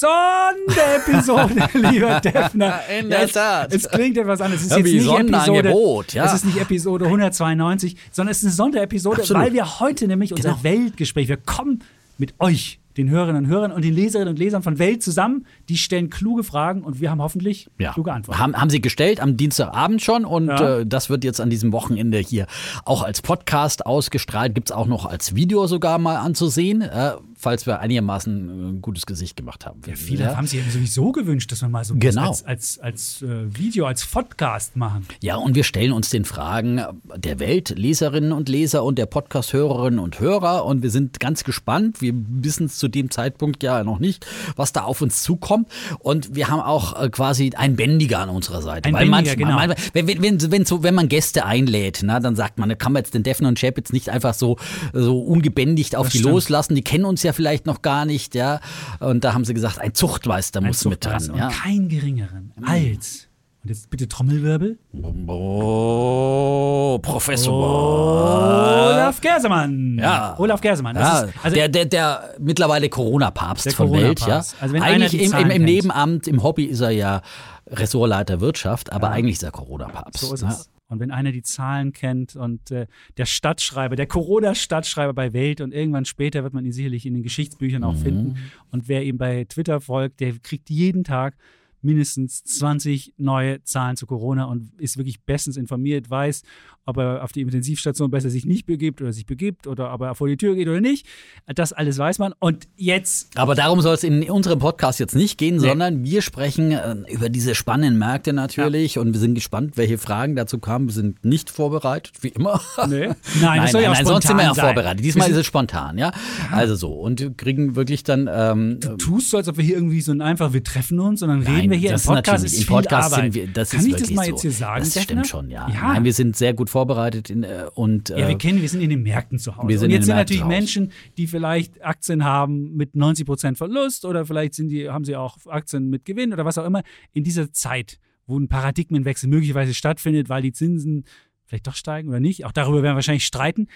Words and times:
Sonderepisode, 0.00 1.68
lieber 1.92 2.20
Defner. 2.20 2.80
In 2.98 3.10
der 3.10 3.18
Ja, 3.20 3.24
es, 3.24 3.32
Tat. 3.32 3.74
Es 3.74 3.88
klingt 3.88 4.16
etwas 4.16 4.40
anders. 4.40 4.60
Es 4.60 4.66
ist 4.66 4.70
Ja, 4.72 4.78
jetzt 4.78 4.92
nicht 4.92 5.08
Episode, 5.10 6.08
ja. 6.12 6.24
es 6.26 6.34
ist 6.34 6.44
nicht 6.44 6.60
Episode 6.60 7.04
192, 7.06 7.96
sondern 8.10 8.30
es 8.32 8.38
ist 8.38 8.44
eine 8.44 8.52
Sonderepisode, 8.52 9.20
Absolut. 9.22 9.42
weil 9.42 9.52
wir 9.52 9.80
heute 9.80 10.06
nämlich 10.06 10.32
unser 10.32 10.50
Genau. 10.50 10.62
Weltgespräch, 10.64 11.28
wir 11.28 11.36
kommen 11.36 11.82
mit 12.18 12.34
euch, 12.38 12.78
den 12.96 13.10
Hörerinnen 13.10 13.44
und 13.46 13.50
Hörern 13.50 13.72
und 13.72 13.84
den 13.84 13.92
Leserinnen 13.92 14.28
und 14.28 14.38
Lesern 14.38 14.62
von 14.62 14.78
Welt 14.78 15.02
zusammen. 15.02 15.46
Die 15.68 15.76
stellen 15.76 16.10
kluge 16.10 16.44
Fragen 16.44 16.82
und 16.84 17.00
wir 17.00 17.10
haben 17.10 17.20
hoffentlich 17.20 17.68
kluge 17.92 18.12
Antworten. 18.12 18.38
Haben, 18.38 18.56
haben 18.56 18.70
sie 18.70 18.80
gestellt 18.80 19.18
am 19.18 19.36
Dienstagabend 19.36 20.00
schon 20.00 20.24
und 20.24 20.46
Ja. 20.46 20.78
äh, 20.78 20.86
das 20.86 21.10
wird 21.10 21.24
jetzt 21.24 21.40
an 21.40 21.50
diesem 21.50 21.72
Wochenende 21.72 22.18
hier 22.18 22.46
auch 22.84 23.02
als 23.02 23.20
Podcast 23.20 23.84
ausgestrahlt. 23.84 24.54
Gibt 24.54 24.70
es 24.70 24.72
auch 24.76 24.86
noch 24.86 25.06
als 25.06 25.34
Video 25.34 25.66
sogar 25.66 25.98
mal 25.98 26.18
anzusehen, 26.18 26.82
äh, 26.82 27.14
falls 27.44 27.66
wir 27.66 27.78
einigermaßen 27.80 28.48
äh, 28.48 28.68
ein 28.72 28.82
gutes 28.82 29.06
Gesicht 29.06 29.36
gemacht 29.36 29.64
haben. 29.66 29.80
Ja, 29.86 29.94
viele 29.94 30.36
haben 30.36 30.46
sich 30.46 30.64
ja 30.64 30.70
sowieso 30.70 31.12
gewünscht, 31.12 31.52
dass 31.52 31.60
wir 31.62 31.68
mal 31.68 31.84
so 31.84 31.94
Genau. 31.96 32.28
als, 32.28 32.44
als, 32.44 32.78
als 32.80 33.22
äh, 33.22 33.56
Video, 33.56 33.86
als 33.86 34.04
Podcast 34.06 34.76
machen. 34.76 35.06
Ja, 35.22 35.36
und 35.36 35.54
wir 35.54 35.62
stellen 35.64 35.92
uns 35.92 36.10
den 36.10 36.24
Fragen 36.24 36.80
der 37.16 37.38
Welt, 37.38 37.74
Leserinnen 37.76 38.32
und 38.32 38.48
Leser 38.48 38.82
und 38.82 38.98
der 38.98 39.06
Podcast-Hörerinnen 39.06 39.98
und 40.00 40.18
Hörer. 40.20 40.64
Und 40.64 40.82
wir 40.82 40.90
sind 40.90 41.20
ganz 41.20 41.44
gespannt. 41.44 42.00
Wir 42.00 42.14
wissen 42.14 42.66
es 42.66 42.78
zu 42.78 42.88
dem 42.88 43.10
Zeitpunkt 43.10 43.62
ja 43.62 43.84
noch 43.84 43.98
nicht, 43.98 44.26
was 44.56 44.72
da 44.72 44.82
auf 44.84 45.02
uns 45.02 45.22
zukommt. 45.22 45.68
Und 45.98 46.34
wir 46.34 46.48
haben 46.48 46.60
auch 46.60 47.00
äh, 47.00 47.10
quasi 47.10 47.52
einen 47.54 47.76
Bändiger 47.76 48.20
an 48.20 48.30
unserer 48.30 48.62
Seite. 48.62 48.88
Ein 48.88 48.94
Weil 48.94 49.08
Bändiger, 49.10 49.36
genau. 49.36 49.54
manchmal, 49.54 49.76
wenn, 49.92 50.06
wenn, 50.08 50.22
wenn, 50.22 50.50
wenn, 50.50 50.64
so, 50.64 50.82
wenn 50.82 50.94
man 50.94 51.08
Gäste 51.08 51.44
einlädt, 51.44 52.00
na, 52.02 52.20
dann 52.20 52.36
sagt 52.36 52.58
man, 52.58 52.70
da 52.70 52.74
kann 52.74 52.92
man 52.92 53.00
jetzt 53.00 53.12
den 53.14 53.22
Defner 53.22 53.48
und 53.48 53.58
Chapitz 53.58 53.92
nicht 53.92 54.08
einfach 54.08 54.32
so, 54.34 54.56
so 54.94 55.20
ungebändigt 55.20 55.94
auf 55.96 56.06
Das 56.06 56.12
die 56.12 56.18
stimmt. 56.20 56.32
loslassen. 56.32 56.74
Die 56.74 56.82
kennen 56.82 57.04
uns 57.04 57.22
ja 57.22 57.33
vielleicht 57.34 57.66
noch 57.66 57.82
gar 57.82 58.04
nicht. 58.04 58.34
ja. 58.34 58.60
Und 59.00 59.24
da 59.24 59.34
haben 59.34 59.44
sie 59.44 59.54
gesagt, 59.54 59.78
ein 59.78 59.94
Zuchtmeister 59.94 60.60
Ein 60.60 60.66
muss 60.66 60.84
mit 60.84 61.04
dran. 61.04 61.20
Zuchtmeister 61.20 61.36
Ja. 61.36 61.46
Und 61.48 61.52
kein 61.52 61.88
geringeren 61.88 62.52
als. 62.64 63.28
Und 63.64 63.70
jetzt 63.70 63.88
bitte 63.88 64.06
Trommelwirbel. 64.06 64.78
Oh, 65.26 66.98
Professor. 67.00 67.54
Olaf 67.54 69.22
Gersemann. 69.22 69.98
Ja. 69.98 70.34
Olaf 70.38 70.60
Gersemann. 70.60 70.96
Ja, 70.96 71.22
ist, 71.22 71.34
also, 71.42 71.54
der, 71.54 71.70
der, 71.70 71.86
der 71.86 72.34
mittlerweile 72.38 72.90
Corona-Papst 72.90 73.72
von 73.72 73.90
Welt, 73.92 74.20
ja. 74.20 74.44
Also 74.60 74.74
wenn 74.74 74.82
eigentlich 74.82 75.18
im, 75.18 75.32
im, 75.32 75.50
im. 75.50 75.64
Nebenamt, 75.64 76.28
im 76.28 76.42
Hobby 76.42 76.64
ist 76.64 76.82
er 76.82 76.90
ja 76.90 77.22
Ressortleiter 77.66 78.42
Wirtschaft, 78.42 78.92
aber 78.92 79.08
eigentlich 79.08 79.36
ist 79.36 79.44
er 79.44 79.50
Corona-Papst. 79.50 80.20
so 80.20 80.34
ist 80.34 80.42
ne? 80.42 80.50
es. 80.50 80.68
Und 80.88 81.00
wenn 81.00 81.10
einer 81.10 81.32
die 81.32 81.42
Zahlen 81.42 81.92
kennt 81.92 82.36
und 82.36 82.70
äh, 82.70 82.86
der 83.16 83.24
Stadtschreiber, 83.26 83.96
der 83.96 84.06
Corona-Stadtschreiber 84.06 85.14
bei 85.14 85.32
Welt 85.32 85.60
und 85.60 85.72
irgendwann 85.72 86.04
später 86.04 86.42
wird 86.44 86.52
man 86.52 86.64
ihn 86.64 86.72
sicherlich 86.72 87.06
in 87.06 87.14
den 87.14 87.22
Geschichtsbüchern 87.22 87.80
Mhm. 87.82 87.86
auch 87.88 87.96
finden. 87.96 88.36
Und 88.70 88.86
wer 88.88 89.02
ihm 89.04 89.16
bei 89.18 89.44
Twitter 89.44 89.80
folgt, 89.80 90.20
der 90.20 90.32
kriegt 90.38 90.68
jeden 90.70 91.02
Tag 91.04 91.36
mindestens 91.80 92.42
20 92.44 93.14
neue 93.18 93.62
Zahlen 93.62 93.96
zu 93.96 94.06
Corona 94.06 94.44
und 94.44 94.72
ist 94.80 94.96
wirklich 94.96 95.22
bestens 95.22 95.56
informiert, 95.56 96.08
weiß, 96.08 96.42
ob 96.86 96.98
er 96.98 97.24
auf 97.24 97.32
die 97.32 97.40
Intensivstation 97.40 98.10
besser 98.10 98.30
sich 98.30 98.44
nicht 98.44 98.66
begibt 98.66 99.00
oder 99.00 99.12
sich 99.12 99.26
begibt 99.26 99.66
oder 99.66 99.92
ob 99.92 100.02
er 100.02 100.14
vor 100.14 100.28
die 100.28 100.36
Tür 100.36 100.54
geht 100.54 100.68
oder 100.68 100.80
nicht. 100.80 101.06
Das 101.46 101.72
alles 101.72 101.98
weiß 101.98 102.18
man. 102.18 102.34
Und 102.38 102.68
jetzt 102.76 103.36
Aber 103.38 103.54
darum 103.54 103.80
soll 103.80 103.94
es 103.94 104.04
in 104.04 104.28
unserem 104.30 104.58
Podcast 104.58 105.00
jetzt 105.00 105.14
nicht 105.14 105.38
gehen, 105.38 105.58
sondern 105.58 106.04
wir 106.04 106.22
sprechen 106.22 106.72
äh, 106.72 106.94
über 107.10 107.28
diese 107.28 107.54
spannenden 107.54 107.98
Märkte 107.98 108.32
natürlich 108.32 108.98
und 108.98 109.12
wir 109.12 109.20
sind 109.20 109.34
gespannt, 109.34 109.76
welche 109.76 109.98
Fragen 109.98 110.36
dazu 110.36 110.58
kamen. 110.58 110.86
Wir 110.88 110.94
sind 110.94 111.24
nicht 111.24 111.50
vorbereitet, 111.50 112.22
wie 112.22 112.28
immer. 112.28 112.60
Nee. 112.86 113.06
Nein, 113.06 113.16
nein, 113.40 113.62
das 113.62 113.72
soll 113.72 113.82
ja 113.82 113.90
auch 113.90 113.94
nein, 113.94 114.06
sonst 114.06 114.26
sind 114.26 114.36
wir 114.36 114.44
ja 114.44 114.54
vorbereitet. 114.54 115.04
Diesmal 115.04 115.30
ist 115.30 115.36
es 115.36 115.46
spontan, 115.46 115.98
ja. 115.98 116.12
Also 116.50 116.74
so. 116.74 116.92
Und 116.92 117.20
wir 117.20 117.34
kriegen 117.34 117.76
wirklich 117.76 118.02
dann. 118.04 118.28
Ähm, 118.32 118.80
tust 118.98 119.30
so, 119.30 119.36
als 119.36 119.48
ob 119.48 119.56
wir 119.56 119.64
hier 119.64 119.76
irgendwie 119.76 120.00
so 120.00 120.12
ein 120.12 120.20
einfach, 120.20 120.52
wir 120.52 120.62
treffen 120.64 121.00
uns, 121.00 121.20
sondern 121.20 121.40
Nein, 121.40 121.54
reden 121.54 121.70
wir 121.70 121.78
hier 121.78 121.90
im 121.90 121.94
das 121.94 122.04
Podcast. 122.04 122.26
natürlich. 122.44 122.52
Ist 122.54 122.60
Im 122.60 122.66
Podcast 122.66 123.14
sind 123.14 123.34
wir, 123.34 123.46
das 123.48 123.70
Kann 123.70 123.80
ist 123.80 123.86
ich 123.86 123.92
wirklich 123.92 124.08
das 124.08 124.16
mal 124.16 124.24
so. 124.24 124.30
jetzt 124.30 124.42
hier 124.42 124.52
sagen? 124.52 124.84
Das 124.84 125.02
stimmt 125.02 125.26
schon, 125.26 125.50
ja. 125.50 125.68
ja. 125.68 125.92
Nein, 125.92 126.04
wir 126.04 126.12
sind 126.12 126.36
sehr 126.36 126.54
gut 126.54 126.70
vorbereitet 126.74 127.30
in, 127.30 127.44
äh, 127.44 127.66
und 127.74 128.08
Ja, 128.08 128.16
wir 128.16 128.30
äh, 128.30 128.34
kennen, 128.34 128.60
wir 128.60 128.68
sind 128.68 128.80
in 128.80 128.90
den 128.90 129.04
Märkten 129.04 129.38
zu 129.38 129.56
Hause. 129.56 129.68
Wir 129.68 129.78
sind 129.78 129.90
und 129.90 129.92
jetzt 129.92 130.06
sind 130.06 130.16
Märkten 130.16 130.38
natürlich. 130.38 130.58
Menschen, 130.58 130.92
die 131.16 131.28
vielleicht 131.28 131.84
Aktien 131.84 132.24
haben 132.24 132.74
mit 132.74 132.96
90% 132.96 133.54
Verlust 133.54 134.04
oder 134.04 134.26
vielleicht 134.26 134.54
sind 134.54 134.70
die, 134.70 134.90
haben 134.90 135.04
sie 135.04 135.14
auch 135.14 135.38
Aktien 135.46 135.88
mit 135.88 136.04
Gewinn 136.04 136.32
oder 136.32 136.44
was 136.44 136.58
auch 136.58 136.64
immer. 136.66 136.82
In 137.12 137.22
dieser 137.22 137.52
Zeit, 137.52 138.00
wo 138.26 138.36
ein 138.36 138.48
Paradigmenwechsel 138.48 139.28
möglicherweise 139.28 139.72
stattfindet, 139.72 140.28
weil 140.28 140.42
die 140.42 140.50
Zinsen 140.50 141.04
vielleicht 141.44 141.68
doch 141.68 141.76
steigen 141.76 142.08
oder 142.08 142.18
nicht, 142.18 142.44
auch 142.44 142.52
darüber 142.52 142.82
werden 142.82 142.94
wir 142.94 142.96
wahrscheinlich 142.96 143.24
streiten, 143.26 143.68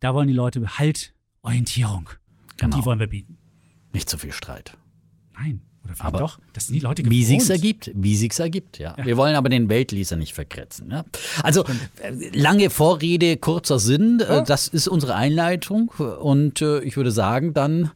da 0.00 0.12
wollen 0.12 0.28
die 0.28 0.34
Leute 0.34 0.78
Halt, 0.78 1.14
Orientierung. 1.40 2.10
Genau. 2.58 2.76
Und 2.76 2.82
die 2.82 2.86
wollen 2.86 2.98
wir 3.00 3.06
bieten. 3.06 3.38
nicht 3.94 4.10
zu 4.10 4.18
viel 4.18 4.32
Streit. 4.32 4.76
Nein. 5.38 5.62
Oder 5.86 5.94
vielleicht 5.94 6.06
Aber 6.06 6.18
doch. 6.18 6.38
Das 6.52 6.66
sind 6.66 6.74
die 6.74 6.80
Leute 6.80 7.02
Wie 7.08 7.24
sich's 7.24 7.48
ergibt, 7.48 7.90
wie 7.94 8.16
sich's 8.16 8.38
ergibt, 8.38 8.78
ja. 8.78 8.96
Wir 9.02 9.16
wollen 9.16 9.36
aber 9.36 9.48
den 9.48 9.68
Weltleser 9.68 10.16
nicht 10.16 10.34
verkretzen. 10.34 10.90
Ja? 10.90 11.04
Also 11.42 11.64
äh, 12.02 12.36
lange 12.36 12.70
Vorrede, 12.70 13.36
kurzer 13.36 13.78
Sinn. 13.78 14.20
Äh, 14.20 14.42
das 14.44 14.68
ist 14.68 14.88
unsere 14.88 15.14
Einleitung 15.14 15.88
und 16.20 16.60
äh, 16.60 16.80
ich 16.80 16.96
würde 16.96 17.12
sagen, 17.12 17.54
dann 17.54 17.92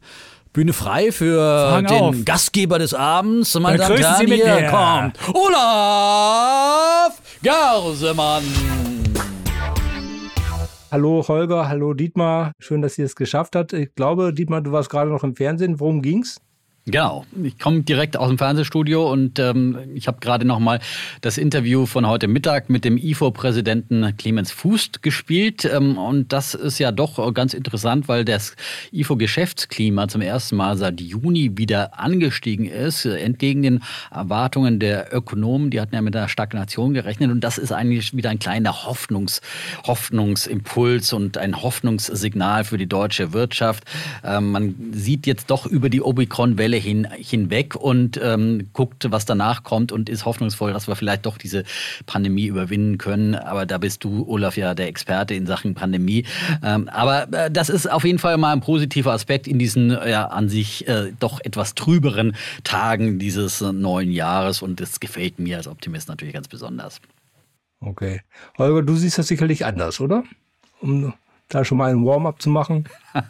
Bühne 0.53 0.73
frei 0.73 1.11
für 1.11 1.69
Fang 1.71 1.85
den 1.87 2.01
auf. 2.01 2.15
Gastgeber 2.25 2.79
des 2.79 2.93
Abends. 2.93 3.57
Meine 3.59 3.77
Damen 3.77 3.95
und 3.95 4.03
Herren, 4.03 4.29
mit 4.29 4.43
hier 4.43 4.67
kommt 4.67 5.17
Olaf 5.35 7.21
Gersemann. 7.41 8.43
Hallo 10.91 11.23
Holger, 11.25 11.69
hallo 11.69 11.93
Dietmar. 11.93 12.51
Schön, 12.59 12.81
dass 12.81 12.97
ihr 12.97 13.05
es 13.05 13.15
geschafft 13.15 13.55
habt. 13.55 13.71
Ich 13.71 13.95
glaube, 13.95 14.33
Dietmar, 14.33 14.61
du 14.61 14.73
warst 14.73 14.89
gerade 14.89 15.09
noch 15.09 15.23
im 15.23 15.37
Fernsehen. 15.37 15.79
Worum 15.79 16.01
ging's? 16.01 16.41
Genau, 16.87 17.27
ich 17.43 17.59
komme 17.59 17.83
direkt 17.83 18.17
aus 18.17 18.27
dem 18.27 18.39
Fernsehstudio 18.39 19.11
und 19.11 19.37
ähm, 19.37 19.77
ich 19.93 20.07
habe 20.07 20.17
gerade 20.19 20.45
noch 20.45 20.57
mal 20.57 20.79
das 21.21 21.37
Interview 21.37 21.85
von 21.85 22.07
heute 22.07 22.27
Mittag 22.27 22.71
mit 22.71 22.85
dem 22.85 22.97
IFO-Präsidenten 22.97 24.17
Clemens 24.17 24.51
Fußt 24.51 25.03
gespielt. 25.03 25.63
Ähm, 25.63 25.99
und 25.99 26.33
das 26.33 26.55
ist 26.55 26.79
ja 26.79 26.91
doch 26.91 27.31
ganz 27.35 27.53
interessant, 27.53 28.07
weil 28.07 28.25
das 28.25 28.55
IFO-Geschäftsklima 28.91 30.07
zum 30.07 30.21
ersten 30.21 30.55
Mal 30.55 30.75
seit 30.75 30.99
Juni 30.99 31.51
wieder 31.55 31.99
angestiegen 31.99 32.65
ist, 32.65 33.05
äh, 33.05 33.15
entgegen 33.17 33.61
den 33.61 33.83
Erwartungen 34.09 34.79
der 34.79 35.13
Ökonomen, 35.13 35.69
die 35.69 35.79
hatten 35.79 35.93
ja 35.93 36.01
mit 36.01 36.15
einer 36.15 36.29
Stagnation 36.29 36.95
gerechnet 36.95 37.29
und 37.29 37.41
das 37.41 37.59
ist 37.59 37.71
eigentlich 37.71 38.17
wieder 38.17 38.31
ein 38.31 38.39
kleiner 38.39 38.87
Hoffnungs, 38.87 39.41
Hoffnungsimpuls 39.85 41.13
und 41.13 41.37
ein 41.37 41.61
Hoffnungssignal 41.61 42.63
für 42.63 42.79
die 42.79 42.87
deutsche 42.87 43.33
Wirtschaft. 43.33 43.83
Ähm, 44.23 44.51
man 44.51 44.75
sieht 44.93 45.27
jetzt 45.27 45.51
doch 45.51 45.67
über 45.67 45.87
die 45.87 46.01
Omikron-Welle 46.01 46.70
hin, 46.77 47.07
hinweg 47.11 47.75
und 47.75 48.19
ähm, 48.21 48.69
guckt, 48.73 49.07
was 49.11 49.25
danach 49.25 49.63
kommt 49.63 49.91
und 49.91 50.09
ist 50.09 50.25
hoffnungsvoll, 50.25 50.73
dass 50.73 50.87
wir 50.87 50.95
vielleicht 50.95 51.25
doch 51.25 51.37
diese 51.37 51.63
Pandemie 52.05 52.45
überwinden 52.45 52.97
können. 52.97 53.35
Aber 53.35 53.65
da 53.65 53.77
bist 53.77 54.03
du, 54.03 54.27
Olaf, 54.27 54.57
ja 54.57 54.73
der 54.73 54.87
Experte 54.87 55.33
in 55.33 55.45
Sachen 55.45 55.73
Pandemie. 55.73 56.25
Ähm, 56.63 56.89
aber 56.89 57.31
äh, 57.31 57.51
das 57.51 57.69
ist 57.69 57.89
auf 57.89 58.03
jeden 58.03 58.19
Fall 58.19 58.37
mal 58.37 58.53
ein 58.53 58.61
positiver 58.61 59.13
Aspekt 59.13 59.47
in 59.47 59.59
diesen 59.59 59.91
ja, 59.91 60.27
an 60.27 60.49
sich 60.49 60.87
äh, 60.87 61.11
doch 61.19 61.39
etwas 61.43 61.75
trüberen 61.75 62.35
Tagen 62.63 63.19
dieses 63.19 63.61
neuen 63.61 64.11
Jahres 64.11 64.61
und 64.61 64.79
das 64.79 64.99
gefällt 64.99 65.39
mir 65.39 65.57
als 65.57 65.67
Optimist 65.67 66.09
natürlich 66.09 66.33
ganz 66.33 66.47
besonders. 66.47 66.99
Okay. 67.79 68.21
Holger, 68.57 68.83
du 68.83 68.95
siehst 68.95 69.17
das 69.17 69.27
sicherlich 69.27 69.65
anders, 69.65 69.99
oder? 69.99 70.23
Um 70.81 71.13
da 71.49 71.65
schon 71.65 71.77
mal 71.77 71.91
ein 71.91 72.05
Warm-up 72.05 72.41
zu 72.41 72.49
machen. 72.49 72.85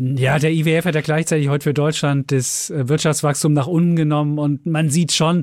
Ja, 0.00 0.38
der 0.38 0.52
IWF 0.52 0.84
hat 0.84 0.94
ja 0.94 1.00
gleichzeitig 1.00 1.48
heute 1.48 1.64
für 1.64 1.74
Deutschland 1.74 2.30
das 2.30 2.70
äh, 2.70 2.88
Wirtschaftswachstum 2.88 3.52
nach 3.52 3.66
unten 3.66 3.96
genommen 3.96 4.38
und 4.38 4.64
man 4.64 4.90
sieht 4.90 5.10
schon, 5.10 5.42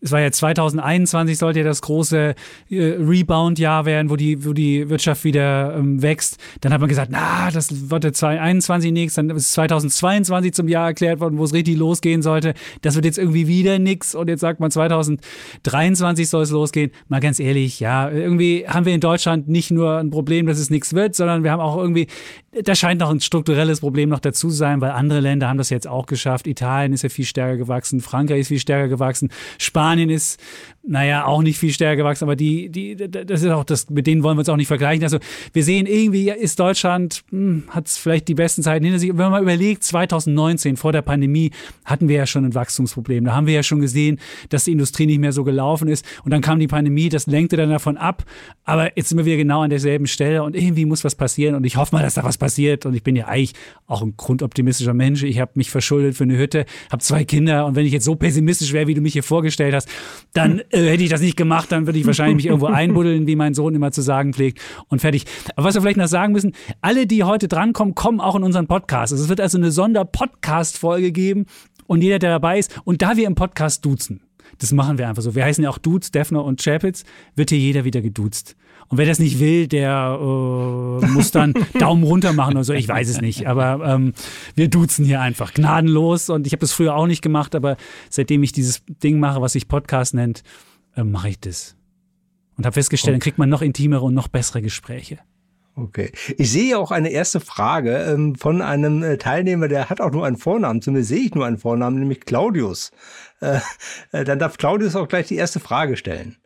es 0.00 0.12
war 0.12 0.20
ja 0.20 0.30
2021 0.30 1.38
sollte 1.38 1.60
ja 1.60 1.64
das 1.64 1.82
große 1.82 2.34
äh, 2.70 2.76
Rebound-Jahr 2.76 3.84
werden, 3.84 4.10
wo 4.10 4.16
die, 4.16 4.44
wo 4.44 4.52
die 4.52 4.88
Wirtschaft 4.88 5.24
wieder 5.24 5.74
ähm, 5.76 6.02
wächst. 6.02 6.38
Dann 6.60 6.72
hat 6.72 6.80
man 6.80 6.88
gesagt, 6.88 7.10
na, 7.10 7.50
das 7.50 7.90
wird 7.90 8.04
2021 8.04 8.92
nichts. 8.92 9.14
Dann 9.14 9.30
ist 9.30 9.52
2022 9.52 10.52
zum 10.52 10.68
Jahr 10.68 10.86
erklärt 10.86 11.20
worden, 11.20 11.38
wo 11.38 11.44
es 11.44 11.52
richtig 11.52 11.76
losgehen 11.76 12.22
sollte. 12.22 12.54
Das 12.82 12.94
wird 12.94 13.06
jetzt 13.06 13.18
irgendwie 13.18 13.48
wieder 13.48 13.78
nichts. 13.78 14.14
Und 14.14 14.28
jetzt 14.28 14.40
sagt 14.40 14.60
man 14.60 14.70
2023 14.70 16.28
soll 16.28 16.42
es 16.42 16.50
losgehen. 16.50 16.92
Mal 17.08 17.20
ganz 17.20 17.40
ehrlich, 17.40 17.80
ja, 17.80 18.08
irgendwie 18.08 18.66
haben 18.68 18.86
wir 18.86 18.94
in 18.94 19.00
Deutschland 19.00 19.48
nicht 19.48 19.70
nur 19.70 19.98
ein 19.98 20.10
Problem, 20.10 20.46
dass 20.46 20.58
es 20.58 20.70
nichts 20.70 20.94
wird, 20.94 21.16
sondern 21.16 21.42
wir 21.42 21.50
haben 21.50 21.60
auch 21.60 21.76
irgendwie, 21.76 22.06
da 22.62 22.74
scheint 22.76 23.00
noch 23.00 23.10
ein 23.10 23.20
strukturelles 23.20 23.77
Problem 23.80 24.08
noch 24.08 24.20
dazu 24.20 24.48
zu 24.48 24.54
sein, 24.54 24.80
weil 24.80 24.90
andere 24.90 25.20
Länder 25.20 25.48
haben 25.48 25.58
das 25.58 25.70
jetzt 25.70 25.86
auch 25.86 26.06
geschafft. 26.06 26.46
Italien 26.46 26.92
ist 26.92 27.02
ja 27.02 27.08
viel 27.08 27.24
stärker 27.24 27.56
gewachsen, 27.56 28.00
Frankreich 28.00 28.40
ist 28.40 28.48
viel 28.48 28.58
stärker 28.58 28.88
gewachsen, 28.88 29.30
Spanien 29.58 30.10
ist, 30.10 30.40
naja, 30.82 31.26
auch 31.26 31.42
nicht 31.42 31.58
viel 31.58 31.72
stärker 31.72 31.96
gewachsen, 31.96 32.24
aber 32.24 32.36
die, 32.36 32.70
die, 32.70 32.96
das 32.96 33.42
ist 33.42 33.50
auch 33.50 33.64
das, 33.64 33.90
mit 33.90 34.06
denen 34.06 34.22
wollen 34.22 34.36
wir 34.36 34.40
uns 34.40 34.48
auch 34.48 34.56
nicht 34.56 34.68
vergleichen. 34.68 35.02
Also 35.02 35.18
wir 35.52 35.62
sehen 35.62 35.86
irgendwie, 35.86 36.30
ist 36.30 36.58
Deutschland, 36.58 37.24
hm, 37.30 37.64
hat 37.68 37.88
es 37.88 37.98
vielleicht 37.98 38.28
die 38.28 38.34
besten 38.34 38.62
Zeiten 38.62 38.84
hinter 38.84 38.98
sich. 38.98 39.10
Wenn 39.10 39.16
man 39.16 39.32
mal 39.32 39.42
überlegt, 39.42 39.84
2019, 39.84 40.76
vor 40.76 40.92
der 40.92 41.02
Pandemie, 41.02 41.50
hatten 41.84 42.08
wir 42.08 42.16
ja 42.16 42.26
schon 42.26 42.44
ein 42.44 42.54
Wachstumsproblem. 42.54 43.24
Da 43.24 43.34
haben 43.34 43.46
wir 43.46 43.54
ja 43.54 43.62
schon 43.62 43.80
gesehen, 43.80 44.18
dass 44.48 44.64
die 44.64 44.72
Industrie 44.72 45.06
nicht 45.06 45.18
mehr 45.18 45.32
so 45.32 45.44
gelaufen 45.44 45.88
ist. 45.88 46.06
Und 46.24 46.32
dann 46.32 46.40
kam 46.40 46.58
die 46.58 46.68
Pandemie, 46.68 47.08
das 47.08 47.26
lenkte 47.26 47.56
dann 47.56 47.70
davon 47.70 47.96
ab. 47.96 48.24
Aber 48.64 48.96
jetzt 48.96 49.10
sind 49.10 49.18
wir 49.18 49.24
wieder 49.24 49.36
genau 49.36 49.62
an 49.62 49.70
derselben 49.70 50.06
Stelle 50.06 50.42
und 50.42 50.56
irgendwie 50.56 50.84
muss 50.84 51.04
was 51.04 51.14
passieren. 51.14 51.54
Und 51.54 51.64
ich 51.64 51.76
hoffe 51.76 51.94
mal, 51.94 52.02
dass 52.02 52.14
da 52.14 52.24
was 52.24 52.38
passiert. 52.38 52.86
Und 52.86 52.94
ich 52.94 53.02
bin 53.02 53.16
ja 53.16 53.26
eigentlich 53.26 53.54
auch 53.86 54.02
ein 54.02 54.14
grundoptimistischer 54.16 54.94
Mensch. 54.94 55.22
Ich 55.22 55.38
habe 55.38 55.52
mich 55.54 55.70
verschuldet 55.70 56.16
für 56.16 56.24
eine 56.24 56.38
Hütte, 56.38 56.64
habe 56.90 57.02
zwei 57.02 57.24
Kinder. 57.24 57.66
Und 57.66 57.74
wenn 57.76 57.84
ich 57.84 57.92
jetzt 57.92 58.04
so 58.04 58.14
pessimistisch 58.14 58.72
wäre, 58.72 58.86
wie 58.86 58.94
du 58.94 59.00
mich 59.00 59.12
hier 59.12 59.22
vorgestellt 59.22 59.74
hast, 59.74 59.88
dann 60.32 60.62
äh, 60.84 60.90
hätte 60.90 61.02
ich 61.02 61.10
das 61.10 61.20
nicht 61.20 61.36
gemacht. 61.36 61.72
Dann 61.72 61.86
würde 61.86 61.98
ich 61.98 62.06
wahrscheinlich 62.06 62.36
mich 62.36 62.46
irgendwo 62.46 62.66
einbuddeln, 62.66 63.26
wie 63.26 63.36
mein 63.36 63.54
Sohn 63.54 63.74
immer 63.74 63.92
zu 63.92 64.02
sagen 64.02 64.32
pflegt. 64.32 64.60
Und 64.88 65.00
fertig. 65.00 65.24
Aber 65.56 65.68
was 65.68 65.74
wir 65.74 65.82
vielleicht 65.82 65.96
noch 65.96 66.08
sagen 66.08 66.32
müssen, 66.32 66.52
alle, 66.80 67.06
die 67.06 67.24
heute 67.24 67.48
drankommen, 67.48 67.94
kommen 67.94 68.20
auch 68.20 68.36
in 68.36 68.42
unseren 68.42 68.66
Podcast. 68.66 69.12
Also 69.12 69.24
es 69.24 69.28
wird 69.28 69.40
also 69.40 69.58
eine 69.58 69.70
Sonder-Podcast-Folge 69.70 71.12
geben 71.12 71.46
und 71.86 72.02
jeder, 72.02 72.18
der 72.18 72.30
dabei 72.30 72.58
ist. 72.58 72.80
Und 72.84 73.02
da 73.02 73.16
wir 73.16 73.26
im 73.26 73.34
Podcast 73.34 73.84
duzen, 73.84 74.22
das 74.58 74.72
machen 74.72 74.98
wir 74.98 75.08
einfach 75.08 75.22
so. 75.22 75.34
Wir 75.34 75.44
heißen 75.44 75.62
ja 75.62 75.70
auch 75.70 75.78
Dudes, 75.78 76.10
Defner 76.10 76.44
und 76.44 76.62
Chapitz, 76.62 77.04
wird 77.34 77.50
hier 77.50 77.58
jeder 77.58 77.84
wieder 77.84 78.00
geduzt. 78.00 78.56
Und 78.88 78.96
wer 78.96 79.06
das 79.06 79.18
nicht 79.18 79.38
will, 79.38 79.68
der 79.68 80.18
äh, 80.18 81.06
muss 81.08 81.30
dann 81.30 81.52
Daumen 81.78 82.04
runter 82.04 82.32
machen 82.32 82.54
oder 82.54 82.64
so. 82.64 82.72
Ich 82.72 82.88
weiß 82.88 83.08
es 83.08 83.20
nicht. 83.20 83.46
Aber 83.46 83.84
ähm, 83.84 84.14
wir 84.54 84.68
duzen 84.68 85.04
hier 85.04 85.20
einfach 85.20 85.52
gnadenlos. 85.52 86.30
Und 86.30 86.46
ich 86.46 86.52
habe 86.52 86.60
das 86.60 86.72
früher 86.72 86.96
auch 86.96 87.06
nicht 87.06 87.22
gemacht, 87.22 87.54
aber 87.54 87.76
seitdem 88.08 88.42
ich 88.42 88.52
dieses 88.52 88.82
Ding 88.86 89.20
mache, 89.20 89.42
was 89.42 89.52
sich 89.52 89.68
Podcast 89.68 90.14
nennt, 90.14 90.42
äh, 90.96 91.04
mache 91.04 91.28
ich 91.28 91.40
das. 91.40 91.76
Und 92.56 92.64
habe 92.64 92.74
festgestellt, 92.74 93.12
okay. 93.12 93.18
dann 93.18 93.22
kriegt 93.22 93.38
man 93.38 93.48
noch 93.48 93.62
intimere 93.62 94.02
und 94.02 94.14
noch 94.14 94.28
bessere 94.28 94.62
Gespräche. 94.62 95.18
Okay. 95.76 96.10
Ich 96.36 96.50
sehe 96.50 96.76
auch 96.76 96.90
eine 96.90 97.10
erste 97.10 97.38
Frage 97.38 97.98
ähm, 97.98 98.34
von 98.34 98.62
einem 98.62 99.04
äh, 99.04 99.16
Teilnehmer, 99.16 99.68
der 99.68 99.88
hat 99.88 100.00
auch 100.00 100.10
nur 100.10 100.26
einen 100.26 100.36
Vornamen. 100.36 100.82
Zumindest 100.82 101.10
sehe 101.10 101.20
ich 101.20 101.34
nur 101.34 101.46
einen 101.46 101.58
Vornamen, 101.58 102.00
nämlich 102.00 102.22
Claudius. 102.22 102.90
Äh, 103.40 103.60
äh, 104.12 104.24
dann 104.24 104.40
darf 104.40 104.58
Claudius 104.58 104.96
auch 104.96 105.06
gleich 105.06 105.28
die 105.28 105.36
erste 105.36 105.60
Frage 105.60 105.96
stellen. 105.96 106.36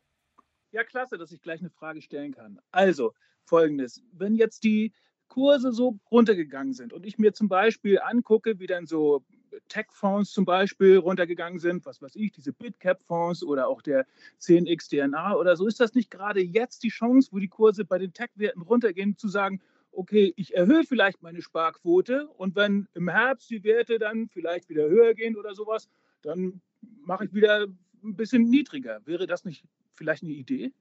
Ja, 0.73 0.85
klasse, 0.85 1.19
dass 1.19 1.33
ich 1.33 1.43
gleich 1.43 1.61
eine 1.61 1.71
Frage 1.71 2.01
stellen 2.01 2.33
kann. 2.33 2.59
Also, 2.71 3.13
folgendes. 3.45 4.03
Wenn 4.13 4.35
jetzt 4.35 4.65
die 4.65 4.93
Kurse 5.29 5.73
so 5.73 5.99
runtergegangen 6.11 6.73
sind 6.73 6.93
und 6.93 7.07
ich 7.07 7.19
mir 7.19 7.33
zum 7.33 7.49
Beispiel 7.49 8.01
angucke, 8.01 8.59
wie 8.59 8.67
dann 8.67 8.87
so 8.87 9.25
Tech-Fonds 9.69 10.31
zum 10.33 10.47
Beispiel 10.47 10.97
runtergegangen 10.97 11.59
sind, 11.59 11.85
was 11.85 12.01
weiß 12.01 12.17
ich, 12.17 12.33
diese 12.33 12.53
Bitcap-Fonds 12.53 13.45
oder 13.45 13.69
auch 13.69 13.83
der 13.83 14.07
10x 14.41 14.89
DNA 14.89 15.37
oder 15.37 15.57
so, 15.57 15.67
ist 15.67 15.81
das 15.81 15.95
nicht 15.95 16.11
gerade 16.11 16.41
jetzt 16.41 16.83
die 16.83 16.89
Chance, 16.89 17.31
wo 17.33 17.39
die 17.39 17.49
Kurse 17.49 17.85
bei 17.85 17.99
den 17.99 18.15
Tech-Werten 18.15 18.63
runtergehen, 18.63 19.17
zu 19.17 19.29
sagen, 19.29 19.61
okay, 19.91 20.33
ich 20.37 20.55
erhöhe 20.55 20.85
vielleicht 20.85 21.23
meine 21.23 21.43
Sparquote 21.43 22.29
und 22.29 22.57
wenn 22.57 22.89
im 22.95 23.11
Herbst 23.11 23.51
die 23.51 23.63
Werte 23.63 23.99
dann 23.99 24.29
vielleicht 24.29 24.71
wieder 24.71 24.89
höher 24.89 25.13
gehen 25.13 25.37
oder 25.37 25.55
sowas, 25.55 25.89
dann 26.23 26.63
mache 27.05 27.27
ich 27.27 27.35
wieder 27.35 27.67
ein 28.03 28.17
bisschen 28.17 28.49
niedriger. 28.49 29.01
Wäre 29.07 29.27
das 29.27 29.45
nicht 29.45 29.65
vielleicht 29.95 30.23
eine 30.23 30.33
Idee? 30.33 30.73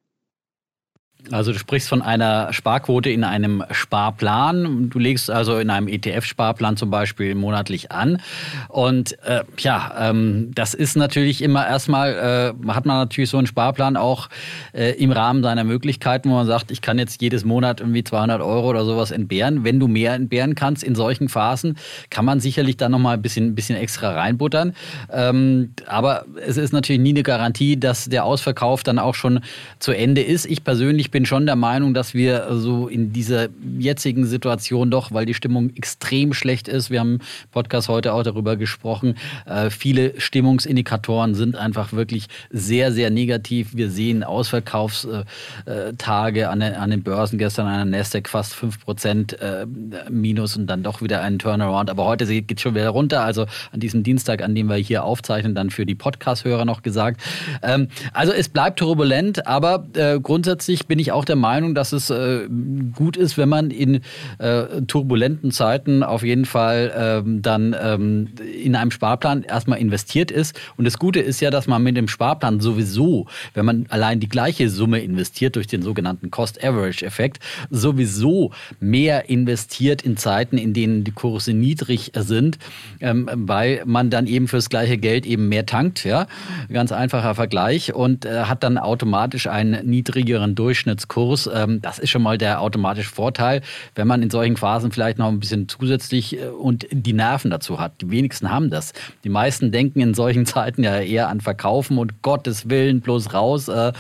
Also 1.30 1.54
du 1.54 1.60
sprichst 1.60 1.88
von 1.88 2.02
einer 2.02 2.52
Sparquote 2.52 3.10
in 3.10 3.24
einem 3.24 3.64
Sparplan. 3.72 4.90
Du 4.90 4.98
legst 4.98 5.30
also 5.30 5.60
in 5.60 5.70
einem 5.70 5.88
ETF-Sparplan 5.88 6.78
zum 6.78 6.90
Beispiel 6.90 7.36
monatlich 7.36 7.92
an. 7.92 8.22
Und 8.68 9.18
äh, 9.24 9.44
ja, 9.60 10.10
ähm, 10.10 10.52
das 10.56 10.74
ist 10.74 10.98
natürlich 10.98 11.42
immer 11.42 11.68
erstmal, 11.68 12.56
äh, 12.68 12.68
hat 12.72 12.86
man 12.86 12.98
natürlich 12.98 13.30
so 13.30 13.38
einen 13.38 13.48
Sparplan 13.48 13.98
auch 13.98 14.30
äh, 14.74 14.92
im 14.94 15.12
Rahmen 15.12 15.44
seiner 15.44 15.64
Möglichkeiten, 15.64 16.30
wo 16.30 16.34
man 16.34 16.48
sagt, 16.48 16.72
ich 16.72 16.82
kann 16.82 16.98
jetzt 16.98 17.22
jedes 17.22 17.46
Monat 17.46 17.82
irgendwie 17.82 18.04
200 18.04 18.42
Euro 18.42 18.70
oder 18.70 18.84
sowas 18.84 19.12
entbehren. 19.12 19.64
Wenn 19.64 19.80
du 19.80 19.88
mehr 19.88 20.14
entbehren 20.14 20.56
kannst 20.56 20.84
in 20.84 20.96
solchen 20.96 21.30
Phasen, 21.30 21.78
kann 22.10 22.26
man 22.26 22.40
sicherlich 22.40 22.78
dann 22.78 22.92
nochmal 22.92 23.16
ein 23.16 23.22
bisschen, 23.22 23.48
ein 23.48 23.56
bisschen 23.56 23.76
extra 23.76 24.12
reinbuttern. 24.12 24.74
Ähm, 25.12 25.74
aber 25.86 26.26
es 26.46 26.58
ist 26.58 26.74
natürlich 26.74 27.02
nie 27.02 27.12
eine 27.12 27.24
Garantie, 27.24 27.80
dass 27.80 28.06
der 28.06 28.26
Ausverkauf 28.26 28.84
dann 28.84 28.98
auch 28.98 29.16
schon 29.16 29.42
zu 29.80 29.92
Ende 29.92 30.22
ist. 30.22 30.46
Ich 30.46 30.64
persönlich 30.64 31.11
ich 31.12 31.12
bin 31.12 31.26
schon 31.26 31.46
der 31.46 31.58
Meinung, 31.58 31.94
dass 31.94 32.14
wir 32.14 32.48
so 32.52 32.88
in 32.88 33.12
dieser 33.12 33.50
jetzigen 33.78 34.26
Situation 34.26 34.90
doch, 34.90 35.12
weil 35.12 35.26
die 35.26 35.34
Stimmung 35.34 35.76
extrem 35.76 36.34
schlecht 36.34 36.70
ist, 36.70 36.90
wir 36.90 37.02
haben 37.02 37.16
im 37.16 37.20
Podcast 37.52 37.90
heute 37.90 38.14
auch 38.14 38.24
darüber 38.24 38.56
gesprochen, 38.56 39.16
äh, 39.46 39.70
viele 39.70 40.22
Stimmungsindikatoren 40.22 41.36
sind 41.36 41.58
einfach 41.58 41.92
wirklich 41.92 42.28
sehr, 42.50 42.94
sehr 42.94 43.10
negativ. 43.10 43.76
Wir 43.76 43.90
sehen 43.90 44.24
Ausverkaufstage 44.24 46.50
an, 46.50 46.62
den, 46.62 47.04
Börsen, 47.04 47.38
gestern 47.38 47.68
an 47.68 47.92
der 47.92 48.00
Nasdaq 48.00 48.30
fast 48.30 48.54
5% 48.54 49.36
äh, 49.36 49.66
Minus 50.10 50.56
und 50.56 50.68
dann 50.68 50.82
doch 50.82 51.02
wieder 51.02 51.22
einen 51.22 51.40
Turnaround. 51.40 51.90
Aber 51.90 52.06
heute 52.06 52.26
geht 52.26 52.54
es 52.56 52.62
schon 52.62 52.74
wieder 52.74 52.88
runter. 52.88 53.26
Also 53.26 53.48
an 53.74 53.82
diesem 53.82 54.04
Dienstag, 54.04 54.42
an 54.42 54.56
dem 54.56 54.70
wir 54.70 54.78
hier 54.78 55.04
aufzeichnen, 55.04 55.56
dann 55.56 55.72
für 55.72 55.86
die 55.86 55.96
Podcast-Hörer 55.96 56.64
noch 56.64 56.84
gesagt. 56.84 57.20
Ähm, 57.64 57.90
also 58.14 58.32
es 58.32 58.48
bleibt 58.48 58.80
turbulent, 58.80 59.46
aber 59.46 59.86
äh, 59.96 60.18
grundsätzlich 60.18 60.88
bin 60.88 61.01
ich 61.01 61.01
auch 61.10 61.26
der 61.26 61.36
Meinung, 61.36 61.74
dass 61.74 61.94
es 61.94 62.12
äh, 62.12 62.48
gut 62.94 63.18
ist, 63.18 63.38
wenn 63.40 63.50
man 63.50 63.72
in 63.72 64.02
äh, 64.38 64.82
turbulenten 64.86 65.52
Zeiten 65.52 66.04
auf 66.04 66.22
jeden 66.22 66.46
Fall 66.46 66.92
ähm, 66.96 67.42
dann 67.42 67.76
ähm, 67.82 68.30
in 68.62 68.76
einem 68.76 68.92
Sparplan 68.92 69.42
erstmal 69.42 69.80
investiert 69.80 70.30
ist. 70.30 70.60
Und 70.78 70.86
das 70.86 71.00
Gute 71.00 71.20
ist 71.20 71.40
ja, 71.40 71.50
dass 71.50 71.66
man 71.66 71.82
mit 71.82 71.98
dem 71.98 72.08
Sparplan 72.08 72.60
sowieso, 72.60 73.26
wenn 73.56 73.66
man 73.66 73.86
allein 73.90 74.20
die 74.20 74.30
gleiche 74.30 74.70
Summe 74.70 75.00
investiert 75.00 75.56
durch 75.56 75.68
den 75.68 75.82
sogenannten 75.82 76.30
Cost-Average-Effekt, 76.30 77.40
sowieso 77.72 78.52
mehr 78.80 79.30
investiert 79.30 80.04
in 80.04 80.18
Zeiten, 80.18 80.58
in 80.58 80.74
denen 80.74 81.04
die 81.04 81.12
Kurse 81.12 81.54
niedrig 81.54 82.12
sind, 82.16 82.60
ähm, 83.00 83.30
weil 83.34 83.84
man 83.86 84.10
dann 84.10 84.28
eben 84.28 84.48
fürs 84.48 84.70
gleiche 84.70 84.98
Geld 84.98 85.26
eben 85.26 85.50
mehr 85.50 85.66
tankt. 85.66 86.04
Ja? 86.04 86.28
Ganz 86.72 86.92
einfacher 86.92 87.34
Vergleich 87.34 87.94
und 87.94 88.26
äh, 88.26 88.44
hat 88.44 88.64
dann 88.64 88.78
automatisch 88.78 89.48
einen 89.48 89.90
niedrigeren 89.90 90.54
Durchschnitt 90.54 90.81
Durchschnittskurs. 90.82 91.50
Ähm, 91.54 91.82
das 91.82 92.00
ist 92.00 92.10
schon 92.10 92.22
mal 92.22 92.38
der 92.38 92.62
automatische 92.62 93.10
Vorteil, 93.10 93.62
wenn 93.96 94.08
man 94.08 94.22
in 94.22 94.30
solchen 94.30 94.58
Phasen 94.58 94.92
vielleicht 94.92 95.18
noch 95.18 95.28
ein 95.28 95.40
bisschen 95.40 95.68
zusätzlich 95.68 96.40
äh, 96.40 96.48
und 96.48 96.88
die 96.92 97.14
Nerven 97.14 97.52
dazu 97.52 97.80
hat. 97.80 98.02
Die 98.02 98.10
wenigsten 98.10 98.50
haben 98.50 98.70
das. 98.70 98.94
Die 99.24 99.30
meisten 99.30 99.72
denken 99.72 100.02
in 100.02 100.14
solchen 100.14 100.46
Zeiten 100.52 100.84
ja 100.84 101.00
eher 101.00 101.30
an 101.30 101.42
Verkaufen 101.42 101.98
und 101.98 102.22
Gottes 102.22 102.70
Willen 102.70 103.02
bloß 103.02 103.34
raus 103.34 103.68
äh, 103.68 103.92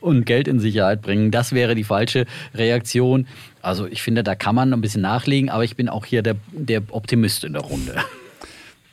und 0.00 0.26
Geld 0.26 0.48
in 0.48 0.60
Sicherheit 0.60 1.02
bringen. 1.02 1.30
Das 1.30 1.52
wäre 1.52 1.74
die 1.74 1.84
falsche 1.84 2.26
Reaktion. 2.54 3.26
Also 3.60 3.86
ich 3.86 4.02
finde, 4.02 4.22
da 4.22 4.34
kann 4.34 4.54
man 4.54 4.72
ein 4.72 4.80
bisschen 4.80 5.02
nachlegen, 5.02 5.50
aber 5.50 5.64
ich 5.64 5.76
bin 5.76 5.88
auch 5.88 6.04
hier 6.04 6.22
der, 6.22 6.36
der 6.52 6.82
Optimist 6.90 7.44
in 7.44 7.54
der 7.54 7.62
Runde. 7.62 7.96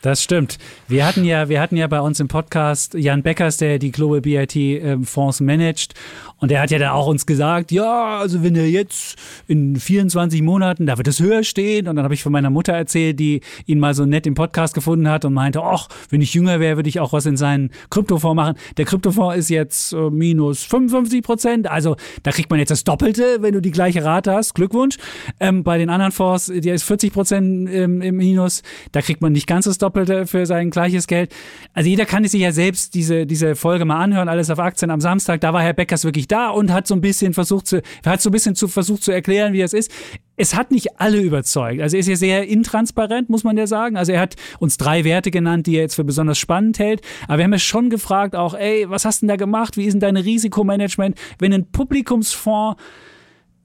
Das 0.05 0.21
stimmt. 0.21 0.59
Wir 0.87 1.03
hatten 1.03 1.25
ja, 1.25 1.49
wir 1.49 1.59
hatten 1.59 1.77
ja 1.77 1.87
bei 1.87 1.99
uns 1.99 2.19
im 2.19 2.27
Podcast 2.27 2.93
Jan 2.93 3.23
Beckers, 3.23 3.57
der 3.57 3.79
die 3.79 3.91
Global 3.91 4.21
BIT 4.21 4.55
äh, 4.55 4.99
Fonds 5.01 5.39
managt. 5.41 5.95
Und 6.37 6.51
der 6.51 6.61
hat 6.61 6.69
ja 6.69 6.77
dann 6.77 6.89
auch 6.89 7.07
uns 7.07 7.25
gesagt, 7.25 7.71
ja, 7.71 8.19
also 8.19 8.43
wenn 8.43 8.55
er 8.55 8.69
jetzt 8.69 9.15
in 9.47 9.77
24 9.77 10.43
Monaten, 10.43 10.85
da 10.85 10.97
wird 10.97 11.07
es 11.07 11.19
höher 11.19 11.43
stehen. 11.43 11.87
Und 11.87 11.95
dann 11.95 12.03
habe 12.03 12.13
ich 12.13 12.21
von 12.21 12.31
meiner 12.31 12.51
Mutter 12.51 12.73
erzählt, 12.73 13.19
die 13.19 13.41
ihn 13.65 13.79
mal 13.79 13.95
so 13.95 14.05
nett 14.05 14.27
im 14.27 14.35
Podcast 14.35 14.75
gefunden 14.75 15.09
hat 15.09 15.25
und 15.25 15.33
meinte, 15.33 15.63
ach, 15.63 15.87
wenn 16.11 16.21
ich 16.21 16.35
jünger 16.35 16.59
wäre, 16.59 16.75
würde 16.75 16.89
ich 16.89 16.99
auch 16.99 17.11
was 17.11 17.25
in 17.25 17.35
seinen 17.35 17.71
Kryptofonds 17.89 18.35
machen. 18.35 18.57
Der 18.77 18.85
Kryptofonds 18.85 19.37
ist 19.37 19.49
jetzt 19.49 19.93
äh, 19.93 20.11
minus 20.11 20.65
55 20.65 21.23
Prozent. 21.23 21.67
Also 21.67 21.95
da 22.21 22.29
kriegt 22.29 22.51
man 22.51 22.59
jetzt 22.59 22.69
das 22.69 22.83
Doppelte, 22.83 23.37
wenn 23.39 23.53
du 23.53 23.61
die 23.61 23.71
gleiche 23.71 24.03
Rate 24.03 24.33
hast. 24.33 24.53
Glückwunsch. 24.53 24.97
Ähm, 25.39 25.63
bei 25.63 25.79
den 25.79 25.89
anderen 25.89 26.11
Fonds, 26.11 26.51
der 26.53 26.75
ist 26.75 26.83
40 26.83 27.11
Prozent 27.11 27.69
im, 27.69 28.01
im 28.01 28.17
Minus. 28.17 28.61
Da 28.91 29.01
kriegt 29.01 29.21
man 29.21 29.31
nicht 29.31 29.47
ganz 29.47 29.65
das 29.65 29.79
Doppelte. 29.79 29.94
Doppelte 29.95 30.27
für 30.27 30.45
sein 30.45 30.69
gleiches 30.69 31.07
Geld. 31.07 31.33
Also 31.73 31.89
jeder 31.89 32.05
kann 32.05 32.25
sich 32.25 32.41
ja 32.41 32.51
selbst 32.51 32.93
diese, 32.93 33.25
diese 33.25 33.55
Folge 33.55 33.85
mal 33.85 34.03
anhören, 34.03 34.27
alles 34.27 34.49
auf 34.49 34.59
Aktien 34.59 34.91
am 34.91 34.99
Samstag. 34.99 35.39
Da 35.41 35.53
war 35.53 35.61
Herr 35.61 35.73
Beckers 35.73 36.03
wirklich 36.03 36.27
da 36.27 36.49
und 36.49 36.71
hat 36.71 36.85
so 36.85 36.95
ein 36.95 37.01
bisschen 37.01 37.33
versucht 37.33 37.67
zu, 37.67 37.81
hat 38.05 38.21
so 38.21 38.29
ein 38.29 38.33
bisschen 38.33 38.55
zu, 38.55 38.67
versucht 38.67 39.03
zu 39.03 39.11
erklären, 39.11 39.53
wie 39.53 39.61
das 39.61 39.73
ist. 39.73 39.91
Es 40.37 40.53
hat 40.53 40.71
nicht 40.71 40.99
alle 40.99 41.21
überzeugt. 41.21 41.81
Also 41.81 41.95
er 41.95 42.01
ist 42.01 42.09
ja 42.09 42.17
sehr 42.17 42.47
intransparent, 42.47 43.29
muss 43.29 43.45
man 43.45 43.55
ja 43.55 43.67
sagen. 43.67 43.95
Also 43.95 44.11
er 44.11 44.19
hat 44.19 44.35
uns 44.59 44.75
drei 44.75 45.05
Werte 45.05 45.31
genannt, 45.31 45.65
die 45.65 45.75
er 45.75 45.83
jetzt 45.83 45.95
für 45.95 46.03
besonders 46.03 46.37
spannend 46.37 46.77
hält. 46.77 47.01
Aber 47.27 47.37
wir 47.37 47.45
haben 47.45 47.53
ja 47.53 47.59
schon 47.59 47.89
gefragt 47.89 48.35
auch, 48.35 48.53
ey, 48.53 48.89
was 48.89 49.05
hast 49.05 49.21
du 49.21 49.27
denn 49.27 49.29
da 49.29 49.35
gemacht? 49.37 49.77
Wie 49.77 49.85
ist 49.85 49.93
denn 49.93 50.01
dein 50.01 50.17
Risikomanagement? 50.17 51.17
Wenn 51.39 51.53
ein 51.53 51.71
Publikumsfonds 51.71 52.81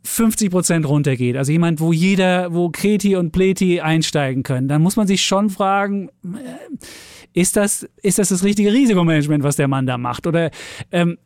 50 0.03 0.51
Prozent 0.51 0.89
runtergeht, 0.89 1.37
also 1.37 1.53
jemand, 1.53 1.81
wo 1.81 1.93
jeder, 1.93 2.53
wo 2.55 2.71
Kreti 2.71 3.17
und 3.17 3.33
Pleti 3.33 3.81
einsteigen 3.81 4.43
können, 4.43 4.69
dann 4.69 4.83
muss 4.83 4.97
man 4.97 5.07
sich 5.07 5.23
schon 5.25 5.51
fragen, 5.51 6.09
äh, 6.25 6.87
ist 7.33 7.57
das, 7.57 7.89
ist 8.03 8.19
das 8.19 8.31
das 8.31 8.43
richtige 8.43 8.73
Risikomanagement, 8.73 9.45
was 9.45 9.57
der 9.57 9.69
Mann 9.69 9.87
da 9.87 9.99
macht? 9.99 10.27
Oder 10.27 10.51
ähm, 10.91 11.19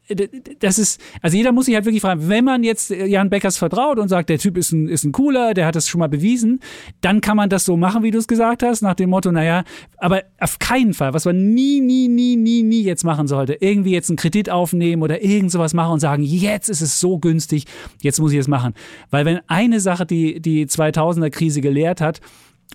das 0.61 0.79
ist, 0.79 1.01
also 1.23 1.37
jeder 1.37 1.53
muss 1.53 1.65
sich 1.65 1.75
halt 1.75 1.87
wirklich 1.87 2.03
fragen, 2.03 2.29
wenn 2.29 2.45
man 2.45 2.63
jetzt 2.63 2.91
Jan 2.91 3.31
Beckers 3.31 3.57
vertraut 3.57 3.99
und 3.99 4.09
sagt, 4.09 4.29
der 4.29 4.39
Typ 4.39 4.59
ist 4.59 4.73
ein, 4.73 4.89
ist 4.89 5.05
ein 5.05 5.13
cooler, 5.13 5.55
der 5.55 5.67
hat 5.67 5.77
das 5.77 5.89
schon 5.89 6.01
mal 6.01 6.09
bewiesen, 6.09 6.61
dann 7.01 7.21
kann 7.21 7.37
man 7.37 7.49
das 7.49 7.65
so 7.65 7.77
machen, 7.77 8.03
wie 8.03 8.11
du 8.11 8.19
es 8.19 8.29
gesagt 8.29 8.63
hast, 8.63 8.83
nach 8.83 8.95
dem 8.95 9.11
Motto, 9.11 9.33
naja, 9.33 9.65
aber 9.97 10.25
auf 10.39 10.59
keinen 10.59 10.93
Fall, 10.93 11.15
was 11.15 11.25
man 11.25 11.55
nie, 11.55 11.81
nie, 11.81 12.09
nie, 12.09 12.37
nie, 12.37 12.63
nie 12.63 12.83
jetzt 12.83 13.05
machen 13.05 13.27
sollte, 13.27 13.55
irgendwie 13.61 13.93
jetzt 13.93 14.11
einen 14.11 14.17
Kredit 14.17 14.51
aufnehmen 14.51 15.03
oder 15.03 15.23
irgend 15.23 15.51
sowas 15.51 15.73
machen 15.73 15.95
und 15.95 16.01
sagen, 16.01 16.23
jetzt 16.23 16.69
ist 16.69 16.83
es 16.83 17.01
so 17.01 17.19
günstig, 17.19 17.65
jetzt 18.03 18.21
muss 18.21 18.33
ich 18.33 18.39
es 18.39 18.49
machen. 18.49 18.64
Weil 19.11 19.25
wenn 19.25 19.41
eine 19.49 19.81
Sache 19.81 20.07
die, 20.07 20.41
die 20.41 20.67
2000er 20.67 21.31
Krise 21.31 21.61
gelehrt 21.61 22.01
hat, 22.01 22.21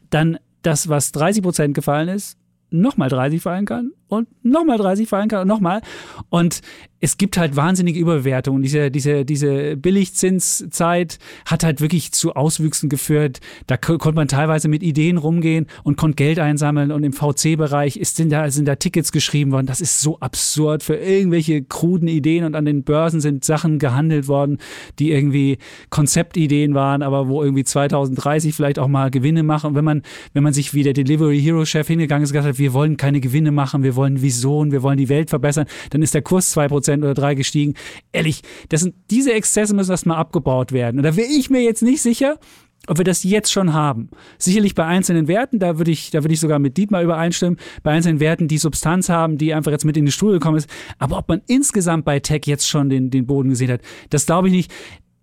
dann 0.09 0.37
das, 0.61 0.89
was 0.89 1.11
30 1.11 1.43
Prozent 1.43 1.73
gefallen 1.73 2.09
ist, 2.09 2.37
nochmal 2.69 3.09
30 3.09 3.41
fallen 3.41 3.65
kann 3.65 3.91
und 4.09 4.27
nochmal 4.43 4.77
30 4.77 5.07
fallen 5.07 5.29
kann 5.29 5.41
und 5.41 5.47
nochmal. 5.47 5.81
Und 6.29 6.61
es 7.01 7.17
gibt 7.17 7.37
halt 7.37 7.55
wahnsinnige 7.55 7.99
Überbewertungen. 7.99 8.61
Diese, 8.61 8.91
diese, 8.91 9.23
diese 9.23 9.77
Billigzinszeit 9.77 11.17
hat 11.45 11.63
halt 11.63 11.79
wirklich 11.79 12.11
zu 12.11 12.33
Auswüchsen 12.33 12.89
geführt. 12.89 13.39
Da 13.67 13.77
konnte 13.77 14.13
man 14.13 14.27
teilweise 14.27 14.67
mit 14.67 14.83
Ideen 14.83 15.17
rumgehen 15.17 15.67
und 15.83 15.95
konnte 15.95 16.15
Geld 16.15 16.39
einsammeln. 16.39 16.91
Und 16.91 17.03
im 17.03 17.13
VC-Bereich 17.13 17.99
sind 18.03 18.31
da, 18.31 18.51
sind 18.51 18.67
da 18.67 18.75
Tickets 18.75 19.11
geschrieben 19.11 19.51
worden. 19.51 19.65
Das 19.65 19.79
ist 19.79 20.01
so 20.01 20.19
absurd 20.19 20.83
für 20.83 20.95
irgendwelche 20.95 21.63
kruden 21.63 22.09
Ideen. 22.09 22.43
Und 22.43 22.55
an 22.55 22.65
den 22.65 22.83
Börsen 22.83 23.21
sind 23.21 23.45
Sachen 23.45 23.79
gehandelt 23.79 24.27
worden, 24.27 24.57
die 24.99 25.11
irgendwie 25.11 25.57
Konzeptideen 25.89 26.73
waren, 26.73 27.01
aber 27.01 27.29
wo 27.29 27.41
irgendwie 27.43 27.63
2030 27.63 28.53
vielleicht 28.53 28.79
auch 28.79 28.89
mal 28.89 29.09
Gewinne 29.09 29.43
machen. 29.43 29.67
Und 29.67 29.75
wenn 29.75 29.85
man, 29.85 30.01
wenn 30.33 30.43
man 30.43 30.53
sich 30.53 30.73
wie 30.73 30.83
der 30.83 30.93
Delivery 30.93 31.39
Hero 31.39 31.63
Chef 31.63 31.87
hingegangen 31.87 32.23
ist 32.23 32.31
gesagt 32.31 32.47
hat, 32.47 32.59
wir 32.59 32.73
wollen 32.73 32.97
keine 32.97 33.21
Gewinne 33.21 33.51
machen, 33.51 33.83
wir 33.83 33.95
wollen 33.99 34.21
Vision, 34.21 34.71
wir 34.71 34.81
wollen 34.81 34.97
die 34.97 35.09
Welt 35.09 35.29
verbessern, 35.29 35.67
dann 35.89 36.01
ist 36.01 36.13
der 36.13 36.21
Kurs 36.21 36.55
2% 36.55 36.99
oder 36.99 37.13
3 37.13 37.35
gestiegen. 37.35 37.73
Ehrlich, 38.11 38.41
das 38.69 38.81
sind, 38.81 38.95
diese 39.11 39.33
Exzesse 39.33 39.75
müssen 39.75 39.91
erstmal 39.91 40.17
abgebaut 40.17 40.71
werden. 40.71 40.97
Und 40.97 41.03
da 41.03 41.15
wäre 41.15 41.27
ich 41.27 41.49
mir 41.49 41.61
jetzt 41.61 41.83
nicht 41.83 42.01
sicher, 42.01 42.39
ob 42.87 42.97
wir 42.97 43.05
das 43.05 43.23
jetzt 43.23 43.51
schon 43.51 43.73
haben. 43.73 44.09
Sicherlich 44.37 44.73
bei 44.73 44.85
einzelnen 44.85 45.27
Werten, 45.27 45.59
da 45.59 45.77
würde 45.77 45.91
ich, 45.91 46.11
da 46.11 46.21
ich 46.23 46.39
sogar 46.39 46.59
mit 46.59 46.77
Dietmar 46.77 47.03
übereinstimmen, 47.03 47.59
bei 47.83 47.91
einzelnen 47.91 48.19
Werten, 48.19 48.47
die 48.47 48.57
Substanz 48.57 49.09
haben, 49.09 49.37
die 49.37 49.53
einfach 49.53 49.71
jetzt 49.71 49.85
mit 49.85 49.97
in 49.97 50.05
die 50.05 50.11
Stuhl 50.11 50.31
gekommen 50.31 50.57
ist. 50.57 50.69
Aber 50.97 51.17
ob 51.17 51.27
man 51.27 51.41
insgesamt 51.47 52.05
bei 52.05 52.19
Tech 52.19 52.41
jetzt 52.45 52.67
schon 52.67 52.89
den, 52.89 53.09
den 53.09 53.25
Boden 53.25 53.49
gesehen 53.49 53.71
hat, 53.71 53.81
das 54.09 54.25
glaube 54.25 54.47
ich 54.47 54.53
nicht. 54.53 54.71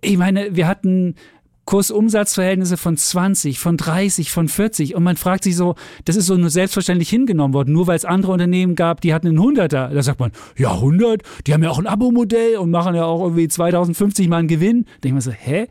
Ich 0.02 0.18
meine, 0.18 0.54
wir 0.54 0.68
hatten 0.68 1.14
Kursumsatzverhältnisse 1.66 2.76
von 2.76 2.96
20, 2.96 3.58
von 3.58 3.76
30, 3.76 4.30
von 4.30 4.48
40 4.48 4.94
und 4.94 5.02
man 5.02 5.16
fragt 5.16 5.44
sich 5.44 5.56
so, 5.56 5.74
das 6.04 6.16
ist 6.16 6.26
so 6.26 6.36
nur 6.36 6.48
selbstverständlich 6.50 7.10
hingenommen 7.10 7.54
worden, 7.54 7.72
nur 7.72 7.88
weil 7.88 7.96
es 7.96 8.04
andere 8.04 8.32
Unternehmen 8.32 8.76
gab, 8.76 9.00
die 9.00 9.12
hatten 9.12 9.26
einen 9.26 9.38
100er. 9.38 9.88
Da 9.88 10.02
sagt 10.02 10.20
man, 10.20 10.30
ja 10.56 10.72
100, 10.72 11.22
die 11.46 11.52
haben 11.52 11.62
ja 11.62 11.70
auch 11.70 11.78
ein 11.78 11.86
Abo-Modell 11.86 12.56
und 12.56 12.70
machen 12.70 12.94
ja 12.94 13.04
auch 13.04 13.22
irgendwie 13.22 13.48
2050 13.48 14.28
mal 14.28 14.38
einen 14.38 14.48
Gewinn. 14.48 14.86
Da 15.00 15.08
ich 15.08 15.12
mir 15.12 15.20
so, 15.20 15.32
hä? 15.32 15.66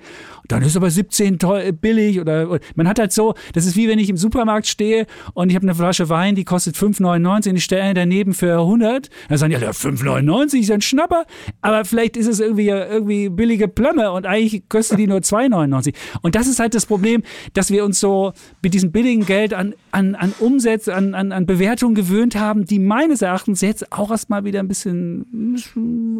Dann 0.47 0.63
ist 0.63 0.75
aber 0.75 0.89
17 0.89 1.39
teuer, 1.39 1.71
billig 1.71 2.19
oder 2.19 2.59
man 2.75 2.87
hat 2.87 2.99
halt 2.99 3.13
so, 3.13 3.33
das 3.53 3.65
ist 3.65 3.75
wie 3.75 3.87
wenn 3.87 3.99
ich 3.99 4.09
im 4.09 4.17
Supermarkt 4.17 4.67
stehe 4.67 5.05
und 5.33 5.49
ich 5.49 5.55
habe 5.55 5.65
eine 5.65 5.75
Flasche 5.75 6.09
Wein, 6.09 6.35
die 6.35 6.43
kostet 6.43 6.75
5,99 6.75 7.49
und 7.49 7.55
ich 7.57 7.63
stelle 7.63 7.93
daneben 7.93 8.33
für 8.33 8.59
100. 8.59 9.09
Dann 9.29 9.37
sagen 9.37 9.53
die, 9.53 9.61
ja, 9.61 9.71
5,99 9.71 10.59
ist 10.59 10.71
ein 10.71 10.81
Schnapper, 10.81 11.25
aber 11.61 11.85
vielleicht 11.85 12.17
ist 12.17 12.27
es 12.27 12.39
irgendwie 12.39 12.67
irgendwie 12.67 13.29
billige 13.29 13.67
Plömme 13.67 14.11
und 14.11 14.25
eigentlich 14.25 14.67
kostet 14.69 14.99
die 14.99 15.07
nur 15.07 15.19
2,99. 15.19 15.93
Und 16.21 16.35
das 16.35 16.47
ist 16.47 16.59
halt 16.59 16.75
das 16.75 16.85
Problem, 16.85 17.23
dass 17.53 17.71
wir 17.71 17.85
uns 17.85 17.99
so 17.99 18.33
mit 18.61 18.73
diesem 18.73 18.91
billigen 18.91 19.25
Geld 19.25 19.53
an, 19.53 19.73
an, 19.91 20.15
an 20.15 20.33
Umsätze, 20.39 20.93
an, 20.93 21.13
an, 21.13 21.31
an 21.31 21.45
Bewertungen 21.45 21.95
gewöhnt 21.95 22.35
haben, 22.35 22.65
die 22.65 22.79
meines 22.79 23.21
Erachtens 23.21 23.61
jetzt 23.61 23.91
auch 23.91 24.11
erstmal 24.11 24.43
wieder 24.43 24.59
ein 24.59 24.67
bisschen 24.67 25.55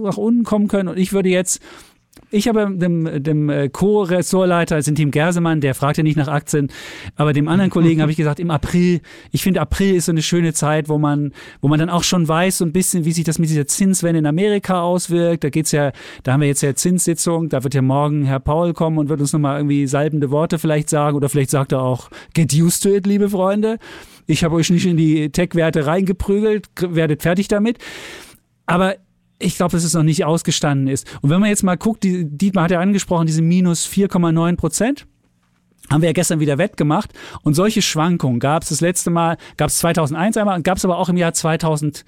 nach 0.02 0.18
unten 0.18 0.44
kommen 0.44 0.68
können. 0.68 0.90
Und 0.90 0.98
ich 0.98 1.14
würde 1.14 1.30
jetzt 1.30 1.62
ich 2.36 2.50
habe 2.50 2.70
dem, 2.76 3.24
dem 3.24 3.50
äh, 3.50 3.70
Co-Ressortleiter, 3.70 4.76
also 4.76 4.92
Team 4.92 5.12
Gersemann, 5.12 5.62
der 5.62 5.74
fragte 5.74 6.04
nicht 6.04 6.18
nach 6.18 6.28
Aktien, 6.28 6.68
aber 7.16 7.32
dem 7.32 7.48
anderen 7.48 7.72
Kollegen 7.72 8.02
habe 8.02 8.12
ich 8.12 8.18
gesagt, 8.18 8.42
im 8.42 8.52
April, 8.52 9.00
ich 9.32 9.42
finde 9.42 9.62
April 9.62 9.96
ist 9.96 10.06
so 10.06 10.12
eine 10.12 10.22
schöne 10.22 10.54
Zeit, 10.54 10.90
wo 10.90 10.98
man, 10.98 11.32
wo 11.62 11.70
man 11.70 11.80
dann 11.80 11.90
auch 11.90 12.04
schon 12.04 12.28
weiß, 12.28 12.58
so 12.58 12.66
ein 12.66 12.74
bisschen, 12.74 13.06
wie 13.06 13.14
sich 13.14 13.24
das 13.24 13.40
mit 13.40 13.50
dieser 13.50 13.68
Zinswende 13.68 14.20
in 14.20 14.26
Amerika 14.26 14.82
auswirkt. 14.82 15.46
Da 15.46 15.50
geht's 15.50 15.72
ja, 15.72 15.94
da 16.24 16.34
haben 16.34 16.42
wir 16.42 16.48
jetzt 16.50 16.62
ja 16.62 16.76
Zinssitzung, 16.76 17.48
da 17.48 17.64
wird 17.64 17.74
ja 17.74 17.82
morgen 17.82 18.26
Herr 18.26 18.42
Paul 18.42 18.74
kommen 18.74 18.98
und 18.98 19.08
wird 19.08 19.22
uns 19.22 19.32
nochmal 19.32 19.60
irgendwie 19.60 19.88
salbende 19.88 20.30
Worte 20.30 20.60
vielleicht 20.60 20.90
sagen 20.90 21.16
oder 21.16 21.30
vielleicht 21.30 21.52
sagt 21.52 21.72
er 21.72 21.82
auch, 21.82 22.10
get 22.34 22.54
used 22.54 22.84
to 22.84 22.90
it, 22.90 23.08
liebe 23.08 23.30
Freunde. 23.30 23.78
Ich 24.28 24.44
habe 24.44 24.56
euch 24.56 24.70
nicht 24.70 24.86
in 24.86 24.98
die 24.98 25.30
Tech-Werte 25.30 25.86
reingeprügelt, 25.86 26.68
werdet 26.82 27.22
fertig 27.22 27.48
damit. 27.48 27.78
Aber 28.66 28.96
ich 29.40 29.58
glaube, 29.58 29.74
dass 29.74 29.84
es 29.84 29.94
noch 29.94 30.04
nicht 30.04 30.26
ausgestanden 30.26 30.88
ist. 30.88 31.06
Und 31.22 31.30
wenn 31.30 31.40
man 31.40 31.50
jetzt 31.50 31.64
mal 31.64 31.78
guckt, 31.78 32.04
die, 32.04 32.26
Dietmar 32.26 32.66
hat 32.66 32.72
ja 32.72 32.80
angesprochen, 32.80 33.28
diese 33.28 33.42
minus 33.42 33.88
4,9 33.88 34.56
Prozent 34.56 35.08
haben 35.90 36.02
wir 36.02 36.10
ja 36.10 36.14
gestern 36.14 36.40
wieder 36.40 36.58
wettgemacht. 36.58 37.12
Und 37.44 37.54
solche 37.54 37.82
Schwankungen 37.82 38.40
gab 38.40 38.64
es 38.64 38.70
das 38.70 38.82
letzte 38.82 39.10
Mal, 39.10 39.38
gab 39.58 39.70
es 39.70 39.78
2001 39.78 40.38
einmal 40.38 40.56
und 40.56 40.64
gab 40.64 40.78
es 40.78 40.86
aber 40.86 40.98
auch 40.98 41.10
im 41.10 41.18
Jahr 41.18 41.34
2008. 41.34 42.06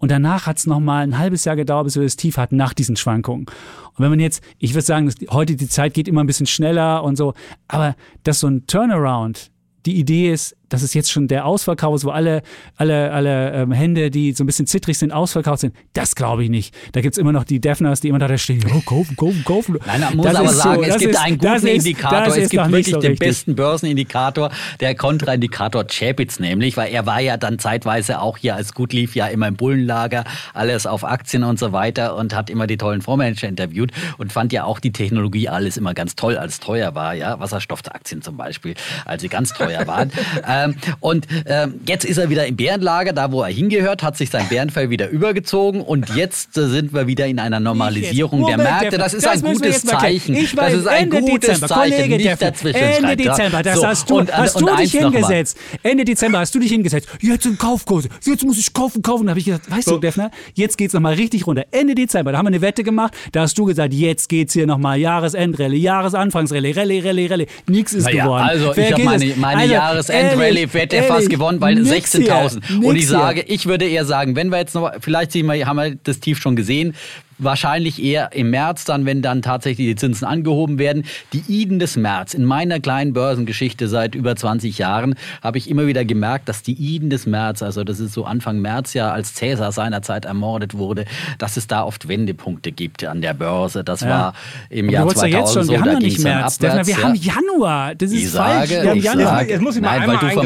Und 0.00 0.10
danach 0.12 0.46
hat 0.46 0.58
es 0.58 0.66
nochmal 0.66 1.02
ein 1.02 1.18
halbes 1.18 1.44
Jahr 1.44 1.56
gedauert, 1.56 1.86
bis 1.86 1.96
wir 1.96 2.04
das 2.04 2.16
Tief 2.16 2.36
hatten 2.36 2.56
nach 2.56 2.72
diesen 2.72 2.96
Schwankungen. 2.96 3.46
Und 3.46 3.98
wenn 3.98 4.10
man 4.10 4.20
jetzt, 4.20 4.42
ich 4.58 4.74
würde 4.74 4.86
sagen, 4.86 5.12
heute 5.30 5.56
die 5.56 5.68
Zeit 5.68 5.94
geht 5.94 6.06
immer 6.06 6.22
ein 6.22 6.26
bisschen 6.28 6.46
schneller 6.46 7.02
und 7.02 7.16
so, 7.16 7.34
aber 7.66 7.96
dass 8.22 8.40
so 8.40 8.46
ein 8.46 8.66
Turnaround 8.66 9.50
die 9.86 9.98
Idee 9.98 10.32
ist, 10.32 10.56
dass 10.68 10.82
es 10.82 10.94
jetzt 10.94 11.10
schon 11.10 11.28
der 11.28 11.46
Ausverkauf 11.46 11.96
ist, 11.96 12.04
wo 12.04 12.10
alle, 12.10 12.42
alle, 12.76 13.10
alle 13.12 13.52
ähm, 13.52 13.72
Hände, 13.72 14.10
die 14.10 14.32
so 14.32 14.44
ein 14.44 14.46
bisschen 14.46 14.66
zittrig 14.66 14.98
sind, 14.98 15.12
ausverkauft 15.12 15.60
sind. 15.60 15.74
Das 15.92 16.14
glaube 16.14 16.44
ich 16.44 16.50
nicht. 16.50 16.74
Da 16.92 17.00
gibt 17.00 17.14
es 17.14 17.18
immer 17.18 17.32
noch 17.32 17.44
die 17.44 17.60
Defners, 17.60 18.00
die 18.00 18.08
immer 18.08 18.18
da 18.18 18.36
stehen, 18.38 18.64
oh, 18.74 18.80
kaufen, 18.80 19.16
kaufen, 19.16 19.44
kaufen. 19.44 19.78
Nein, 19.86 20.00
man 20.00 20.16
muss 20.16 20.26
das 20.26 20.34
aber 20.36 20.48
sagen, 20.48 20.84
so, 20.84 20.90
es 20.90 20.98
gibt 20.98 21.14
ist, 21.14 21.20
einen 21.20 21.38
guten 21.38 21.66
Indikator. 21.66 22.36
es 22.36 22.50
gibt 22.50 22.70
wirklich 22.70 22.90
so 22.90 23.00
den 23.00 23.16
besten 23.16 23.54
Börsenindikator, 23.54 24.50
der 24.80 24.94
Kontraindikator 24.94 25.84
Chapitz 25.86 26.38
nämlich, 26.38 26.76
weil 26.76 26.92
er 26.92 27.06
war 27.06 27.20
ja 27.20 27.36
dann 27.36 27.58
zeitweise 27.58 28.20
auch 28.20 28.38
hier, 28.38 28.54
als 28.54 28.74
gut 28.74 28.92
lief, 28.92 29.14
ja 29.14 29.26
immer 29.26 29.48
im 29.48 29.56
Bullenlager, 29.56 30.24
alles 30.54 30.86
auf 30.86 31.04
Aktien 31.04 31.44
und 31.44 31.58
so 31.58 31.72
weiter 31.72 32.16
und 32.16 32.34
hat 32.34 32.50
immer 32.50 32.66
die 32.66 32.76
tollen 32.76 33.02
Fondsmanager 33.02 33.48
interviewt 33.48 33.92
und 34.18 34.32
fand 34.32 34.52
ja 34.52 34.64
auch 34.64 34.80
die 34.80 34.92
Technologie 34.92 35.48
alles 35.48 35.76
immer 35.76 35.94
ganz 35.94 36.14
toll, 36.16 36.36
als 36.36 36.60
teuer 36.60 36.94
war, 36.94 37.14
ja, 37.14 37.40
Wasserstoffaktien 37.40 38.22
zum 38.22 38.36
Beispiel, 38.36 38.74
als 39.04 39.22
sie 39.22 39.28
ganz 39.28 39.52
teuer 39.52 39.86
waren. 39.86 40.12
Ähm, 40.64 40.74
und 41.00 41.26
ähm, 41.46 41.80
jetzt 41.86 42.04
ist 42.04 42.18
er 42.18 42.30
wieder 42.30 42.46
im 42.46 42.56
Bärenlager, 42.56 43.12
da 43.12 43.32
wo 43.32 43.42
er 43.42 43.48
hingehört, 43.48 44.02
hat 44.02 44.16
sich 44.16 44.30
sein 44.30 44.46
Bärenfell 44.48 44.90
wieder 44.90 45.08
übergezogen 45.08 45.80
und 45.80 46.14
jetzt 46.14 46.56
äh, 46.56 46.68
sind 46.68 46.92
wir 46.92 47.06
wieder 47.06 47.26
in 47.26 47.38
einer 47.38 47.60
Normalisierung 47.60 48.46
der 48.46 48.56
Märkte. 48.58 48.98
Das 48.98 49.14
ist 49.14 49.26
das 49.26 49.42
ein 49.42 49.52
gutes 49.52 49.84
Zeichen. 49.84 50.34
Ich 50.34 50.54
das 50.54 50.72
ist 50.74 50.86
ein 50.86 51.04
Ende 51.04 51.20
gutes 51.20 51.40
Dezember, 51.40 51.68
Zeichen, 51.68 51.96
Kollege 51.96 52.16
nicht 52.16 52.42
dazwischen. 52.42 52.76
Ende 52.76 53.16
Dezember, 53.16 53.62
das 53.62 53.76
so, 53.76 53.86
hast 53.86 54.10
du, 54.10 54.18
und, 54.18 54.32
hast 54.32 54.56
und, 54.56 54.68
du 54.68 54.76
dich 54.76 54.92
hingesetzt. 54.92 55.56
Ende 55.82 56.04
Dezember 56.04 56.40
hast 56.40 56.54
du 56.54 56.58
dich 56.58 56.70
hingesetzt. 56.70 57.08
Jetzt 57.20 57.44
sind 57.44 57.58
Kaufkurse. 57.58 58.08
Jetzt 58.24 58.44
muss 58.44 58.58
ich 58.58 58.72
kaufen, 58.72 59.02
kaufen. 59.02 59.26
Da 59.26 59.30
habe 59.30 59.40
ich 59.40 59.46
gesagt, 59.46 59.70
weißt 59.70 59.88
so. 59.88 59.94
du, 59.94 60.00
Defner, 60.00 60.30
jetzt 60.54 60.78
geht's 60.78 60.94
nochmal 60.94 61.14
richtig 61.14 61.46
runter. 61.46 61.64
Ende 61.70 61.94
Dezember, 61.94 62.32
da 62.32 62.38
haben 62.38 62.46
wir 62.46 62.48
eine 62.48 62.60
Wette 62.60 62.82
gemacht. 62.82 63.14
Da 63.32 63.42
hast 63.42 63.58
du 63.58 63.64
gesagt, 63.64 63.92
jetzt 63.94 64.28
geht's 64.28 64.52
hier 64.52 64.66
nochmal 64.66 64.98
Jahresendrallye, 64.98 65.78
Jahresanfangsrallye, 65.78 66.72
Rallye, 66.72 67.00
Rallye, 67.00 67.26
Rallye. 67.26 67.46
Nichts 67.66 67.92
ist 67.92 68.04
naja, 68.04 68.24
geworden. 68.24 68.48
Also, 68.48 68.74
ich 68.76 68.92
habe 68.92 69.02
meine, 69.04 69.34
meine 69.36 69.60
also, 69.62 69.74
Jahresendrallye 69.74 70.47
hätte 70.56 70.96
er 70.96 71.04
fast 71.04 71.30
gewonnen, 71.30 71.60
weil 71.60 71.78
16.000. 71.78 72.84
Und 72.84 72.96
ich 72.96 73.06
sage, 73.06 73.42
ich 73.42 73.66
würde 73.66 73.86
eher 73.86 74.04
sagen, 74.04 74.36
wenn 74.36 74.50
wir 74.50 74.58
jetzt 74.58 74.74
noch, 74.74 74.90
vielleicht 75.00 75.32
sehen 75.32 75.46
wir, 75.46 75.66
haben 75.66 75.76
wir 75.76 75.94
das 76.02 76.20
Tief 76.20 76.38
schon 76.38 76.56
gesehen, 76.56 76.94
wahrscheinlich 77.38 78.02
eher 78.02 78.32
im 78.32 78.50
März 78.50 78.84
dann, 78.84 79.06
wenn 79.06 79.22
dann 79.22 79.42
tatsächlich 79.42 79.86
die 79.86 79.96
Zinsen 79.96 80.26
angehoben 80.26 80.78
werden. 80.78 81.04
Die 81.32 81.42
Iden 81.48 81.78
des 81.78 81.96
März. 81.96 82.34
In 82.34 82.44
meiner 82.44 82.80
kleinen 82.80 83.12
Börsengeschichte 83.12 83.88
seit 83.88 84.14
über 84.14 84.36
20 84.36 84.78
Jahren 84.78 85.14
habe 85.42 85.58
ich 85.58 85.70
immer 85.70 85.86
wieder 85.86 86.04
gemerkt, 86.04 86.48
dass 86.48 86.62
die 86.62 86.74
Iden 86.74 87.10
des 87.10 87.26
März, 87.26 87.62
also 87.62 87.84
das 87.84 88.00
ist 88.00 88.12
so 88.12 88.24
Anfang 88.24 88.60
März 88.60 88.94
ja, 88.94 89.10
als 89.10 89.34
Cäsar 89.34 89.72
seinerzeit 89.72 90.24
ermordet 90.24 90.74
wurde, 90.74 91.04
dass 91.38 91.56
es 91.56 91.66
da 91.66 91.84
oft 91.84 92.08
Wendepunkte 92.08 92.72
gibt 92.72 93.04
an 93.04 93.20
der 93.20 93.34
Börse. 93.34 93.84
Das 93.84 94.00
ja. 94.00 94.08
war 94.08 94.34
im 94.70 94.88
Jahr 94.90 95.08
2000 95.08 95.32
ja 95.32 95.38
jetzt 95.38 95.54
schon. 95.54 95.64
so, 95.64 95.72
wir 95.72 95.80
haben 95.80 95.92
noch 95.92 96.00
nicht 96.00 96.20
März. 96.20 96.56
Abwärts, 96.56 96.88
wir 96.88 96.96
ja. 96.96 97.02
haben 97.02 97.14
Januar. 97.14 97.94
Das 97.94 98.10
ist 98.10 98.22
ich 98.22 98.28
falsch. 98.28 98.70
Sage, 98.70 98.82
wir 98.82 98.90
haben 98.90 99.00
Januar. 99.00 99.44
Jetzt 99.44 99.62
muss 99.62 99.76
ich 99.76 99.82
mal 99.82 99.88
Nein, 99.98 100.02
einmal 100.02 100.16
eingreifen. 100.16 100.42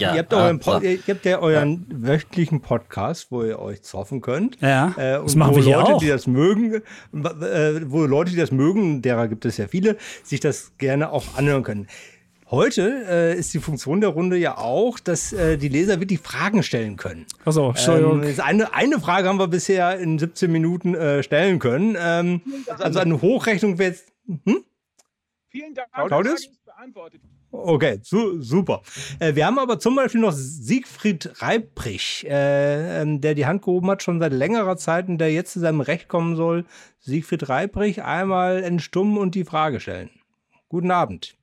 Ja. 0.00 0.14
Ihr 0.14 0.18
habt, 0.18 0.34
euren, 0.34 0.60
ihr 0.82 1.14
habt 1.14 1.24
ja 1.24 1.38
euren 1.38 1.86
wöchentlichen 1.88 2.60
Podcast, 2.60 3.28
wo 3.30 3.44
ihr 3.44 3.58
euch 3.58 3.82
zoffen 3.82 4.20
könnt. 4.20 4.60
Ja, 4.60 4.94
äh, 4.96 5.22
das 5.22 5.34
machen 5.36 5.56
wir 5.56 5.62
hier 5.62 5.83
Leute, 5.84 5.94
auch. 5.94 6.00
die 6.00 6.08
das 6.08 6.26
mögen, 6.26 6.74
äh, 6.74 6.80
wo 7.86 8.04
Leute, 8.04 8.30
die 8.30 8.36
das 8.36 8.50
mögen, 8.50 9.02
derer 9.02 9.28
gibt 9.28 9.44
es 9.44 9.56
ja 9.56 9.68
viele, 9.68 9.96
sich 10.22 10.40
das 10.40 10.72
gerne 10.78 11.10
auch 11.10 11.36
anhören 11.36 11.62
können. 11.62 11.86
Heute 12.50 13.06
äh, 13.08 13.38
ist 13.38 13.54
die 13.54 13.58
Funktion 13.58 14.00
der 14.00 14.10
Runde 14.10 14.36
ja 14.36 14.58
auch, 14.58 15.00
dass 15.00 15.32
äh, 15.32 15.56
die 15.56 15.68
Leser 15.68 15.98
wirklich 15.98 16.20
Fragen 16.20 16.62
stellen 16.62 16.96
können. 16.96 17.26
Achso, 17.44 17.70
Entschuldigung. 17.70 18.22
Ähm, 18.22 18.34
eine, 18.42 18.74
eine 18.74 19.00
Frage 19.00 19.28
haben 19.28 19.38
wir 19.38 19.48
bisher 19.48 19.98
in 19.98 20.18
17 20.18 20.52
Minuten 20.52 20.94
äh, 20.94 21.22
stellen 21.22 21.58
können. 21.58 21.96
Ähm, 21.98 22.42
also 22.78 22.98
eine 22.98 23.20
Hochrechnung 23.20 23.78
wäre 23.78 23.92
jetzt. 23.92 24.12
Hm? 24.26 24.62
Vielen 25.48 25.74
Dank. 25.74 25.88
Claudius? 26.06 26.48
Beantwortet. 26.64 27.20
Okay, 27.56 28.00
su 28.02 28.42
super. 28.42 28.82
Äh, 29.20 29.36
wir 29.36 29.46
haben 29.46 29.60
aber 29.60 29.78
zum 29.78 29.94
Beispiel 29.94 30.20
noch 30.20 30.32
Siegfried 30.32 31.40
Reibrich, 31.40 32.26
äh, 32.28 33.02
ähm, 33.02 33.20
der 33.20 33.36
die 33.36 33.46
Hand 33.46 33.62
gehoben 33.62 33.88
hat, 33.90 34.02
schon 34.02 34.18
seit 34.18 34.32
längerer 34.32 34.76
Zeit 34.76 35.08
und 35.08 35.18
der 35.18 35.32
jetzt 35.32 35.52
zu 35.52 35.60
seinem 35.60 35.80
Recht 35.80 36.08
kommen 36.08 36.34
soll. 36.34 36.64
Siegfried 36.98 37.48
Reibrich, 37.48 38.02
einmal 38.02 38.64
entstummen 38.64 39.18
und 39.18 39.36
die 39.36 39.44
Frage 39.44 39.78
stellen. 39.78 40.10
Guten 40.68 40.90
Abend. 40.90 41.36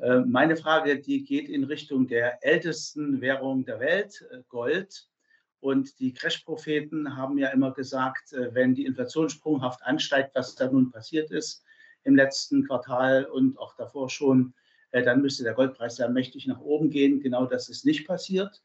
Äh, 0.00 0.20
meine 0.20 0.56
Frage, 0.56 1.00
die 1.00 1.24
geht 1.24 1.50
in 1.50 1.64
Richtung 1.64 2.08
der 2.08 2.42
ältesten 2.42 3.20
Währung 3.20 3.66
der 3.66 3.80
Welt, 3.80 4.26
äh, 4.32 4.38
Gold. 4.48 5.08
Und 5.60 6.00
die 6.00 6.14
Crash-Propheten 6.14 7.16
haben 7.16 7.36
ja 7.36 7.48
immer 7.48 7.72
gesagt, 7.74 8.32
äh, 8.32 8.54
wenn 8.54 8.74
die 8.74 8.86
Inflation 8.86 9.28
sprunghaft 9.28 9.82
ansteigt, 9.82 10.30
was 10.34 10.54
da 10.54 10.70
nun 10.70 10.90
passiert 10.90 11.30
ist, 11.30 11.64
im 12.08 12.16
letzten 12.16 12.66
Quartal 12.66 13.26
und 13.26 13.58
auch 13.58 13.74
davor 13.76 14.08
schon, 14.08 14.54
äh, 14.92 15.02
dann 15.02 15.20
müsste 15.20 15.44
der 15.44 15.52
Goldpreis 15.52 15.98
ja 15.98 16.08
mächtig 16.08 16.46
nach 16.46 16.60
oben 16.60 16.88
gehen. 16.90 17.20
Genau 17.20 17.44
das 17.44 17.68
ist 17.68 17.84
nicht 17.84 18.06
passiert. 18.06 18.62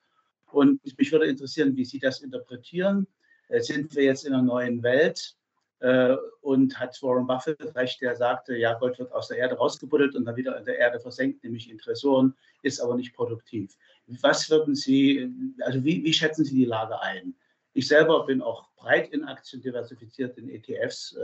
Und 0.52 0.80
mich 0.98 1.12
würde 1.12 1.26
interessieren, 1.26 1.76
wie 1.76 1.84
Sie 1.84 2.00
das 2.00 2.22
interpretieren. 2.22 3.06
Äh, 3.50 3.60
sind 3.60 3.94
wir 3.96 4.04
jetzt 4.04 4.26
in 4.26 4.34
einer 4.34 4.44
neuen 4.44 4.82
Welt? 4.82 5.36
Äh, 5.80 6.16
und 6.40 6.80
hat 6.80 6.98
Warren 7.04 7.28
Buffett 7.28 7.76
recht, 7.76 8.00
der 8.02 8.16
sagte, 8.16 8.56
ja, 8.56 8.74
Gold 8.76 8.98
wird 9.00 9.12
aus 9.12 9.28
der 9.28 9.40
Erde 9.40 9.56
rausgebuddelt 9.56 10.16
und 10.16 10.24
dann 10.24 10.38
wieder 10.38 10.58
in 10.58 10.64
der 10.64 10.78
Erde 10.78 11.02
versenkt, 11.02 11.44
nämlich 11.44 11.70
in 11.70 11.78
Tresoren, 11.78 12.34
ist 12.62 12.80
aber 12.80 12.96
nicht 12.96 13.14
produktiv. 13.14 13.76
Was 14.22 14.50
würden 14.50 14.76
Sie, 14.76 15.30
also 15.60 15.84
wie, 15.84 16.02
wie 16.06 16.14
schätzen 16.14 16.46
Sie 16.46 16.56
die 16.56 16.66
Lage 16.66 17.02
ein? 17.02 17.36
Ich 17.74 17.90
selber 17.90 18.26
bin 18.26 18.42
auch 18.42 18.70
breit 18.78 19.10
in 19.10 19.26
Aktien 19.26 19.62
diversifiziert, 19.62 20.38
in 20.38 20.50
ETFs 20.50 21.18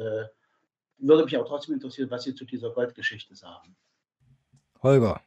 würde 1.00 1.26
mich 1.26 1.38
auch 1.38 1.48
trotzdem 1.48 1.76
interessieren, 1.76 2.10
was 2.10 2.24
Sie 2.24 2.36
zu 2.36 2.46
dieser 2.46 2.72
Goldgeschichte 2.72 3.36
sagen. 3.36 3.76
Holger. 4.82 5.22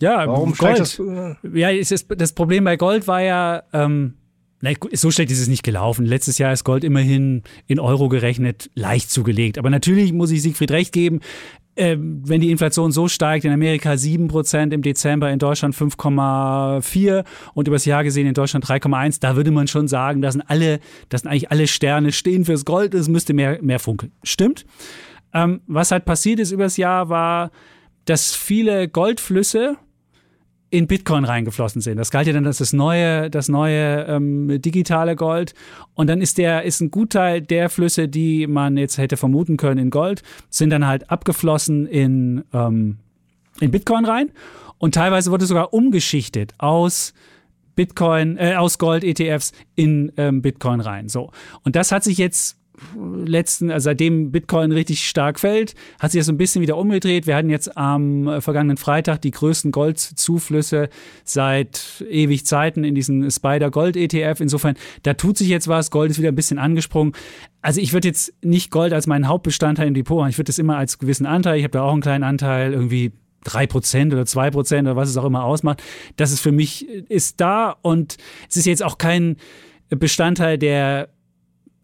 Ja, 0.00 0.26
warum 0.26 0.54
Gold? 0.54 0.78
Das, 0.78 0.98
äh 0.98 1.34
ja, 1.54 1.70
ist, 1.70 2.06
das 2.08 2.32
Problem 2.32 2.64
bei 2.64 2.76
Gold 2.76 3.06
war 3.06 3.20
ja, 3.20 3.64
ähm, 3.72 4.14
na, 4.60 4.70
so 4.92 5.10
schlecht 5.10 5.30
ist 5.30 5.40
es 5.40 5.48
nicht 5.48 5.62
gelaufen. 5.62 6.04
Letztes 6.04 6.38
Jahr 6.38 6.52
ist 6.52 6.64
Gold 6.64 6.84
immerhin 6.84 7.42
in 7.66 7.78
Euro 7.80 8.08
gerechnet 8.08 8.70
leicht 8.74 9.10
zugelegt. 9.10 9.58
Aber 9.58 9.70
natürlich 9.70 10.12
muss 10.12 10.30
ich 10.30 10.42
Siegfried 10.42 10.70
recht 10.70 10.92
geben, 10.92 11.20
äh, 11.78 11.96
wenn 11.98 12.40
die 12.40 12.50
Inflation 12.50 12.90
so 12.90 13.06
steigt, 13.06 13.44
in 13.44 13.52
Amerika 13.52 13.92
7% 13.92 14.72
im 14.72 14.82
Dezember, 14.82 15.30
in 15.30 15.38
Deutschland 15.38 15.76
5,4 15.76 17.24
und 17.54 17.68
übers 17.68 17.84
Jahr 17.84 18.02
gesehen 18.02 18.26
in 18.26 18.34
Deutschland 18.34 18.66
3,1, 18.66 19.20
da 19.20 19.36
würde 19.36 19.52
man 19.52 19.68
schon 19.68 19.86
sagen, 19.86 20.20
das 20.20 20.34
sind 20.34 20.42
alle, 20.42 20.80
das 21.08 21.20
sind 21.20 21.30
eigentlich 21.30 21.52
alle 21.52 21.68
Sterne 21.68 22.10
stehen 22.10 22.44
fürs 22.44 22.64
Gold, 22.64 22.94
es 22.94 23.08
müsste 23.08 23.34
mehr, 23.34 23.62
mehr 23.62 23.78
funkeln. 23.78 24.12
Stimmt. 24.24 24.66
Ähm, 25.32 25.60
was 25.66 25.90
halt 25.90 26.04
passiert 26.04 26.40
ist 26.40 26.52
übers 26.52 26.76
Jahr, 26.76 27.08
war, 27.08 27.50
dass 28.04 28.34
viele 28.34 28.88
Goldflüsse 28.88 29.76
in 30.70 30.86
Bitcoin 30.86 31.24
reingeflossen 31.24 31.80
sind. 31.80 31.96
Das 31.96 32.10
galt 32.10 32.26
ja 32.26 32.32
dann 32.32 32.46
als 32.46 32.58
das 32.58 32.72
neue, 32.72 33.30
das 33.30 33.48
neue 33.48 34.04
ähm, 34.04 34.60
digitale 34.60 35.16
Gold. 35.16 35.54
Und 35.94 36.08
dann 36.08 36.20
ist 36.20 36.36
der, 36.36 36.64
ist 36.64 36.80
ein 36.80 36.90
Gutteil 36.90 37.40
der 37.40 37.70
Flüsse, 37.70 38.08
die 38.08 38.46
man 38.46 38.76
jetzt 38.76 38.98
hätte 38.98 39.16
vermuten 39.16 39.56
können 39.56 39.78
in 39.78 39.90
Gold, 39.90 40.22
sind 40.50 40.70
dann 40.70 40.86
halt 40.86 41.10
abgeflossen 41.10 41.86
in, 41.86 42.44
ähm, 42.52 42.98
in 43.60 43.70
Bitcoin 43.70 44.04
rein. 44.04 44.30
Und 44.76 44.94
teilweise 44.94 45.30
wurde 45.30 45.46
sogar 45.46 45.72
umgeschichtet 45.72 46.54
aus 46.58 47.14
Bitcoin, 47.74 48.36
äh, 48.36 48.54
aus 48.56 48.78
Gold-ETFs 48.78 49.52
in 49.74 50.12
ähm, 50.16 50.42
Bitcoin 50.42 50.80
rein. 50.80 51.08
So. 51.08 51.30
Und 51.62 51.76
das 51.76 51.92
hat 51.92 52.04
sich 52.04 52.18
jetzt 52.18 52.57
letzten, 52.96 53.70
also 53.70 53.84
seitdem 53.84 54.30
Bitcoin 54.30 54.72
richtig 54.72 55.08
stark 55.08 55.40
fällt, 55.40 55.74
hat 55.98 56.12
sich 56.12 56.20
das 56.20 56.26
so 56.26 56.32
ein 56.32 56.38
bisschen 56.38 56.62
wieder 56.62 56.76
umgedreht. 56.76 57.26
Wir 57.26 57.36
hatten 57.36 57.50
jetzt 57.50 57.76
am 57.76 58.28
äh, 58.28 58.40
vergangenen 58.40 58.76
Freitag 58.76 59.22
die 59.22 59.30
größten 59.30 59.72
Goldzuflüsse 59.72 60.88
seit 61.24 62.04
ewig 62.08 62.46
Zeiten 62.46 62.84
in 62.84 62.94
diesen 62.94 63.30
Spider 63.30 63.70
Gold 63.70 63.96
ETF. 63.96 64.40
Insofern, 64.40 64.76
da 65.02 65.14
tut 65.14 65.38
sich 65.38 65.48
jetzt 65.48 65.68
was. 65.68 65.90
Gold 65.90 66.10
ist 66.10 66.18
wieder 66.18 66.30
ein 66.30 66.36
bisschen 66.36 66.58
angesprungen. 66.58 67.12
Also 67.62 67.80
ich 67.80 67.92
würde 67.92 68.08
jetzt 68.08 68.32
nicht 68.42 68.70
Gold 68.70 68.92
als 68.92 69.06
meinen 69.06 69.28
Hauptbestandteil 69.28 69.88
im 69.88 69.94
Depot 69.94 70.22
haben. 70.22 70.30
Ich 70.30 70.38
würde 70.38 70.48
das 70.48 70.58
immer 70.58 70.76
als 70.76 70.98
gewissen 70.98 71.26
Anteil. 71.26 71.58
Ich 71.58 71.64
habe 71.64 71.72
da 71.72 71.82
auch 71.82 71.92
einen 71.92 72.00
kleinen 72.00 72.24
Anteil, 72.24 72.72
irgendwie 72.72 73.12
drei 73.44 73.66
Prozent 73.66 74.12
oder 74.12 74.26
zwei 74.26 74.50
Prozent 74.50 74.86
oder 74.86 74.96
was 74.96 75.08
es 75.08 75.16
auch 75.16 75.24
immer 75.24 75.44
ausmacht. 75.44 75.82
Das 76.16 76.32
ist 76.32 76.40
für 76.40 76.52
mich, 76.52 76.88
ist 76.88 77.40
da 77.40 77.76
und 77.82 78.16
es 78.48 78.56
ist 78.56 78.66
jetzt 78.66 78.82
auch 78.82 78.98
kein 78.98 79.36
Bestandteil, 79.90 80.58
der 80.58 81.08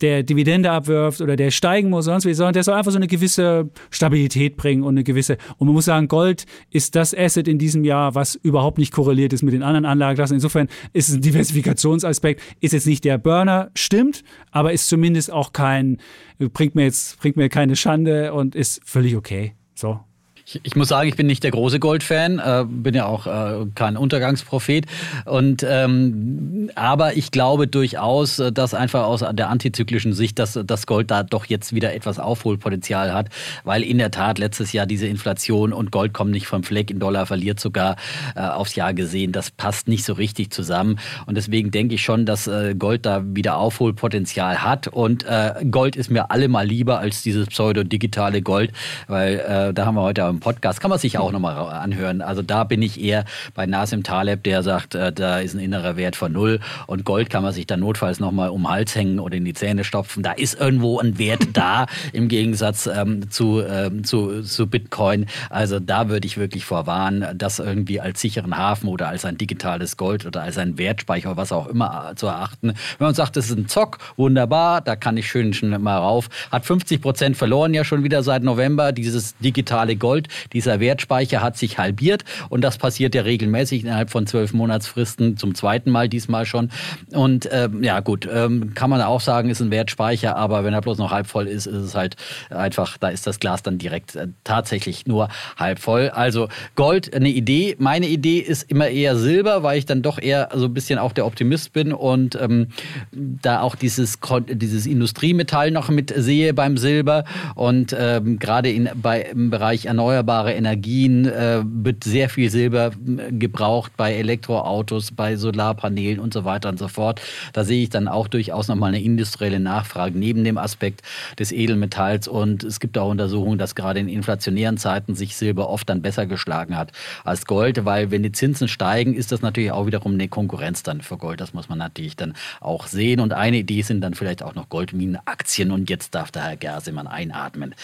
der 0.00 0.22
Dividende 0.22 0.70
abwirft 0.70 1.20
oder 1.20 1.36
der 1.36 1.50
steigen 1.50 1.90
muss, 1.90 2.06
sonst 2.06 2.26
wie, 2.26 2.34
sondern 2.34 2.54
der 2.54 2.64
soll 2.64 2.74
einfach 2.74 2.90
so 2.90 2.98
eine 2.98 3.06
gewisse 3.06 3.70
Stabilität 3.90 4.56
bringen 4.56 4.82
und 4.82 4.94
eine 4.94 5.04
gewisse, 5.04 5.38
und 5.58 5.66
man 5.66 5.74
muss 5.74 5.84
sagen, 5.84 6.08
Gold 6.08 6.46
ist 6.70 6.96
das 6.96 7.16
Asset 7.16 7.48
in 7.48 7.58
diesem 7.58 7.84
Jahr, 7.84 8.14
was 8.14 8.34
überhaupt 8.34 8.78
nicht 8.78 8.92
korreliert 8.92 9.32
ist 9.32 9.42
mit 9.42 9.54
den 9.54 9.62
anderen 9.62 9.84
Anlageklassen. 9.84 10.34
Insofern 10.34 10.68
ist 10.92 11.08
es 11.08 11.14
ein 11.14 11.20
Diversifikationsaspekt, 11.20 12.42
ist 12.60 12.72
jetzt 12.72 12.86
nicht 12.86 13.04
der 13.04 13.18
Burner, 13.18 13.70
stimmt, 13.74 14.24
aber 14.50 14.72
ist 14.72 14.88
zumindest 14.88 15.32
auch 15.32 15.52
kein, 15.52 15.98
bringt 16.38 16.74
mir 16.74 16.84
jetzt, 16.84 17.18
bringt 17.20 17.36
mir 17.36 17.48
keine 17.48 17.76
Schande 17.76 18.32
und 18.32 18.54
ist 18.54 18.80
völlig 18.84 19.16
okay. 19.16 19.54
So. 19.74 20.00
Ich, 20.46 20.60
ich, 20.62 20.76
muss 20.76 20.88
sagen, 20.88 21.08
ich 21.08 21.16
bin 21.16 21.26
nicht 21.26 21.42
der 21.42 21.52
große 21.52 21.80
Gold-Fan, 21.80 22.38
äh, 22.38 22.64
bin 22.68 22.94
ja 22.94 23.06
auch 23.06 23.26
äh, 23.26 23.66
kein 23.74 23.96
Untergangsprophet. 23.96 24.84
Und 25.24 25.64
ähm, 25.66 26.70
aber 26.74 27.16
ich 27.16 27.30
glaube 27.30 27.66
durchaus, 27.66 28.38
äh, 28.38 28.52
dass 28.52 28.74
einfach 28.74 29.04
aus 29.04 29.24
der 29.32 29.48
antizyklischen 29.48 30.12
Sicht, 30.12 30.38
dass 30.38 30.58
das 30.62 30.86
Gold 30.86 31.10
da 31.10 31.22
doch 31.22 31.46
jetzt 31.46 31.74
wieder 31.74 31.94
etwas 31.94 32.18
Aufholpotenzial 32.18 33.14
hat, 33.14 33.30
weil 33.64 33.82
in 33.82 33.96
der 33.96 34.10
Tat 34.10 34.38
letztes 34.38 34.72
Jahr 34.72 34.84
diese 34.84 35.06
Inflation 35.06 35.72
und 35.72 35.90
Gold 35.90 36.12
kommt 36.12 36.32
nicht 36.32 36.46
vom 36.46 36.62
Fleck, 36.62 36.90
in 36.90 36.98
Dollar 36.98 37.24
verliert 37.24 37.58
sogar 37.58 37.96
äh, 38.36 38.40
aufs 38.40 38.74
Jahr 38.74 38.92
gesehen. 38.92 39.32
Das 39.32 39.50
passt 39.50 39.88
nicht 39.88 40.04
so 40.04 40.12
richtig 40.12 40.50
zusammen. 40.52 40.98
Und 41.24 41.36
deswegen 41.36 41.70
denke 41.70 41.94
ich 41.94 42.02
schon, 42.02 42.26
dass 42.26 42.46
äh, 42.48 42.74
Gold 42.74 43.06
da 43.06 43.22
wieder 43.24 43.56
Aufholpotenzial 43.56 44.62
hat. 44.62 44.88
Und 44.88 45.24
äh, 45.24 45.54
Gold 45.70 45.96
ist 45.96 46.10
mir 46.10 46.30
allemal 46.30 46.66
lieber 46.66 46.98
als 46.98 47.22
dieses 47.22 47.46
pseudo-digitale 47.46 48.42
Gold, 48.42 48.72
weil 49.06 49.72
da 49.74 49.86
haben 49.86 49.94
wir 49.94 50.02
heute 50.02 50.33
im 50.34 50.40
Podcast, 50.40 50.80
kann 50.80 50.90
man 50.90 50.98
sich 50.98 51.18
auch 51.18 51.32
nochmal 51.32 51.56
anhören. 51.56 52.20
Also 52.20 52.42
da 52.42 52.64
bin 52.64 52.82
ich 52.82 53.00
eher 53.00 53.24
bei 53.54 53.66
Nasim 53.66 54.02
Taleb, 54.02 54.42
der 54.42 54.62
sagt, 54.62 54.94
äh, 54.94 55.12
da 55.12 55.38
ist 55.38 55.54
ein 55.54 55.60
innerer 55.60 55.96
Wert 55.96 56.16
von 56.16 56.32
null 56.32 56.60
und 56.86 57.04
Gold 57.04 57.30
kann 57.30 57.42
man 57.42 57.52
sich 57.52 57.66
dann 57.66 57.80
notfalls 57.80 58.20
nochmal 58.20 58.50
um 58.50 58.62
den 58.62 58.70
Hals 58.70 58.94
hängen 58.94 59.20
oder 59.20 59.36
in 59.36 59.44
die 59.44 59.54
Zähne 59.54 59.84
stopfen. 59.84 60.22
Da 60.22 60.32
ist 60.32 60.60
irgendwo 60.60 60.98
ein 60.98 61.18
Wert 61.18 61.48
da 61.52 61.86
im 62.12 62.28
Gegensatz 62.28 62.86
ähm, 62.86 63.30
zu, 63.30 63.62
ähm, 63.62 64.04
zu, 64.04 64.42
zu 64.42 64.66
Bitcoin. 64.66 65.26
Also 65.50 65.80
da 65.80 66.08
würde 66.08 66.26
ich 66.26 66.36
wirklich 66.36 66.64
vorwarnen, 66.64 67.38
das 67.38 67.58
irgendwie 67.58 68.00
als 68.00 68.20
sicheren 68.20 68.56
Hafen 68.56 68.88
oder 68.88 69.08
als 69.08 69.24
ein 69.24 69.38
digitales 69.38 69.96
Gold 69.96 70.26
oder 70.26 70.42
als 70.42 70.58
ein 70.58 70.78
Wertspeicher, 70.78 71.36
was 71.36 71.52
auch 71.52 71.68
immer 71.68 72.12
zu 72.16 72.26
erachten. 72.26 72.74
Wenn 72.98 73.06
man 73.06 73.14
sagt, 73.14 73.36
das 73.36 73.50
ist 73.50 73.56
ein 73.56 73.68
Zock, 73.68 73.98
wunderbar, 74.16 74.80
da 74.80 74.96
kann 74.96 75.16
ich 75.16 75.28
schön 75.28 75.54
schon 75.54 75.70
mal 75.82 75.98
rauf. 75.98 76.28
Hat 76.50 76.64
50 76.66 77.00
Prozent 77.00 77.36
verloren 77.36 77.74
ja 77.74 77.84
schon 77.84 78.04
wieder 78.04 78.22
seit 78.22 78.42
November, 78.42 78.92
dieses 78.92 79.36
digitale 79.38 79.96
Gold 79.96 80.23
Gold. 80.24 80.52
Dieser 80.52 80.80
Wertspeicher 80.80 81.42
hat 81.42 81.56
sich 81.56 81.78
halbiert 81.78 82.24
und 82.48 82.62
das 82.62 82.78
passiert 82.78 83.14
ja 83.14 83.22
regelmäßig 83.22 83.84
innerhalb 83.84 84.10
von 84.10 84.26
zwölf 84.26 84.52
Monatsfristen 84.52 85.36
zum 85.36 85.54
zweiten 85.54 85.90
Mal 85.90 86.08
diesmal 86.08 86.46
schon. 86.46 86.70
Und 87.12 87.48
ähm, 87.52 87.82
ja 87.82 88.00
gut, 88.00 88.28
ähm, 88.32 88.74
kann 88.74 88.90
man 88.90 89.00
auch 89.00 89.20
sagen, 89.20 89.50
ist 89.50 89.60
ein 89.60 89.70
Wertspeicher, 89.70 90.36
aber 90.36 90.64
wenn 90.64 90.74
er 90.74 90.80
bloß 90.80 90.98
noch 90.98 91.10
halb 91.10 91.26
voll 91.26 91.46
ist, 91.46 91.66
ist 91.66 91.74
es 91.74 91.94
halt 91.94 92.16
einfach, 92.50 92.98
da 92.98 93.08
ist 93.08 93.26
das 93.26 93.40
Glas 93.40 93.62
dann 93.62 93.78
direkt 93.78 94.16
äh, 94.16 94.28
tatsächlich 94.44 95.06
nur 95.06 95.28
halb 95.56 95.78
voll. 95.78 96.10
Also 96.10 96.48
Gold, 96.74 97.14
eine 97.14 97.28
Idee. 97.28 97.76
Meine 97.78 98.06
Idee 98.06 98.38
ist 98.38 98.70
immer 98.70 98.88
eher 98.88 99.16
Silber, 99.16 99.62
weil 99.62 99.78
ich 99.78 99.86
dann 99.86 100.02
doch 100.02 100.18
eher 100.18 100.48
so 100.54 100.66
ein 100.66 100.74
bisschen 100.74 100.98
auch 100.98 101.12
der 101.12 101.26
Optimist 101.26 101.72
bin 101.72 101.92
und 101.92 102.36
ähm, 102.40 102.68
da 103.12 103.60
auch 103.60 103.74
dieses, 103.74 104.18
dieses 104.48 104.86
Industriemetall 104.86 105.70
noch 105.70 105.88
mit 105.88 106.12
sehe 106.16 106.54
beim 106.54 106.76
Silber. 106.76 107.24
Und 107.54 107.94
ähm, 107.98 108.38
gerade 108.38 108.70
in, 108.70 108.88
bei, 108.94 109.22
im 109.22 109.50
Bereich 109.50 109.86
erneuerbare 109.86 110.13
Energien 110.20 111.26
äh, 111.26 111.62
wird 111.64 112.04
sehr 112.04 112.28
viel 112.28 112.50
Silber 112.50 112.92
äh, 112.92 113.32
gebraucht 113.32 113.92
bei 113.96 114.14
Elektroautos, 114.14 115.12
bei 115.12 115.36
Solarpanelen 115.36 116.20
und 116.20 116.32
so 116.32 116.44
weiter 116.44 116.68
und 116.68 116.78
so 116.78 116.88
fort. 116.88 117.20
Da 117.52 117.64
sehe 117.64 117.82
ich 117.82 117.90
dann 117.90 118.08
auch 118.08 118.28
durchaus 118.28 118.68
nochmal 118.68 118.90
eine 118.90 119.02
industrielle 119.02 119.60
Nachfrage 119.60 120.18
neben 120.18 120.44
dem 120.44 120.58
Aspekt 120.58 121.02
des 121.38 121.52
Edelmetalls. 121.52 122.28
Und 122.28 122.64
es 122.64 122.80
gibt 122.80 122.98
auch 122.98 123.10
Untersuchungen, 123.10 123.58
dass 123.58 123.74
gerade 123.74 124.00
in 124.00 124.08
inflationären 124.08 124.76
Zeiten 124.76 125.14
sich 125.14 125.36
Silber 125.36 125.68
oft 125.68 125.88
dann 125.88 126.02
besser 126.02 126.26
geschlagen 126.26 126.76
hat 126.76 126.92
als 127.24 127.46
Gold, 127.46 127.84
weil 127.84 128.10
wenn 128.10 128.22
die 128.22 128.32
Zinsen 128.32 128.68
steigen, 128.68 129.14
ist 129.14 129.32
das 129.32 129.42
natürlich 129.42 129.72
auch 129.72 129.86
wiederum 129.86 130.14
eine 130.14 130.28
Konkurrenz 130.28 130.82
dann 130.82 131.00
für 131.00 131.16
Gold. 131.16 131.40
Das 131.40 131.54
muss 131.54 131.68
man 131.68 131.78
natürlich 131.78 132.16
dann 132.16 132.34
auch 132.60 132.86
sehen. 132.86 133.20
Und 133.20 133.32
eine 133.32 133.58
Idee 133.58 133.82
sind 133.82 134.00
dann 134.00 134.14
vielleicht 134.14 134.42
auch 134.42 134.54
noch 134.54 134.68
Goldminenaktien. 134.68 135.70
Und 135.70 135.90
jetzt 135.90 136.14
darf 136.14 136.30
der 136.30 136.44
Herr 136.44 136.56
Gersemann 136.56 137.06
einatmen. 137.06 137.74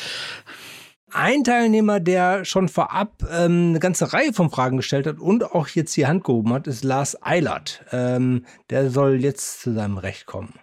Ein 1.13 1.43
Teilnehmer, 1.43 1.99
der 1.99 2.45
schon 2.45 2.69
vorab 2.69 3.25
ähm, 3.31 3.71
eine 3.71 3.81
ganze 3.81 4.13
Reihe 4.13 4.33
von 4.33 4.51
Fragen 4.51 4.77
gestellt 4.77 5.07
hat 5.07 5.19
und 5.19 5.43
auch 5.45 5.69
jetzt 5.69 5.97
die 5.97 6.07
Hand 6.07 6.23
gehoben 6.25 6.53
hat, 6.53 6.67
ist 6.67 6.85
Lars 6.85 7.21
Eilert. 7.23 7.85
Ähm, 7.91 8.45
der 8.71 8.91
soll 8.91 9.21
jetzt 9.21 9.61
zu 9.61 9.73
seinem 9.73 9.99
Recht 9.99 10.27
kommen. 10.27 10.55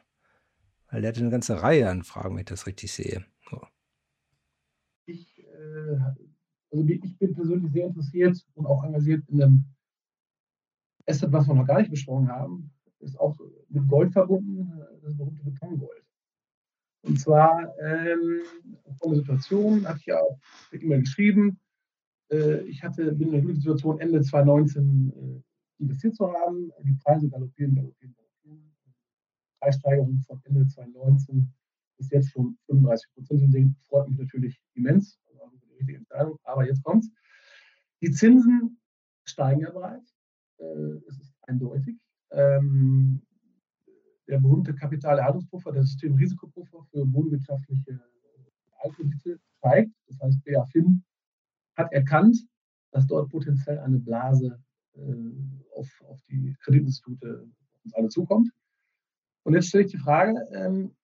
Weil 0.90 1.02
der 1.02 1.10
hat 1.10 1.18
eine 1.18 1.30
ganze 1.30 1.62
Reihe 1.62 1.90
an 1.90 2.04
Fragen, 2.04 2.36
wenn 2.36 2.42
ich 2.42 2.46
das 2.46 2.66
richtig 2.66 2.94
sehe. 2.94 3.26
So. 3.50 3.62
Ich, 5.06 5.38
äh, 5.40 6.00
also 6.72 6.88
ich 6.88 7.18
bin 7.18 7.36
persönlich 7.36 7.72
sehr 7.74 7.88
interessiert 7.88 8.38
und 8.56 8.66
auch 8.66 8.84
engagiert 8.84 9.28
in 9.28 9.42
einem 9.42 9.66
Asset, 11.06 11.32
was 11.32 11.48
wir 11.48 11.56
noch 11.56 11.68
gar 11.68 11.80
nicht 11.80 11.92
besprochen 11.92 12.30
haben, 12.30 12.72
ist 13.00 13.20
auch 13.20 13.38
mit 13.70 13.88
Gold 13.88 14.14
verbunden, 14.14 14.82
das 15.04 15.16
berühmte 15.16 15.44
Betongold. 15.44 16.07
Und 17.08 17.20
zwar 17.20 17.74
ähm, 17.80 18.42
eine 19.02 19.16
Situation, 19.16 19.88
hatte 19.88 20.00
ich 20.00 20.06
ja 20.08 20.20
auch 20.20 20.40
immer 20.72 20.98
geschrieben. 20.98 21.60
Äh, 22.30 22.64
ich 22.64 22.84
hatte, 22.84 23.14
bin 23.14 23.30
in 23.30 23.34
der 23.34 23.42
guten 23.42 23.56
Situation, 23.56 24.00
Ende 24.00 24.22
2019 24.22 25.14
äh, 25.16 25.82
investiert 25.82 26.16
zu 26.16 26.32
haben. 26.32 26.70
Die 26.84 26.98
Preise 27.04 27.30
galoppieren, 27.30 27.76
galoppieren, 27.76 28.14
galoppieren. 28.14 28.76
Preissteigerung 29.62 30.22
von 30.28 30.42
Ende 30.44 30.68
2019 30.68 31.54
ist 32.00 32.12
jetzt 32.12 32.32
schon 32.32 32.58
35 32.66 33.10
Prozent. 33.14 33.56
Und 33.56 33.76
freut 33.88 34.10
mich 34.10 34.18
natürlich 34.18 34.60
immens. 34.74 35.18
Also 35.42 35.56
die 35.64 35.74
richtige 35.76 36.00
Entscheidung. 36.00 36.38
Aber 36.44 36.68
jetzt 36.68 36.84
kommt's. 36.84 37.10
Die 38.02 38.12
Zinsen 38.12 38.80
steigen 39.24 39.62
ja 39.62 39.72
bereits. 39.72 40.14
Äh, 40.58 41.00
es 41.08 41.20
ist 41.20 41.34
eindeutig. 41.44 41.98
Ähm, 42.32 43.22
der 44.28 44.40
berühmte 44.40 44.76
Kapitalerhaltungspuffer, 44.76 45.72
der 45.72 45.84
Systemrisikopuffer 45.84 46.84
für 46.92 47.12
wohnwirtschaftliche 47.14 48.00
Altkredite 48.80 49.40
steigt. 49.58 49.92
Das 50.08 50.20
heißt, 50.20 50.44
BaFin 50.44 51.04
hat 51.76 51.92
erkannt, 51.94 52.38
dass 52.92 53.08
dort 53.08 53.30
potenziell 53.30 53.80
eine 53.80 54.00
Blase 54.00 54.62
äh, 54.94 55.00
auf, 55.76 55.90
auf, 56.08 56.22
die 56.30 56.56
Kreditinstitute 56.62 57.48
uns 57.84 57.94
alle 57.94 58.10
zukommt. 58.10 58.50
Und 59.44 59.54
jetzt 59.54 59.68
stelle 59.70 59.86
ich 59.86 59.92
die 59.92 59.98
Frage, 59.98 60.34
ähm, 60.52 60.96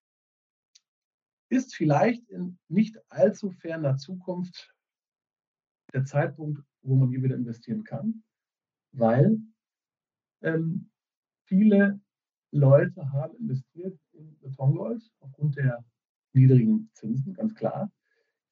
ist 1.48 1.74
vielleicht 1.74 2.28
in 2.28 2.58
nicht 2.68 2.98
allzu 3.10 3.50
ferner 3.50 3.96
Zukunft 3.96 4.74
der 5.92 6.04
Zeitpunkt, 6.04 6.62
wo 6.82 6.96
man 6.96 7.08
hier 7.10 7.22
wieder 7.22 7.36
investieren 7.36 7.84
kann, 7.84 8.22
weil 8.92 9.38
ähm, 10.42 10.90
viele 11.44 12.00
Leute 12.54 13.12
haben 13.12 13.36
investiert 13.36 13.98
in 14.12 14.38
Betongold 14.40 15.02
aufgrund 15.20 15.56
der 15.56 15.84
niedrigen 16.32 16.88
Zinsen, 16.94 17.34
ganz 17.34 17.54
klar. 17.54 17.90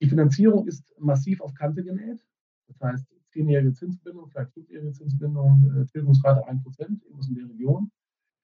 Die 0.01 0.09
Finanzierung 0.09 0.67
ist 0.67 0.93
massiv 0.99 1.41
auf 1.41 1.55
Kante 1.55 1.85
genäht. 1.85 2.25
Das 2.67 2.81
heißt, 2.81 3.07
zehnjährige 3.31 3.73
Zinsbindung, 3.73 4.29
vielleicht 4.29 4.53
fünfjährige 4.53 4.93
Zinsbindung, 4.93 5.62
äh, 5.77 5.87
Tilgungsrate 5.87 6.47
1%, 6.47 7.03
irgendwas 7.05 7.29
in 7.29 7.35
der 7.37 7.49
Region. 7.49 7.91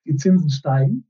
Die 0.06 0.16
Zinsen 0.16 0.48
steigen, 0.48 1.06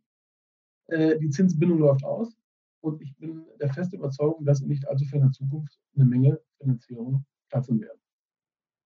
äh, 0.86 1.18
die 1.18 1.28
Zinsbindung 1.28 1.78
läuft 1.78 2.04
aus 2.04 2.36
und 2.80 3.00
ich 3.02 3.14
bin 3.16 3.44
der 3.60 3.72
festen 3.72 3.96
Überzeugung, 3.96 4.44
dass 4.44 4.60
in 4.60 4.68
nicht 4.68 4.88
allzu 4.88 5.04
ferner 5.04 5.30
Zukunft 5.30 5.78
eine 5.94 6.06
Menge 6.06 6.40
Finanzierung 6.58 7.24
platzen 7.50 7.80
werden. 7.80 8.00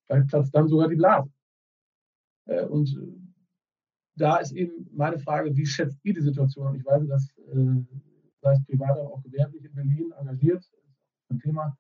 Vielleicht 0.07 0.29
platzt 0.29 0.55
dann 0.55 0.69
sogar 0.69 0.89
die 0.89 0.97
Blase. 0.97 1.31
Äh, 2.47 2.65
und 2.67 2.97
da 4.17 4.37
ist 4.39 4.53
eben 4.53 4.89
meine 4.93 5.19
Frage, 5.19 5.55
wie 5.57 5.67
schätzt 5.67 5.99
ihr 6.03 6.15
die 6.15 6.21
Situation? 6.21 6.75
Ich 6.75 6.85
weiß, 6.85 7.07
dass 7.09 7.29
äh, 7.53 7.83
sei 8.43 8.53
es 8.53 8.65
privat, 8.65 8.99
aber 8.99 9.13
auch 9.13 9.23
gewerblich 9.23 9.65
in 9.65 9.75
Berlin 9.75 10.13
engagiert, 10.19 10.65
ein 11.31 11.39
Thema 11.39 11.77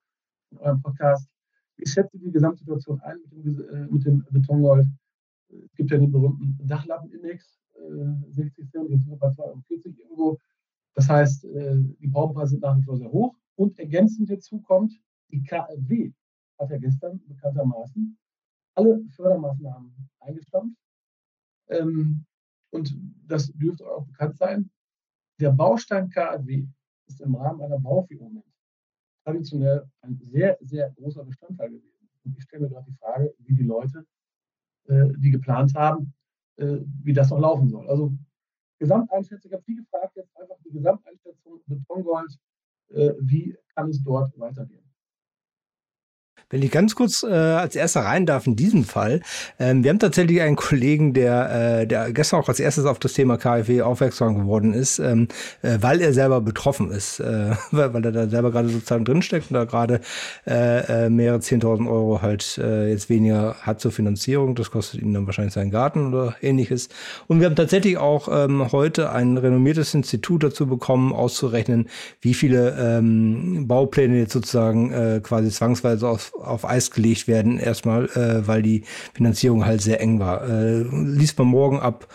in 0.51 0.59
eurem 0.59 0.81
Podcast. 0.81 1.29
Wie 1.77 1.87
schätzt 1.87 2.14
ihr 2.14 2.21
die 2.21 2.33
Gesamtsituation 2.33 3.01
ein 3.01 3.18
mit 3.31 3.45
dem, 3.45 3.68
äh, 3.68 3.87
mit 3.92 4.05
dem 4.07 4.25
Betongold? 4.31 4.87
Es 5.49 5.75
gibt 5.75 5.90
ja 5.90 5.99
den 5.99 6.11
berühmten 6.11 6.59
Dachlappenindex, 6.66 7.59
äh, 7.75 8.33
60 8.33 8.71
Cent, 8.71 8.90
jetzt 8.90 9.03
sind 9.03 9.11
wir 9.11 9.18
bei 9.18 9.33
42 9.35 9.99
irgendwo. 9.99 10.38
Das 10.95 11.09
heißt, 11.09 11.45
äh, 11.45 11.77
die 12.01 12.09
Braunpreise 12.09 12.53
sind 12.53 12.62
nach 12.62 12.79
wie 12.79 12.83
vor 12.83 12.97
sehr 12.97 13.11
hoch. 13.11 13.35
Und 13.57 13.79
ergänzend 13.79 14.31
dazu 14.31 14.61
kommt, 14.61 14.92
die 15.31 15.42
KfW 15.42 16.12
hat 16.59 16.71
ja 16.71 16.79
gestern 16.79 17.21
bekanntermaßen 17.27 18.16
alle 18.75 19.05
Fördermaßnahmen 19.16 19.92
eingestampft 20.21 20.77
ähm, 21.72 22.24
und 22.70 22.94
das 23.26 23.48
dürfte 23.52 23.87
auch 23.87 24.06
bekannt 24.06 24.37
sein, 24.38 24.70
der 25.40 25.50
Baustein 25.50 26.08
KfW 26.11 26.66
ist 27.06 27.20
im 27.20 27.35
Rahmen 27.35 27.62
einer 27.62 27.78
Baufinanzierung 27.78 28.44
traditionell 29.24 29.88
ein 30.00 30.16
sehr, 30.16 30.58
sehr 30.61 30.90
großer 30.90 31.24
Bestandteil 31.24 31.70
gewesen. 31.70 32.08
Und 32.24 32.37
ich 32.37 32.42
stelle 32.44 32.64
mir 32.64 32.70
gerade 32.70 32.90
die 32.90 32.96
Frage, 32.96 33.35
wie 33.38 33.54
die 33.54 33.62
Leute, 33.62 34.04
äh, 34.88 35.08
die 35.16 35.30
geplant 35.30 35.74
haben, 35.74 36.12
äh, 36.56 36.78
wie 37.02 37.12
das 37.12 37.30
noch 37.30 37.40
laufen 37.40 37.68
soll. 37.68 37.88
Also 37.88 38.12
Gesamteinschätzung, 38.78 39.50
ich 39.50 39.54
habe 39.54 39.64
Sie 39.64 39.76
gefragt, 39.76 40.16
jetzt 40.16 40.37
einfach 40.37 40.56
die 40.64 40.72
Gesamteinschätzung 40.72 41.61
Betongold, 41.66 42.37
äh, 42.88 43.12
wie 43.20 43.56
kann 43.74 43.90
es 43.90 44.02
dort 44.02 44.37
weitergehen? 44.38 44.91
Wenn 46.52 46.62
ich 46.62 46.70
ganz 46.70 46.94
kurz 46.94 47.22
äh, 47.22 47.32
als 47.32 47.74
erster 47.74 48.02
rein 48.02 48.26
darf 48.26 48.46
in 48.46 48.56
diesem 48.56 48.84
Fall. 48.84 49.22
Ähm, 49.58 49.82
wir 49.82 49.90
haben 49.90 49.98
tatsächlich 49.98 50.42
einen 50.42 50.56
Kollegen, 50.56 51.14
der, 51.14 51.80
äh, 51.80 51.86
der 51.86 52.12
gestern 52.12 52.40
auch 52.40 52.48
als 52.48 52.60
erstes 52.60 52.84
auf 52.84 52.98
das 52.98 53.14
Thema 53.14 53.38
KfW 53.38 53.80
aufmerksam 53.80 54.38
geworden 54.38 54.74
ist, 54.74 54.98
ähm, 54.98 55.28
äh, 55.62 55.78
weil 55.80 56.02
er 56.02 56.12
selber 56.12 56.42
betroffen 56.42 56.90
ist, 56.90 57.20
äh, 57.20 57.52
weil, 57.70 57.94
weil 57.94 58.04
er 58.04 58.12
da 58.12 58.28
selber 58.28 58.50
gerade 58.50 58.68
sozusagen 58.68 59.06
drinsteckt 59.06 59.50
und 59.50 59.54
da 59.54 59.64
gerade 59.64 60.00
äh, 60.46 61.06
äh, 61.06 61.10
mehrere 61.10 61.38
10.000 61.38 61.88
Euro 61.88 62.20
halt 62.20 62.58
äh, 62.58 62.90
jetzt 62.90 63.08
weniger 63.08 63.56
hat 63.62 63.80
zur 63.80 63.90
Finanzierung. 63.90 64.54
Das 64.54 64.70
kostet 64.70 65.00
ihn 65.00 65.14
dann 65.14 65.24
wahrscheinlich 65.24 65.54
seinen 65.54 65.70
Garten 65.70 66.12
oder 66.12 66.36
ähnliches. 66.42 66.90
Und 67.28 67.40
wir 67.40 67.46
haben 67.46 67.56
tatsächlich 67.56 67.96
auch 67.96 68.28
ähm, 68.30 68.70
heute 68.72 69.10
ein 69.10 69.38
renommiertes 69.38 69.94
Institut 69.94 70.42
dazu 70.42 70.66
bekommen, 70.66 71.14
auszurechnen, 71.14 71.88
wie 72.20 72.34
viele 72.34 72.76
ähm, 72.78 73.66
Baupläne 73.66 74.18
jetzt 74.18 74.34
sozusagen 74.34 74.92
äh, 74.92 75.20
quasi 75.22 75.50
zwangsweise 75.50 76.06
auf 76.06 76.30
auf 76.42 76.64
Eis 76.64 76.90
gelegt 76.90 77.28
werden, 77.28 77.59
erstmal, 77.59 78.07
äh, 78.11 78.46
weil 78.46 78.62
die 78.62 78.85
Finanzierung 79.14 79.64
halt 79.64 79.81
sehr 79.81 80.00
eng 80.00 80.18
war. 80.18 80.48
Äh, 80.48 80.83
liest 80.83 81.38
man 81.38 81.48
morgen 81.48 81.81
ab 81.81 82.09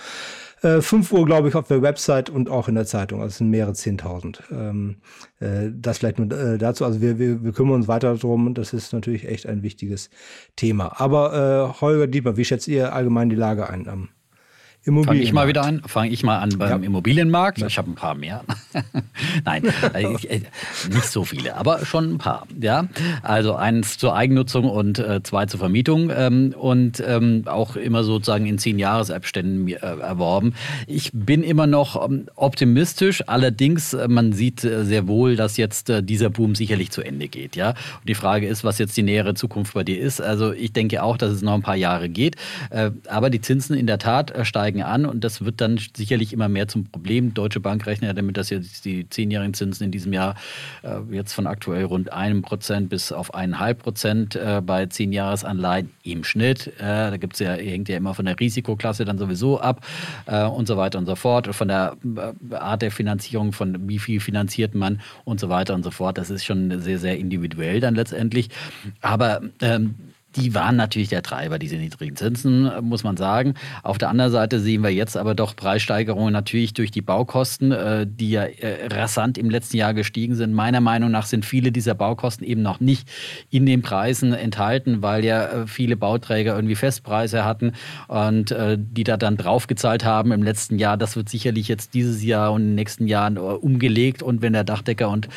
äh, 0.62 0.82
5 0.82 1.12
Uhr, 1.12 1.26
glaube 1.26 1.50
ich, 1.50 1.56
auf 1.56 1.68
der 1.68 1.82
Website 1.82 2.30
und 2.30 2.50
auch 2.50 2.68
in 2.68 2.76
der 2.76 2.86
Zeitung. 2.86 3.22
Also 3.22 3.30
es 3.30 3.38
sind 3.38 3.50
mehrere 3.50 3.74
10.000. 3.74 4.40
Ähm, 4.52 4.98
äh, 5.40 5.72
das 5.72 6.00
vielleicht 6.00 6.20
nur 6.20 6.32
äh, 6.32 6.58
dazu. 6.58 6.86
Also 6.86 7.02
wir, 7.02 7.20
wir, 7.20 7.44
wir 7.44 7.52
kümmern 7.52 7.76
uns 7.76 7.88
weiter 7.88 8.16
darum. 8.16 8.54
Das 8.54 8.74
ist 8.74 8.94
natürlich 8.94 9.28
echt 9.28 9.46
ein 9.46 9.64
wichtiges 9.64 10.10
Thema. 10.56 11.00
Aber 11.00 11.74
äh, 11.76 11.82
Holger 11.82 12.08
Dietmar, 12.08 12.38
wie 12.38 12.46
schätzt 12.46 12.68
ihr 12.68 12.94
allgemein 12.94 13.30
die 13.30 13.36
Lage 13.36 13.70
ein? 13.70 13.88
Ähm, 13.88 14.10
Immobilienmarkt. 14.88 15.08
Fange 15.08 15.24
ich 15.24 15.34
mal 15.34 15.48
wieder 15.48 15.66
an. 15.66 15.82
Fange 15.86 16.10
ich 16.12 16.24
mal 16.24 16.40
an 16.40 16.58
beim 16.58 16.82
ja. 16.82 16.88
Immobilienmarkt. 16.88 17.62
Ich 17.62 17.78
habe 17.78 17.92
ein 17.92 17.96
paar 17.96 18.16
mehr. 18.16 18.44
Nein, 19.46 19.66
äh, 19.94 20.04
äh, 20.04 20.42
nicht 20.90 21.06
so 21.06 21.26
viele, 21.26 21.56
aber 21.56 21.86
schon 21.86 22.14
ein 22.14 22.18
paar. 22.18 22.48
Ja, 22.62 22.88
also 23.22 23.56
eins 23.56 23.98
zur 23.98 24.16
Eigennutzung 24.16 24.70
und 24.70 25.00
äh, 25.00 25.22
zwei 25.24 25.46
zur 25.46 25.60
Vermietung 25.60 26.10
ähm, 26.16 26.56
und 26.58 27.04
ähm, 27.06 27.44
auch 27.48 27.76
immer 27.76 28.06
sozusagen 28.06 28.46
in 28.46 28.60
zehn 28.60 28.80
Jahresabständen 28.80 29.68
äh, 29.68 29.76
erworben. 29.76 30.54
Ich 30.88 31.12
bin 31.14 31.44
immer 31.44 31.68
noch 31.68 32.08
ähm, 32.08 32.28
optimistisch. 32.36 33.24
Allerdings, 33.28 33.94
äh, 33.94 34.08
man 34.08 34.32
sieht 34.32 34.64
äh, 34.64 34.86
sehr 34.86 35.08
wohl, 35.08 35.36
dass 35.36 35.58
jetzt 35.58 35.92
dieser 36.02 36.30
Boom 36.30 36.56
sicherlich 36.56 36.92
zu 36.92 37.02
Ende 37.02 37.28
geht. 37.28 37.56
Ja, 37.58 37.70
und 37.70 38.08
die 38.08 38.16
Frage 38.16 38.48
ist, 38.48 38.64
was 38.64 38.78
jetzt 38.78 38.96
die 38.96 39.04
nähere 39.04 39.34
Zukunft 39.34 39.74
bei 39.74 39.84
dir 39.84 40.00
ist. 40.00 40.22
Also 40.22 40.54
ich 40.54 40.72
denke 40.72 41.04
auch, 41.04 41.18
dass 41.18 41.32
es 41.32 41.42
noch 41.42 41.54
ein 41.54 41.62
paar 41.62 41.76
Jahre 41.76 42.10
geht. 42.10 42.36
aber 43.08 43.30
die 43.30 43.42
Zinsen 43.42 43.76
in 43.76 43.88
der 43.88 44.00
Tat 44.00 44.34
steigen 44.44 44.77
steigen 44.78 44.84
an 44.84 45.06
und 45.06 45.24
das 45.24 45.44
wird 45.44 45.62
dann 45.62 45.80
sicherlich 45.96 46.34
immer 46.34 46.50
mehr 46.50 46.68
zum 46.68 46.86
Problem. 46.86 47.34
Deutsche 47.34 47.60
Bank 47.60 47.86
rechnet 47.86 48.10
ja 48.10 48.14
damit, 48.14 48.38
dass 48.38 48.50
jetzt 48.50 48.86
die 48.86 49.10
zehnjährigen 49.10 49.54
Zinsen 49.54 49.86
in 49.86 49.92
diesem 49.92 50.14
Jahr 50.14 50.36
äh, 50.84 51.00
jetzt 51.12 51.34
von 51.34 51.48
aktuell 51.48 51.86
rund 51.86 52.12
einem 52.12 52.42
Prozent 52.42 52.90
bis 52.90 53.12
auf 53.12 53.34
eineinhalb 53.34 53.80
Prozent 53.80 54.36
äh, 54.36 54.62
bei 54.64 54.86
Zehnjahresanleihen 54.86 55.92
im 56.04 56.24
Schnitt. 56.24 56.68
Äh, 56.78 57.12
da 57.12 57.18
gibt's 57.18 57.40
ja, 57.40 57.54
hängt 57.54 57.90
ja 57.90 57.98
immer 57.98 58.14
von 58.14 58.26
der 58.26 58.40
Risikoklasse 58.40 59.06
dann 59.06 59.18
sowieso 59.18 59.60
ab 59.60 59.86
äh, 60.26 60.46
und 60.46 60.68
so 60.68 60.78
weiter 60.78 61.00
und 61.00 61.06
so 61.06 61.16
fort. 61.16 61.54
Von 61.56 61.68
der 61.68 61.98
äh, 62.04 62.56
Art 62.56 62.82
der 62.82 62.92
Finanzierung, 62.92 63.52
von 63.54 63.88
wie 63.88 64.00
viel 64.00 64.20
finanziert 64.20 64.76
man 64.76 65.02
und 65.26 65.40
so 65.40 65.50
weiter 65.50 65.74
und 65.74 65.84
so 65.84 65.92
fort. 65.92 66.18
Das 66.18 66.30
ist 66.30 66.46
schon 66.46 66.80
sehr, 66.82 67.00
sehr 67.00 67.18
individuell 67.18 67.80
dann 67.80 67.96
letztendlich. 67.96 68.50
Aber 69.02 69.42
ähm, 69.62 69.96
die 70.38 70.54
waren 70.54 70.76
natürlich 70.76 71.10
der 71.10 71.24
Treiber, 71.24 71.60
diese 71.60 71.76
niedrigen 71.78 72.16
Zinsen, 72.16 72.72
muss 72.82 73.04
man 73.04 73.18
sagen. 73.18 73.56
Auf 73.84 73.98
der 73.98 74.10
anderen 74.10 74.32
Seite 74.32 74.60
sehen 74.60 74.84
wir 74.84 74.92
jetzt 74.92 75.18
aber 75.18 75.34
doch 75.34 75.56
Preissteigerungen 75.56 76.32
natürlich 76.32 76.74
durch 76.74 76.92
die 76.92 77.02
Baukosten, 77.02 77.72
äh, 77.72 78.06
die 78.08 78.32
ja 78.32 78.44
äh, 78.44 78.88
rasant 78.88 79.38
im 79.38 79.50
letzten 79.50 79.78
Jahr 79.78 79.94
gestiegen 79.94 80.36
sind. 80.36 80.54
Meiner 80.54 80.80
Meinung 80.80 81.12
nach 81.12 81.26
sind 81.26 81.46
viele 81.46 81.72
dieser 81.72 81.96
Baukosten 81.96 82.46
eben 82.46 82.62
noch 82.62 82.80
nicht 82.80 83.10
in 83.50 83.66
den 83.66 83.82
Preisen 83.82 84.34
enthalten, 84.34 85.02
weil 85.02 85.26
ja 85.26 85.46
äh, 85.46 85.68
viele 85.68 85.98
Bauträger 85.98 86.56
irgendwie 86.56 86.76
Festpreise 86.76 87.44
hatten 87.44 87.74
und 88.08 88.54
die 88.78 89.04
da 89.04 89.18
dann 89.18 89.38
draufgezahlt 89.38 90.06
haben 90.06 90.32
im 90.32 90.44
letzten 90.44 90.78
Jahr. 90.78 90.98
Das 90.98 91.16
wird 91.16 91.30
sicherlich 91.30 91.68
jetzt 91.68 91.94
dieses 91.94 92.24
Jahr 92.24 92.52
und 92.52 92.62
in 92.62 92.68
den 92.70 92.76
nächsten 92.76 93.08
Jahren 93.08 93.38
umgelegt. 93.38 94.22
Und 94.22 94.42
wenn 94.42 94.54
der 94.54 94.64
Dachdecker 94.64 95.10
und 95.10 95.28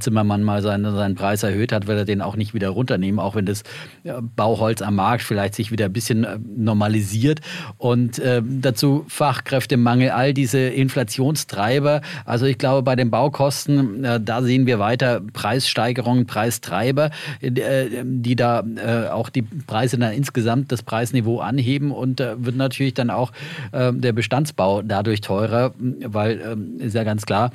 Zimmermann 0.00 0.42
mal 0.42 0.62
seinen, 0.62 0.94
seinen 0.94 1.14
Preis 1.14 1.42
erhöht 1.42 1.72
hat, 1.72 1.86
wird 1.86 1.98
er 1.98 2.04
den 2.04 2.20
auch 2.20 2.36
nicht 2.36 2.54
wieder 2.54 2.70
runternehmen, 2.70 3.18
auch 3.18 3.34
wenn 3.34 3.46
das 3.46 3.62
Bauholz 4.42 4.82
am 4.82 4.96
Markt 4.96 5.22
vielleicht 5.22 5.54
sich 5.54 5.70
wieder 5.70 5.84
ein 5.84 5.92
bisschen 5.92 6.24
äh, 6.24 6.36
normalisiert 6.56 7.40
und 7.78 8.18
äh, 8.18 8.42
dazu 8.44 9.04
Fachkräftemangel, 9.06 10.10
all 10.10 10.34
diese 10.34 10.58
Inflationstreiber. 10.58 12.00
Also 12.24 12.46
ich 12.46 12.58
glaube, 12.58 12.82
bei 12.82 12.96
den 12.96 13.08
Baukosten, 13.08 14.02
äh, 14.04 14.20
da 14.20 14.42
sehen 14.42 14.66
wir 14.66 14.80
weiter 14.80 15.20
Preissteigerungen, 15.32 16.26
Preistreiber, 16.26 17.10
äh, 17.40 17.50
die 18.02 18.34
da 18.34 18.64
äh, 18.74 19.10
auch 19.10 19.28
die 19.28 19.42
Preise 19.42 19.96
dann 19.96 20.12
insgesamt 20.12 20.72
das 20.72 20.82
Preisniveau 20.82 21.38
anheben 21.38 21.92
und 21.92 22.20
äh, 22.20 22.34
wird 22.44 22.56
natürlich 22.56 22.94
dann 22.94 23.10
auch 23.10 23.30
der 23.72 24.12
Bestandsbau 24.12 24.82
dadurch 24.82 25.20
teurer, 25.20 25.72
weil 25.78 26.40
ähm, 26.40 26.78
ist 26.78 26.94
ja 26.94 27.04
ganz 27.04 27.24
klar, 27.26 27.52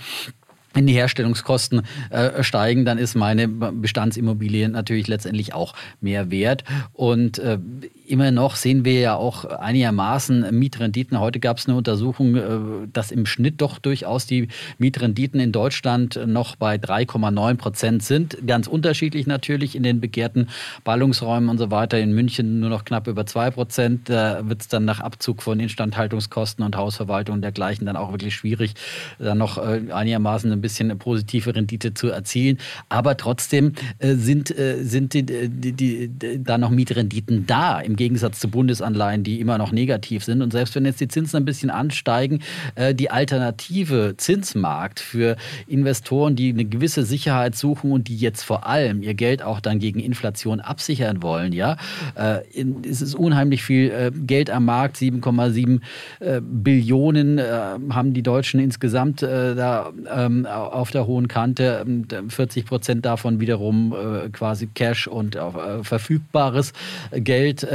wenn 0.78 0.86
die 0.86 0.94
Herstellungskosten 0.94 1.82
äh, 2.12 2.44
steigen, 2.44 2.86
dann 2.86 3.00
ist 3.00 3.16
meine 3.16 3.48
Bestandsimmobilie 3.48 4.70
natürlich 4.70 5.08
letztendlich 5.08 5.56
auch 5.56 5.74
mehr 6.02 6.30
wert. 6.30 6.64
Und 6.94 7.40
äh, 7.40 7.58
immer 8.06 8.30
noch 8.30 8.56
sehen 8.56 8.86
wir 8.86 9.00
ja 9.00 9.16
auch 9.16 9.44
einigermaßen 9.44 10.56
Mietrenditen. 10.56 11.20
Heute 11.20 11.40
gab 11.40 11.58
es 11.58 11.66
eine 11.66 11.76
Untersuchung, 11.76 12.36
äh, 12.36 12.88
dass 12.94 13.10
im 13.10 13.26
Schnitt 13.26 13.60
doch 13.60 13.80
durchaus 13.80 14.28
die 14.28 14.50
Mietrenditen 14.78 15.40
in 15.40 15.52
Deutschland 15.52 16.20
noch 16.28 16.56
bei 16.56 16.76
3,9 16.76 17.56
Prozent 17.56 18.04
sind. 18.04 18.38
Ganz 18.46 18.68
unterschiedlich 18.68 19.26
natürlich 19.26 19.76
in 19.76 19.82
den 19.82 20.00
begehrten 20.00 20.48
Ballungsräumen 20.84 21.50
und 21.50 21.58
so 21.58 21.72
weiter. 21.72 22.00
In 22.00 22.14
München 22.14 22.60
nur 22.60 22.70
noch 22.70 22.86
knapp 22.86 23.08
über 23.08 23.26
2 23.26 23.50
Prozent. 23.50 24.10
Da 24.10 24.48
wird 24.48 24.62
es 24.62 24.68
dann 24.68 24.86
nach 24.86 25.00
Abzug 25.00 25.42
von 25.42 25.60
Instandhaltungskosten 25.60 26.64
und 26.64 26.76
Hausverwaltung 26.78 27.34
und 27.38 27.42
dergleichen 27.42 27.88
dann 27.88 27.96
auch 27.96 28.12
wirklich 28.12 28.36
schwierig, 28.36 28.76
dann 29.18 29.40
noch 29.40 29.58
äh, 29.58 29.92
einigermaßen 29.92 30.52
ein 30.52 30.62
bisschen 30.62 30.67
eine 30.92 30.96
positive 30.96 31.56
Rendite 31.56 31.94
zu 31.94 32.10
erzielen. 32.10 32.58
Aber 32.90 33.18
trotzdem 33.18 33.74
äh, 34.00 34.16
sind, 34.16 34.54
sind 34.82 35.14
die, 35.14 35.24
die, 35.26 35.72
die, 35.74 36.44
da 36.44 36.58
noch 36.58 36.70
Mietrenditen 36.70 37.46
da 37.46 37.80
im 37.80 37.96
Gegensatz 37.96 38.40
zu 38.40 38.50
Bundesanleihen, 38.50 39.24
die 39.24 39.40
immer 39.40 39.58
noch 39.58 39.72
negativ 39.72 40.24
sind. 40.24 40.42
Und 40.42 40.52
selbst 40.52 40.76
wenn 40.76 40.86
jetzt 40.86 41.02
die 41.02 41.08
Zinsen 41.08 41.38
ein 41.38 41.46
bisschen 41.46 41.70
ansteigen, 41.70 42.42
äh, 42.76 42.94
die 42.94 43.10
alternative 43.10 44.16
Zinsmarkt 44.18 45.00
für 45.00 45.36
Investoren, 45.68 46.36
die 46.36 46.50
eine 46.50 46.66
gewisse 46.66 47.04
Sicherheit 47.04 47.56
suchen 47.56 47.92
und 47.92 48.08
die 48.08 48.18
jetzt 48.18 48.44
vor 48.44 48.66
allem 48.66 49.02
ihr 49.02 49.14
Geld 49.14 49.42
auch 49.42 49.60
dann 49.60 49.80
gegen 49.80 50.00
Inflation 50.00 50.60
absichern 50.60 51.22
wollen, 51.22 51.54
ja, 51.54 51.78
äh, 52.16 52.40
es 52.90 53.02
ist 53.02 53.16
unheimlich 53.16 53.64
viel 53.64 53.90
äh, 53.92 54.12
Geld 54.14 54.50
am 54.50 54.66
Markt, 54.66 54.98
7,7 54.98 55.82
Billionen 56.42 57.40
haben 57.40 58.14
die 58.14 58.24
Deutschen 58.24 58.60
insgesamt 58.60 59.22
da 59.22 59.92
ähm, 60.14 60.48
auf 60.64 60.92
der 60.92 61.08
hohen 61.08 61.28
Kante, 61.28 61.86
40 62.30 62.66
Prozent 62.66 63.06
davon 63.06 63.40
wiederum 63.40 63.94
quasi 64.32 64.68
Cash 64.68 65.08
und 65.08 65.38
verfügbares 65.84 66.74
Geld. 67.12 67.68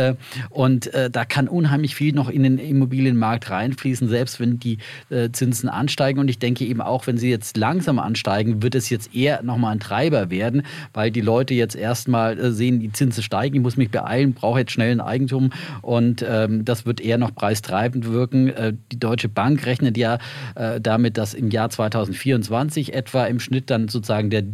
Und 0.50 0.92
äh, 0.94 1.10
da 1.10 1.24
kann 1.24 1.48
unheimlich 1.48 1.94
viel 1.94 2.14
noch 2.14 2.28
in 2.28 2.42
den 2.42 2.58
Immobilienmarkt 2.58 3.50
reinfließen, 3.50 4.08
selbst 4.08 4.40
wenn 4.40 4.58
die 4.58 4.78
äh, 5.10 5.30
Zinsen 5.30 5.68
ansteigen. 5.68 6.18
Und 6.18 6.28
ich 6.28 6.38
denke 6.38 6.64
eben 6.64 6.80
auch, 6.80 7.06
wenn 7.06 7.18
sie 7.18 7.30
jetzt 7.30 7.56
langsam 7.56 7.98
ansteigen, 7.98 8.62
wird 8.62 8.74
es 8.74 8.90
jetzt 8.90 9.14
eher 9.14 9.42
nochmal 9.42 9.72
ein 9.72 9.80
Treiber 9.80 10.30
werden, 10.30 10.62
weil 10.92 11.10
die 11.10 11.20
Leute 11.20 11.54
jetzt 11.54 11.76
erstmal 11.76 12.38
äh, 12.38 12.50
sehen, 12.52 12.80
die 12.80 12.92
Zinsen 12.92 13.22
steigen, 13.22 13.56
ich 13.56 13.62
muss 13.62 13.76
mich 13.76 13.90
beeilen, 13.90 14.34
brauche 14.34 14.60
jetzt 14.60 14.72
schnell 14.72 14.92
ein 14.92 15.00
Eigentum. 15.00 15.50
Und 15.80 16.24
ähm, 16.28 16.64
das 16.64 16.86
wird 16.86 17.00
eher 17.00 17.18
noch 17.18 17.34
preistreibend 17.34 18.10
wirken. 18.10 18.48
Äh, 18.48 18.74
die 18.90 18.98
Deutsche 18.98 19.28
Bank 19.28 19.66
rechnet 19.66 19.96
ja 19.96 20.18
äh, 20.54 20.80
damit, 20.80 21.18
dass 21.18 21.34
im 21.34 21.50
Jahr 21.50 21.70
2024 21.70 22.50
etwa 22.70 23.24
im 23.26 23.40
Schnitt 23.40 23.70
dann 23.70 23.88
sozusagen 23.88 24.30
der 24.30 24.44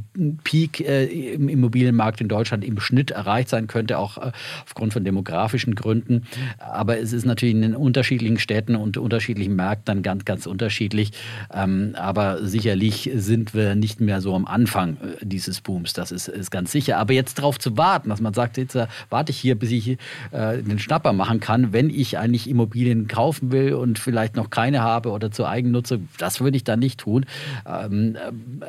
Peak 0.45 0.81
äh, 0.81 1.07
im 1.35 1.49
Immobilienmarkt 1.49 2.21
in 2.21 2.29
Deutschland 2.29 2.65
im 2.65 2.81
Schnitt 2.81 3.11
erreicht 3.11 3.49
sein 3.49 3.67
könnte, 3.67 3.99
auch 3.99 4.19
aufgrund 4.65 4.93
von 4.93 5.05
demografischen 5.05 5.75
Gründen. 5.75 6.25
Aber 6.59 6.99
es 6.99 7.13
ist 7.13 7.25
natürlich 7.25 7.55
in 7.55 7.63
den 7.63 7.75
unterschiedlichen 7.75 8.39
Städten 8.39 8.77
und 8.77 8.97
unterschiedlichen 8.97 9.57
Märkten 9.57 10.03
ganz, 10.03 10.25
ganz 10.25 10.47
unterschiedlich. 10.47 11.13
Ähm, 11.53 11.95
aber 11.97 12.45
sicherlich 12.47 13.11
sind 13.15 13.55
wir 13.55 13.75
nicht 13.75 14.01
mehr 14.01 14.21
so 14.21 14.35
am 14.35 14.47
Anfang 14.47 14.97
äh, 14.97 15.25
dieses 15.25 15.61
Booms. 15.61 15.93
Das 15.93 16.13
ist, 16.13 16.29
ist 16.29 16.51
ganz 16.51 16.73
sicher. 16.73 16.99
Aber 16.99 17.13
jetzt 17.13 17.39
darauf 17.39 17.59
zu 17.59 17.77
warten, 17.77 18.09
dass 18.09 18.21
man 18.21 18.35
sagt, 18.35 18.57
jetzt 18.57 18.75
äh, 18.75 18.87
warte 19.11 19.31
ich 19.31 19.39
hier, 19.39 19.55
bis 19.55 19.71
ich 19.71 19.99
äh, 20.31 20.63
den 20.63 20.79
Schnapper 20.79 21.13
machen 21.13 21.41
kann, 21.41 21.73
wenn 21.73 21.91
ich 21.91 22.19
eigentlich 22.19 22.49
Immobilien 22.49 23.09
kaufen 23.09 23.53
will 23.53 23.75
und 23.75 23.99
vielleicht 23.99 24.37
noch 24.37 24.51
keine 24.51 24.83
habe 24.83 25.11
oder 25.11 25.31
zur 25.31 25.49
Eigennutzung, 25.49 26.09
das 26.19 26.41
würde 26.41 26.57
ich 26.57 26.65
dann 26.65 26.79
nicht 26.79 27.01
tun. 27.01 27.27
Ähm, 27.67 27.98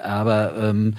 aber 0.02 0.56
ähm, 0.58 0.96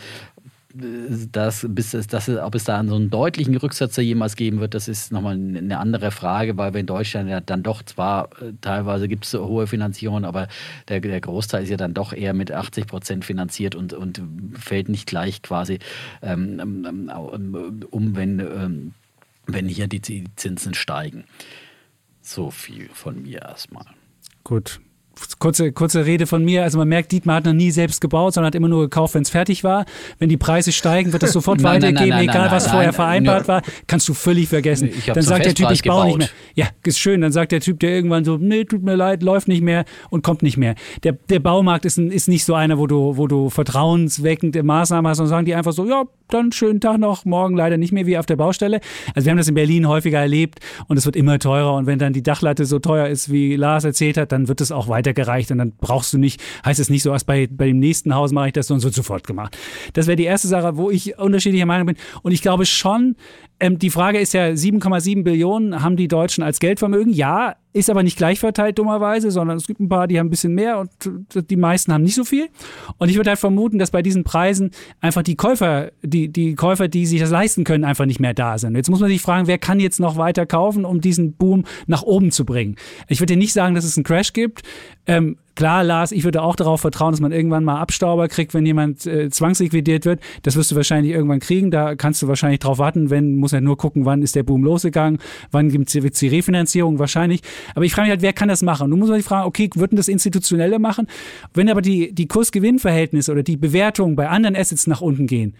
das, 0.73 1.67
bis 1.69 1.95
es, 1.95 2.07
das, 2.07 2.29
ob 2.29 2.55
es 2.55 2.65
da 2.65 2.83
so 2.85 2.95
einen 2.95 3.11
deutlichen 3.11 3.57
Rücksetzer 3.57 4.03
jemals 4.03 4.37
geben 4.37 4.61
wird, 4.61 4.75
das 4.75 4.87
ist 4.87 5.11
nochmal 5.11 5.35
eine 5.35 5.79
andere 5.79 6.11
Frage, 6.11 6.57
weil 6.57 6.73
wir 6.75 6.81
in 6.81 6.87
Deutschland 6.87 7.29
ja 7.29 7.41
dann 7.41 7.63
doch 7.63 7.83
zwar 7.83 8.31
äh, 8.41 8.53
teilweise 8.61 9.09
gibt 9.09 9.25
es 9.25 9.35
hohe 9.35 9.67
Finanzierungen, 9.67 10.25
aber 10.25 10.49
der, 10.89 11.01
der, 11.01 11.21
Großteil 11.21 11.65
ist 11.65 11.71
ja 11.71 11.77
dann 11.77 11.95
doch 11.95 12.13
eher 12.13 12.35
mit 12.35 12.53
80 12.53 12.87
Prozent 12.87 13.25
finanziert 13.25 13.75
und, 13.75 13.93
und 13.93 14.23
fällt 14.55 14.89
nicht 14.89 15.07
gleich 15.07 15.43
quasi 15.43 15.81
ähm, 16.23 16.61
ähm, 16.61 17.11
ähm 17.13 17.85
um, 17.91 18.17
wenn, 18.17 18.39
ähm, 18.39 18.95
wenn 19.47 19.67
hier 19.67 19.89
die 19.89 20.25
Zinsen 20.37 20.75
steigen. 20.75 21.25
So 22.23 22.51
viel 22.51 22.89
von 22.93 23.23
mir 23.23 23.43
erstmal. 23.43 23.87
Gut, 24.45 24.81
kurze, 25.39 25.73
kurze 25.73 26.07
Rede 26.07 26.27
von 26.27 26.45
mir. 26.45 26.63
Also 26.63 26.79
man 26.79 26.89
merkt, 26.89 27.13
Dietmar 27.13 27.37
hat 27.37 27.45
noch 27.45 27.53
nie 27.53 27.71
selbst 27.71 28.01
gebaut, 28.01 28.35
sondern 28.35 28.49
hat 28.49 28.55
immer 28.55 28.69
nur 28.69 28.83
gekauft, 28.83 29.15
wenn 29.15 29.23
es 29.23 29.31
fertig 29.31 29.65
war. 29.65 29.85
Wenn 30.19 30.29
die 30.29 30.37
Preise 30.37 30.73
steigen, 30.73 31.13
wird 31.13 31.23
das 31.23 31.33
sofort 31.33 31.61
nein, 31.61 31.83
weitergeben, 31.83 32.11
nein, 32.11 32.27
nein, 32.27 32.37
egal 32.37 32.51
was 32.51 32.69
vorher 32.69 32.93
vereinbart 32.93 33.49
war. 33.49 33.63
Kannst 33.87 34.09
du 34.09 34.15
völlig 34.15 34.49
vergessen. 34.49 34.91
Dann 35.07 35.23
sagt 35.23 35.45
der 35.45 35.55
Typ, 35.55 35.71
ich 35.71 35.83
baue 35.83 36.07
nicht 36.07 36.19
mehr. 36.19 36.29
Ja, 36.55 36.67
ist 36.85 36.99
schön. 36.99 37.21
Dann 37.21 37.33
sagt 37.33 37.53
der 37.53 37.61
Typ, 37.61 37.81
der 37.81 37.91
irgendwann 37.91 38.25
so, 38.25 38.37
nee, 38.37 38.65
tut 38.65 38.83
mir 38.83 38.97
leid, 38.97 39.23
läuft 39.23 39.49
nicht 39.49 39.63
mehr 39.63 39.85
und 40.11 40.23
kommt 40.23 40.43
nicht 40.43 40.57
mehr. 40.57 40.75
Der, 41.03 41.13
der 41.13 41.41
Baumarkt 41.41 41.85
ist, 41.85 41.97
ein, 41.97 42.11
ist 42.11 42.29
nicht 42.29 42.45
so 42.45 42.55
einer, 42.55 42.79
wo 42.79 42.87
du, 42.87 43.17
wo 43.17 43.27
du 43.27 43.51
vertrauensweckende 43.51 44.63
Maßnahmen 44.63 45.09
hast, 45.09 45.19
sondern 45.19 45.31
sagen 45.31 45.47
die 45.47 45.55
einfach 45.55 45.73
so, 45.73 45.87
ja, 45.89 46.05
dann 46.29 46.53
schönen 46.53 46.81
Tag 46.81 46.99
noch, 46.99 47.25
morgen 47.25 47.57
leider 47.57 47.77
nicht 47.77 47.93
mehr 47.93 48.07
wie 48.07 48.17
auf 48.19 48.27
der 48.27 48.37
Baustelle. 48.37 48.81
Also 49.15 49.27
wir 49.27 49.31
haben 49.31 49.39
das 49.39 49.49
in 49.49 49.55
Berlin 49.55 49.89
häufiger 49.89 50.19
erlebt 50.19 50.61
und 50.89 50.97
es 50.97 51.05
wird 51.05 51.17
immer 51.17 51.39
teurer 51.39 51.75
und 51.75 51.87
wenn 51.87 51.99
dann 51.99 52.13
die 52.13 52.23
Dachlatte 52.23 52.65
so 52.65 52.79
teuer 52.79 53.09
ist, 53.09 53.31
wie 53.31 53.57
Lars 53.57 53.85
erzählt 53.85 54.17
hat, 54.17 54.33
dann 54.33 54.49
wird 54.49 54.61
es 54.61 54.73
auch 54.73 54.89
weitergereicht 55.11 55.51
und 55.51 55.59
dann 55.59 55.73
brauchst 55.77 56.13
du 56.13 56.19
nicht, 56.19 56.41
heißt 56.65 56.81
es 56.81 56.91
nicht 56.91 57.03
so, 57.03 57.13
erst 57.13 57.27
bei, 57.27 57.49
bei 57.51 57.67
dem 57.67 57.79
nächsten 57.79 58.15
Haus 58.15 58.33
mache 58.33 58.49
ich 58.49 58.53
das 58.53 58.71
und 58.71 58.81
so 58.81 58.89
sofort 58.91 59.27
gemacht. 59.27 59.57
Das 59.93 60.07
wäre 60.07 60.17
die 60.17 60.25
erste 60.25 60.49
Sache, 60.49 60.77
wo 60.77 60.91
ich 60.91 61.19
unterschiedlicher 61.19 61.67
Meinung 61.67 61.87
bin 61.87 61.97
und 62.23 62.33
ich 62.33 62.43
glaube 62.43 62.67
schon, 62.67 63.17
ähm, 63.61 63.79
die 63.79 63.91
Frage 63.91 64.19
ist 64.19 64.33
ja, 64.33 64.47
7,7 64.47 65.23
Billionen 65.23 65.83
haben 65.83 65.97
die 65.97 66.09
Deutschen 66.09 66.43
als 66.43 66.59
Geldvermögen. 66.59 67.13
Ja, 67.13 67.57
ist 67.73 67.91
aber 67.91 68.03
nicht 68.03 68.17
gleich 68.17 68.41
verteilt, 68.41 68.79
dummerweise, 68.79 69.31
sondern 69.31 69.59
es 69.59 69.67
gibt 69.67 69.81
ein 69.81 69.89
paar, 69.89 70.09
die 70.09 70.19
haben 70.19 70.27
ein 70.27 70.31
bisschen 70.31 70.55
mehr 70.55 70.81
und 70.81 70.91
die 71.51 71.57
meisten 71.57 71.93
haben 71.93 72.03
nicht 72.03 72.15
so 72.15 72.25
viel. 72.25 72.49
Und 72.99 73.11
ich 73.11 73.17
würde 73.17 73.31
halt 73.31 73.39
vermuten, 73.39 73.79
dass 73.79 73.91
bei 73.91 74.03
diesen 74.03 74.25
Preisen 74.25 74.71
einfach 75.01 75.23
die 75.23 75.37
Käufer, 75.37 75.93
die, 76.03 76.33
die 76.33 76.55
Käufer, 76.55 76.89
die 76.89 77.07
sich 77.07 77.21
das 77.21 77.31
leisten 77.31 77.65
können, 77.65 77.85
einfach 77.85 78.07
nicht 78.07 78.19
mehr 78.19 78.35
da 78.35 78.59
sind. 78.59 78.75
Jetzt 78.75 78.91
muss 78.91 79.01
man 79.01 79.11
sich 79.11 79.23
fragen, 79.23 79.47
wer 79.47 79.59
kann 79.59 79.79
jetzt 79.79 80.01
noch 80.01 80.17
weiter 80.17 80.47
kaufen, 80.47 80.85
um 80.85 81.01
diesen 81.01 81.35
Boom 81.35 81.65
nach 81.87 82.03
oben 82.03 82.33
zu 82.33 82.45
bringen? 82.45 82.77
Ich 83.09 83.21
würde 83.21 83.35
dir 83.35 83.39
nicht 83.39 83.53
sagen, 83.53 83.75
dass 83.75 83.85
es 83.85 83.97
einen 83.97 84.05
Crash 84.05 84.33
gibt. 84.33 84.63
Ähm, 85.07 85.37
Klar, 85.61 85.85
Lars, 85.85 86.11
ich 86.11 86.25
würde 86.25 86.41
auch 86.41 86.57
darauf 86.57 86.81
vertrauen, 86.81 87.13
dass 87.13 87.21
man 87.21 87.33
irgendwann 87.33 87.65
mal 87.65 87.79
Abstauber 87.83 88.29
kriegt, 88.29 88.55
wenn 88.55 88.65
jemand 88.65 89.05
äh, 89.05 89.29
zwangsliquidiert 89.29 90.07
wird. 90.07 90.19
Das 90.41 90.57
wirst 90.57 90.71
du 90.71 90.75
wahrscheinlich 90.75 91.13
irgendwann 91.13 91.41
kriegen. 91.41 91.71
Da 91.71 91.97
kannst 91.97 92.23
du 92.23 92.29
wahrscheinlich 92.29 92.61
drauf 92.61 92.79
warten, 92.79 93.11
wenn, 93.11 93.37
muss 93.37 93.53
ja 93.53 93.61
nur 93.61 93.77
gucken, 93.77 94.07
wann 94.07 94.23
ist 94.23 94.35
der 94.35 94.43
Boom 94.43 94.65
losgegangen, 94.65 95.19
wann 95.51 95.69
gibt 95.69 95.95
es 95.95 96.19
die 96.19 96.29
Refinanzierung 96.29 96.99
wahrscheinlich. 96.99 97.43
Aber 97.75 97.85
ich 97.85 97.93
frage 97.93 98.07
mich 98.07 98.11
halt, 98.13 98.23
wer 98.23 98.33
kann 98.33 98.49
das 98.49 98.63
machen? 98.63 98.89
Nun 98.89 99.01
muss 99.01 99.11
man 99.11 99.19
sich 99.19 99.27
fragen, 99.27 99.47
okay, 99.47 99.69
würden 99.75 99.97
das 99.97 100.09
Institutionelle 100.09 100.79
machen? 100.79 101.07
Wenn 101.53 101.69
aber 101.69 101.83
die, 101.83 102.15
die 102.15 102.27
Kurs-Gewinn-Verhältnisse 102.27 103.31
oder 103.31 103.43
die 103.43 103.59
Bewertungen 103.59 104.17
bei 104.17 104.31
anderen 104.31 104.57
Assets 104.57 104.87
nach 104.87 105.03
unten 105.03 105.27
gehen, 105.27 105.53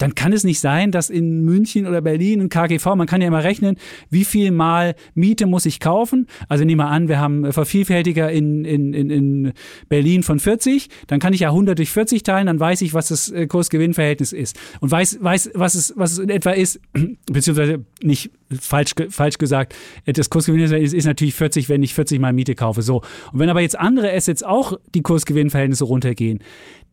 dann 0.00 0.14
kann 0.14 0.32
es 0.32 0.44
nicht 0.44 0.60
sein, 0.60 0.92
dass 0.92 1.10
in 1.10 1.44
München 1.44 1.86
oder 1.86 2.00
Berlin 2.00 2.40
ein 2.40 2.48
KGV, 2.48 2.94
man 2.96 3.06
kann 3.06 3.20
ja 3.20 3.28
immer 3.28 3.44
rechnen, 3.44 3.76
wie 4.08 4.24
viel 4.24 4.50
mal 4.50 4.94
Miete 5.14 5.46
muss 5.46 5.66
ich 5.66 5.78
kaufen. 5.78 6.26
Also 6.48 6.64
nehmen 6.64 6.80
wir 6.80 6.88
an, 6.88 7.08
wir 7.08 7.20
haben 7.20 7.52
Vervielfältiger 7.52 8.30
in, 8.30 8.64
in, 8.64 8.94
in, 8.94 9.10
in 9.10 9.52
Berlin 9.88 10.22
von 10.22 10.40
40, 10.40 10.88
dann 11.06 11.20
kann 11.20 11.32
ich 11.32 11.40
ja 11.40 11.48
100 11.48 11.78
durch 11.78 11.90
40 11.90 12.22
teilen, 12.22 12.46
dann 12.46 12.58
weiß 12.58 12.80
ich, 12.80 12.94
was 12.94 13.08
das 13.08 13.30
äh, 13.30 13.46
Kurs-Gewinn-Verhältnis 13.46 14.32
ist. 14.32 14.58
Und 14.80 14.90
weiß, 14.90 15.18
weiß 15.20 15.50
was, 15.54 15.74
es, 15.74 15.92
was 15.96 16.12
es 16.12 16.18
in 16.18 16.30
etwa 16.30 16.50
ist, 16.50 16.80
beziehungsweise 17.30 17.84
nicht 18.02 18.30
falsch, 18.58 18.92
falsch 19.10 19.38
gesagt, 19.38 19.74
das 20.06 20.30
Kursgewinnverhältnis 20.30 20.92
ist 20.92 21.04
natürlich 21.04 21.34
40, 21.34 21.68
wenn 21.68 21.82
ich 21.82 21.94
40 21.94 22.18
mal 22.20 22.32
Miete 22.32 22.54
kaufe. 22.54 22.82
So. 22.82 23.02
Und 23.32 23.38
wenn 23.38 23.48
aber 23.48 23.60
jetzt 23.60 23.78
andere 23.78 24.12
Assets 24.12 24.42
auch 24.42 24.78
die 24.94 25.02
Kursgewinnverhältnisse 25.02 25.84
runtergehen, 25.84 26.40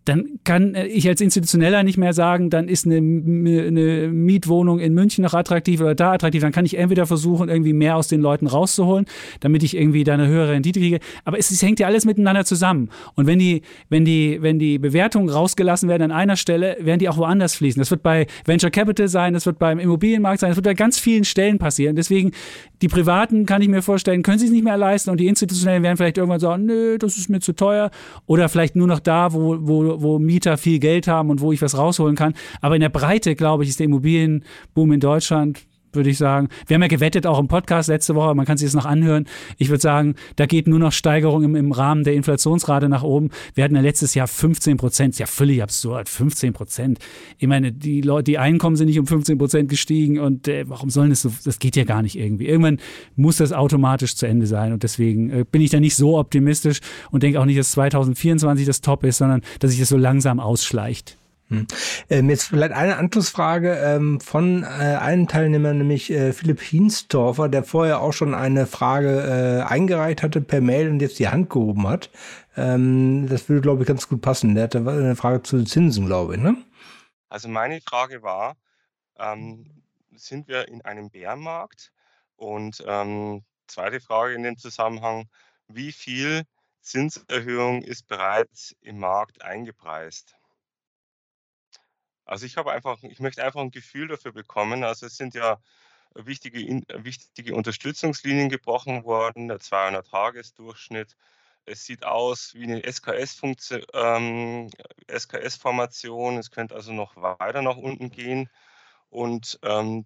dann 0.07 0.39
kann 0.43 0.73
äh, 0.75 0.87
ich 0.87 1.07
als 1.07 1.21
Institutioneller 1.21 1.83
nicht 1.83 1.97
mehr 1.97 2.13
sagen, 2.13 2.49
dann 2.49 2.67
ist 2.67 2.85
eine, 2.85 2.97
eine, 2.97 4.07
Mietwohnung 4.07 4.79
in 4.79 4.93
München 4.93 5.23
noch 5.23 5.33
attraktiv 5.33 5.81
oder 5.81 5.95
da 5.95 6.13
attraktiv. 6.13 6.41
Dann 6.41 6.51
kann 6.51 6.65
ich 6.65 6.77
entweder 6.77 7.05
versuchen, 7.05 7.49
irgendwie 7.49 7.73
mehr 7.73 7.97
aus 7.97 8.07
den 8.07 8.21
Leuten 8.21 8.47
rauszuholen, 8.47 9.05
damit 9.41 9.63
ich 9.63 9.75
irgendwie 9.75 10.03
da 10.03 10.13
eine 10.13 10.27
höhere 10.27 10.51
Rendite 10.51 10.79
kriege. 10.79 10.99
Aber 11.25 11.37
es, 11.37 11.51
es 11.51 11.61
hängt 11.61 11.79
ja 11.79 11.87
alles 11.87 12.05
miteinander 12.05 12.45
zusammen. 12.45 12.89
Und 13.15 13.27
wenn 13.27 13.39
die, 13.39 13.61
wenn 13.89 14.05
die, 14.05 14.41
wenn 14.41 14.59
die 14.59 14.79
Bewertungen 14.79 15.29
rausgelassen 15.29 15.89
werden 15.89 16.03
an 16.03 16.11
einer 16.11 16.37
Stelle, 16.37 16.77
werden 16.79 16.99
die 16.99 17.09
auch 17.09 17.17
woanders 17.17 17.55
fließen. 17.55 17.79
Das 17.79 17.91
wird 17.91 18.03
bei 18.03 18.27
Venture 18.45 18.71
Capital 18.71 19.07
sein, 19.07 19.33
das 19.33 19.45
wird 19.45 19.59
beim 19.59 19.79
Immobilienmarkt 19.79 20.39
sein, 20.39 20.49
das 20.49 20.57
wird 20.57 20.65
bei 20.65 20.73
ganz 20.73 20.99
vielen 20.99 21.25
Stellen 21.25 21.57
passieren. 21.57 21.95
Deswegen, 21.95 22.31
die 22.81 22.87
Privaten, 22.87 23.45
kann 23.45 23.61
ich 23.61 23.67
mir 23.67 23.81
vorstellen, 23.81 24.23
können 24.23 24.39
sich 24.39 24.47
es 24.47 24.53
nicht 24.53 24.63
mehr 24.63 24.77
leisten 24.77 25.09
und 25.09 25.19
die 25.19 25.27
Institutionellen 25.27 25.83
werden 25.83 25.97
vielleicht 25.97 26.17
irgendwann 26.17 26.39
sagen, 26.39 26.65
nö, 26.65 26.97
das 26.97 27.17
ist 27.17 27.29
mir 27.29 27.39
zu 27.39 27.53
teuer. 27.53 27.91
Oder 28.25 28.49
vielleicht 28.49 28.75
nur 28.75 28.87
noch 28.87 28.99
da, 28.99 29.33
wo, 29.33 29.57
wo 29.59 29.96
wo, 30.01 30.19
Mieter 30.19 30.57
viel 30.57 30.79
Geld 30.79 31.07
haben 31.07 31.29
und 31.29 31.41
wo 31.41 31.51
ich 31.51 31.61
was 31.61 31.77
rausholen 31.77 32.15
kann. 32.15 32.33
Aber 32.61 32.75
in 32.75 32.81
der 32.81 32.89
Breite, 32.89 33.35
glaube 33.35 33.63
ich, 33.63 33.69
ist 33.69 33.79
der 33.79 33.85
Immobilienboom 33.85 34.91
in 34.91 34.99
Deutschland 34.99 35.65
würde 35.97 36.09
ich 36.09 36.17
sagen. 36.17 36.47
Wir 36.67 36.75
haben 36.75 36.81
ja 36.81 36.87
gewettet 36.87 37.27
auch 37.27 37.39
im 37.39 37.49
Podcast 37.49 37.89
letzte 37.89 38.15
Woche, 38.15 38.33
man 38.33 38.45
kann 38.45 38.57
sich 38.57 38.67
das 38.67 38.75
noch 38.75 38.85
anhören. 38.85 39.25
Ich 39.57 39.69
würde 39.69 39.81
sagen, 39.81 40.15
da 40.37 40.45
geht 40.45 40.67
nur 40.67 40.79
noch 40.79 40.93
Steigerung 40.93 41.43
im, 41.43 41.55
im 41.55 41.73
Rahmen 41.73 42.05
der 42.05 42.13
Inflationsrate 42.13 42.87
nach 42.87 43.03
oben. 43.03 43.31
Wir 43.53 43.63
hatten 43.63 43.75
ja 43.75 43.81
letztes 43.81 44.13
Jahr 44.13 44.27
15 44.27 44.77
Prozent, 44.77 45.15
ist 45.15 45.19
ja 45.19 45.25
völlig 45.25 45.61
absurd, 45.61 46.07
15 46.07 46.53
Prozent. 46.53 46.99
Ich 47.37 47.47
meine, 47.47 47.73
die 47.73 48.01
Leute, 48.01 48.23
die 48.23 48.37
Einkommen 48.37 48.77
sind 48.77 48.87
nicht 48.87 48.99
um 48.99 49.07
15 49.07 49.37
Prozent 49.37 49.69
gestiegen 49.69 50.19
und 50.19 50.47
äh, 50.47 50.69
warum 50.69 50.89
sollen 50.89 51.09
das 51.09 51.23
so, 51.23 51.31
das 51.43 51.59
geht 51.59 51.75
ja 51.75 51.83
gar 51.83 52.01
nicht 52.01 52.17
irgendwie. 52.17 52.47
Irgendwann 52.47 52.77
muss 53.15 53.37
das 53.37 53.51
automatisch 53.51 54.15
zu 54.15 54.25
Ende 54.25 54.47
sein 54.47 54.71
und 54.71 54.83
deswegen 54.83 55.29
äh, 55.29 55.45
bin 55.49 55.61
ich 55.61 55.71
da 55.71 55.79
nicht 55.79 55.95
so 55.95 56.17
optimistisch 56.17 56.79
und 57.11 57.23
denke 57.23 57.41
auch 57.41 57.45
nicht, 57.45 57.59
dass 57.59 57.71
2024 57.71 58.65
das 58.65 58.81
Top 58.81 59.03
ist, 59.03 59.17
sondern 59.17 59.41
dass 59.59 59.71
sich 59.71 59.79
das 59.79 59.89
so 59.89 59.97
langsam 59.97 60.39
ausschleicht. 60.39 61.17
Hm. 61.49 61.65
Ähm, 62.09 62.29
jetzt 62.29 62.45
vielleicht 62.45 62.73
eine 62.73 62.97
Anschlussfrage 62.97 63.75
ähm, 63.75 64.19
von 64.19 64.63
äh, 64.63 64.65
einem 64.65 65.27
Teilnehmer, 65.27 65.73
nämlich 65.73 66.11
äh, 66.11 66.33
Philipp 66.33 66.59
Hinsdorfer, 66.59 67.47
der 67.47 67.63
vorher 67.63 68.01
auch 68.01 68.11
schon 68.11 68.33
eine 68.33 68.67
Frage 68.67 69.63
äh, 69.63 69.63
eingereicht 69.63 70.23
hatte 70.23 70.41
per 70.41 70.59
Mail 70.59 70.89
und 70.89 71.01
jetzt 71.01 71.19
die 71.19 71.29
Hand 71.29 71.49
gehoben 71.49 71.87
hat. 71.87 72.09
Ähm, 72.57 73.27
das 73.29 73.47
würde, 73.47 73.61
glaube 73.61 73.83
ich, 73.83 73.87
ganz 73.87 74.09
gut 74.09 74.21
passen. 74.21 74.55
Der 74.55 74.65
hatte 74.65 74.79
eine 74.79 75.15
Frage 75.15 75.41
zu 75.43 75.63
Zinsen, 75.63 76.05
glaube 76.05 76.35
ich. 76.35 76.41
Ne? 76.41 76.57
Also 77.29 77.47
meine 77.47 77.81
Frage 77.81 78.21
war, 78.23 78.55
sind 80.15 80.47
wir 80.47 80.67
in 80.67 80.81
einem 80.83 81.09
Bärenmarkt? 81.09 81.91
Und 82.35 82.75
zweite 83.67 83.99
Frage 83.99 84.33
in 84.33 84.43
dem 84.43 84.57
Zusammenhang, 84.57 85.27
wie 85.67 85.91
viel 85.91 86.43
Zinserhöhung 86.81 87.81
ist 87.81 88.07
bereits 88.07 88.75
im 88.79 88.99
Markt 88.99 89.41
eingepreist? 89.41 90.36
Also 92.27 92.45
ich 92.45 92.57
habe 92.57 92.71
einfach, 92.71 93.01
ich 93.03 93.19
möchte 93.19 93.43
einfach 93.43 93.61
ein 93.61 93.71
Gefühl 93.71 94.07
dafür 94.09 94.33
bekommen. 94.33 94.83
Also 94.83 95.05
es 95.05 95.15
sind 95.17 95.33
ja 95.33 95.59
wichtige, 96.13 96.59
wichtige 96.93 97.55
Unterstützungslinien 97.55 98.49
gebrochen 98.49 99.05
worden, 99.05 99.47
der 99.47 99.59
200-Tages-Durchschnitt. 99.59 101.15
Es 101.65 101.85
sieht 101.85 102.05
aus 102.05 102.53
wie 102.53 102.63
eine 102.63 102.83
SKS-Formation. 102.83 103.85
Ähm, 103.93 104.69
SKS 105.09 105.59
es 106.39 106.51
könnte 106.51 106.75
also 106.75 106.93
noch 106.93 107.15
weiter 107.15 107.61
nach 107.61 107.77
unten 107.77 108.09
gehen. 108.11 108.49
Und 109.09 109.57
ähm, 109.63 110.05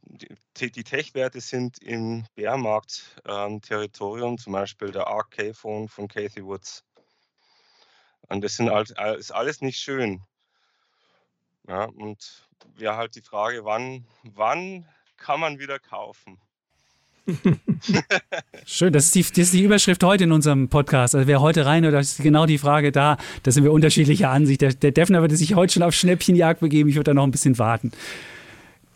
die, 0.57 0.71
die 0.71 0.84
Tech-Werte 0.84 1.41
sind 1.41 1.79
im 1.81 2.25
Bärmarkt-Territorium, 2.36 4.34
ähm, 4.34 4.38
zum 4.38 4.53
Beispiel 4.53 4.91
der 4.91 5.07
ARK-Phone 5.07 5.88
von 5.88 6.07
Cathy 6.07 6.45
Woods. 6.45 6.84
Und 8.27 8.43
das 8.43 8.55
sind, 8.55 8.69
ist 9.17 9.31
alles 9.31 9.62
nicht 9.62 9.79
schön. 9.79 10.23
Ja, 11.67 11.86
und 11.86 12.47
wäre 12.78 12.97
halt 12.97 13.15
die 13.15 13.21
Frage, 13.21 13.63
wann, 13.63 14.06
wann 14.24 14.86
kann 15.17 15.39
man 15.39 15.60
wieder 15.60 15.80
kaufen? 15.80 16.38
Schön, 18.65 18.91
das 18.91 19.06
ist, 19.06 19.15
die, 19.15 19.21
das 19.21 19.38
ist 19.38 19.54
die 19.54 19.63
Überschrift 19.63 20.04
heute 20.04 20.24
in 20.24 20.32
unserem 20.32 20.69
Podcast. 20.69 21.15
Also 21.15 21.28
wer 21.28 21.39
heute 21.39 21.65
rein 21.65 21.86
oder 21.86 22.00
ist 22.00 22.21
genau 22.21 22.45
die 22.45 22.58
Frage 22.58 22.91
da, 22.91 23.17
da 23.43 23.52
sind 23.52 23.63
wir 23.63 23.71
unterschiedlicher 23.71 24.30
Ansicht. 24.30 24.62
Der, 24.62 24.74
der 24.74 24.91
Defner 24.91 25.21
würde 25.21 25.36
sich 25.36 25.56
heute 25.56 25.74
schon 25.74 25.84
auf 25.84 25.93
Schnäppchenjagd 25.93 26.60
begeben, 26.62 26.89
ich 26.89 26.95
würde 26.95 27.12
da 27.12 27.13
noch 27.13 27.24
ein 27.24 27.32
bisschen 27.32 27.58
warten. 27.60 27.91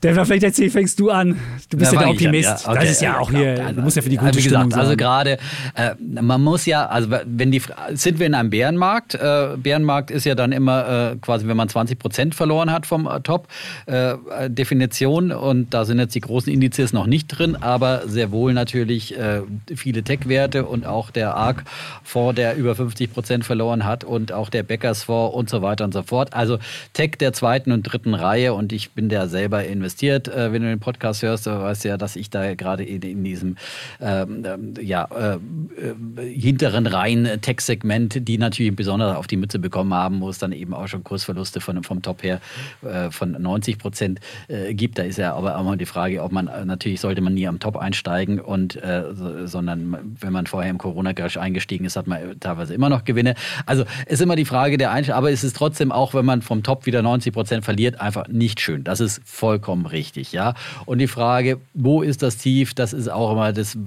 Stefan, 0.06 0.26
vielleicht 0.28 0.44
erzähl, 0.44 0.70
fängst 0.70 1.00
du 1.00 1.10
an. 1.10 1.36
Du 1.72 1.78
bist 1.78 1.92
ja, 1.92 2.00
ja 2.00 2.06
der 2.06 2.14
Optimist. 2.14 2.48
Ja. 2.48 2.60
Okay. 2.72 2.80
Das 2.80 2.92
ist 2.92 3.02
ja 3.02 3.20
auch 3.20 3.32
hier, 3.32 3.56
du 3.74 3.82
musst 3.82 3.96
ja 3.96 4.04
für 4.04 4.10
die 4.10 4.18
gute 4.18 4.28
also, 4.28 4.44
gesagt, 4.44 4.76
Also 4.76 4.96
gerade, 4.96 5.40
äh, 5.74 5.96
man 6.00 6.44
muss 6.44 6.68
ja, 6.68 6.86
also 6.86 7.10
wenn 7.26 7.52
die, 7.52 7.60
sind 7.94 8.20
wir 8.20 8.28
in 8.28 8.36
einem 8.36 8.52
Bärenmarkt? 8.52 9.16
Äh, 9.16 9.58
Bärenmarkt 9.58 10.12
ist 10.12 10.26
ja 10.26 10.36
dann 10.36 10.52
immer 10.52 11.14
äh, 11.14 11.16
quasi, 11.16 11.48
wenn 11.48 11.58
man 11.58 11.70
20 11.70 11.98
Prozent 11.98 12.36
verloren 12.36 12.72
hat 12.72 12.86
vom 12.86 13.08
äh, 13.08 13.20
Top-Definition 13.20 15.32
äh, 15.32 15.34
und 15.34 15.74
da 15.74 15.86
sind 15.86 15.98
jetzt 15.98 16.14
die 16.14 16.22
großen 16.22 16.54
Indizes 16.54 16.94
noch 16.94 17.08
nicht 17.08 17.26
drin, 17.28 17.58
aber 17.60 18.04
sehr 18.06 18.32
wohl 18.32 18.54
natürlich 18.54 19.18
äh, 19.18 19.42
viele 19.76 20.04
Tech-Werte 20.04 20.66
und 20.66 20.86
auch 20.86 21.10
der 21.10 21.34
ARC-Fonds, 21.34 22.36
der 22.36 22.58
über 22.58 22.76
50 22.76 23.12
Prozent 23.12 23.44
verloren 23.44 23.86
hat 23.86 24.04
und 24.04 24.32
auch 24.32 24.50
der 24.50 24.62
Beckers-Fonds 24.62 25.36
und 25.36 25.50
so 25.50 25.64
weiter 25.64 25.84
und 25.84 25.96
so 25.96 26.04
fort. 26.04 26.36
Also 26.36 26.60
Tech 26.94 27.14
der 27.20 27.34
zweiten 27.34 27.72
und 27.72 27.82
dritten 27.82 28.14
Reihe 28.14 28.54
und 28.54 28.72
ich 28.72 28.92
bin 28.92 29.10
da 29.10 29.28
selber 29.28 29.66
investiert 29.66 29.95
investiert. 29.96 30.28
Äh, 30.28 30.52
wenn 30.52 30.62
du 30.62 30.68
den 30.68 30.80
Podcast 30.80 31.24
hörst, 31.24 31.48
du 31.48 31.52
weißt 31.52 31.86
ja, 31.86 31.98
dass 31.98 32.16
ich 32.16 32.30
da 32.30 32.54
gerade 32.56 32.84
in, 32.84 33.02
in 33.02 33.24
diesem 33.24 33.56
ähm, 34.02 34.44
ähm 34.46 34.74
ja, 34.82 35.06
äh, 35.06 35.36
äh, 35.36 36.34
hinteren 36.34 36.86
Reihen 36.88 37.42
Tech-Segment, 37.42 38.28
die 38.28 38.38
natürlich 38.38 38.76
besonders 38.76 39.16
auf 39.16 39.28
die 39.28 39.38
Mütze 39.38 39.60
bekommen 39.60 39.94
haben, 39.94 40.22
wo 40.22 40.30
es 40.30 40.38
dann 40.38 40.52
eben 40.52 40.74
auch 40.74 40.88
schon 40.88 41.04
Kursverluste 41.04 41.62
von, 41.62 41.82
vom 41.84 42.02
Top 42.02 42.24
her 42.24 42.42
äh, 42.84 43.10
von 43.10 43.32
90 43.32 43.78
Prozent 43.78 44.20
äh, 44.48 44.74
gibt. 44.74 44.98
Da 44.98 45.04
ist 45.04 45.18
ja 45.18 45.34
aber 45.34 45.58
auch 45.58 45.64
mal 45.64 45.78
die 45.78 45.86
Frage, 45.86 46.22
ob 46.22 46.32
man 46.32 46.50
natürlich 46.66 47.00
sollte 47.00 47.22
man 47.22 47.34
nie 47.34 47.48
am 47.48 47.60
Top 47.60 47.78
einsteigen 47.78 48.40
und 48.40 48.76
äh, 48.76 49.04
so, 49.14 49.48
sondern 49.48 50.16
wenn 50.20 50.34
man 50.34 50.46
vorher 50.46 50.70
im 50.70 50.78
Corona-Crash 50.78 51.38
eingestiegen 51.38 51.86
ist, 51.86 51.96
hat 51.96 52.08
man 52.08 52.40
teilweise 52.40 52.74
immer 52.74 52.90
noch 52.90 53.06
Gewinne. 53.06 53.36
Also 53.66 53.86
ist 54.08 54.22
immer 54.22 54.36
die 54.36 54.46
Frage 54.46 54.78
der 54.78 54.92
Einstellung, 54.92 55.18
aber 55.20 55.32
es 55.32 55.44
ist 55.44 55.56
trotzdem 55.56 55.92
auch, 55.92 56.14
wenn 56.14 56.26
man 56.26 56.42
vom 56.42 56.64
Top 56.64 56.86
wieder 56.86 57.02
90 57.02 57.34
Prozent 57.34 57.66
verliert, 57.66 58.02
einfach 58.02 58.28
nicht 58.28 58.60
schön. 58.60 58.84
Das 58.84 59.00
ist 59.00 59.22
vollkommen 59.26 59.85
richtig, 59.86 60.32
ja. 60.32 60.54
Und 60.86 61.00
die 61.00 61.08
Frage, 61.08 61.60
wo 61.74 62.02
ist 62.02 62.24
das 62.24 62.38
Tief, 62.38 62.74
das 62.74 62.94
ist 62.94 63.10
auch 63.10 63.32
immer, 63.32 63.54
das 63.54 63.78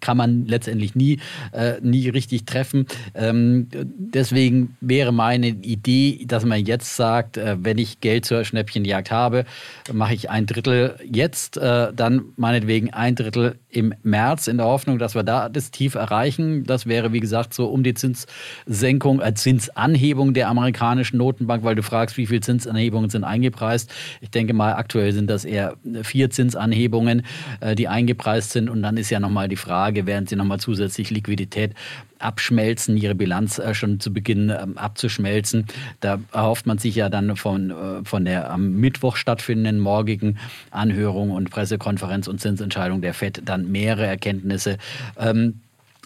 kann 0.00 0.16
man 0.16 0.46
letztendlich 0.46 0.94
nie, 0.94 1.18
äh, 1.52 1.74
nie 1.80 2.08
richtig 2.08 2.46
treffen. 2.46 2.86
Ähm, 3.14 3.68
deswegen 3.72 4.76
wäre 4.80 5.12
meine 5.12 5.48
Idee, 5.48 6.24
dass 6.26 6.44
man 6.44 6.64
jetzt 6.64 6.96
sagt, 6.96 7.36
äh, 7.36 7.56
wenn 7.60 7.78
ich 7.78 8.00
Geld 8.00 8.24
zur 8.24 8.44
Schnäppchenjagd 8.44 9.10
habe, 9.10 9.44
mache 9.92 10.14
ich 10.14 10.30
ein 10.30 10.46
Drittel 10.46 10.96
jetzt, 11.10 11.56
äh, 11.56 11.92
dann 11.92 12.22
meinetwegen 12.36 12.92
ein 12.92 13.14
Drittel 13.14 13.56
im 13.68 13.94
März 14.02 14.46
in 14.46 14.56
der 14.56 14.66
Hoffnung, 14.66 14.98
dass 14.98 15.14
wir 15.14 15.22
da 15.22 15.48
das 15.48 15.70
Tief 15.70 15.94
erreichen. 15.94 16.64
Das 16.64 16.86
wäre, 16.86 17.12
wie 17.12 17.20
gesagt, 17.20 17.54
so 17.54 17.66
um 17.66 17.82
die 17.82 17.94
Zinssenkung, 17.94 19.20
äh, 19.20 19.34
Zinsanhebung 19.34 20.34
der 20.34 20.48
amerikanischen 20.48 21.18
Notenbank, 21.18 21.64
weil 21.64 21.74
du 21.74 21.82
fragst, 21.82 22.16
wie 22.16 22.26
viele 22.26 22.40
Zinsanhebungen 22.40 23.10
sind 23.10 23.24
eingepreist. 23.24 23.92
Ich 24.20 24.30
denke 24.30 24.54
mal, 24.54 24.74
aktuell 24.74 25.12
sind 25.12 25.23
das 25.26 25.44
eher 25.44 25.76
vier 26.02 26.30
Zinsanhebungen, 26.30 27.22
äh, 27.60 27.74
die 27.74 27.88
eingepreist 27.88 28.52
sind. 28.52 28.68
Und 28.68 28.82
dann 28.82 28.96
ist 28.96 29.10
ja 29.10 29.20
nochmal 29.20 29.48
die 29.48 29.56
Frage, 29.56 30.06
werden 30.06 30.26
sie 30.26 30.36
nochmal 30.36 30.60
zusätzlich 30.60 31.10
Liquidität 31.10 31.74
abschmelzen, 32.18 32.96
ihre 32.96 33.14
Bilanz 33.14 33.58
äh, 33.58 33.74
schon 33.74 34.00
zu 34.00 34.12
Beginn 34.12 34.50
ähm, 34.50 34.78
abzuschmelzen. 34.78 35.66
Da 36.00 36.18
erhofft 36.32 36.66
man 36.66 36.78
sich 36.78 36.94
ja 36.94 37.08
dann 37.08 37.36
von, 37.36 37.70
äh, 37.70 37.74
von 38.04 38.24
der 38.24 38.50
am 38.50 38.72
Mittwoch 38.74 39.16
stattfindenden 39.16 39.78
morgigen 39.78 40.38
Anhörung 40.70 41.30
und 41.30 41.50
Pressekonferenz 41.50 42.28
und 42.28 42.40
Zinsentscheidung 42.40 43.00
der 43.00 43.14
FED 43.14 43.42
dann 43.44 43.70
mehrere 43.70 44.06
Erkenntnisse. 44.06 44.78
Ähm, 45.18 45.60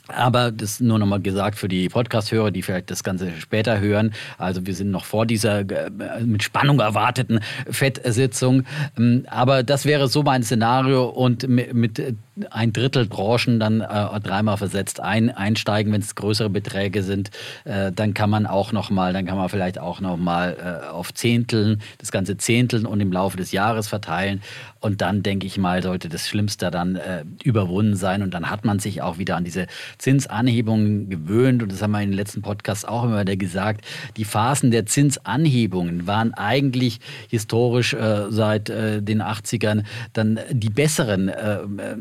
aber 0.08 0.50
das 0.50 0.80
nur 0.80 0.98
nochmal 0.98 1.20
gesagt 1.20 1.58
für 1.58 1.68
die 1.68 1.88
Podcast-Hörer, 1.88 2.50
die 2.50 2.62
vielleicht 2.62 2.90
das 2.90 3.04
Ganze 3.04 3.30
später 3.38 3.80
hören. 3.80 4.12
Also 4.38 4.66
wir 4.66 4.74
sind 4.74 4.90
noch 4.90 5.04
vor 5.04 5.26
dieser 5.26 5.60
äh, 5.60 5.90
mit 6.24 6.42
Spannung 6.42 6.80
erwarteten 6.80 7.40
FED-Sitzung. 7.70 8.64
Ähm, 8.98 9.26
aber 9.28 9.62
das 9.62 9.84
wäre 9.84 10.08
so 10.08 10.22
mein 10.22 10.42
Szenario 10.42 11.04
und 11.04 11.48
mit 11.48 12.14
ein 12.50 12.72
Drittel 12.72 13.06
Branchen 13.06 13.58
dann 13.58 13.80
äh, 13.80 14.20
dreimal 14.20 14.56
versetzt 14.56 15.00
ein, 15.00 15.30
einsteigen, 15.30 15.92
wenn 15.92 16.00
es 16.00 16.14
größere 16.14 16.50
Beträge 16.50 17.02
sind, 17.02 17.30
äh, 17.64 17.92
dann 17.92 18.14
kann 18.14 18.30
man 18.30 18.46
auch 18.46 18.72
noch 18.72 18.90
mal, 18.90 19.12
dann 19.12 19.26
kann 19.26 19.36
man 19.36 19.48
vielleicht 19.48 19.78
auch 19.78 20.00
noch 20.00 20.16
mal 20.16 20.56
äh, 20.84 20.88
auf 20.88 21.12
Zehnteln, 21.14 21.80
das 21.98 22.12
ganze 22.12 22.36
Zehnteln 22.36 22.86
und 22.86 23.00
im 23.00 23.12
Laufe 23.12 23.36
des 23.36 23.52
Jahres 23.52 23.88
verteilen. 23.88 24.42
Und 24.80 25.00
dann 25.00 25.22
denke 25.22 25.46
ich 25.46 25.58
mal, 25.58 25.82
sollte 25.82 26.08
das 26.08 26.28
Schlimmste 26.28 26.70
dann 26.70 26.96
äh, 26.96 27.24
überwunden 27.42 27.96
sein. 27.96 28.22
Und 28.22 28.32
dann 28.32 28.48
hat 28.48 28.64
man 28.64 28.78
sich 28.78 29.02
auch 29.02 29.18
wieder 29.18 29.36
an 29.36 29.44
diese 29.44 29.66
Zinsanhebungen 29.98 31.10
gewöhnt. 31.10 31.62
Und 31.62 31.72
das 31.72 31.82
haben 31.82 31.90
wir 31.90 32.00
in 32.00 32.10
den 32.10 32.16
letzten 32.16 32.42
Podcasts 32.42 32.84
auch 32.84 33.04
immer 33.04 33.20
wieder 33.20 33.36
gesagt, 33.36 33.84
die 34.16 34.24
Phasen 34.24 34.70
der 34.70 34.86
Zinsanhebungen 34.86 36.06
waren 36.06 36.32
eigentlich 36.34 37.00
historisch 37.28 37.94
äh, 37.94 38.26
seit 38.30 38.70
äh, 38.70 39.02
den 39.02 39.20
80ern 39.20 39.82
dann 40.12 40.38
die 40.50 40.70
besseren 40.70 41.30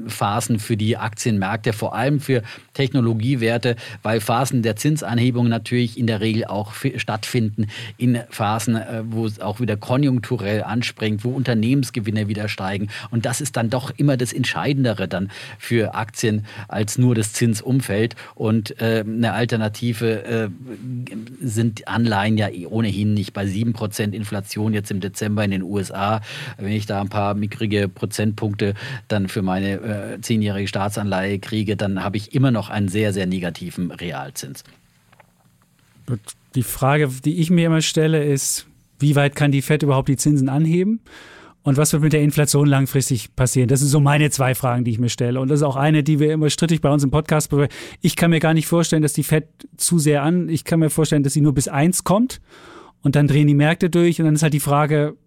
Phasen 0.07 0.26
Phasen 0.27 0.59
für 0.59 0.75
die 0.75 0.97
Aktienmärkte, 0.97 1.71
vor 1.71 1.95
allem 1.95 2.19
für 2.19 2.43
Technologiewerte, 2.73 3.77
weil 4.03 4.19
Phasen 4.19 4.61
der 4.61 4.75
Zinsanhebung 4.75 5.47
natürlich 5.47 5.97
in 5.97 6.05
der 6.05 6.19
Regel 6.19 6.43
auch 6.43 6.73
stattfinden 6.97 7.67
in 7.95 8.19
Phasen, 8.29 8.75
äh, 8.75 9.03
wo 9.05 9.25
es 9.25 9.39
auch 9.39 9.61
wieder 9.61 9.77
konjunkturell 9.77 10.63
anspringt, 10.63 11.23
wo 11.23 11.29
Unternehmensgewinne 11.29 12.27
wieder 12.27 12.49
steigen. 12.49 12.89
Und 13.09 13.25
das 13.25 13.39
ist 13.39 13.55
dann 13.55 13.69
doch 13.69 13.89
immer 13.95 14.17
das 14.17 14.33
Entscheidendere 14.33 15.07
dann 15.07 15.31
für 15.59 15.95
Aktien 15.95 16.45
als 16.67 16.97
nur 16.97 17.15
das 17.15 17.31
Zinsumfeld. 17.31 18.17
Und 18.35 18.81
äh, 18.81 19.05
eine 19.07 19.31
Alternative 19.31 20.25
äh, 20.25 20.49
sind 21.39 21.87
Anleihen 21.87 22.37
ja 22.37 22.49
ohnehin 22.67 23.13
nicht 23.13 23.31
bei 23.31 23.45
7% 23.45 24.11
Inflation 24.11 24.73
jetzt 24.73 24.91
im 24.91 24.99
Dezember 24.99 25.45
in 25.45 25.51
den 25.51 25.63
USA. 25.63 26.19
Wenn 26.57 26.73
ich 26.73 26.85
da 26.85 26.99
ein 26.99 27.07
paar 27.07 27.33
mickrige 27.33 27.87
Prozentpunkte 27.87 28.73
dann 29.07 29.29
für 29.29 29.41
meine 29.41 29.71
äh, 29.75 30.16
zehnjährige 30.21 30.67
Staatsanleihe 30.67 31.39
kriege, 31.39 31.75
dann 31.75 32.03
habe 32.03 32.17
ich 32.17 32.33
immer 32.33 32.51
noch 32.51 32.69
einen 32.69 32.87
sehr, 32.87 33.13
sehr 33.13 33.25
negativen 33.25 33.91
Realzins. 33.91 34.63
Die 36.55 36.63
Frage, 36.63 37.09
die 37.25 37.39
ich 37.39 37.49
mir 37.49 37.67
immer 37.67 37.81
stelle, 37.81 38.23
ist, 38.23 38.67
wie 38.99 39.15
weit 39.15 39.35
kann 39.35 39.51
die 39.51 39.61
FED 39.61 39.83
überhaupt 39.83 40.09
die 40.09 40.17
Zinsen 40.17 40.49
anheben? 40.49 41.01
Und 41.63 41.75
was 41.75 41.91
wird 41.91 42.01
mit 42.01 42.13
der 42.13 42.21
Inflation 42.21 42.65
langfristig 42.65 43.35
passieren? 43.35 43.67
Das 43.67 43.81
sind 43.81 43.89
so 43.89 43.99
meine 43.99 44.29
zwei 44.29 44.55
Fragen, 44.55 44.85
die 44.85 44.91
ich 44.91 44.99
mir 44.99 45.09
stelle. 45.09 45.41
Und 45.41 45.49
das 45.49 45.59
ist 45.59 45.63
auch 45.63 45.75
eine, 45.75 46.01
die 46.01 46.17
wir 46.17 46.31
immer 46.31 46.49
strittig 46.49 46.79
bei 46.79 46.89
uns 46.89 47.03
im 47.03 47.11
Podcast 47.11 47.49
berühren. 47.49 47.67
Ich 47.99 48.15
kann 48.15 48.29
mir 48.29 48.39
gar 48.39 48.53
nicht 48.53 48.67
vorstellen, 48.67 49.01
dass 49.01 49.11
die 49.11 49.23
FED 49.23 49.49
zu 49.75 49.99
sehr 49.99 50.23
an. 50.23 50.47
Ich 50.47 50.63
kann 50.63 50.79
mir 50.79 50.89
vorstellen, 50.89 51.23
dass 51.23 51.33
sie 51.33 51.41
nur 51.41 51.53
bis 51.53 51.67
eins 51.67 52.05
kommt 52.05 52.39
und 53.01 53.17
dann 53.17 53.27
drehen 53.27 53.47
die 53.47 53.53
Märkte 53.53 53.89
durch. 53.89 54.17
Und 54.21 54.27
dann 54.27 54.35
ist 54.35 54.43
halt 54.43 54.53
die 54.53 54.61
Frage, 54.61 55.17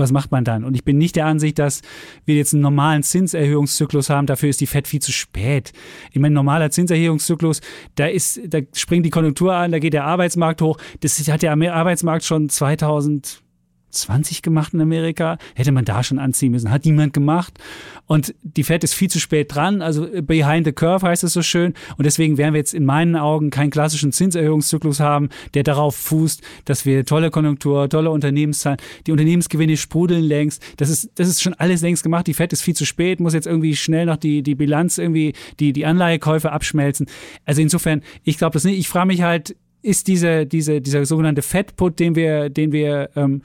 was 0.00 0.12
macht 0.12 0.30
man 0.30 0.44
dann? 0.44 0.64
Und 0.64 0.74
ich 0.74 0.84
bin 0.84 0.98
nicht 0.98 1.16
der 1.16 1.26
Ansicht, 1.26 1.58
dass 1.58 1.82
wir 2.24 2.36
jetzt 2.36 2.52
einen 2.52 2.62
normalen 2.62 3.02
Zinserhöhungszyklus 3.02 4.10
haben. 4.10 4.26
Dafür 4.26 4.48
ist 4.48 4.60
die 4.60 4.66
FED 4.66 4.88
viel 4.88 5.00
zu 5.00 5.12
spät. 5.12 5.72
Ich 6.12 6.20
meine, 6.20 6.34
normaler 6.34 6.70
Zinserhöhungszyklus, 6.70 7.60
da 7.94 8.06
ist, 8.06 8.40
da 8.46 8.60
springt 8.74 9.06
die 9.06 9.10
Konjunktur 9.10 9.54
an, 9.54 9.72
da 9.72 9.78
geht 9.78 9.92
der 9.92 10.04
Arbeitsmarkt 10.04 10.62
hoch. 10.62 10.78
Das 11.00 11.18
hat 11.28 11.42
der 11.42 11.52
Arbeitsmarkt 11.52 12.24
schon 12.24 12.48
2000 12.48 13.42
20 13.90 14.42
gemacht 14.42 14.74
in 14.74 14.80
Amerika. 14.80 15.38
Hätte 15.54 15.72
man 15.72 15.84
da 15.84 16.02
schon 16.02 16.18
anziehen 16.18 16.52
müssen. 16.52 16.70
Hat 16.70 16.84
niemand 16.84 17.12
gemacht. 17.12 17.58
Und 18.06 18.34
die 18.42 18.62
Fed 18.62 18.84
ist 18.84 18.94
viel 18.94 19.10
zu 19.10 19.18
spät 19.18 19.54
dran. 19.54 19.82
Also 19.82 20.06
behind 20.22 20.66
the 20.66 20.72
curve 20.72 21.06
heißt 21.06 21.24
es 21.24 21.32
so 21.32 21.42
schön. 21.42 21.74
Und 21.96 22.04
deswegen 22.04 22.38
werden 22.38 22.54
wir 22.54 22.58
jetzt 22.58 22.74
in 22.74 22.84
meinen 22.84 23.16
Augen 23.16 23.50
keinen 23.50 23.70
klassischen 23.70 24.12
Zinserhöhungszyklus 24.12 25.00
haben, 25.00 25.28
der 25.54 25.62
darauf 25.62 25.96
fußt, 25.96 26.42
dass 26.64 26.86
wir 26.86 27.04
tolle 27.04 27.30
Konjunktur, 27.30 27.88
tolle 27.88 28.10
Unternehmenszahlen, 28.10 28.78
die 29.06 29.12
Unternehmensgewinne 29.12 29.76
sprudeln 29.76 30.24
längst. 30.24 30.62
Das 30.76 30.90
ist, 30.90 31.10
das 31.16 31.28
ist 31.28 31.42
schon 31.42 31.54
alles 31.54 31.80
längst 31.82 32.02
gemacht. 32.02 32.26
Die 32.26 32.34
Fed 32.34 32.52
ist 32.52 32.62
viel 32.62 32.74
zu 32.74 32.86
spät, 32.86 33.20
muss 33.20 33.34
jetzt 33.34 33.46
irgendwie 33.46 33.76
schnell 33.76 34.06
noch 34.06 34.16
die, 34.16 34.42
die 34.42 34.54
Bilanz 34.54 34.98
irgendwie, 34.98 35.32
die, 35.58 35.72
die 35.72 35.86
Anleihekäufe 35.86 36.52
abschmelzen. 36.52 37.06
Also 37.44 37.62
insofern, 37.62 38.02
ich 38.22 38.38
glaube 38.38 38.54
das 38.54 38.64
nicht. 38.64 38.78
Ich 38.78 38.88
frage 38.88 39.06
mich 39.08 39.22
halt, 39.22 39.56
ist 39.82 40.08
diese, 40.08 40.46
diese, 40.46 40.80
dieser 40.80 41.06
sogenannte 41.06 41.42
Fed-Put, 41.42 42.00
den 42.00 42.16
wir, 42.16 42.50
den 42.50 42.72
wir 42.72 43.10
ähm, 43.14 43.42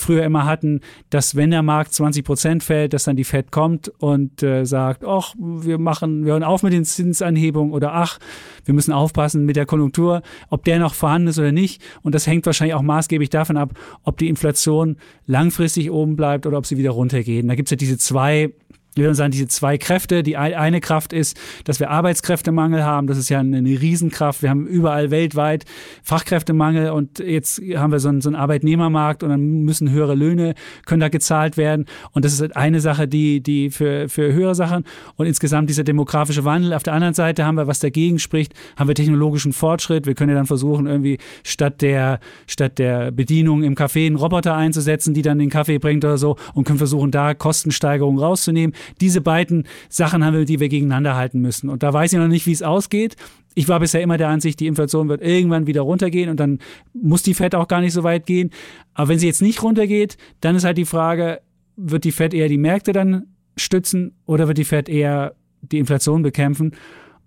früher 0.00 0.24
immer 0.24 0.44
hatten, 0.44 0.80
dass 1.10 1.36
wenn 1.36 1.50
der 1.50 1.62
Markt 1.62 1.94
20 1.94 2.24
Prozent 2.24 2.62
fällt, 2.62 2.92
dass 2.92 3.04
dann 3.04 3.16
die 3.16 3.24
Fed 3.24 3.50
kommt 3.50 3.88
und 3.98 4.42
äh, 4.42 4.64
sagt, 4.64 5.04
ach, 5.04 5.34
wir 5.38 5.78
machen, 5.78 6.24
wir 6.24 6.32
hören 6.32 6.44
auf 6.44 6.62
mit 6.62 6.72
den 6.72 6.84
Zinsanhebungen 6.84 7.72
oder 7.72 7.94
ach, 7.94 8.18
wir 8.64 8.74
müssen 8.74 8.92
aufpassen 8.92 9.44
mit 9.44 9.56
der 9.56 9.66
Konjunktur, 9.66 10.22
ob 10.48 10.64
der 10.64 10.78
noch 10.78 10.94
vorhanden 10.94 11.28
ist 11.28 11.38
oder 11.38 11.52
nicht. 11.52 11.82
Und 12.02 12.14
das 12.14 12.26
hängt 12.26 12.46
wahrscheinlich 12.46 12.74
auch 12.74 12.82
maßgeblich 12.82 13.30
davon 13.30 13.56
ab, 13.56 13.74
ob 14.04 14.18
die 14.18 14.28
Inflation 14.28 14.96
langfristig 15.26 15.90
oben 15.90 16.16
bleibt 16.16 16.46
oder 16.46 16.58
ob 16.58 16.66
sie 16.66 16.76
wieder 16.76 16.90
runtergeht. 16.90 17.42
Und 17.42 17.48
da 17.48 17.54
gibt 17.54 17.68
es 17.68 17.70
ja 17.70 17.76
diese 17.76 17.98
zwei 17.98 18.52
wir 18.94 19.04
würden 19.04 19.14
sagen, 19.14 19.30
diese 19.30 19.46
zwei 19.46 19.78
Kräfte. 19.78 20.22
Die 20.22 20.36
eine 20.36 20.80
Kraft 20.80 21.12
ist, 21.12 21.38
dass 21.64 21.78
wir 21.78 21.90
Arbeitskräftemangel 21.90 22.84
haben. 22.84 23.06
Das 23.06 23.18
ist 23.18 23.28
ja 23.28 23.38
eine, 23.38 23.60
Riesenkraft. 23.60 24.42
Wir 24.42 24.50
haben 24.50 24.66
überall 24.66 25.10
weltweit 25.10 25.64
Fachkräftemangel 26.02 26.90
und 26.90 27.20
jetzt 27.20 27.60
haben 27.76 27.92
wir 27.92 28.00
so 28.00 28.08
einen, 28.08 28.20
so 28.20 28.28
einen 28.28 28.36
Arbeitnehmermarkt 28.36 29.22
und 29.22 29.30
dann 29.30 29.62
müssen 29.62 29.90
höhere 29.90 30.14
Löhne, 30.14 30.54
können 30.86 31.00
da 31.00 31.08
gezahlt 31.08 31.56
werden. 31.56 31.86
Und 32.12 32.24
das 32.24 32.32
ist 32.32 32.56
eine 32.56 32.80
Sache, 32.80 33.06
die, 33.06 33.40
die 33.42 33.70
für, 33.70 34.08
für 34.08 34.32
höhere 34.32 34.54
Sachen 34.54 34.84
und 35.16 35.26
insgesamt 35.26 35.70
dieser 35.70 35.84
demografische 35.84 36.44
Wandel. 36.44 36.74
Auf 36.74 36.82
der 36.82 36.94
anderen 36.94 37.14
Seite 37.14 37.44
haben 37.44 37.54
wir, 37.54 37.68
was 37.68 37.78
dagegen 37.78 38.18
spricht, 38.18 38.54
haben 38.76 38.88
wir 38.88 38.94
technologischen 38.94 39.52
Fortschritt. 39.52 40.06
Wir 40.06 40.14
können 40.14 40.30
ja 40.30 40.36
dann 40.36 40.46
versuchen, 40.46 40.86
irgendwie 40.86 41.18
statt 41.44 41.80
der, 41.80 42.18
statt 42.48 42.78
der 42.78 43.12
Bedienung 43.12 43.62
im 43.62 43.74
Café 43.74 44.06
einen 44.06 44.16
Roboter 44.16 44.56
einzusetzen, 44.56 45.14
die 45.14 45.22
dann 45.22 45.38
den 45.38 45.50
Kaffee 45.50 45.78
bringt 45.78 46.04
oder 46.04 46.18
so 46.18 46.36
und 46.54 46.64
können 46.64 46.78
versuchen, 46.78 47.12
da 47.12 47.34
Kostensteigerungen 47.34 48.20
rauszunehmen 48.20 48.74
diese 49.00 49.20
beiden 49.20 49.66
Sachen 49.88 50.24
haben 50.24 50.34
wir, 50.34 50.44
die 50.44 50.60
wir 50.60 50.68
gegeneinander 50.68 51.16
halten 51.16 51.40
müssen. 51.40 51.68
Und 51.68 51.82
da 51.82 51.92
weiß 51.92 52.12
ich 52.12 52.18
noch 52.18 52.28
nicht, 52.28 52.46
wie 52.46 52.52
es 52.52 52.62
ausgeht. 52.62 53.16
Ich 53.54 53.68
war 53.68 53.80
bisher 53.80 54.02
immer 54.02 54.16
der 54.16 54.28
Ansicht, 54.28 54.60
die 54.60 54.66
Inflation 54.66 55.08
wird 55.08 55.22
irgendwann 55.22 55.66
wieder 55.66 55.82
runtergehen 55.82 56.30
und 56.30 56.38
dann 56.38 56.58
muss 56.92 57.22
die 57.22 57.34
Fed 57.34 57.54
auch 57.54 57.68
gar 57.68 57.80
nicht 57.80 57.92
so 57.92 58.04
weit 58.04 58.26
gehen. 58.26 58.50
Aber 58.94 59.08
wenn 59.08 59.18
sie 59.18 59.26
jetzt 59.26 59.42
nicht 59.42 59.62
runtergeht, 59.62 60.16
dann 60.40 60.54
ist 60.56 60.64
halt 60.64 60.78
die 60.78 60.84
Frage, 60.84 61.40
wird 61.76 62.04
die 62.04 62.12
Fed 62.12 62.34
eher 62.34 62.48
die 62.48 62.58
Märkte 62.58 62.92
dann 62.92 63.26
stützen 63.56 64.16
oder 64.26 64.46
wird 64.46 64.58
die 64.58 64.64
Fed 64.64 64.88
eher 64.88 65.34
die 65.62 65.78
Inflation 65.78 66.22
bekämpfen? 66.22 66.76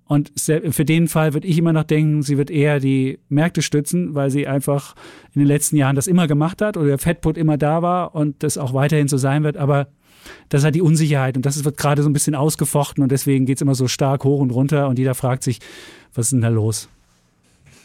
Und 0.05 0.31
für 0.37 0.85
den 0.85 1.07
Fall 1.07 1.33
würde 1.33 1.47
ich 1.47 1.57
immer 1.57 1.73
noch 1.73 1.85
denken, 1.85 2.21
sie 2.21 2.37
wird 2.37 2.51
eher 2.51 2.79
die 2.79 3.19
Märkte 3.29 3.61
stützen, 3.61 4.13
weil 4.13 4.29
sie 4.29 4.47
einfach 4.47 4.95
in 5.33 5.39
den 5.39 5.47
letzten 5.47 5.77
Jahren 5.77 5.95
das 5.95 6.07
immer 6.07 6.27
gemacht 6.27 6.61
hat 6.61 6.77
oder 6.77 6.87
der 6.87 6.97
Fedput 6.99 7.37
immer 7.37 7.57
da 7.57 7.81
war 7.81 8.13
und 8.13 8.43
das 8.43 8.57
auch 8.57 8.73
weiterhin 8.73 9.07
so 9.07 9.17
sein 9.17 9.43
wird. 9.43 9.57
Aber 9.57 9.87
das 10.49 10.61
ist 10.61 10.65
halt 10.65 10.75
die 10.75 10.81
Unsicherheit 10.81 11.35
und 11.35 11.45
das 11.45 11.63
wird 11.63 11.77
gerade 11.77 12.03
so 12.03 12.09
ein 12.09 12.13
bisschen 12.13 12.35
ausgefochten 12.35 13.03
und 13.03 13.11
deswegen 13.11 13.45
geht 13.45 13.57
es 13.57 13.61
immer 13.61 13.75
so 13.75 13.87
stark 13.87 14.23
hoch 14.23 14.39
und 14.39 14.51
runter 14.51 14.87
und 14.87 14.99
jeder 14.99 15.15
fragt 15.15 15.43
sich, 15.43 15.59
was 16.13 16.27
ist 16.27 16.33
denn 16.33 16.41
da 16.41 16.49
los? 16.49 16.89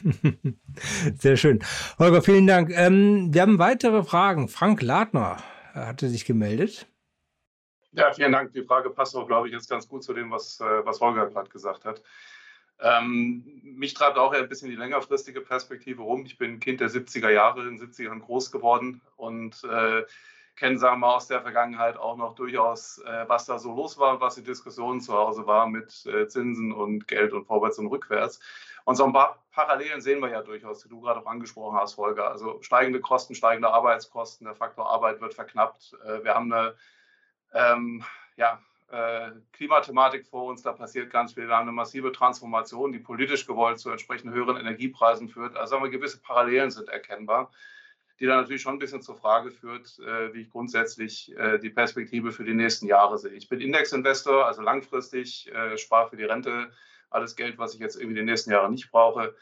Sehr 1.18 1.36
schön. 1.36 1.60
Holger, 1.98 2.22
vielen 2.22 2.46
Dank. 2.46 2.70
Ähm, 2.72 3.32
wir 3.32 3.42
haben 3.42 3.58
weitere 3.58 4.02
Fragen. 4.04 4.48
Frank 4.48 4.82
Ladner 4.82 5.38
hatte 5.74 6.08
sich 6.08 6.24
gemeldet. 6.24 6.86
Ja, 7.92 8.12
vielen 8.12 8.32
Dank. 8.32 8.52
Die 8.52 8.62
Frage 8.62 8.90
passt 8.90 9.16
auch, 9.16 9.26
glaube 9.26 9.48
ich, 9.48 9.54
jetzt 9.54 9.68
ganz 9.68 9.88
gut 9.88 10.04
zu 10.04 10.12
dem, 10.12 10.30
was, 10.30 10.60
äh, 10.60 10.86
was 10.86 11.00
Holger 11.00 11.26
gerade 11.28 11.50
gesagt 11.50 11.84
hat. 11.84 12.02
Ähm, 12.80 13.60
mich 13.62 13.94
treibt 13.94 14.18
auch 14.18 14.32
ein 14.32 14.48
bisschen 14.48 14.70
die 14.70 14.76
längerfristige 14.76 15.40
Perspektive 15.40 16.02
rum. 16.02 16.24
Ich 16.24 16.38
bin 16.38 16.60
Kind 16.60 16.80
der 16.80 16.90
70er 16.90 17.30
Jahre, 17.30 17.66
in 17.66 17.76
den 17.76 17.88
70ern 17.88 18.20
groß 18.20 18.52
geworden 18.52 19.00
und 19.16 19.64
äh, 19.64 20.04
kennen, 20.58 20.78
sagen 20.78 21.00
wir 21.00 21.14
aus 21.14 21.28
der 21.28 21.40
Vergangenheit 21.40 21.96
auch 21.96 22.16
noch 22.16 22.34
durchaus, 22.34 22.98
äh, 22.98 23.24
was 23.28 23.46
da 23.46 23.58
so 23.58 23.74
los 23.74 23.98
war 23.98 24.14
und 24.14 24.20
was 24.20 24.34
die 24.34 24.42
Diskussion 24.42 25.00
zu 25.00 25.14
Hause 25.14 25.46
war 25.46 25.66
mit 25.66 26.04
äh, 26.06 26.26
Zinsen 26.26 26.72
und 26.72 27.08
Geld 27.08 27.32
und 27.32 27.46
vorwärts 27.46 27.78
und 27.78 27.86
rückwärts. 27.86 28.40
Und 28.84 28.96
so 28.96 29.04
ein 29.04 29.12
paar 29.12 29.42
Parallelen 29.52 30.00
sehen 30.00 30.20
wir 30.20 30.30
ja 30.30 30.42
durchaus, 30.42 30.82
die 30.82 30.88
du 30.88 31.00
gerade 31.00 31.20
auch 31.20 31.26
angesprochen 31.26 31.76
hast, 31.76 31.94
Volker. 31.94 32.30
Also 32.30 32.62
steigende 32.62 33.00
Kosten, 33.00 33.34
steigende 33.34 33.70
Arbeitskosten, 33.70 34.46
der 34.46 34.54
Faktor 34.54 34.90
Arbeit 34.90 35.20
wird 35.20 35.34
verknappt. 35.34 35.96
Äh, 36.04 36.24
wir 36.24 36.34
haben 36.34 36.52
eine, 36.52 36.74
ähm, 37.52 38.04
ja, 38.36 38.60
äh, 38.90 39.32
Klimathematik 39.52 40.26
vor 40.26 40.44
uns, 40.44 40.62
da 40.62 40.72
passiert 40.72 41.10
ganz 41.10 41.34
viel. 41.34 41.46
Wir 41.46 41.54
haben 41.54 41.68
eine 41.68 41.72
massive 41.72 42.12
Transformation, 42.12 42.92
die 42.92 42.98
politisch 42.98 43.46
gewollt 43.46 43.78
zu 43.78 43.90
entsprechend 43.90 44.32
höheren 44.32 44.56
Energiepreisen 44.56 45.28
führt. 45.28 45.56
Also 45.56 45.72
sagen 45.72 45.84
wir, 45.84 45.90
gewisse 45.90 46.20
Parallelen 46.20 46.70
sind 46.70 46.88
erkennbar, 46.88 47.50
die 48.20 48.26
dann 48.26 48.40
natürlich 48.40 48.62
schon 48.62 48.74
ein 48.74 48.78
bisschen 48.78 49.02
zur 49.02 49.16
Frage 49.16 49.50
führt, 49.50 49.98
äh, 50.00 50.32
wie 50.34 50.42
ich 50.42 50.50
grundsätzlich 50.50 51.36
äh, 51.36 51.58
die 51.58 51.70
Perspektive 51.70 52.32
für 52.32 52.44
die 52.44 52.54
nächsten 52.54 52.86
Jahre 52.86 53.18
sehe. 53.18 53.32
Ich 53.32 53.48
bin 53.48 53.60
Indexinvestor, 53.60 54.46
also 54.46 54.62
langfristig, 54.62 55.50
äh, 55.52 55.76
spare 55.78 56.08
für 56.08 56.16
die 56.16 56.24
Rente 56.24 56.70
alles 57.10 57.36
Geld, 57.36 57.58
was 57.58 57.74
ich 57.74 57.80
jetzt 57.80 57.96
irgendwie 57.96 58.16
die 58.16 58.24
nächsten 58.24 58.50
Jahre 58.50 58.70
nicht 58.70 58.90
brauche. 58.90 59.34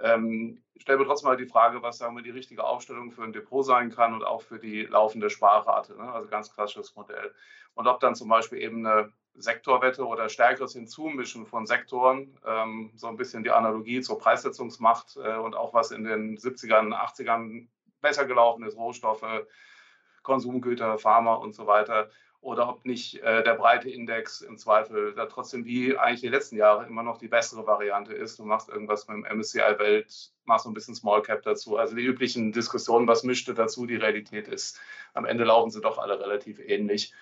Ähm, 0.00 0.62
stelle 0.76 0.98
mir 0.98 1.04
trotzdem 1.04 1.28
mal 1.28 1.36
die 1.36 1.46
Frage, 1.46 1.82
was 1.82 1.98
sagen 1.98 2.16
wir 2.16 2.22
die 2.22 2.30
richtige 2.30 2.64
Aufstellung 2.64 3.12
für 3.12 3.22
ein 3.22 3.32
Depot 3.32 3.64
sein 3.64 3.90
kann 3.90 4.14
und 4.14 4.24
auch 4.24 4.42
für 4.42 4.58
die 4.58 4.82
laufende 4.82 5.30
Sparrate, 5.30 5.96
ne? 5.96 6.10
also 6.12 6.28
ganz 6.28 6.52
klassisches 6.52 6.94
Modell. 6.96 7.34
Und 7.74 7.86
ob 7.86 8.00
dann 8.00 8.14
zum 8.14 8.28
Beispiel 8.28 8.58
eben 8.58 8.86
eine 8.86 9.12
Sektorwette 9.34 10.06
oder 10.06 10.28
stärkeres 10.28 10.74
Hinzumischen 10.74 11.46
von 11.46 11.66
Sektoren, 11.66 12.38
ähm, 12.46 12.92
so 12.94 13.06
ein 13.06 13.16
bisschen 13.16 13.44
die 13.44 13.50
Analogie 13.50 14.00
zur 14.00 14.18
Preissetzungsmacht 14.18 15.16
äh, 15.16 15.36
und 15.36 15.54
auch 15.54 15.72
was 15.72 15.90
in 15.90 16.04
den 16.04 16.36
70ern, 16.36 16.92
80ern 16.92 17.68
besser 18.02 18.26
gelaufen 18.26 18.64
ist, 18.64 18.76
Rohstoffe, 18.76 19.46
Konsumgüter, 20.22 20.98
Pharma 20.98 21.34
und 21.34 21.54
so 21.54 21.66
weiter, 21.66 22.10
oder 22.42 22.68
ob 22.68 22.84
nicht 22.84 23.22
äh, 23.22 23.44
der 23.44 23.54
breite 23.54 23.88
Index 23.88 24.40
im 24.40 24.58
Zweifel 24.58 25.14
da 25.14 25.26
trotzdem 25.26 25.64
wie 25.64 25.96
eigentlich 25.96 26.22
die 26.22 26.28
letzten 26.28 26.56
Jahre 26.56 26.86
immer 26.86 27.04
noch 27.04 27.18
die 27.18 27.28
bessere 27.28 27.64
Variante 27.68 28.12
ist. 28.12 28.38
Du 28.40 28.44
machst 28.44 28.68
irgendwas 28.68 29.06
mit 29.06 29.16
dem 29.16 29.38
MSCI 29.38 29.78
Welt, 29.78 30.32
machst 30.44 30.64
so 30.64 30.70
ein 30.70 30.74
bisschen 30.74 30.96
Small 30.96 31.22
Cap 31.22 31.42
dazu. 31.42 31.76
Also 31.76 31.94
die 31.94 32.02
üblichen 32.02 32.50
Diskussionen, 32.50 33.06
was 33.06 33.22
mischte 33.22 33.54
dazu, 33.54 33.86
die 33.86 33.94
Realität 33.94 34.48
ist. 34.48 34.80
Am 35.14 35.24
Ende 35.24 35.44
laufen 35.44 35.70
sie 35.70 35.80
doch 35.80 35.98
alle 35.98 36.18
relativ 36.18 36.58
ähnlich. 36.58 37.14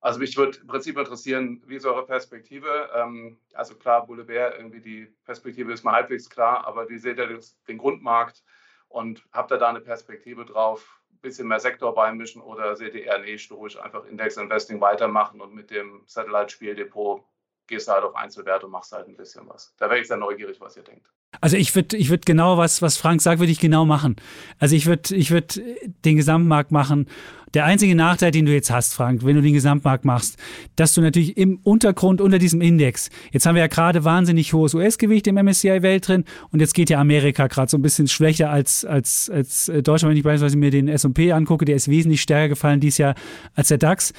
Also 0.00 0.18
mich 0.18 0.38
würde 0.38 0.58
im 0.58 0.66
Prinzip 0.66 0.96
interessieren, 0.96 1.62
wie 1.66 1.76
ist 1.76 1.84
eure 1.84 2.06
Perspektive? 2.06 2.88
Ähm, 2.94 3.38
also 3.52 3.74
klar, 3.74 4.06
Boulevard, 4.06 4.54
irgendwie 4.56 4.80
die 4.80 5.14
Perspektive 5.26 5.70
ist 5.70 5.84
mal 5.84 5.92
halbwegs 5.92 6.30
klar, 6.30 6.66
aber 6.66 6.88
wie 6.88 6.96
seht 6.96 7.18
ihr 7.18 7.38
den 7.68 7.76
Grundmarkt 7.76 8.42
und 8.90 9.24
habt 9.32 9.50
ihr 9.50 9.58
da 9.58 9.70
eine 9.70 9.80
Perspektive 9.80 10.44
drauf? 10.44 11.00
bisschen 11.20 11.48
mehr 11.48 11.60
Sektor 11.60 11.94
beimischen 11.94 12.42
oder 12.42 12.76
seht 12.76 12.94
ihr 12.94 13.04
eher, 13.04 13.18
nee, 13.18 13.38
stoisch 13.38 13.78
einfach 13.78 14.04
Index 14.06 14.36
Investing 14.36 14.80
weitermachen 14.80 15.40
und 15.40 15.54
mit 15.54 15.70
dem 15.70 16.02
Satellite-Spieldepot 16.06 17.22
gehst 17.66 17.88
du 17.88 17.92
halt 17.92 18.04
auf 18.04 18.14
Einzelwerte 18.14 18.66
und 18.66 18.72
machst 18.72 18.92
halt 18.92 19.06
ein 19.06 19.16
bisschen 19.16 19.48
was. 19.48 19.74
Da 19.76 19.90
wäre 19.90 20.00
ich 20.00 20.08
sehr 20.08 20.16
neugierig, 20.16 20.60
was 20.60 20.76
ihr 20.76 20.82
denkt. 20.82 21.06
Also 21.40 21.56
ich 21.56 21.74
würde 21.74 21.96
ich 21.96 22.10
würd 22.10 22.26
genau, 22.26 22.58
was, 22.58 22.82
was 22.82 22.96
Frank 22.96 23.22
sagt, 23.22 23.38
würde 23.38 23.52
ich 23.52 23.60
genau 23.60 23.84
machen. 23.84 24.16
Also 24.58 24.74
ich 24.74 24.86
würde 24.86 25.14
ich 25.14 25.30
würd 25.30 25.60
den 26.04 26.16
Gesamtmarkt 26.16 26.72
machen. 26.72 27.06
Der 27.54 27.64
einzige 27.64 27.96
Nachteil, 27.96 28.30
den 28.30 28.46
du 28.46 28.52
jetzt 28.52 28.70
hast, 28.70 28.94
Frank, 28.94 29.24
wenn 29.24 29.34
du 29.34 29.42
den 29.42 29.54
Gesamtmarkt 29.54 30.04
machst, 30.04 30.38
dass 30.76 30.94
du 30.94 31.00
natürlich 31.00 31.36
im 31.36 31.58
Untergrund 31.64 32.20
unter 32.20 32.38
diesem 32.38 32.60
Index, 32.60 33.10
jetzt 33.32 33.44
haben 33.44 33.56
wir 33.56 33.62
ja 33.62 33.66
gerade 33.66 34.04
wahnsinnig 34.04 34.52
hohes 34.52 34.72
US-Gewicht 34.74 35.26
im 35.26 35.34
MSCI 35.34 35.82
Welt 35.82 36.06
drin 36.06 36.24
und 36.50 36.60
jetzt 36.60 36.74
geht 36.74 36.90
ja 36.90 37.00
Amerika 37.00 37.48
gerade 37.48 37.68
so 37.68 37.76
ein 37.76 37.82
bisschen 37.82 38.06
schwächer 38.06 38.50
als, 38.50 38.84
als, 38.84 39.28
als 39.30 39.66
Deutschland, 39.66 40.10
wenn 40.10 40.16
ich 40.16 40.22
beispielsweise 40.22 40.58
mir 40.58 40.70
den 40.70 40.86
S&P 40.86 41.32
angucke, 41.32 41.64
der 41.64 41.74
ist 41.74 41.88
wesentlich 41.88 42.22
stärker 42.22 42.50
gefallen 42.50 42.78
dieses 42.78 42.98
Jahr 42.98 43.14
als 43.54 43.68
der 43.68 43.78
DAX. 43.78 44.12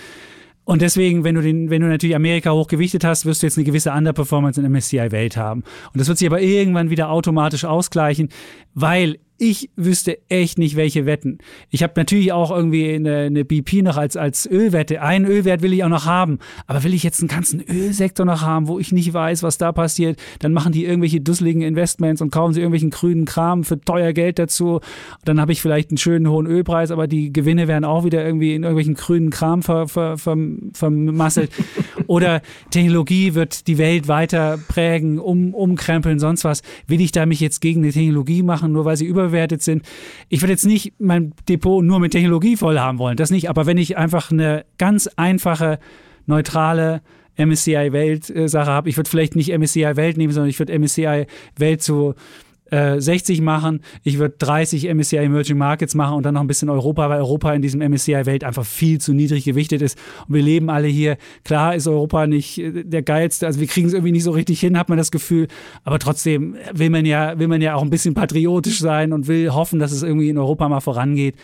Und 0.71 0.81
deswegen, 0.81 1.25
wenn 1.25 1.35
du 1.35 1.41
den, 1.41 1.69
wenn 1.69 1.81
du 1.81 1.89
natürlich 1.89 2.15
Amerika 2.15 2.51
hochgewichtet 2.51 3.03
hast, 3.03 3.25
wirst 3.25 3.41
du 3.41 3.45
jetzt 3.45 3.57
eine 3.57 3.65
gewisse 3.65 3.91
Underperformance 3.91 4.57
in 4.57 4.71
MSCI 4.71 5.11
Welt 5.11 5.35
haben. 5.35 5.63
Und 5.91 5.99
das 5.99 6.07
wird 6.07 6.17
sich 6.17 6.25
aber 6.25 6.39
irgendwann 6.39 6.89
wieder 6.89 7.09
automatisch 7.09 7.65
ausgleichen, 7.65 8.29
weil 8.73 9.17
ich 9.41 9.71
wüsste 9.75 10.19
echt 10.29 10.59
nicht, 10.59 10.75
welche 10.75 11.07
Wetten. 11.07 11.39
Ich 11.71 11.81
habe 11.81 11.93
natürlich 11.95 12.31
auch 12.31 12.51
irgendwie 12.51 12.93
eine, 12.93 13.17
eine, 13.21 13.43
BP 13.43 13.81
noch 13.81 13.97
als, 13.97 14.15
als 14.15 14.45
Ölwette. 14.45 15.01
Einen 15.01 15.25
Ölwert 15.25 15.63
will 15.63 15.73
ich 15.73 15.83
auch 15.83 15.89
noch 15.89 16.05
haben. 16.05 16.37
Aber 16.67 16.83
will 16.83 16.93
ich 16.93 17.01
jetzt 17.01 17.21
einen 17.21 17.27
ganzen 17.27 17.59
Ölsektor 17.59 18.23
noch 18.23 18.43
haben, 18.43 18.67
wo 18.67 18.77
ich 18.77 18.91
nicht 18.91 19.11
weiß, 19.11 19.41
was 19.41 19.57
da 19.57 19.71
passiert? 19.71 20.19
Dann 20.37 20.53
machen 20.53 20.73
die 20.73 20.85
irgendwelche 20.85 21.21
dusseligen 21.21 21.63
Investments 21.63 22.21
und 22.21 22.31
kaufen 22.31 22.53
sie 22.53 22.59
irgendwelchen 22.59 22.91
grünen 22.91 23.25
Kram 23.25 23.63
für 23.63 23.81
teuer 23.81 24.13
Geld 24.13 24.37
dazu. 24.37 24.75
Und 24.75 24.81
dann 25.25 25.41
habe 25.41 25.53
ich 25.53 25.61
vielleicht 25.63 25.89
einen 25.89 25.97
schönen 25.97 26.29
hohen 26.29 26.45
Ölpreis, 26.45 26.91
aber 26.91 27.07
die 27.07 27.33
Gewinne 27.33 27.67
werden 27.67 27.83
auch 27.83 28.03
wieder 28.03 28.23
irgendwie 28.23 28.53
in 28.53 28.61
irgendwelchen 28.61 28.93
grünen 28.93 29.31
Kram 29.31 29.63
ver, 29.63 29.87
ver, 29.87 30.19
ver, 30.19 30.37
vermasselt. 30.73 31.49
Oder 32.05 32.43
Technologie 32.69 33.33
wird 33.33 33.65
die 33.65 33.79
Welt 33.79 34.07
weiter 34.07 34.59
prägen, 34.67 35.17
um, 35.17 35.55
umkrempeln, 35.55 36.19
sonst 36.19 36.43
was. 36.43 36.61
Will 36.85 37.01
ich 37.01 37.11
da 37.11 37.25
mich 37.25 37.39
jetzt 37.39 37.59
gegen 37.59 37.81
eine 37.81 37.91
Technologie 37.91 38.43
machen, 38.43 38.71
nur 38.71 38.85
weil 38.85 38.97
sie 38.97 39.05
über 39.05 39.30
überbewertet 39.31 39.61
sind. 39.61 39.83
Ich 40.29 40.41
würde 40.41 40.53
jetzt 40.53 40.65
nicht 40.65 40.93
mein 40.99 41.33
Depot 41.47 41.83
nur 41.83 41.99
mit 41.99 42.11
Technologie 42.11 42.57
voll 42.57 42.79
haben 42.79 42.99
wollen, 42.99 43.17
das 43.17 43.31
nicht, 43.31 43.49
aber 43.49 43.65
wenn 43.65 43.77
ich 43.77 43.97
einfach 43.97 44.31
eine 44.31 44.65
ganz 44.77 45.07
einfache, 45.15 45.79
neutrale 46.25 47.01
MSCI 47.37 47.91
Welt 47.91 48.29
äh, 48.29 48.47
Sache 48.47 48.69
habe, 48.69 48.89
ich 48.89 48.97
würde 48.97 49.09
vielleicht 49.09 49.35
nicht 49.35 49.57
MSCI 49.57 49.95
Welt 49.95 50.17
nehmen, 50.17 50.33
sondern 50.33 50.49
ich 50.49 50.59
würde 50.59 50.77
MSCI 50.77 51.25
Welt 51.57 51.81
zu 51.81 52.13
60 52.13 52.50
äh, 52.71 53.41
machen, 53.41 53.81
ich 54.03 54.17
würde 54.17 54.35
30 54.37 54.93
MSCI 54.93 55.17
Emerging 55.17 55.57
Markets 55.57 55.93
machen 55.93 56.15
und 56.15 56.23
dann 56.23 56.33
noch 56.33 56.41
ein 56.41 56.47
bisschen 56.47 56.69
Europa, 56.69 57.09
weil 57.09 57.19
Europa 57.19 57.53
in 57.53 57.61
diesem 57.61 57.81
MSCI 57.81 58.25
Welt 58.25 58.43
einfach 58.43 58.65
viel 58.65 58.99
zu 58.99 59.13
niedrig 59.13 59.43
gewichtet 59.43 59.81
ist. 59.81 59.97
Und 60.27 60.35
wir 60.35 60.41
leben 60.41 60.69
alle 60.69 60.87
hier. 60.87 61.17
Klar 61.43 61.75
ist 61.75 61.87
Europa 61.87 62.27
nicht 62.27 62.57
äh, 62.57 62.83
der 62.83 63.01
geilste, 63.01 63.45
also 63.45 63.59
wir 63.59 63.67
kriegen 63.67 63.87
es 63.87 63.93
irgendwie 63.93 64.13
nicht 64.13 64.23
so 64.23 64.31
richtig 64.31 64.59
hin, 64.59 64.77
hat 64.77 64.89
man 64.89 64.97
das 64.97 65.11
Gefühl. 65.11 65.47
Aber 65.83 65.99
trotzdem 65.99 66.55
will 66.73 66.89
man 66.89 67.05
ja, 67.05 67.37
will 67.37 67.47
man 67.47 67.61
ja 67.61 67.75
auch 67.75 67.83
ein 67.83 67.89
bisschen 67.89 68.13
patriotisch 68.13 68.79
sein 68.79 69.13
und 69.13 69.27
will 69.27 69.51
hoffen, 69.51 69.79
dass 69.79 69.91
es 69.91 70.03
irgendwie 70.03 70.29
in 70.29 70.37
Europa 70.37 70.67
mal 70.69 70.79
vorangeht. 70.79 71.35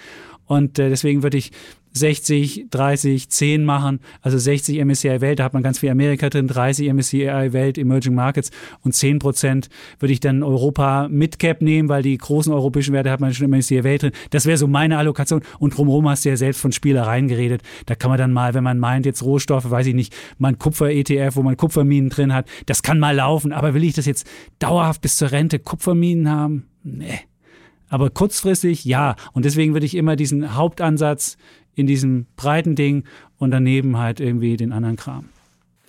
Und 0.45 0.79
äh, 0.79 0.89
deswegen 0.89 1.23
würde 1.23 1.37
ich 1.37 1.51
60, 1.97 2.67
30, 2.69 3.29
10 3.29 3.65
machen. 3.65 3.99
Also 4.21 4.37
60 4.37 4.83
MSCI 4.83 5.21
Welt, 5.21 5.39
da 5.39 5.43
hat 5.43 5.53
man 5.53 5.63
ganz 5.63 5.79
viel 5.79 5.89
Amerika 5.89 6.29
drin, 6.29 6.47
30 6.47 6.93
MSCI 6.93 7.53
Welt, 7.53 7.77
Emerging 7.77 8.15
Markets 8.15 8.51
und 8.81 8.93
10 8.93 9.19
Prozent 9.19 9.69
würde 9.99 10.13
ich 10.13 10.19
dann 10.19 10.43
Europa 10.43 11.07
Midcap 11.09 11.61
nehmen, 11.61 11.89
weil 11.89 12.03
die 12.03 12.17
großen 12.17 12.53
europäischen 12.53 12.93
Werte 12.93 13.11
hat 13.11 13.19
man 13.19 13.33
schon 13.33 13.49
MSCI 13.49 13.83
Welt 13.83 14.03
drin. 14.03 14.11
Das 14.29 14.45
wäre 14.45 14.57
so 14.57 14.67
meine 14.67 14.97
Allokation. 14.97 15.41
Und 15.59 15.77
drumherum 15.77 16.07
hast 16.07 16.25
du 16.25 16.29
ja 16.29 16.37
selbst 16.37 16.61
von 16.61 16.71
Spielereien 16.71 17.27
geredet. 17.27 17.61
Da 17.85 17.95
kann 17.95 18.09
man 18.09 18.17
dann 18.17 18.33
mal, 18.33 18.53
wenn 18.53 18.63
man 18.63 18.79
meint, 18.79 19.05
jetzt 19.05 19.23
Rohstoffe, 19.23 19.69
weiß 19.69 19.87
ich 19.87 19.95
nicht, 19.95 20.15
mal 20.37 20.49
ein 20.49 20.59
Kupfer-ETF, 20.59 21.35
wo 21.35 21.43
man 21.43 21.57
Kupferminen 21.57 22.09
drin 22.09 22.33
hat, 22.33 22.47
das 22.65 22.83
kann 22.83 22.99
mal 22.99 23.15
laufen. 23.15 23.51
Aber 23.51 23.73
will 23.73 23.83
ich 23.83 23.93
das 23.93 24.05
jetzt 24.05 24.27
dauerhaft 24.59 25.01
bis 25.01 25.17
zur 25.17 25.31
Rente 25.31 25.59
Kupferminen 25.59 26.29
haben? 26.29 26.67
Nee. 26.83 27.19
Aber 27.89 28.09
kurzfristig 28.09 28.85
ja. 28.85 29.15
Und 29.33 29.45
deswegen 29.45 29.73
würde 29.73 29.85
ich 29.85 29.95
immer 29.95 30.15
diesen 30.15 30.55
Hauptansatz 30.55 31.37
in 31.77 31.87
diesem 31.87 32.25
breiten 32.35 32.75
Ding 32.75 33.05
und 33.37 33.51
daneben 33.51 33.97
halt 33.97 34.19
irgendwie 34.19 34.57
den 34.57 34.73
anderen 34.73 34.97
Kram. 34.97 35.29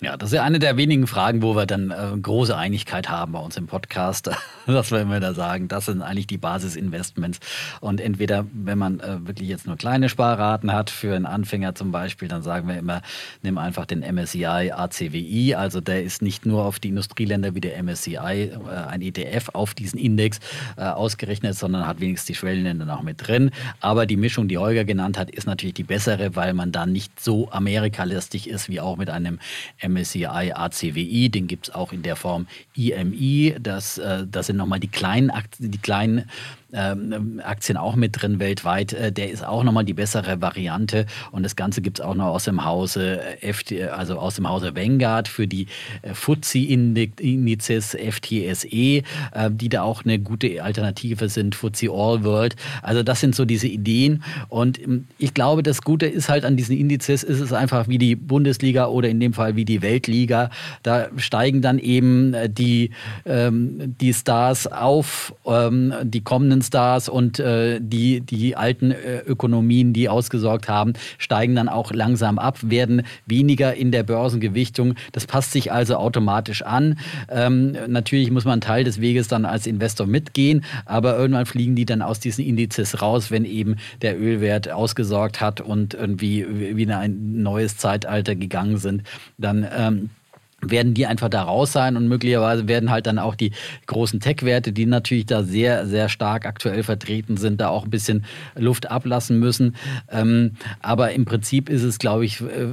Ja, 0.01 0.15
das 0.15 0.29
ist 0.29 0.35
ja 0.35 0.43
eine 0.43 0.59
der 0.59 0.77
wenigen 0.77 1.07
Fragen, 1.07 1.41
wo 1.41 1.57
wir 1.57 1.65
dann 1.65 1.91
äh, 1.91 2.17
große 2.17 2.55
Einigkeit 2.55 3.09
haben 3.09 3.33
bei 3.33 3.39
uns 3.39 3.57
im 3.57 3.67
Podcast, 3.67 4.31
dass 4.65 4.91
wir 4.91 5.01
immer 5.01 5.19
da 5.19 5.33
sagen, 5.33 5.67
das 5.67 5.87
sind 5.87 6.01
eigentlich 6.01 6.25
die 6.25 6.37
Basisinvestments. 6.37 7.39
Und 7.81 7.99
entweder, 7.99 8.45
wenn 8.53 8.77
man 8.77 9.01
äh, 9.01 9.27
wirklich 9.27 9.49
jetzt 9.49 9.67
nur 9.67 9.75
kleine 9.75 10.07
Sparraten 10.07 10.71
hat, 10.71 10.89
für 10.89 11.17
einen 11.17 11.25
Anfänger 11.25 11.75
zum 11.75 11.91
Beispiel, 11.91 12.29
dann 12.29 12.43
sagen 12.43 12.69
wir 12.69 12.77
immer, 12.77 13.01
nimm 13.41 13.57
einfach 13.57 13.85
den 13.85 13.99
MSCI 13.99 14.71
ACWI. 14.71 15.55
Also 15.55 15.81
der 15.81 16.01
ist 16.01 16.21
nicht 16.21 16.45
nur 16.45 16.63
auf 16.63 16.79
die 16.79 16.87
Industrieländer 16.87 17.53
wie 17.53 17.61
der 17.61 17.83
MSCI, 17.83 18.15
äh, 18.15 18.57
ein 18.87 19.01
ETF 19.01 19.49
auf 19.51 19.73
diesen 19.73 19.99
Index 19.99 20.39
äh, 20.77 20.83
ausgerechnet, 20.83 21.57
sondern 21.57 21.85
hat 21.85 21.99
wenigstens 21.99 22.27
die 22.27 22.35
Schwellenländer 22.35 22.85
noch 22.85 23.03
mit 23.03 23.27
drin. 23.27 23.51
Aber 23.81 24.05
die 24.05 24.15
Mischung, 24.15 24.47
die 24.47 24.59
Holger 24.59 24.85
genannt 24.85 25.17
hat, 25.17 25.29
ist 25.29 25.45
natürlich 25.45 25.73
die 25.73 25.83
bessere, 25.83 26.37
weil 26.37 26.53
man 26.53 26.71
dann 26.71 26.93
nicht 26.93 27.19
so 27.19 27.51
amerikalastig 27.51 28.49
ist 28.49 28.69
wie 28.69 28.79
auch 28.79 28.95
mit 28.95 29.09
einem 29.09 29.39
MSCI 29.81 29.88
ACWI, 29.95 31.29
den 31.29 31.47
gibt 31.47 31.67
es 31.69 31.75
auch 31.75 31.93
in 31.93 32.01
der 32.03 32.15
Form 32.15 32.47
IMI. 32.75 33.55
Das, 33.59 33.97
äh, 33.97 34.25
das 34.29 34.47
sind 34.47 34.57
nochmal 34.57 34.79
die 34.79 34.87
kleinen, 34.87 35.31
die 35.57 35.77
kleinen 35.77 36.29
ähm, 36.73 37.41
Aktien 37.43 37.77
auch 37.77 37.95
mit 37.95 38.21
drin 38.21 38.39
weltweit. 38.39 38.93
Äh, 38.93 39.11
der 39.11 39.31
ist 39.31 39.45
auch 39.45 39.63
nochmal 39.63 39.85
die 39.85 39.93
bessere 39.93 40.41
Variante. 40.41 41.05
Und 41.31 41.43
das 41.43 41.55
Ganze 41.55 41.81
gibt 41.81 41.99
es 41.99 42.05
auch 42.05 42.15
noch 42.15 42.27
aus 42.27 42.45
dem 42.45 42.65
Hause 42.65 43.21
FT, 43.41 43.89
also 43.91 44.17
aus 44.19 44.35
dem 44.35 44.47
Hause 44.47 44.75
Vanguard 44.75 45.27
für 45.27 45.47
die 45.47 45.67
äh, 46.01 46.13
FTSE-Indizes 46.13 47.95
FTSE, 47.95 48.67
äh, 48.67 49.01
die 49.49 49.69
da 49.69 49.83
auch 49.83 50.05
eine 50.05 50.19
gute 50.19 50.63
Alternative 50.63 51.29
sind, 51.29 51.55
FTSE 51.55 51.89
All 51.91 52.23
World. 52.23 52.55
Also 52.81 53.03
das 53.03 53.19
sind 53.19 53.35
so 53.35 53.45
diese 53.45 53.67
Ideen. 53.67 54.23
Und 54.49 54.79
ähm, 54.81 55.07
ich 55.17 55.33
glaube, 55.33 55.63
das 55.63 55.81
Gute 55.81 56.05
ist 56.05 56.29
halt 56.29 56.45
an 56.45 56.57
diesen 56.57 56.77
Indizes, 56.77 57.23
ist 57.23 57.39
es 57.39 57.53
einfach 57.53 57.87
wie 57.87 57.97
die 57.97 58.15
Bundesliga 58.15 58.87
oder 58.87 59.09
in 59.09 59.19
dem 59.19 59.33
Fall 59.33 59.55
wie 59.55 59.65
die 59.65 59.81
Weltliga. 59.81 60.49
Da 60.83 61.07
steigen 61.17 61.61
dann 61.61 61.79
eben 61.79 62.35
die, 62.53 62.91
ähm, 63.25 63.95
die 63.99 64.13
Stars 64.13 64.67
auf, 64.67 65.33
ähm, 65.45 65.93
die 66.03 66.21
kommenden 66.21 66.58
Stars 66.61 67.09
und 67.09 67.39
äh, 67.39 67.79
die, 67.81 68.21
die 68.21 68.55
alten 68.55 68.91
äh, 68.91 69.19
Ökonomien, 69.19 69.93
die 69.93 70.09
ausgesorgt 70.09 70.69
haben, 70.69 70.93
steigen 71.17 71.55
dann 71.55 71.69
auch 71.69 71.91
langsam 71.91 72.39
ab, 72.39 72.57
werden 72.61 73.03
weniger 73.25 73.73
in 73.73 73.91
der 73.91 74.03
Börsengewichtung. 74.03 74.95
Das 75.11 75.27
passt 75.27 75.51
sich 75.51 75.71
also 75.71 75.95
automatisch 75.95 76.61
an. 76.61 76.99
Ähm, 77.29 77.75
natürlich 77.87 78.31
muss 78.31 78.45
man 78.45 78.53
einen 78.53 78.61
Teil 78.61 78.83
des 78.83 79.01
Weges 79.01 79.27
dann 79.27 79.45
als 79.45 79.67
Investor 79.67 80.07
mitgehen, 80.07 80.63
aber 80.85 81.17
irgendwann 81.17 81.45
fliegen 81.45 81.75
die 81.75 81.85
dann 81.85 82.01
aus 82.01 82.19
diesen 82.19 82.45
Indizes 82.45 83.01
raus, 83.01 83.31
wenn 83.31 83.45
eben 83.45 83.75
der 84.01 84.19
Ölwert 84.19 84.71
ausgesorgt 84.71 85.41
hat 85.41 85.61
und 85.61 85.93
irgendwie 85.93 86.75
wieder 86.75 86.99
ein 86.99 87.41
neues 87.41 87.77
Zeitalter 87.77 88.35
gegangen 88.35 88.77
sind. 88.77 89.03
Dann 89.37 89.67
ähm, 89.75 90.09
werden 90.61 90.93
die 90.93 91.05
einfach 91.05 91.29
da 91.29 91.43
raus 91.43 91.71
sein 91.71 91.95
und 91.97 92.07
möglicherweise 92.07 92.67
werden 92.67 92.91
halt 92.91 93.05
dann 93.07 93.19
auch 93.19 93.35
die 93.35 93.51
großen 93.87 94.19
Tech-Werte, 94.19 94.71
die 94.71 94.85
natürlich 94.85 95.25
da 95.25 95.43
sehr, 95.43 95.85
sehr 95.87 96.09
stark 96.09 96.45
aktuell 96.45 96.83
vertreten 96.83 97.37
sind, 97.37 97.61
da 97.61 97.69
auch 97.69 97.85
ein 97.85 97.89
bisschen 97.89 98.25
Luft 98.55 98.89
ablassen 98.89 99.39
müssen. 99.39 99.75
Ähm, 100.11 100.51
aber 100.81 101.11
im 101.11 101.25
Prinzip 101.25 101.69
ist 101.69 101.83
es, 101.83 101.99
glaube 101.99 102.25
ich, 102.25 102.41
äh, 102.41 102.67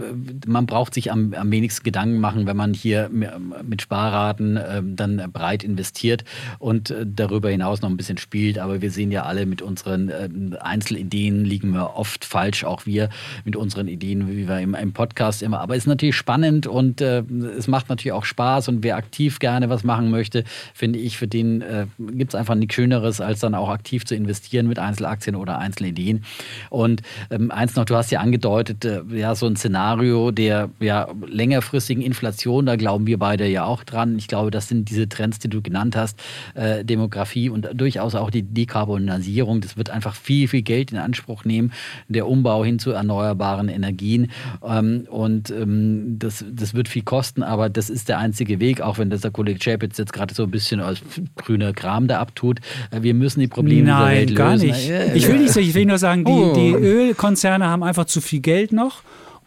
man 0.47 0.67
braucht 0.67 0.95
sich 0.95 1.13
am, 1.13 1.35
am 1.35 1.51
wenigsten 1.51 1.85
Gedanken 1.85 2.21
machen, 2.21 2.47
wenn 2.47 2.57
man 2.57 2.75
hier 2.75 3.11
mit 3.11 3.83
Sparraten 3.83 4.57
äh, 4.57 4.83
dann 4.85 5.31
breit 5.33 5.65
investiert 5.65 6.25
und 6.59 6.91
äh, 6.91 7.07
darüber 7.07 7.51
hinaus 7.51 7.83
noch 7.83 7.91
ein 7.91 7.97
bisschen 7.97 8.19
spielt. 8.19 8.59
Aber 8.59 8.83
wir 8.83 8.91
sehen 8.91 9.11
ja 9.11 9.25
alle 9.25 9.47
mit 9.47 9.63
unseren 9.63 10.09
äh, 10.09 10.29
Einzelideen 10.61 11.45
liegen 11.45 11.73
wir 11.73 11.97
oft 11.97 12.25
falsch, 12.25 12.65
auch 12.65 12.87
wir 12.87 13.09
mit 13.45 13.57
unseren 13.57 13.89
Ideen, 13.89 14.29
wie 14.29 14.49
wir 14.49 14.61
im, 14.61 14.75
im 14.75 14.93
Podcast 14.93 15.43
immer. 15.43 15.61
Aber 15.61 15.75
es 15.75 15.85
ist 15.85 15.89
natürlich 15.89 16.17
spannend 16.17 16.67
und 16.67 17.01
äh, 17.01 17.23
es 17.57 17.69
macht 17.69 17.76
macht 17.77 17.91
natürlich 17.91 18.13
auch 18.13 18.25
Spaß 18.25 18.69
und 18.69 18.83
wer 18.83 18.97
aktiv 18.97 19.39
gerne 19.39 19.69
was 19.69 19.85
machen 19.85 20.11
möchte, 20.11 20.45
finde 20.73 20.99
ich, 20.99 21.19
für 21.19 21.29
den 21.29 21.61
äh, 21.61 21.87
gibt 21.99 22.33
es 22.33 22.35
einfach 22.35 22.55
nichts 22.55 22.75
Schöneres, 22.75 23.21
als 23.21 23.41
dann 23.41 23.55
auch 23.55 23.69
aktiv 23.69 24.07
zu 24.07 24.15
investieren 24.15 24.67
mit 24.67 24.79
Einzelaktien 24.79 25.37
oder 25.37 25.59
Einzelideen. 25.59 26.25
Und 26.71 27.03
ähm, 27.31 27.51
eins 27.51 27.77
noch, 27.77 27.85
du 27.85 27.95
hast 27.95 28.11
ja 28.11 28.21
angedeutet, 28.21 28.85
äh, 28.87 29.03
ja, 29.13 29.35
so 29.35 29.47
ein 29.47 29.57
Szenario 29.57 30.31
der 30.31 30.71
ja, 30.81 31.09
längerfristigen 31.27 32.03
Inflation, 32.03 32.65
da 32.65 32.77
glauben 32.77 33.07
wir 33.07 33.19
beide 33.19 33.47
ja 33.47 33.65
auch 33.65 33.85
dran. 33.85 34.17
Ich 34.19 34.27
glaube, 34.27 34.51
das 34.51 34.69
sind 34.69 34.89
diese 34.89 35.07
Trends, 35.09 35.39
die 35.39 35.49
du 35.49 35.61
genannt 35.61 35.97
hast, 35.97 36.19
äh, 36.55 36.83
Demografie 36.83 37.51
und 37.51 37.69
durchaus 37.75 38.15
auch 38.15 38.31
die 38.31 38.43
Dekarbonisierung. 38.43 39.61
Das 39.61 39.77
wird 39.77 39.91
einfach 39.91 40.15
viel, 40.15 40.49
viel 40.49 40.63
Geld 40.63 40.93
in 40.93 40.99
Anspruch 40.99 41.45
nehmen, 41.45 41.73
der 42.09 42.27
Umbau 42.27 42.65
hin 42.65 42.79
zu 42.79 42.93
erneuerbaren 42.93 43.69
Energien. 43.69 44.31
Ähm, 44.67 45.07
und 45.11 45.51
ähm, 45.51 46.19
das, 46.19 46.43
das 46.51 46.73
wird 46.73 46.89
viel 46.89 47.03
kosten, 47.03 47.43
aber 47.43 47.66
aber 47.67 47.73
das 47.73 47.91
ist 47.91 48.09
der 48.09 48.19
einzige 48.19 48.61
Weg, 48.61 48.81
auch 48.81 48.99
wenn 48.99 49.11
das 49.11 49.23
der 49.23 49.33
Kollege 49.33 49.59
Chapitz 49.59 49.99
jetzt 49.99 50.13
gerade 50.13 50.33
so 50.33 50.45
ein 50.45 50.51
bisschen 50.51 50.81
als 50.81 51.01
grüner 51.35 51.73
Kram 51.73 52.07
da 52.07 52.21
abtut. 52.21 52.61
Äh, 52.93 53.03
wir 53.03 53.13
müssen 53.13 53.41
die 53.41 53.49
Probleme 53.49 53.89
Nein, 53.89 53.99
dieser 53.99 54.11
Welt 54.11 54.31
lösen. 54.31 54.37
gar 54.37 54.57
nicht. 54.57 55.17
Ich 55.17 55.29
will 55.29 55.39
nicht, 55.41 55.57
ich 55.57 55.75
will 55.75 55.87
nur 55.87 55.99
sagen, 55.99 56.25
die, 56.25 56.31
oh. 56.31 56.55
die 56.55 56.71
Ölkonzerne 56.71 57.67
haben 57.67 57.83
einfach 57.83 58.05
zu 58.05 58.21
viel 58.21 58.41
Geld 58.41 58.73
noch 58.73 59.03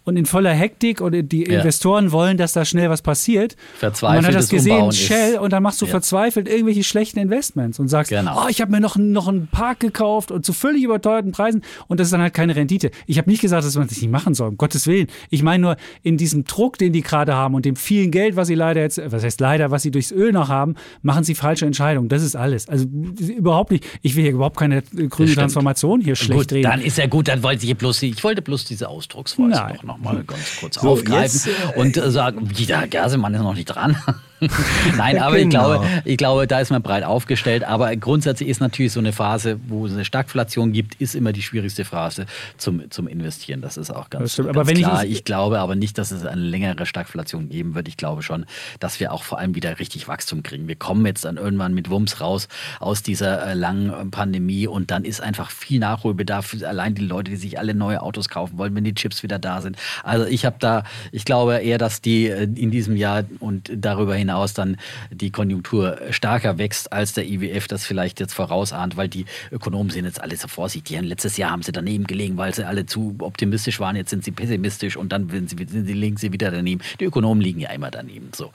und 0.09 0.17
in 0.17 0.25
voller 0.25 0.53
Hektik 0.53 0.99
und 0.99 1.13
die 1.31 1.45
ja. 1.45 1.59
Investoren 1.59 2.11
wollen, 2.11 2.37
dass 2.37 2.53
da 2.53 2.65
schnell 2.65 2.89
was 2.89 3.01
passiert. 3.01 3.55
Verzweifelt. 3.77 4.17
Und 4.17 4.23
man 4.23 4.25
hat 4.25 4.39
das 4.39 4.49
gesehen, 4.49 4.91
Shell, 4.91 5.37
und 5.37 5.53
dann 5.53 5.63
machst 5.63 5.81
du 5.81 5.85
ja. 5.85 5.91
verzweifelt 5.91 6.49
irgendwelche 6.49 6.83
schlechten 6.83 7.19
Investments 7.19 7.79
und 7.79 7.87
sagst, 7.87 8.09
genau. 8.09 8.43
oh, 8.43 8.49
ich 8.49 8.59
habe 8.59 8.71
mir 8.71 8.81
noch, 8.81 8.97
noch 8.97 9.27
einen 9.27 9.47
Park 9.47 9.79
gekauft 9.79 10.31
und 10.31 10.45
zu 10.45 10.51
völlig 10.53 10.83
überteuerten 10.83 11.31
Preisen 11.31 11.61
und 11.87 11.99
das 11.99 12.07
ist 12.07 12.11
dann 12.11 12.21
halt 12.21 12.33
keine 12.33 12.55
Rendite. 12.55 12.91
Ich 13.05 13.17
habe 13.17 13.29
nicht 13.29 13.41
gesagt, 13.41 13.63
dass 13.63 13.75
man 13.75 13.87
das 13.87 14.01
nicht 14.01 14.11
machen 14.11 14.33
soll, 14.33 14.49
um 14.49 14.57
Gottes 14.57 14.87
Willen. 14.87 15.07
Ich 15.29 15.43
meine 15.43 15.61
nur, 15.61 15.77
in 16.03 16.17
diesem 16.17 16.43
Druck, 16.43 16.77
den 16.77 16.91
die 16.91 17.01
gerade 17.01 17.35
haben 17.35 17.55
und 17.55 17.65
dem 17.65 17.75
vielen 17.75 18.11
Geld, 18.11 18.35
was 18.35 18.47
sie 18.47 18.55
leider 18.55 18.81
jetzt, 18.81 18.99
was 19.05 19.23
heißt 19.23 19.39
leider, 19.39 19.71
was 19.71 19.83
sie 19.83 19.91
durchs 19.91 20.11
Öl 20.11 20.31
noch 20.31 20.49
haben, 20.49 20.75
machen 21.01 21.23
sie 21.23 21.35
falsche 21.35 21.65
Entscheidungen. 21.65 22.09
Das 22.09 22.23
ist 22.23 22.35
alles. 22.35 22.67
Also 22.67 22.85
überhaupt 22.85 23.71
nicht, 23.71 23.85
ich 24.01 24.15
will 24.15 24.23
hier 24.23 24.33
überhaupt 24.33 24.57
keine 24.57 24.81
grüne 24.81 25.33
Transformation 25.33 26.01
hier 26.01 26.15
schlecht 26.15 26.39
gut, 26.39 26.51
reden. 26.51 26.69
Dann 26.69 26.81
ist 26.81 26.97
ja 26.97 27.07
gut, 27.07 27.27
dann 27.27 27.43
wollte 27.43 27.65
ich 27.65 27.77
bloß, 27.77 28.01
ich 28.03 28.23
wollte 28.23 28.41
bloß 28.41 28.65
diese 28.65 28.89
Ausdrucksweise 28.89 29.49
Nein. 29.49 29.77
noch 29.83 29.98
mal 29.99 30.23
ganz 30.23 30.57
kurz 30.59 30.75
so, 30.75 30.89
aufgreifen 30.89 31.51
jetzt, 31.51 31.75
äh, 31.75 31.79
und 31.79 31.97
äh, 31.97 32.11
sagen, 32.11 32.49
der 32.67 32.87
Gersemann 32.87 33.33
ist 33.33 33.41
noch 33.41 33.53
nicht 33.53 33.65
dran. 33.65 33.97
Nein, 34.97 35.19
aber 35.19 35.37
genau. 35.37 35.43
ich, 35.43 35.49
glaube, 35.49 35.87
ich 36.05 36.17
glaube, 36.17 36.47
da 36.47 36.59
ist 36.59 36.69
man 36.71 36.81
breit 36.81 37.03
aufgestellt. 37.03 37.63
Aber 37.63 37.95
grundsätzlich 37.95 38.49
ist 38.49 38.61
natürlich 38.61 38.93
so 38.93 38.99
eine 38.99 39.11
Phase, 39.11 39.59
wo 39.67 39.85
es 39.85 39.93
eine 39.93 40.05
Stagflation 40.05 40.71
gibt, 40.71 40.95
ist 40.95 41.15
immer 41.15 41.33
die 41.33 41.41
schwierigste 41.41 41.85
Phase 41.85 42.25
zum, 42.57 42.89
zum 42.89 43.07
Investieren. 43.07 43.61
Das 43.61 43.77
ist 43.77 43.91
auch 43.91 44.09
ganz, 44.09 44.35
ganz 44.37 44.69
klar. 44.71 45.03
Ich, 45.03 45.11
ich, 45.11 45.23
glaube 45.23 45.59
aber 45.59 45.75
nicht, 45.75 45.97
dass 45.97 46.11
es 46.11 46.25
eine 46.25 46.41
längere 46.41 46.85
Stagflation 46.85 47.49
geben 47.49 47.75
wird. 47.75 47.87
Ich 47.87 47.97
glaube 47.97 48.23
schon, 48.23 48.45
dass 48.79 48.99
wir 48.99 49.11
auch 49.11 49.23
vor 49.23 49.39
allem 49.39 49.55
wieder 49.55 49.79
richtig 49.79 50.07
Wachstum 50.07 50.43
kriegen. 50.43 50.67
Wir 50.67 50.75
kommen 50.75 51.05
jetzt 51.05 51.25
dann 51.25 51.37
irgendwann 51.37 51.73
mit 51.73 51.89
Wumms 51.89 52.21
raus 52.21 52.47
aus 52.79 53.03
dieser 53.03 53.45
äh, 53.45 53.53
langen 53.53 53.89
äh, 53.89 54.05
Pandemie 54.05 54.67
und 54.67 54.91
dann 54.91 55.03
ist 55.03 55.21
einfach 55.21 55.51
viel 55.51 55.79
Nachholbedarf. 55.79 56.55
Allein 56.63 56.95
die 56.95 57.05
Leute, 57.05 57.31
die 57.31 57.37
sich 57.37 57.59
alle 57.59 57.73
neue 57.73 58.01
Autos 58.01 58.29
kaufen 58.29 58.57
wollen, 58.57 58.75
wenn 58.75 58.83
die 58.83 58.93
Chips 58.93 59.23
wieder 59.23 59.39
da 59.39 59.61
sind. 59.61 59.77
Also 60.03 60.25
ich 60.25 60.45
habe 60.45 60.55
da, 60.59 60.83
ich 61.11 61.25
glaube 61.25 61.57
eher, 61.57 61.77
dass 61.77 62.01
die 62.01 62.27
äh, 62.27 62.43
in 62.43 62.71
diesem 62.71 62.95
Jahr 62.95 63.25
und 63.39 63.71
darüber 63.75 64.15
hinaus 64.15 64.28
hinaus 64.29 64.53
dann 64.53 64.77
die 65.11 65.31
Konjunktur 65.31 65.97
stärker 66.11 66.57
wächst, 66.57 66.93
als 66.93 67.13
der 67.13 67.27
IWF 67.27 67.67
das 67.67 67.85
vielleicht 67.85 68.19
jetzt 68.19 68.33
vorausahnt, 68.33 68.95
weil 68.95 69.09
die 69.09 69.25
Ökonomen 69.51 69.89
sind 69.89 70.05
jetzt 70.05 70.21
alle 70.21 70.35
so 70.35 70.47
vorsichtig. 70.47 70.99
Letztes 71.01 71.37
Jahr 71.37 71.51
haben 71.51 71.63
sie 71.63 71.71
daneben 71.71 72.05
gelegen, 72.05 72.37
weil 72.37 72.53
sie 72.53 72.65
alle 72.65 72.85
zu 72.85 73.15
optimistisch 73.19 73.79
waren. 73.79 73.95
Jetzt 73.95 74.11
sind 74.11 74.23
sie 74.23 74.31
pessimistisch 74.31 74.97
und 74.97 75.11
dann 75.11 75.29
sind 75.29 75.49
sie, 75.49 75.55
sind 75.67 75.85
sie, 75.85 75.93
liegen 75.93 76.17
sie 76.17 76.31
wieder 76.31 76.51
daneben. 76.51 76.81
Die 76.99 77.05
Ökonomen 77.05 77.41
liegen 77.41 77.59
ja 77.59 77.71
immer 77.71 77.89
daneben. 77.89 78.29
So. 78.35 78.51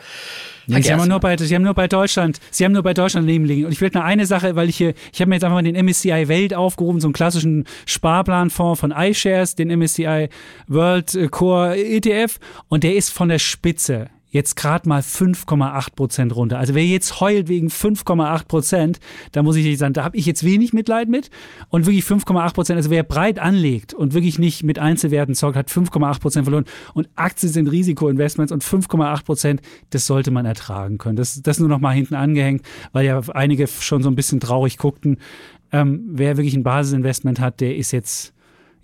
Ja, 0.67 0.81
sie, 0.81 0.93
haben 0.93 1.09
nur 1.09 1.21
bei, 1.21 1.37
sie 1.37 1.55
haben 1.55 1.63
nur 1.63 1.75
bei 1.75 1.89
Deutschland, 1.89 2.41
sie 2.51 2.65
haben 2.65 2.73
nur 2.73 2.83
bei 2.83 2.95
Deutschland 2.95 3.27
daneben 3.27 3.45
liegen. 3.45 3.67
Und 3.67 3.73
ich 3.73 3.81
will 3.81 3.91
nur 3.93 4.05
eine 4.05 4.27
Sache, 4.27 4.57
weil 4.57 4.69
ich 4.69 4.77
hier, 4.77 4.95
ich 5.13 5.21
habe 5.21 5.29
mir 5.29 5.37
jetzt 5.37 5.45
einfach 5.45 5.57
mal 5.57 5.63
den 5.63 5.85
MSCI 5.85 6.29
Welt 6.29 6.55
aufgerufen, 6.55 7.01
so 7.01 7.09
einen 7.09 7.15
klassischen 7.15 7.65
Sparplanfonds 7.87 8.81
von 8.81 8.93
iShares, 8.93 9.57
den 9.57 9.77
MSCI 9.77 10.29
World 10.69 11.31
Core 11.31 11.77
ETF, 11.77 12.39
und 12.69 12.85
der 12.85 12.95
ist 12.95 13.11
von 13.11 13.29
der 13.29 13.39
Spitze 13.39 14.09
jetzt 14.35 14.57
gerade 14.57 14.89
mal 14.89 15.01
5,8 15.01 15.95
Prozent 15.95 16.35
runter. 16.35 16.59
Also 16.59 16.75
wer 16.75 16.85
jetzt 16.85 17.21
heult 17.21 17.49
wegen 17.49 17.69
5,8 17.69 18.47
Prozent, 18.47 18.99
da 19.31 19.45
muss 19.45 19.55
ich 19.55 19.79
sagen, 19.79 19.95
da 19.95 20.03
habe 20.03 20.17
ich 20.17 20.27
jetzt 20.27 20.45
wenig 20.45 20.73
Mitleid 20.73 21.09
mit. 21.09 21.31
Und 21.69 21.87
wirklich 21.87 22.05
5,8 22.05 22.53
Prozent, 22.53 22.77
also 22.77 22.91
wer 22.91 23.05
breit 23.05 23.39
anlegt 23.39 23.95
und 23.95 24.13
wirklich 24.13 24.41
nicht 24.41 24.65
mit 24.65 24.81
Einzelwerten 24.81 25.37
zockt, 25.37 25.57
hat 25.57 25.71
5,8 25.71 26.21
Prozent 26.21 26.45
verloren. 26.47 26.65
Und 26.95 27.09
Aktien 27.15 27.53
sind 27.53 27.69
Risikoinvestments 27.69 28.53
und 28.53 28.65
5,8 28.65 29.25
Prozent, 29.25 29.63
das 29.91 30.07
sollte 30.07 30.33
man 30.33 30.47
ertragen 30.47 30.99
können. 30.99 31.15
Das, 31.15 31.41
das 31.41 31.61
nur 31.61 31.69
noch 31.69 31.79
mal 31.79 31.95
hinten 31.95 32.17
angehängt, 32.17 32.67
weil 32.93 33.07
ja 33.07 33.21
einige 33.35 33.69
schon 33.69 34.03
so 34.03 34.09
ein 34.09 34.17
bisschen 34.17 34.41
traurig 34.41 34.79
guckten. 34.79 35.19
Ähm, 35.71 36.03
wer 36.09 36.37
wirklich 36.37 36.57
ein 36.57 36.65
Basisinvestment 36.65 37.39
hat, 37.39 37.61
der 37.61 37.77
ist 37.77 37.93
jetzt 37.93 38.35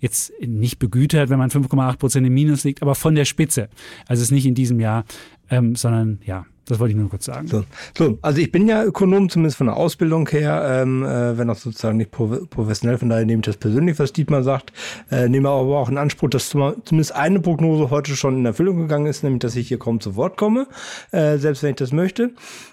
jetzt 0.01 0.33
nicht 0.41 0.79
begütert, 0.79 1.29
wenn 1.29 1.37
man 1.37 1.51
5,8 1.51 1.97
Prozent 1.97 2.27
im 2.27 2.33
Minus 2.33 2.63
liegt, 2.63 2.81
aber 2.81 2.95
von 2.95 3.15
der 3.15 3.25
Spitze. 3.25 3.69
Also 4.07 4.21
es 4.21 4.27
ist 4.27 4.31
nicht 4.31 4.47
in 4.47 4.55
diesem 4.55 4.79
Jahr, 4.79 5.05
ähm, 5.51 5.75
sondern 5.75 6.19
ja, 6.25 6.45
das 6.65 6.79
wollte 6.79 6.93
ich 6.93 6.97
nur 6.97 7.09
kurz 7.09 7.25
sagen. 7.25 7.47
So, 7.47 7.65
so, 7.97 8.17
also 8.21 8.39
ich 8.39 8.51
bin 8.51 8.67
ja 8.67 8.83
Ökonom, 8.83 9.29
zumindest 9.29 9.57
von 9.57 9.67
der 9.67 9.75
Ausbildung 9.75 10.27
her, 10.29 10.81
ähm, 10.81 11.03
äh, 11.03 11.37
wenn 11.37 11.49
auch 11.49 11.57
sozusagen 11.57 11.97
nicht 11.97 12.11
professionell, 12.11 12.97
von 12.97 13.09
daher 13.09 13.25
nehme 13.25 13.41
ich 13.41 13.45
das 13.45 13.57
persönlich, 13.57 13.99
was 13.99 14.13
Dietmar 14.13 14.43
sagt, 14.43 14.71
äh, 15.11 15.27
nehme 15.27 15.49
aber 15.49 15.77
auch 15.77 15.89
in 15.89 15.97
Anspruch, 15.97 16.29
dass 16.29 16.49
zumindest 16.49 17.13
eine 17.13 17.41
Prognose 17.41 17.89
heute 17.89 18.15
schon 18.15 18.37
in 18.37 18.45
Erfüllung 18.45 18.77
gegangen 18.77 19.07
ist, 19.07 19.23
nämlich, 19.23 19.41
dass 19.41 19.55
ich 19.57 19.67
hier 19.67 19.79
kaum 19.79 19.99
zu 19.99 20.15
Wort 20.15 20.37
komme, 20.37 20.67
äh, 21.11 21.37
selbst 21.37 21.61
wenn 21.61 21.71
ich 21.71 21.75
das 21.75 21.91
möchte. 21.91 22.31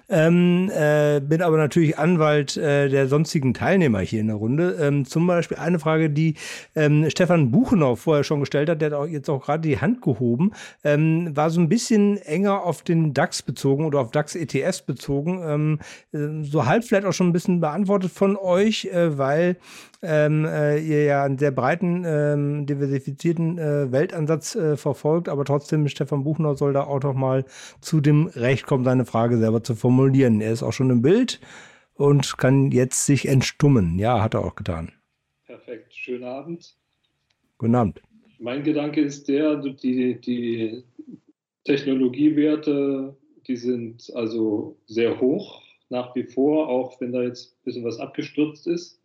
Ähm, 0.08 0.70
äh, 0.74 1.20
bin 1.20 1.42
aber 1.42 1.58
natürlich 1.58 1.98
Anwalt 1.98 2.56
äh, 2.56 2.88
der 2.88 3.08
sonstigen 3.08 3.52
Teilnehmer 3.52 4.00
hier 4.00 4.20
in 4.20 4.28
der 4.28 4.36
Runde. 4.36 4.76
Ähm, 4.80 5.04
zum 5.04 5.26
Beispiel 5.26 5.58
eine 5.58 5.78
Frage, 5.78 6.08
die 6.08 6.34
ähm, 6.74 7.10
Stefan 7.10 7.50
Buchenau 7.50 7.94
vorher 7.94 8.24
schon 8.24 8.40
gestellt 8.40 8.70
hat, 8.70 8.80
der 8.80 8.90
hat 8.90 8.98
auch 8.98 9.06
jetzt 9.06 9.28
auch 9.28 9.44
gerade 9.44 9.68
die 9.68 9.80
Hand 9.80 10.00
gehoben, 10.00 10.52
ähm, 10.82 11.36
war 11.36 11.50
so 11.50 11.60
ein 11.60 11.68
bisschen 11.68 12.16
enger 12.18 12.62
auf 12.62 12.82
den 12.82 13.12
DAX 13.12 13.42
bezogen 13.42 13.84
oder 13.84 14.00
auf 14.00 14.10
DAX 14.10 14.34
ETS 14.34 14.82
bezogen. 14.82 15.42
Ähm, 15.44 15.78
äh, 16.12 16.42
so 16.42 16.64
halb 16.64 16.84
vielleicht 16.84 17.04
auch 17.04 17.12
schon 17.12 17.28
ein 17.28 17.32
bisschen 17.34 17.60
beantwortet 17.60 18.10
von 18.10 18.36
euch, 18.36 18.86
äh, 18.86 19.18
weil 19.18 19.56
ähm, 20.02 20.44
äh, 20.44 20.78
ihr 20.78 21.04
ja 21.04 21.24
einen 21.24 21.38
sehr 21.38 21.50
breiten, 21.50 22.04
ähm, 22.06 22.66
diversifizierten 22.66 23.58
äh, 23.58 23.90
Weltansatz 23.90 24.54
äh, 24.54 24.76
verfolgt, 24.76 25.28
aber 25.28 25.44
trotzdem, 25.44 25.88
Stefan 25.88 26.24
Buchner 26.24 26.54
soll 26.54 26.72
da 26.72 26.84
auch 26.84 27.02
noch 27.02 27.14
mal 27.14 27.44
zu 27.80 28.00
dem 28.00 28.26
Recht 28.26 28.66
kommen, 28.66 28.84
seine 28.84 29.04
Frage 29.04 29.38
selber 29.38 29.62
zu 29.62 29.74
formulieren. 29.74 30.40
Er 30.40 30.52
ist 30.52 30.62
auch 30.62 30.72
schon 30.72 30.90
im 30.90 31.02
Bild 31.02 31.40
und 31.94 32.38
kann 32.38 32.70
jetzt 32.70 33.06
sich 33.06 33.26
entstummen. 33.26 33.98
Ja, 33.98 34.22
hat 34.22 34.34
er 34.34 34.44
auch 34.44 34.54
getan. 34.54 34.92
Perfekt, 35.46 35.92
schönen 35.94 36.24
Abend. 36.24 36.76
Guten 37.58 37.74
Abend. 37.74 38.00
Mein 38.38 38.62
Gedanke 38.62 39.00
ist 39.00 39.28
der, 39.28 39.56
die, 39.56 40.20
die 40.20 40.84
Technologiewerte, 41.64 43.16
die 43.48 43.56
sind 43.56 44.12
also 44.14 44.76
sehr 44.86 45.20
hoch 45.20 45.62
nach 45.88 46.14
wie 46.14 46.24
vor, 46.24 46.68
auch 46.68 47.00
wenn 47.00 47.12
da 47.12 47.22
jetzt 47.22 47.52
ein 47.52 47.64
bisschen 47.64 47.84
was 47.84 47.98
abgestürzt 47.98 48.66
ist. 48.66 48.97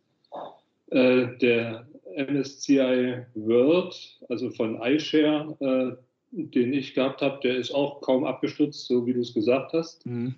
Äh, 0.90 1.36
der 1.38 1.86
MSCI 2.16 3.24
World, 3.34 4.18
also 4.28 4.50
von 4.50 4.80
iShare, 4.82 5.56
äh, 5.60 6.04
den 6.30 6.72
ich 6.72 6.94
gehabt 6.94 7.22
habe, 7.22 7.40
der 7.42 7.56
ist 7.56 7.72
auch 7.72 8.00
kaum 8.00 8.24
abgestürzt, 8.24 8.86
so 8.86 9.06
wie 9.06 9.12
du 9.12 9.20
es 9.20 9.34
gesagt 9.34 9.72
hast. 9.72 10.04
Mhm. 10.04 10.34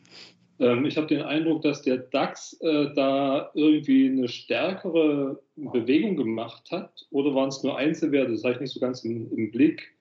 Ähm, 0.59 0.84
ich 0.86 0.97
habe 0.97 1.07
den 1.07 1.22
Eindruck, 1.22 1.62
dass 1.62 1.82
der 1.82 1.99
DAX 1.99 2.55
äh, 2.61 2.92
da 2.94 3.51
irgendwie 3.55 4.07
eine 4.07 4.28
stärkere 4.28 5.40
Bewegung 5.57 6.16
gemacht 6.16 6.70
hat. 6.70 7.07
Oder 7.11 7.34
waren 7.34 7.49
es 7.49 7.62
nur 7.62 7.76
Einzelwerte? 7.76 8.32
Das 8.32 8.44
habe 8.44 8.55
ich 8.55 8.61
nicht 8.61 8.72
so 8.72 8.80
ganz 8.80 9.05
im, 9.05 9.30
im 9.36 9.51
Blick. 9.51 9.94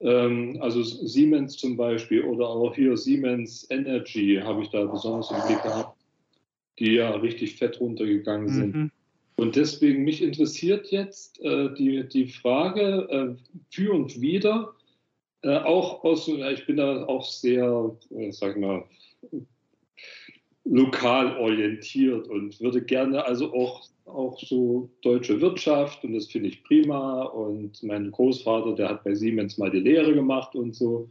Ähm, 0.00 0.58
also 0.60 0.82
Siemens 0.82 1.56
zum 1.56 1.76
Beispiel 1.76 2.22
oder 2.22 2.48
auch 2.48 2.74
hier 2.74 2.96
Siemens 2.96 3.66
Energy 3.70 4.40
habe 4.42 4.62
ich 4.62 4.68
da 4.70 4.84
besonders 4.84 5.30
im 5.30 5.46
Blick 5.46 5.62
gehabt, 5.62 5.98
die 6.78 6.92
ja 6.92 7.10
richtig 7.16 7.56
fett 7.56 7.80
runtergegangen 7.80 8.48
sind. 8.48 8.74
Mhm. 8.74 8.90
Und 9.36 9.56
deswegen 9.56 10.04
mich 10.04 10.22
interessiert 10.22 10.90
jetzt 10.90 11.40
äh, 11.42 11.72
die, 11.74 12.08
die 12.08 12.26
Frage 12.26 13.06
äh, 13.10 13.54
für 13.70 13.92
und 13.92 14.20
wieder, 14.20 14.74
äh, 15.42 15.58
auch 15.58 16.02
aus, 16.04 16.26
ich 16.26 16.66
bin 16.66 16.78
da 16.78 17.04
auch 17.04 17.24
sehr, 17.24 17.94
äh, 18.10 18.32
sag 18.32 18.56
mal, 18.56 18.84
lokal 20.64 21.36
orientiert 21.36 22.28
und 22.28 22.60
würde 22.60 22.82
gerne 22.82 23.24
also 23.24 23.52
auch, 23.54 23.84
auch 24.06 24.38
so 24.40 24.90
deutsche 25.02 25.40
Wirtschaft 25.40 26.02
und 26.04 26.14
das 26.14 26.26
finde 26.26 26.48
ich 26.48 26.64
prima. 26.64 27.22
Und 27.24 27.82
mein 27.82 28.10
Großvater, 28.10 28.74
der 28.74 28.88
hat 28.88 29.04
bei 29.04 29.14
Siemens 29.14 29.58
mal 29.58 29.70
die 29.70 29.80
Lehre 29.80 30.14
gemacht 30.14 30.54
und 30.54 30.74
so. 30.74 31.08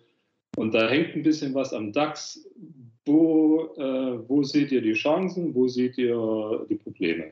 Und 0.57 0.73
da 0.73 0.89
hängt 0.89 1.15
ein 1.15 1.23
bisschen 1.23 1.53
was 1.53 1.73
am 1.73 1.91
DAX. 1.91 2.45
Wo, 3.05 3.73
äh, 3.77 4.27
wo 4.27 4.43
seht 4.43 4.71
ihr 4.71 4.81
die 4.81 4.93
Chancen? 4.93 5.53
Wo 5.53 5.67
seht 5.67 5.97
ihr 5.97 6.65
die 6.69 6.75
Probleme? 6.75 7.31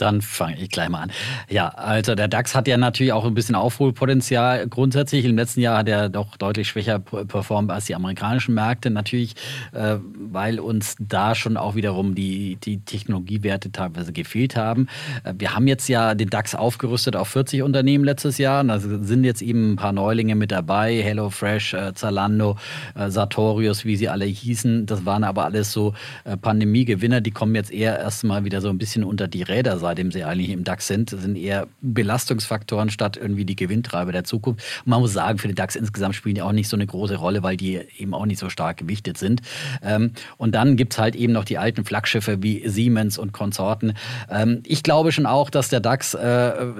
Dann 0.00 0.22
fange 0.22 0.58
ich 0.58 0.70
gleich 0.70 0.88
mal 0.88 1.02
an. 1.02 1.12
Ja, 1.48 1.68
also 1.68 2.14
der 2.14 2.28
DAX 2.28 2.54
hat 2.54 2.68
ja 2.68 2.76
natürlich 2.76 3.12
auch 3.12 3.24
ein 3.24 3.34
bisschen 3.34 3.54
Aufholpotenzial. 3.54 4.66
Grundsätzlich 4.68 5.24
im 5.24 5.36
letzten 5.36 5.60
Jahr 5.60 5.78
hat 5.78 5.88
er 5.88 6.08
doch 6.08 6.36
deutlich 6.36 6.68
schwächer 6.68 6.98
performt 6.98 7.70
als 7.70 7.86
die 7.86 7.94
amerikanischen 7.94 8.54
Märkte. 8.54 8.90
Natürlich, 8.90 9.34
äh, 9.72 9.96
weil 10.18 10.60
uns 10.60 10.96
da 10.98 11.34
schon 11.34 11.56
auch 11.56 11.74
wiederum 11.74 12.14
die, 12.14 12.56
die 12.56 12.80
Technologiewerte 12.80 13.72
teilweise 13.72 14.12
gefehlt 14.12 14.56
haben. 14.56 14.86
Äh, 15.24 15.34
wir 15.38 15.54
haben 15.54 15.66
jetzt 15.66 15.88
ja 15.88 16.14
den 16.14 16.30
DAX 16.30 16.54
aufgerüstet 16.54 17.16
auf 17.16 17.28
40 17.28 17.62
Unternehmen 17.62 18.04
letztes 18.04 18.38
Jahr. 18.38 18.64
Da 18.64 18.78
sind 18.78 19.24
jetzt 19.24 19.42
eben 19.42 19.72
ein 19.72 19.76
paar 19.76 19.92
Neulinge 19.92 20.34
mit 20.34 20.50
dabei. 20.50 21.02
HelloFresh, 21.02 21.74
äh, 21.74 21.94
Zalando, 21.94 22.56
äh, 22.94 23.10
Sartorius, 23.10 23.84
wie 23.84 23.96
sie 23.96 24.08
alle 24.08 24.24
hießen. 24.24 24.86
Das 24.86 25.04
waren 25.04 25.24
aber 25.24 25.44
alles 25.44 25.72
so 25.72 25.94
äh, 26.24 26.36
Pandemiegewinner. 26.36 27.20
Die 27.20 27.30
kommen 27.30 27.54
jetzt 27.54 27.72
eher 27.72 27.98
erstmal 27.98 28.44
wieder 28.44 28.60
so 28.60 28.68
ein 28.68 28.78
bisschen 28.78 29.04
unter 29.04 29.28
die 29.28 29.42
Räder 29.42 29.78
seitdem 29.90 30.12
sie 30.12 30.22
eigentlich 30.22 30.50
im 30.50 30.62
DAX 30.62 30.86
sind, 30.86 31.10
sind 31.10 31.34
eher 31.34 31.66
Belastungsfaktoren 31.80 32.90
statt 32.90 33.16
irgendwie 33.16 33.44
die 33.44 33.56
Gewinntreiber 33.56 34.12
der 34.12 34.22
Zukunft. 34.22 34.64
Man 34.84 35.00
muss 35.00 35.12
sagen, 35.12 35.38
für 35.38 35.48
den 35.48 35.56
DAX 35.56 35.74
insgesamt 35.74 36.14
spielen 36.14 36.36
die 36.36 36.42
auch 36.42 36.52
nicht 36.52 36.68
so 36.68 36.76
eine 36.76 36.86
große 36.86 37.16
Rolle, 37.16 37.42
weil 37.42 37.56
die 37.56 37.80
eben 37.98 38.14
auch 38.14 38.24
nicht 38.24 38.38
so 38.38 38.48
stark 38.48 38.76
gewichtet 38.76 39.18
sind. 39.18 39.42
Ähm, 39.82 40.12
und 40.36 40.54
dann 40.54 40.76
gibt 40.76 40.92
es 40.92 41.00
halt 41.00 41.16
eben 41.16 41.32
noch 41.32 41.44
die 41.44 41.58
alten 41.58 41.84
Flaggschiffe 41.84 42.40
wie 42.40 42.68
Siemens 42.68 43.18
und 43.18 43.32
Konsorten. 43.32 43.94
Ähm, 44.30 44.62
ich 44.64 44.84
glaube 44.84 45.10
schon 45.10 45.26
auch, 45.26 45.50
dass 45.50 45.68
der 45.68 45.80
DAX 45.80 46.14
äh, 46.14 46.20
äh, 46.20 46.72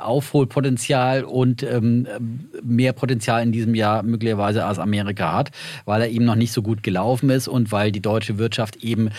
Aufholpotenzial 0.00 1.24
und 1.24 1.62
ähm, 1.62 2.06
mehr 2.62 2.94
Potenzial 2.94 3.42
in 3.42 3.52
diesem 3.52 3.74
Jahr 3.74 4.02
möglicherweise 4.02 4.64
als 4.64 4.78
Amerika 4.78 5.34
hat, 5.34 5.50
weil 5.84 6.00
er 6.00 6.08
eben 6.08 6.24
noch 6.24 6.36
nicht 6.36 6.52
so 6.52 6.62
gut 6.62 6.82
gelaufen 6.82 7.28
ist 7.28 7.48
und 7.48 7.70
weil 7.70 7.92
die 7.92 8.00
deutsche 8.00 8.38
Wirtschaft 8.38 8.76
eben 8.76 9.10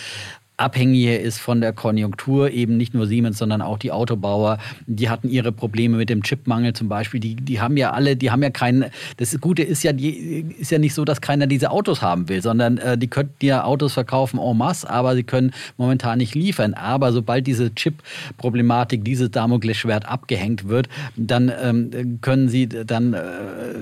abhängiger 0.56 1.18
ist 1.18 1.38
von 1.38 1.60
der 1.60 1.72
Konjunktur, 1.72 2.50
eben 2.50 2.76
nicht 2.76 2.94
nur 2.94 3.06
Siemens, 3.06 3.38
sondern 3.38 3.62
auch 3.62 3.78
die 3.78 3.90
Autobauer. 3.90 4.58
Die 4.86 5.08
hatten 5.08 5.28
ihre 5.28 5.50
Probleme 5.50 5.96
mit 5.96 6.10
dem 6.10 6.22
Chipmangel 6.22 6.74
zum 6.74 6.88
Beispiel. 6.88 7.20
Die, 7.20 7.34
die 7.34 7.60
haben 7.60 7.76
ja 7.76 7.92
alle, 7.92 8.16
die 8.16 8.30
haben 8.30 8.42
ja 8.42 8.50
keinen, 8.50 8.84
das 9.16 9.38
Gute 9.40 9.62
ist 9.62 9.82
ja, 9.82 9.92
die, 9.92 10.44
ist 10.58 10.70
ja 10.70 10.78
nicht 10.78 10.94
so, 10.94 11.04
dass 11.04 11.20
keiner 11.20 11.46
diese 11.46 11.70
Autos 11.70 12.02
haben 12.02 12.28
will, 12.28 12.42
sondern 12.42 12.78
äh, 12.78 12.98
die 12.98 13.08
könnten 13.08 13.44
ja 13.44 13.64
Autos 13.64 13.94
verkaufen 13.94 14.38
en 14.38 14.56
masse, 14.56 14.88
aber 14.88 15.14
sie 15.14 15.24
können 15.24 15.52
momentan 15.78 16.18
nicht 16.18 16.34
liefern. 16.34 16.74
Aber 16.74 17.12
sobald 17.12 17.46
diese 17.46 17.74
Chip-Problematik, 17.74 19.04
dieses 19.04 19.30
Damoklesschwert 19.30 20.06
abgehängt 20.06 20.68
wird, 20.68 20.88
dann 21.16 21.50
ähm, 21.62 22.18
können 22.20 22.48
sie 22.48 22.68
dann 22.68 23.14
äh, 23.14 23.20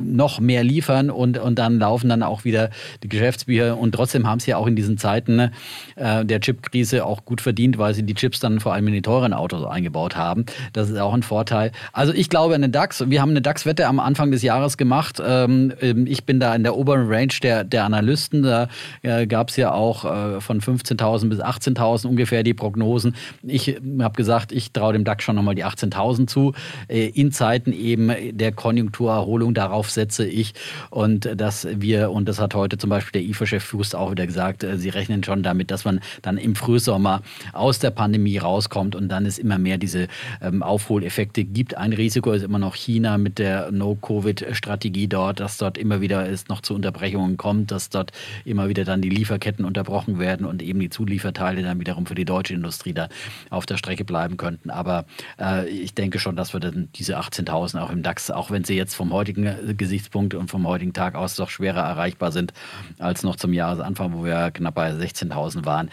noch 0.00 0.40
mehr 0.40 0.62
liefern 0.62 1.10
und, 1.10 1.36
und 1.36 1.58
dann 1.58 1.78
laufen 1.78 2.08
dann 2.08 2.22
auch 2.22 2.44
wieder 2.44 2.70
die 3.02 3.08
Geschäftsbücher 3.08 3.76
und 3.76 3.92
trotzdem 3.92 4.26
haben 4.26 4.40
sie 4.40 4.52
ja 4.52 4.56
auch 4.56 4.66
in 4.66 4.76
diesen 4.76 4.98
Zeiten 4.98 5.50
äh, 5.96 6.24
der 6.24 6.40
Chip 6.40 6.59
Chipkrise 6.61 7.04
auch 7.04 7.24
gut 7.24 7.40
verdient, 7.40 7.78
weil 7.78 7.94
sie 7.94 8.02
die 8.02 8.14
Chips 8.14 8.40
dann 8.40 8.61
vor 8.61 8.72
allem 8.74 8.86
in 8.88 8.94
die 8.94 9.02
teuren 9.02 9.32
Autos 9.32 9.64
eingebaut 9.64 10.16
haben. 10.16 10.44
Das 10.72 10.90
ist 10.90 10.98
auch 10.98 11.14
ein 11.14 11.22
Vorteil. 11.22 11.72
Also 11.92 12.12
ich 12.12 12.28
glaube 12.28 12.54
eine 12.54 12.68
DAX, 12.68 13.08
wir 13.08 13.20
haben 13.20 13.30
eine 13.30 13.42
DAX-Wette 13.42 13.86
am 13.86 14.00
Anfang 14.00 14.30
des 14.30 14.42
Jahres 14.42 14.76
gemacht. 14.76 15.20
Ähm, 15.24 15.72
ähm, 15.80 16.06
ich 16.06 16.24
bin 16.24 16.40
da 16.40 16.54
in 16.54 16.62
der 16.62 16.76
oberen 16.76 17.08
Range 17.08 17.32
der, 17.42 17.64
der 17.64 17.84
Analysten. 17.84 18.42
Da 18.42 18.68
äh, 19.02 19.26
gab 19.26 19.48
es 19.48 19.56
ja 19.56 19.72
auch 19.72 20.04
äh, 20.04 20.40
von 20.40 20.61
15.000 20.61 21.28
bis 21.28 21.40
18.000 21.40 22.06
ungefähr 22.06 22.42
die 22.42 22.54
Prognosen. 22.54 23.14
Ich 23.42 23.76
habe 24.00 24.16
gesagt, 24.16 24.52
ich 24.52 24.72
traue 24.72 24.92
dem 24.92 25.04
DAX 25.04 25.24
schon 25.24 25.36
nochmal 25.36 25.54
die 25.54 25.64
18.000 25.64 26.26
zu. 26.26 26.52
Äh, 26.88 27.08
in 27.08 27.32
Zeiten 27.32 27.72
eben 27.72 28.11
der 28.32 28.52
Konjunkturerholung, 28.52 29.54
darauf 29.54 29.90
setze 29.90 30.26
ich. 30.26 30.54
Und 30.90 31.28
dass 31.36 31.66
wir, 31.70 32.11
und 32.11 32.28
das 32.28 32.38
hat 32.38 32.54
heute 32.54 32.78
zum 32.78 32.90
Beispiel 32.90 33.20
der 33.20 33.28
IFA-Chef 33.30 33.64
Fuß 33.64 33.94
auch 33.94 34.11
wieder 34.11 34.26
gesagt, 34.26 34.66
sie 34.76 34.88
rechnen 34.88 35.24
schon 35.24 35.42
damit, 35.42 35.70
dass 35.70 35.84
man 35.84 36.00
dann 36.22 36.38
im 36.38 36.49
Frühsommer 36.55 37.22
aus 37.53 37.78
der 37.78 37.90
Pandemie 37.90 38.38
rauskommt 38.38 38.94
und 38.94 39.09
dann 39.09 39.26
es 39.26 39.38
immer 39.38 39.59
mehr 39.59 39.78
diese 39.78 40.09
ähm, 40.40 40.62
Aufholeffekte 40.62 41.44
gibt. 41.44 41.76
Ein 41.76 41.92
Risiko 41.92 42.32
ist 42.32 42.42
immer 42.42 42.59
noch 42.59 42.74
China 42.74 43.18
mit 43.18 43.38
der 43.38 43.70
No-Covid-Strategie 43.70 45.09
dort, 45.09 45.40
dass 45.40 45.59
dort 45.59 45.78
immer 45.78 46.01
wieder 46.01 46.28
es 46.28 46.48
noch 46.48 46.61
zu 46.61 46.74
Unterbrechungen 46.74 47.36
kommt, 47.36 47.70
dass 47.70 47.88
dort 47.88 48.12
immer 48.44 48.68
wieder 48.68 48.84
dann 48.84 49.03
die 49.03 49.11
Lieferketten 49.11 49.64
unterbrochen 49.64 50.18
werden 50.18 50.46
und 50.46 50.62
eben 50.62 50.80
die 50.80 50.90
Zulieferteile 50.90 51.62
dann 51.62 51.80
wiederum 51.80 52.07
für 52.07 52.14
die 52.14 52.24
deutsche 52.24 52.55
Industrie 52.55 52.92
da 52.92 53.09
auf 53.51 53.66
der 53.66 53.76
Strecke 53.76 54.05
bleiben 54.05 54.36
könnten. 54.36 54.70
Aber 54.70 55.05
äh, 55.40 55.68
ich 55.68 55.94
denke 55.94 56.18
schon, 56.18 56.36
dass 56.36 56.53
wir 56.53 56.61
dann 56.61 56.88
diese 56.94 57.18
18.000 57.18 57.80
auch 57.80 57.90
im 57.90 58.03
DAX, 58.03 58.30
auch 58.30 58.51
wenn 58.51 58.64
sie 58.64 58.74
jetzt 58.74 58.94
vom 58.94 59.12
heutigen 59.12 59.76
Gesichtspunkt 59.76 60.34
und 60.34 60.51
vom 60.51 60.66
heutigen 60.66 60.92
Tag 60.92 61.14
aus 61.14 61.36
doch 61.36 61.51
schwerer 61.51 61.82
erreichbar 61.82 62.32
sind 62.32 62.53
als 62.98 63.22
noch 63.22 63.36
zum 63.36 63.53
Jahresanfang, 63.53 64.12
wo 64.12 64.24
wir 64.24 64.51
knapp 64.51 64.74
bei 64.74 64.92
16.000 64.92 65.64
waren, 65.64 65.90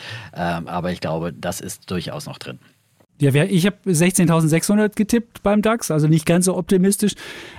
ähm, 0.47 0.67
aber 0.67 0.91
ich 0.91 1.01
glaube, 1.01 1.33
das 1.33 1.61
ist 1.61 1.89
durchaus 1.91 2.25
noch 2.25 2.37
drin. 2.37 2.59
Ja, 3.19 3.33
ich 3.33 3.65
habe 3.65 3.77
16.600 3.87 4.95
getippt 4.95 5.41
beim 5.41 5.63
DAX, 5.63 5.89
also 5.89 6.07
nicht 6.07 6.27
ganz 6.27 6.45
so 6.45 6.55
optimistisch. 6.55 7.13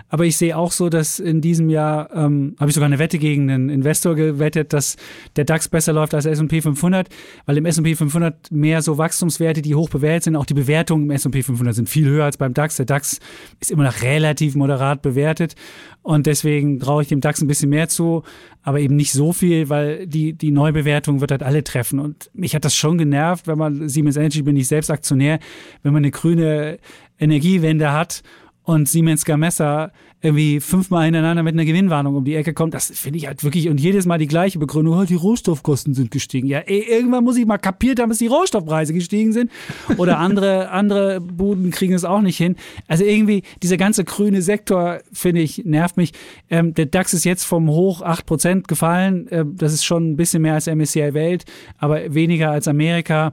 Aber 0.08 0.24
ich 0.24 0.36
sehe 0.36 0.56
auch 0.56 0.72
so, 0.72 0.88
dass 0.88 1.18
in 1.18 1.40
diesem 1.40 1.68
Jahr, 1.68 2.10
ähm, 2.14 2.56
habe 2.58 2.70
ich 2.70 2.74
sogar 2.74 2.86
eine 2.86 2.98
Wette 2.98 3.18
gegen 3.18 3.50
einen 3.50 3.68
Investor 3.68 4.14
gewettet, 4.14 4.72
dass 4.72 4.96
der 5.36 5.44
DAX 5.44 5.68
besser 5.68 5.92
läuft 5.92 6.14
als 6.14 6.24
S&P 6.24 6.62
500, 6.62 7.08
weil 7.46 7.56
im 7.58 7.66
S&P 7.66 7.94
500 7.94 8.50
mehr 8.50 8.80
so 8.80 8.96
Wachstumswerte, 8.96 9.60
die 9.60 9.74
hoch 9.74 9.90
bewertet 9.90 10.24
sind. 10.24 10.36
Auch 10.36 10.46
die 10.46 10.54
Bewertungen 10.54 11.04
im 11.04 11.10
S&P 11.10 11.42
500 11.42 11.74
sind 11.74 11.88
viel 11.88 12.06
höher 12.06 12.24
als 12.24 12.38
beim 12.38 12.54
DAX. 12.54 12.76
Der 12.76 12.86
DAX 12.86 13.20
ist 13.60 13.70
immer 13.70 13.84
noch 13.84 14.02
relativ 14.02 14.54
moderat 14.54 15.02
bewertet. 15.02 15.54
Und 16.02 16.26
deswegen 16.26 16.80
traue 16.80 17.02
ich 17.02 17.08
dem 17.08 17.20
DAX 17.20 17.42
ein 17.42 17.48
bisschen 17.48 17.68
mehr 17.68 17.88
zu, 17.88 18.22
aber 18.62 18.80
eben 18.80 18.96
nicht 18.96 19.12
so 19.12 19.34
viel, 19.34 19.68
weil 19.68 20.06
die, 20.06 20.32
die 20.32 20.52
Neubewertung 20.52 21.20
wird 21.20 21.32
halt 21.32 21.42
alle 21.42 21.62
treffen. 21.64 21.98
Und 21.98 22.30
mich 22.32 22.54
hat 22.54 22.64
das 22.64 22.74
schon 22.74 22.96
genervt, 22.96 23.46
wenn 23.46 23.58
man, 23.58 23.88
Siemens 23.90 24.16
Energy 24.16 24.40
bin 24.40 24.56
ich 24.56 24.68
selbst 24.68 24.90
Aktionär, 24.90 25.38
wenn 25.82 25.92
man 25.92 26.02
eine 26.02 26.10
grüne 26.10 26.78
Energiewende 27.18 27.92
hat 27.92 28.22
und 28.68 28.86
Siemens 28.86 29.24
Gamesa 29.24 29.92
irgendwie 30.20 30.60
fünfmal 30.60 31.06
hintereinander 31.06 31.42
mit 31.42 31.54
einer 31.54 31.64
Gewinnwarnung 31.64 32.16
um 32.16 32.24
die 32.24 32.34
Ecke 32.34 32.52
kommt, 32.52 32.74
das 32.74 32.90
finde 32.90 33.16
ich 33.18 33.26
halt 33.26 33.42
wirklich 33.42 33.70
und 33.70 33.80
jedes 33.80 34.04
Mal 34.04 34.18
die 34.18 34.26
gleiche 34.26 34.58
Begründung, 34.58 34.98
oh, 34.98 35.04
die 35.04 35.14
Rohstoffkosten 35.14 35.94
sind 35.94 36.10
gestiegen. 36.10 36.46
Ja, 36.48 36.58
ey, 36.58 36.80
irgendwann 36.80 37.24
muss 37.24 37.38
ich 37.38 37.46
mal 37.46 37.56
kapiert 37.56 37.98
haben, 37.98 38.10
dass 38.10 38.18
die 38.18 38.26
Rohstoffpreise 38.26 38.92
gestiegen 38.92 39.32
sind 39.32 39.50
oder 39.96 40.18
andere 40.18 40.68
andere 40.70 41.22
Buden 41.22 41.70
kriegen 41.70 41.94
es 41.94 42.04
auch 42.04 42.20
nicht 42.20 42.36
hin. 42.36 42.56
Also 42.88 43.04
irgendwie 43.04 43.42
dieser 43.62 43.78
ganze 43.78 44.04
grüne 44.04 44.42
Sektor 44.42 44.98
finde 45.14 45.40
ich 45.40 45.64
nervt 45.64 45.96
mich. 45.96 46.12
Ähm, 46.50 46.74
der 46.74 46.86
DAX 46.86 47.14
ist 47.14 47.24
jetzt 47.24 47.44
vom 47.44 47.70
Hoch 47.70 48.02
8% 48.02 48.66
gefallen, 48.66 49.28
äh, 49.28 49.46
das 49.50 49.72
ist 49.72 49.84
schon 49.86 50.10
ein 50.10 50.16
bisschen 50.16 50.42
mehr 50.42 50.54
als 50.54 50.66
MSCI 50.66 51.14
Welt, 51.14 51.46
aber 51.78 52.12
weniger 52.12 52.50
als 52.50 52.68
Amerika 52.68 53.32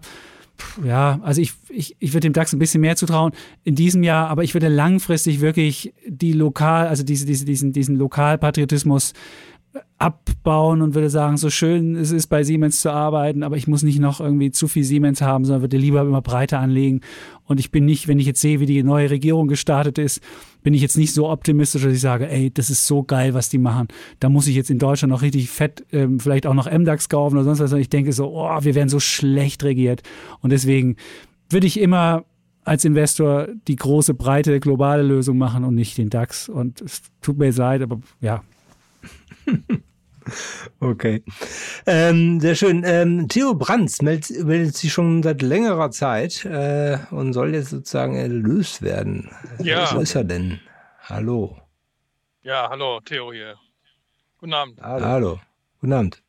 ja, 0.84 1.20
also 1.22 1.42
ich, 1.42 1.54
ich, 1.70 1.96
ich 2.00 2.14
würde 2.14 2.28
dem 2.28 2.34
DAX 2.34 2.54
ein 2.54 2.60
bisschen 2.60 2.82
mehr 2.82 2.96
zutrauen 2.96 3.34
in 3.64 3.76
diesem 3.76 4.04
Jahr, 4.04 4.30
aber 4.30 4.44
ich 4.44 4.54
würde 4.54 4.68
langfristig 4.68 5.42
wirklich 5.42 5.94
die 6.08 6.34
lokal, 6.34 6.88
also 6.88 7.04
diese, 7.04 7.26
diese, 7.26 7.46
diesen, 7.46 7.74
diesen 7.74 7.96
Lokalpatriotismus 7.96 9.14
abbauen 9.98 10.82
und 10.82 10.94
würde 10.94 11.10
sagen, 11.10 11.38
so 11.38 11.50
schön 11.50 11.96
es 11.96 12.12
ist, 12.12 12.28
bei 12.28 12.44
Siemens 12.44 12.82
zu 12.82 12.92
arbeiten, 12.92 13.44
aber 13.44 13.58
ich 13.58 13.68
muss 13.68 13.84
nicht 13.84 14.00
noch 14.00 14.20
irgendwie 14.20 14.52
zu 14.52 14.68
viel 14.68 14.84
Siemens 14.84 15.22
haben, 15.22 15.46
sondern 15.46 15.62
würde 15.62 15.78
lieber 15.78 16.02
immer 16.02 16.22
breiter 16.22 16.60
anlegen. 16.60 17.02
Und 17.46 17.60
ich 17.60 17.72
bin 17.72 17.86
nicht, 17.86 18.08
wenn 18.08 18.20
ich 18.20 18.26
jetzt 18.26 18.42
sehe, 18.42 18.60
wie 18.60 18.66
die 18.66 18.84
neue 18.84 19.10
Regierung 19.10 19.48
gestartet 19.48 19.98
ist, 19.98 20.22
bin 20.64 20.74
ich 20.74 20.82
jetzt 20.82 20.98
nicht 20.98 21.14
so 21.14 21.30
optimistisch, 21.30 21.84
dass 21.84 21.94
ich 21.94 22.02
sage, 22.02 22.30
ey, 22.30 22.52
das 22.52 22.70
ist 22.70 22.88
so 22.88 23.04
geil, 23.04 23.34
was 23.34 23.50
die 23.50 23.58
machen. 23.58 23.88
Da 24.20 24.30
muss 24.30 24.48
ich 24.48 24.56
jetzt 24.56 24.70
in 24.70 24.80
Deutschland 24.80 25.12
noch 25.12 25.22
richtig 25.22 25.50
fett, 25.50 25.86
ähm, 25.92 26.20
vielleicht 26.20 26.48
auch 26.48 26.54
noch 26.54 26.72
MDAX 26.72 27.10
kaufen 27.10 27.36
oder 27.36 27.44
sonst 27.44 27.60
was. 27.60 27.74
Und 27.74 27.80
ich 27.80 27.90
denke 27.90 28.14
so, 28.14 28.32
oh, 28.34 28.58
wir 28.62 28.76
werden 28.76 28.90
so 28.90 29.00
schlecht 29.00 29.64
regiert. 29.64 30.02
Und 30.42 30.52
deswegen 30.52 30.96
würde 31.50 31.68
ich 31.68 31.80
immer 31.80 32.26
als 32.64 32.84
Investor 32.84 33.48
die 33.68 33.76
große, 33.76 34.16
breite, 34.16 34.60
globale 34.60 35.04
Lösung 35.04 35.38
machen 35.38 35.64
und 35.64 35.76
nicht 35.76 35.98
den 35.98 36.10
DAX. 36.10 36.50
Und 36.50 36.82
es 36.82 37.04
tut 37.22 37.38
mir 37.38 37.52
leid, 37.52 37.82
aber 37.82 38.00
ja, 38.22 38.42
Okay. 40.80 41.24
Ähm, 41.86 42.40
sehr 42.40 42.56
schön. 42.56 42.84
Ähm, 42.84 43.28
Theo 43.28 43.54
Brands 43.54 44.02
meldet, 44.02 44.44
meldet, 44.44 44.76
sich 44.76 44.92
schon 44.92 45.22
seit 45.22 45.42
längerer 45.44 45.92
Zeit 45.92 46.46
äh, 46.46 46.98
und 47.12 47.34
soll 47.34 47.54
jetzt 47.54 47.70
sozusagen 47.70 48.16
erlöst 48.16 48.82
werden. 48.82 49.32
Ja. 49.60 49.94
Wo 49.94 50.00
ist 50.00 50.16
er 50.16 50.24
denn? 50.24 50.60
Hallo. 51.04 51.62
Ja, 52.42 52.68
hallo, 52.70 53.00
Theo 53.02 53.32
hier. 53.32 53.56
Guten 54.40 54.54
Abend. 54.54 54.82
Hallo. 54.82 55.06
hallo. 55.06 55.40
Guten 55.80 55.94
Abend. 55.94 56.24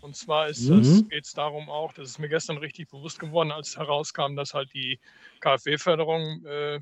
Und 0.00 0.16
zwar 0.16 0.48
mhm. 0.48 1.08
geht 1.08 1.24
es 1.24 1.32
darum 1.32 1.68
auch, 1.68 1.92
das 1.92 2.08
ist 2.08 2.18
mir 2.18 2.28
gestern 2.28 2.56
richtig 2.58 2.88
bewusst 2.88 3.18
geworden, 3.18 3.52
als 3.52 3.76
herauskam, 3.76 4.34
dass 4.34 4.54
halt 4.54 4.72
die 4.72 4.98
KfW-Förderung 5.40 6.44
äh, 6.46 6.80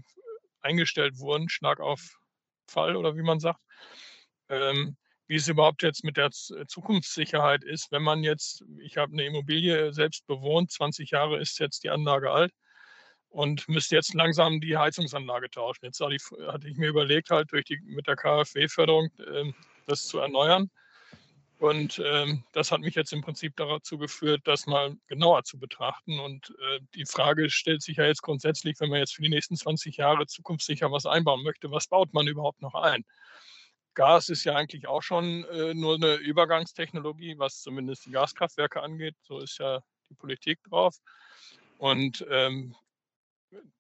eingestellt 0.63 1.19
wurden, 1.19 1.49
Schlag 1.49 1.81
auf 1.81 2.18
Fall 2.69 2.97
oder 2.97 3.17
wie 3.17 3.23
man 3.23 3.41
sagt. 3.41 3.61
Ähm, 4.49 4.97
wie 5.27 5.37
es 5.37 5.49
überhaupt 5.49 5.83
jetzt 5.83 6.05
mit 6.05 6.17
der 6.17 6.27
äh, 6.27 6.67
Zukunftssicherheit 6.67 7.63
ist, 7.63 7.93
wenn 7.93 8.03
man 8.03 8.25
jetzt, 8.25 8.65
ich 8.81 8.97
habe 8.97 9.13
eine 9.13 9.27
Immobilie 9.27 9.93
selbst 9.93 10.27
bewohnt, 10.27 10.73
20 10.73 11.11
Jahre 11.11 11.39
ist 11.39 11.59
jetzt 11.59 11.85
die 11.85 11.91
Anlage 11.91 12.31
alt 12.31 12.53
und 13.29 13.69
müsste 13.69 13.95
jetzt 13.95 14.15
langsam 14.15 14.61
die 14.61 14.79
Heizungsanlage 14.79 15.51
tauschen. 15.51 15.85
Jetzt 15.85 16.01
hatte 16.01 16.69
ich 16.69 16.77
mir 16.77 16.89
überlegt, 16.89 17.31
halt 17.31 17.53
durch 17.53 17.65
die, 17.65 17.79
mit 17.85 18.07
der 18.07 18.17
KfW-Förderung 18.17 19.11
äh, 19.19 19.53
das 19.87 20.07
zu 20.07 20.19
erneuern. 20.19 20.71
Und 21.59 22.01
ähm, 22.05 22.45
das 22.53 22.71
hat 22.71 22.81
mich 22.81 22.95
jetzt 22.95 23.13
im 23.13 23.21
Prinzip 23.21 23.57
dazu 23.57 23.99
geführt, 23.99 24.43
das 24.45 24.67
mal 24.67 24.97
genauer 25.09 25.43
zu 25.43 25.59
betrachten. 25.59 26.21
Und 26.21 26.55
äh, 26.61 26.81
die 26.95 27.05
Frage 27.05 27.51
stellt 27.51 27.83
sich 27.83 27.97
ja 27.97 28.07
jetzt 28.07 28.23
grundsätzlich, 28.23 28.79
wenn 28.79 28.91
man 28.91 29.01
jetzt 29.01 29.17
für 29.17 29.23
die 29.23 29.29
nächsten 29.29 29.57
20 29.57 29.97
Jahre 29.97 30.27
zukunftssicher 30.27 30.93
was 30.93 31.05
einbauen 31.05 31.43
möchte, 31.43 31.71
was 31.73 31.89
baut 31.89 32.15
man 32.15 32.29
überhaupt 32.29 32.63
noch 32.63 32.75
ein? 32.75 33.05
Gas 33.95 34.29
ist 34.29 34.45
ja 34.45 34.55
eigentlich 34.55 34.87
auch 34.87 35.03
schon 35.03 35.45
äh, 35.47 35.75
nur 35.75 35.97
eine 35.97 36.15
Übergangstechnologie, 36.15 37.37
was 37.39 37.61
zumindest 37.61 38.07
die 38.07 38.13
Gaskraftwerke 38.13 38.81
angeht. 38.81 39.17
So 39.23 39.41
ist 39.41 39.59
ja 39.59 39.81
die 40.09 40.15
Politik 40.15 40.63
drauf. 40.63 40.97
Und 41.79 42.25
ähm, 42.31 42.77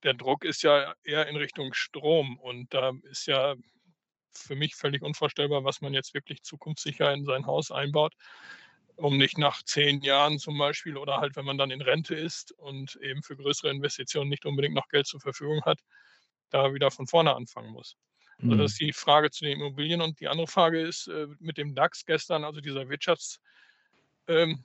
der 0.02 0.14
Druck 0.14 0.44
ist 0.44 0.62
ja 0.62 0.94
eher 1.04 1.28
in 1.28 1.36
Richtung 1.36 1.72
Strom. 1.74 2.38
Und 2.38 2.74
da 2.74 2.92
ist 3.04 3.26
ja 3.26 3.54
für 4.42 4.56
mich 4.56 4.74
völlig 4.74 5.02
unvorstellbar, 5.02 5.64
was 5.64 5.80
man 5.80 5.94
jetzt 5.94 6.14
wirklich 6.14 6.42
zukunftssicher 6.42 7.12
in 7.12 7.24
sein 7.24 7.46
Haus 7.46 7.70
einbaut, 7.70 8.14
um 8.96 9.16
nicht 9.16 9.38
nach 9.38 9.62
zehn 9.62 10.00
Jahren 10.00 10.38
zum 10.38 10.58
Beispiel 10.58 10.96
oder 10.96 11.18
halt, 11.18 11.36
wenn 11.36 11.44
man 11.44 11.58
dann 11.58 11.70
in 11.70 11.82
Rente 11.82 12.14
ist 12.14 12.52
und 12.52 12.96
eben 12.96 13.22
für 13.22 13.36
größere 13.36 13.70
Investitionen 13.70 14.30
nicht 14.30 14.46
unbedingt 14.46 14.74
noch 14.74 14.88
Geld 14.88 15.06
zur 15.06 15.20
Verfügung 15.20 15.62
hat, 15.64 15.80
da 16.50 16.74
wieder 16.74 16.90
von 16.90 17.06
vorne 17.06 17.34
anfangen 17.34 17.72
muss. 17.72 17.96
Also 18.40 18.50
das 18.50 18.58
mhm. 18.58 18.64
ist 18.64 18.80
die 18.80 18.92
Frage 18.92 19.30
zu 19.30 19.44
den 19.44 19.58
Immobilien. 19.58 20.00
Und 20.00 20.20
die 20.20 20.28
andere 20.28 20.46
Frage 20.46 20.80
ist 20.80 21.08
äh, 21.08 21.26
mit 21.40 21.58
dem 21.58 21.74
DAX 21.74 22.04
gestern, 22.04 22.44
also 22.44 22.60
dieser 22.60 22.88
Wirtschaftsmeldung 22.88 24.60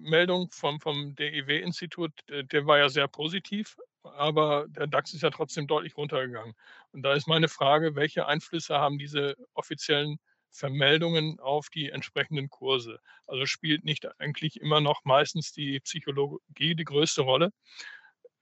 ähm, 0.00 0.48
vom, 0.50 0.80
vom 0.80 1.14
DIW-Institut, 1.14 2.12
der 2.28 2.66
war 2.66 2.78
ja 2.78 2.88
sehr 2.88 3.06
positiv 3.06 3.76
aber 4.02 4.66
der 4.68 4.86
DAX 4.86 5.14
ist 5.14 5.22
ja 5.22 5.30
trotzdem 5.30 5.66
deutlich 5.66 5.96
runtergegangen. 5.96 6.54
Und 6.92 7.02
da 7.02 7.14
ist 7.14 7.28
meine 7.28 7.48
Frage, 7.48 7.94
welche 7.96 8.26
Einflüsse 8.26 8.78
haben 8.78 8.98
diese 8.98 9.36
offiziellen 9.54 10.18
Vermeldungen 10.50 11.38
auf 11.40 11.68
die 11.70 11.90
entsprechenden 11.90 12.50
Kurse? 12.50 13.00
Also 13.26 13.46
spielt 13.46 13.84
nicht 13.84 14.06
eigentlich 14.20 14.60
immer 14.60 14.80
noch 14.80 15.04
meistens 15.04 15.52
die 15.52 15.80
Psychologie 15.80 16.74
die 16.74 16.84
größte 16.84 17.22
Rolle? 17.22 17.50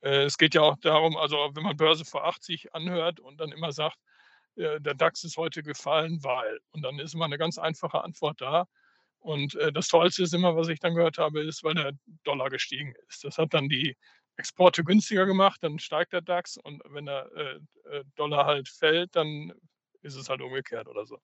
Äh, 0.00 0.24
es 0.24 0.38
geht 0.38 0.54
ja 0.54 0.62
auch 0.62 0.76
darum, 0.80 1.16
also 1.16 1.36
wenn 1.54 1.64
man 1.64 1.76
Börse 1.76 2.04
vor 2.04 2.24
80 2.24 2.74
anhört 2.74 3.20
und 3.20 3.40
dann 3.40 3.52
immer 3.52 3.72
sagt, 3.72 3.98
äh, 4.56 4.80
der 4.80 4.94
DAX 4.94 5.24
ist 5.24 5.36
heute 5.36 5.62
gefallen, 5.62 6.22
weil. 6.22 6.61
Und 6.72 6.82
dann 6.82 6.98
ist 6.98 7.14
immer 7.14 7.26
eine 7.26 7.38
ganz 7.38 7.59
einfache 7.59 8.02
Antwort 8.04 8.40
da. 8.40 8.66
Und 9.20 9.54
äh, 9.56 9.72
das 9.72 9.88
Tollste 9.88 10.22
ist 10.22 10.34
immer, 10.34 10.56
was 10.56 10.68
ich 10.68 10.80
dann 10.80 10.94
gehört 10.94 11.18
habe, 11.18 11.42
ist, 11.42 11.64
weil 11.64 11.74
der 11.74 11.92
Dollar 12.24 12.50
gestiegen 12.50 12.94
ist. 13.09 13.24
Das 13.24 13.38
hat 13.38 13.54
dann 13.54 13.68
die 13.68 13.96
Exporte 14.39 14.84
günstiger 14.84 15.26
gemacht, 15.26 15.62
dann 15.62 15.78
steigt 15.80 16.12
der 16.12 16.22
DAX 16.22 16.57
und 16.59 16.82
wenn 16.91 17.07
der 17.07 17.30
äh, 17.34 17.97
äh, 17.97 18.05
Dollar 18.16 18.47
halt 18.47 18.68
fällt, 18.68 19.16
dann 19.16 19.53
ist 20.03 20.14
es 20.14 20.28
halt 20.30 20.41
umgekehrt 20.43 20.89
oder 20.89 21.07
so. 21.07 21.20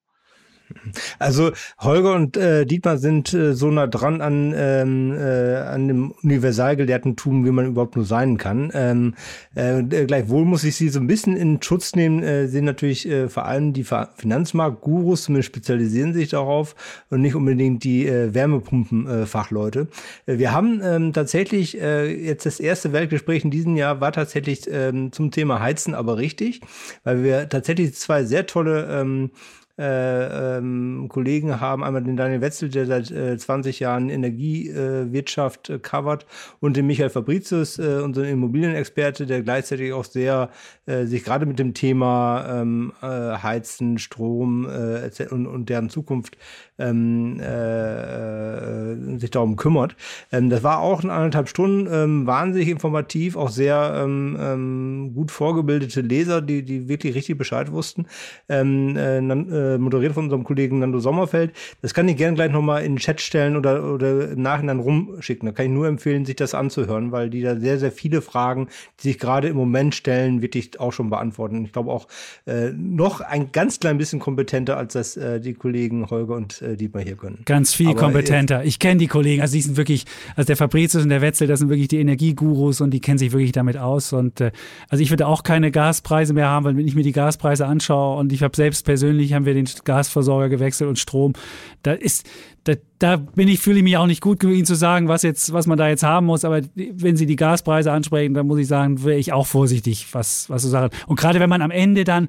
Also 1.18 1.52
Holger 1.78 2.14
und 2.14 2.36
äh, 2.36 2.64
Dietmar 2.64 2.98
sind 2.98 3.32
äh, 3.34 3.54
so 3.54 3.70
nah 3.70 3.86
dran 3.86 4.20
an, 4.20 4.54
ähm, 4.56 5.12
äh, 5.12 5.56
an 5.56 5.88
dem 5.88 6.12
Universalgelehrtentum, 6.22 7.44
wie 7.44 7.50
man 7.50 7.66
überhaupt 7.66 7.96
nur 7.96 8.04
sein 8.04 8.38
kann. 8.38 8.70
Ähm, 8.74 9.14
äh, 9.54 9.82
gleichwohl 9.82 10.44
muss 10.44 10.64
ich 10.64 10.76
sie 10.76 10.88
so 10.88 11.00
ein 11.00 11.06
bisschen 11.06 11.36
in 11.36 11.60
Schutz 11.62 11.94
nehmen, 11.94 12.22
äh, 12.22 12.46
sind 12.48 12.64
natürlich 12.64 13.08
äh, 13.08 13.28
vor 13.28 13.44
allem 13.44 13.72
die 13.72 13.84
Finanzmarktgurus, 13.84 15.24
zumindest 15.24 15.48
spezialisieren 15.48 16.14
sich 16.14 16.30
darauf 16.30 16.74
und 17.10 17.20
nicht 17.20 17.34
unbedingt 17.34 17.84
die 17.84 18.06
äh, 18.06 18.34
Wärmepumpenfachleute. 18.34 19.88
Äh, 20.26 20.38
wir 20.38 20.52
haben 20.52 20.80
ähm, 20.82 21.12
tatsächlich 21.12 21.80
äh, 21.80 22.12
jetzt 22.12 22.46
das 22.46 22.60
erste 22.60 22.92
Weltgespräch 22.92 23.44
in 23.44 23.50
diesem 23.50 23.76
Jahr 23.76 24.00
war 24.00 24.12
tatsächlich 24.12 24.68
ähm, 24.70 25.12
zum 25.12 25.30
Thema 25.30 25.60
Heizen, 25.60 25.94
aber 25.94 26.18
richtig, 26.18 26.60
weil 27.04 27.22
wir 27.22 27.48
tatsächlich 27.48 27.94
zwei 27.94 28.24
sehr 28.24 28.46
tolle 28.46 28.88
ähm, 28.90 29.30
äh, 29.78 30.58
ähm, 30.58 31.06
Kollegen 31.08 31.60
haben, 31.60 31.82
einmal 31.82 32.02
den 32.02 32.16
Daniel 32.16 32.40
Wetzel, 32.40 32.68
der 32.68 32.86
seit 32.86 33.10
äh, 33.10 33.36
20 33.36 33.80
Jahren 33.80 34.08
Energiewirtschaft 34.08 35.70
äh, 35.70 35.78
covert, 35.78 36.26
und 36.60 36.76
den 36.76 36.86
Michael 36.86 37.10
Fabricius, 37.10 37.78
äh, 37.78 38.00
unseren 38.02 38.26
Immobilienexperte, 38.26 39.26
der 39.26 39.42
gleichzeitig 39.42 39.92
auch 39.92 40.04
sehr 40.04 40.50
äh, 40.86 41.06
sich 41.06 41.24
gerade 41.24 41.46
mit 41.46 41.58
dem 41.58 41.74
Thema 41.74 42.60
ähm, 42.60 42.92
äh, 43.02 43.06
Heizen, 43.06 43.98
Strom 43.98 44.68
äh, 44.68 45.10
und, 45.30 45.46
und 45.46 45.68
deren 45.68 45.90
Zukunft 45.90 46.36
ähm, 46.78 47.40
äh, 47.40 49.18
sich 49.18 49.30
darum 49.30 49.56
kümmert. 49.56 49.96
Ähm, 50.32 50.50
das 50.50 50.62
war 50.62 50.80
auch 50.80 51.02
in 51.02 51.10
anderthalb 51.10 51.48
Stunden 51.48 51.88
ähm, 51.92 52.26
wahnsinnig 52.26 52.68
informativ, 52.68 53.36
auch 53.36 53.50
sehr 53.50 54.02
ähm, 54.04 54.36
ähm, 54.40 55.12
gut 55.14 55.30
vorgebildete 55.30 56.00
Leser, 56.00 56.42
die, 56.42 56.62
die 56.64 56.88
wirklich 56.88 57.14
richtig 57.14 57.38
Bescheid 57.38 57.70
wussten. 57.70 58.06
Ähm, 58.48 58.96
äh, 58.96 59.18
äh, 59.18 59.78
moderiert 59.78 60.14
von 60.14 60.24
unserem 60.24 60.44
Kollegen 60.44 60.80
Nando 60.80 60.98
Sommerfeld. 60.98 61.52
Das 61.82 61.94
kann 61.94 62.08
ich 62.08 62.16
gerne 62.16 62.34
gleich 62.34 62.50
nochmal 62.50 62.84
in 62.84 62.94
den 62.94 62.98
Chat 62.98 63.20
stellen 63.20 63.56
oder, 63.56 63.84
oder 63.92 64.30
im 64.30 64.42
Nachhinein 64.42 64.80
rumschicken. 64.80 65.46
Da 65.46 65.52
kann 65.52 65.66
ich 65.66 65.72
nur 65.72 65.86
empfehlen, 65.86 66.24
sich 66.24 66.36
das 66.36 66.54
anzuhören, 66.54 67.12
weil 67.12 67.30
die 67.30 67.42
da 67.42 67.56
sehr, 67.58 67.78
sehr 67.78 67.92
viele 67.92 68.22
Fragen, 68.22 68.68
die 69.00 69.08
sich 69.08 69.18
gerade 69.18 69.48
im 69.48 69.56
Moment 69.56 69.94
stellen, 69.94 70.42
wirklich 70.42 70.80
auch 70.80 70.92
schon 70.92 71.10
beantworten. 71.10 71.64
Ich 71.64 71.72
glaube 71.72 71.90
auch 71.90 72.08
äh, 72.46 72.70
noch 72.70 73.20
ein 73.20 73.52
ganz 73.52 73.80
klein 73.80 73.98
bisschen 73.98 74.20
kompetenter, 74.20 74.76
als 74.76 74.94
das 74.94 75.16
äh, 75.16 75.40
die 75.40 75.54
Kollegen 75.54 76.10
Holger 76.10 76.34
und 76.34 76.63
äh, 76.64 76.76
Dietmar 76.76 77.02
hier 77.02 77.16
können. 77.16 77.38
Ganz 77.44 77.74
viel 77.74 77.88
Aber 77.88 78.00
kompetenter. 78.00 78.64
Ich 78.64 78.78
kenne 78.78 78.98
die 78.98 79.06
Kollegen, 79.06 79.42
also 79.42 79.54
die 79.54 79.62
sind 79.62 79.76
wirklich, 79.76 80.04
also 80.36 80.46
der 80.46 80.56
Fabricius 80.56 81.02
und 81.02 81.10
der 81.10 81.20
Wetzel, 81.20 81.46
das 81.46 81.60
sind 81.60 81.68
wirklich 81.68 81.88
die 81.88 81.98
Energiegurus 81.98 82.80
und 82.80 82.90
die 82.90 83.00
kennen 83.00 83.18
sich 83.18 83.32
wirklich 83.32 83.52
damit 83.52 83.76
aus. 83.76 84.12
Und 84.12 84.40
äh, 84.40 84.52
also 84.88 85.02
ich 85.02 85.10
würde 85.10 85.26
auch 85.26 85.42
keine 85.42 85.70
Gaspreise 85.70 86.32
mehr 86.32 86.48
haben, 86.48 86.64
weil 86.64 86.76
wenn 86.76 86.86
ich 86.86 86.94
mir 86.94 87.02
die 87.02 87.12
Gaspreise 87.12 87.66
anschaue 87.66 88.18
und 88.18 88.32
ich 88.32 88.42
habe 88.42 88.56
selbst 88.56 88.84
persönlich, 88.84 89.32
haben 89.32 89.46
wir 89.46 89.54
den 89.54 89.68
Gasversorger 89.84 90.48
gewechselt 90.48 90.88
und 90.88 90.98
Strom, 90.98 91.34
da 91.82 91.92
ist, 91.92 92.26
da, 92.64 92.74
da 92.98 93.16
bin 93.16 93.48
ich, 93.48 93.60
fühle 93.60 93.78
ich 93.78 93.84
mich 93.84 93.96
auch 93.96 94.06
nicht 94.06 94.22
gut 94.22 94.40
genug, 94.40 94.56
Ihnen 94.56 94.64
zu 94.64 94.74
sagen, 94.74 95.06
was 95.08 95.22
jetzt, 95.22 95.52
was 95.52 95.66
man 95.66 95.78
da 95.78 95.88
jetzt 95.88 96.02
haben 96.02 96.26
muss. 96.26 96.44
Aber 96.44 96.62
wenn 96.74 97.16
Sie 97.16 97.26
die 97.26 97.36
Gaspreise 97.36 97.92
ansprechen, 97.92 98.34
dann 98.34 98.46
muss 98.46 98.58
ich 98.58 98.66
sagen, 98.66 99.04
wäre 99.04 99.18
ich 99.18 99.32
auch 99.32 99.46
vorsichtig, 99.46 100.08
was, 100.12 100.48
was 100.48 100.62
so 100.62 100.68
Sachen. 100.68 100.90
Und 101.06 101.18
gerade 101.18 101.40
wenn 101.40 101.50
man 101.50 101.62
am 101.62 101.70
Ende 101.70 102.04
dann 102.04 102.28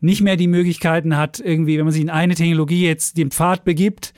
nicht 0.00 0.22
mehr 0.22 0.36
die 0.36 0.48
Möglichkeiten 0.48 1.16
hat, 1.16 1.38
irgendwie, 1.38 1.78
wenn 1.78 1.84
man 1.84 1.92
sich 1.92 2.02
in 2.02 2.10
eine 2.10 2.34
Technologie 2.34 2.86
jetzt 2.86 3.16
den 3.18 3.30
Pfad 3.30 3.64
begibt 3.64 4.14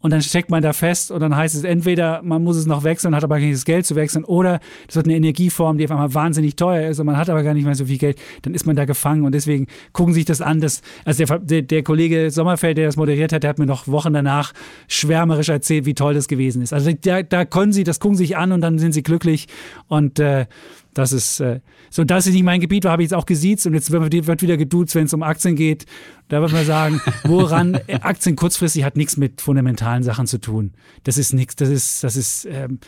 und 0.00 0.10
dann 0.10 0.22
steckt 0.22 0.50
man 0.50 0.62
da 0.62 0.72
fest 0.72 1.10
und 1.10 1.20
dann 1.20 1.36
heißt 1.36 1.54
es 1.54 1.64
entweder, 1.64 2.22
man 2.22 2.42
muss 2.42 2.56
es 2.56 2.66
noch 2.66 2.84
wechseln, 2.84 3.14
hat 3.14 3.24
aber 3.24 3.36
gar 3.36 3.44
nicht 3.44 3.54
das 3.54 3.64
Geld 3.64 3.86
zu 3.86 3.96
wechseln 3.96 4.24
oder 4.24 4.60
das 4.86 4.96
wird 4.96 5.06
eine 5.06 5.16
Energieform, 5.16 5.78
die 5.78 5.84
auf 5.84 5.90
einmal 5.90 6.12
wahnsinnig 6.14 6.56
teuer 6.56 6.88
ist 6.88 6.98
und 6.98 7.06
man 7.06 7.16
hat 7.16 7.28
aber 7.28 7.42
gar 7.42 7.54
nicht 7.54 7.64
mehr 7.64 7.74
so 7.74 7.84
viel 7.84 7.98
Geld, 7.98 8.18
dann 8.42 8.54
ist 8.54 8.66
man 8.66 8.76
da 8.76 8.84
gefangen 8.84 9.24
und 9.24 9.34
deswegen 9.34 9.66
gucken 9.92 10.14
sich 10.14 10.24
das 10.24 10.40
an. 10.40 10.60
Dass, 10.60 10.82
also 11.04 11.24
der, 11.24 11.38
der, 11.38 11.62
der 11.62 11.82
Kollege 11.82 12.30
Sommerfeld, 12.30 12.78
der 12.78 12.86
das 12.86 12.96
moderiert 12.96 13.32
hat, 13.32 13.42
der 13.42 13.50
hat 13.50 13.58
mir 13.58 13.66
noch 13.66 13.88
Wochen 13.88 14.12
danach 14.12 14.52
schwärmerisch 14.88 15.48
erzählt, 15.48 15.84
wie 15.84 15.94
toll 15.94 16.14
das 16.14 16.28
gewesen 16.28 16.62
ist. 16.62 16.72
Also 16.72 16.92
da, 16.92 17.22
da 17.22 17.44
können 17.44 17.72
sie, 17.72 17.84
das 17.84 18.00
gucken 18.00 18.16
sich 18.16 18.36
an 18.36 18.52
und 18.52 18.60
dann 18.60 18.78
sind 18.78 18.92
sie 18.92 19.02
glücklich 19.02 19.48
und 19.88 20.18
äh, 20.18 20.46
das 20.94 21.12
ist 21.12 21.40
äh, 21.40 21.60
so, 21.90 22.04
das 22.04 22.26
ist 22.26 22.34
nicht 22.34 22.42
mein 22.42 22.60
Gebiet, 22.60 22.84
habe 22.84 23.02
ich 23.02 23.10
jetzt 23.10 23.16
auch 23.16 23.26
gesiezt 23.26 23.66
und 23.66 23.74
jetzt 23.74 23.90
wird, 23.90 24.26
wird 24.26 24.42
wieder 24.42 24.56
geduzt, 24.56 24.94
wenn 24.94 25.04
es 25.04 25.14
um 25.14 25.22
Aktien 25.22 25.56
geht. 25.56 25.86
Da 26.28 26.40
wird 26.40 26.52
man 26.52 26.64
sagen, 26.64 27.00
woran 27.24 27.74
äh, 27.86 28.00
Aktien 28.00 28.36
kurzfristig 28.36 28.84
hat 28.84 28.96
nichts 28.96 29.16
mit 29.16 29.40
fundamentalen 29.40 30.02
Sachen 30.02 30.26
zu 30.26 30.38
tun. 30.38 30.72
Das 31.04 31.18
ist 31.18 31.32
nichts, 31.32 31.56
das 31.56 31.68
ist, 31.68 32.04
das 32.04 32.16
ist, 32.16 32.46
ähm, 32.50 32.78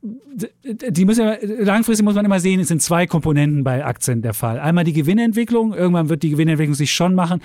die 0.00 1.04
müssen 1.04 1.24
ja, 1.24 1.36
langfristig 1.42 2.04
muss 2.04 2.14
man 2.14 2.24
immer 2.24 2.40
sehen, 2.40 2.60
es 2.60 2.68
sind 2.68 2.80
zwei 2.80 3.06
Komponenten 3.06 3.64
bei 3.64 3.84
Aktien 3.84 4.22
der 4.22 4.34
Fall. 4.34 4.60
Einmal 4.60 4.84
die 4.84 4.92
Gewinnentwicklung, 4.92 5.74
irgendwann 5.74 6.08
wird 6.08 6.22
die 6.22 6.30
Gewinnentwicklung 6.30 6.74
sich 6.74 6.92
schon 6.92 7.14
machen, 7.14 7.40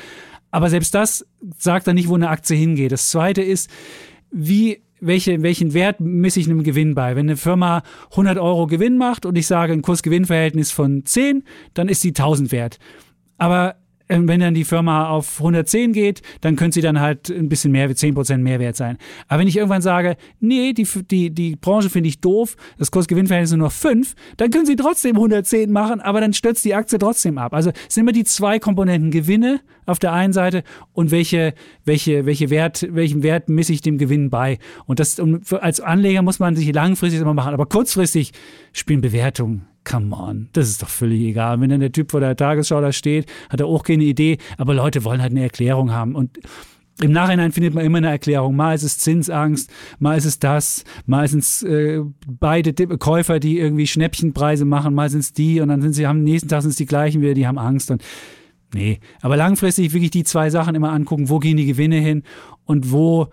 aber 0.52 0.70
selbst 0.70 0.94
das 0.94 1.26
sagt 1.58 1.88
dann 1.88 1.96
nicht, 1.96 2.10
wo 2.10 2.16
eine 2.16 2.30
Aktie 2.30 2.56
hingeht. 2.56 2.92
Das 2.92 3.10
zweite 3.10 3.42
ist, 3.42 3.72
wie 4.30 4.84
welche, 5.06 5.42
welchen 5.42 5.74
Wert 5.74 6.00
messe 6.00 6.40
ich 6.40 6.50
einem 6.50 6.64
Gewinn 6.64 6.96
bei? 6.96 7.16
Wenn 7.16 7.28
eine 7.28 7.38
Firma 7.38 7.84
100 8.12 8.38
Euro 8.38 8.68
Gewinn 8.68 8.98
macht 8.98 9.26
und 9.26 9.38
ich 9.38 9.48
sage 9.48 9.74
ein 9.74 9.82
Kurs-Gewinn-Verhältnis 9.82 10.72
von 10.72 11.06
10, 11.06 11.44
dann 11.74 11.90
ist 11.90 12.02
sie 12.02 12.10
1000 12.10 12.52
wert. 12.52 12.80
Aber 13.38 13.76
ähm, 14.10 14.28
wenn 14.28 14.40
dann 14.40 14.54
die 14.54 14.66
Firma 14.66 15.10
auf 15.10 15.40
110 15.40 15.94
geht, 15.94 16.22
dann 16.42 16.56
könnte 16.56 16.76
sie 16.76 16.82
dann 16.82 17.00
halt 17.00 17.30
ein 17.30 17.50
bisschen 17.50 17.72
mehr, 17.72 17.90
10% 17.90 18.38
Mehrwert 18.38 18.76
sein. 18.76 18.98
Aber 19.28 19.40
wenn 19.40 19.48
ich 19.48 19.58
irgendwann 19.58 19.82
sage, 19.82 20.18
nee, 20.40 20.74
die, 20.74 20.88
die, 21.10 21.30
die 21.32 21.56
Branche 21.56 21.90
finde 21.90 22.10
ich 22.10 22.20
doof, 22.20 22.56
das 22.78 22.92
Kurs-Gewinn-Verhältnis 22.92 23.52
ist 23.52 23.58
nur 23.58 23.68
noch 23.68 23.74
5, 23.74 24.14
dann 24.38 24.52
können 24.52 24.66
sie 24.66 24.76
trotzdem 24.76 25.16
110 25.16 25.72
machen, 25.72 26.02
aber 26.02 26.22
dann 26.22 26.34
stürzt 26.34 26.66
die 26.66 26.76
Aktie 26.76 27.00
trotzdem 27.00 27.38
ab. 27.38 27.54
Also 27.54 27.72
sind 27.88 28.02
immer 28.02 28.12
die 28.12 28.24
zwei 28.24 28.60
Komponenten 28.60 29.12
Gewinne 29.12 29.62
auf 29.86 30.00
der 30.00 30.14
einen 30.14 30.34
Seite 30.34 30.64
und 30.94 31.12
welche, 31.12 31.54
welche, 31.86 32.26
welche 32.26 32.50
Wert, 32.50 32.88
welchen 32.92 33.24
Wert 33.24 33.50
misse 33.50 33.74
ich 33.74 33.82
dem 33.82 33.98
Gewinn 33.98 34.30
bei. 34.30 34.60
Und 34.86 35.00
das 35.00 35.20
und 35.20 35.52
als 35.54 35.80
Anleger 35.80 36.22
muss 36.22 36.40
man 36.40 36.56
sich 36.56 36.74
langfristig 36.74 37.22
immer 37.22 37.34
machen, 37.34 37.54
aber 37.54 37.66
kurzfristig 37.66 38.32
spielen 38.72 39.02
Bewertungen 39.02 39.68
come 39.86 40.16
on, 40.16 40.50
das 40.54 40.70
ist 40.70 40.82
doch 40.82 40.90
völlig 40.90 41.22
egal. 41.22 41.60
Wenn 41.60 41.70
dann 41.70 41.80
der 41.80 41.92
Typ 41.92 42.12
vor 42.12 42.20
der 42.20 42.36
Tagesschau 42.36 42.82
da 42.82 42.92
steht, 42.92 43.26
hat 43.50 43.60
er 43.60 43.68
auch 43.68 43.84
keine 43.84 44.04
Idee, 44.04 44.38
aber 44.58 44.74
Leute 44.74 45.04
wollen 45.04 45.22
halt 45.22 45.32
eine 45.32 45.44
Erklärung 45.44 45.92
haben 45.92 46.16
und 46.16 46.40
im 47.02 47.12
Nachhinein 47.12 47.52
findet 47.52 47.74
man 47.74 47.84
immer 47.84 47.98
eine 47.98 48.10
Erklärung. 48.10 48.56
Mal 48.56 48.76
ist 48.76 48.84
es 48.84 49.00
Zinsangst, 49.00 49.72
mal 49.98 50.16
ist 50.16 50.26
es 50.26 50.38
das, 50.38 50.84
mal 51.08 51.28
sind 51.28 51.40
es 51.40 51.64
äh, 51.64 52.02
beide 52.28 52.74
Käufer, 52.98 53.40
die 53.40 53.58
irgendwie 53.58 53.88
Schnäppchenpreise 53.88 54.64
machen, 54.64 54.94
mal 54.94 55.10
sind 55.10 55.22
es 55.22 55.34
die 55.34 55.60
und 55.60 55.70
dann 55.70 55.82
sind 55.82 55.94
sie, 55.94 56.06
am 56.06 56.24
nächsten 56.24 56.50
Tag 56.50 56.62
sind 56.62 56.72
es 56.72 56.78
die 56.78 56.86
gleichen 56.86 57.22
wieder, 57.22 57.34
die 57.34 57.48
haben 57.48 57.58
Angst 57.58 57.90
und 57.90 58.04
nee. 58.74 59.00
Aber 59.22 59.38
langfristig 59.38 59.94
wirklich 59.94 60.12
die 60.12 60.24
zwei 60.24 60.50
Sachen 60.50 60.76
immer 60.76 60.92
angucken, 60.92 61.30
wo 61.30 61.40
gehen 61.40 61.58
die 61.58 61.66
Gewinne 61.66 61.98
hin 61.98 62.24
und 62.66 62.92
wo 62.92 63.30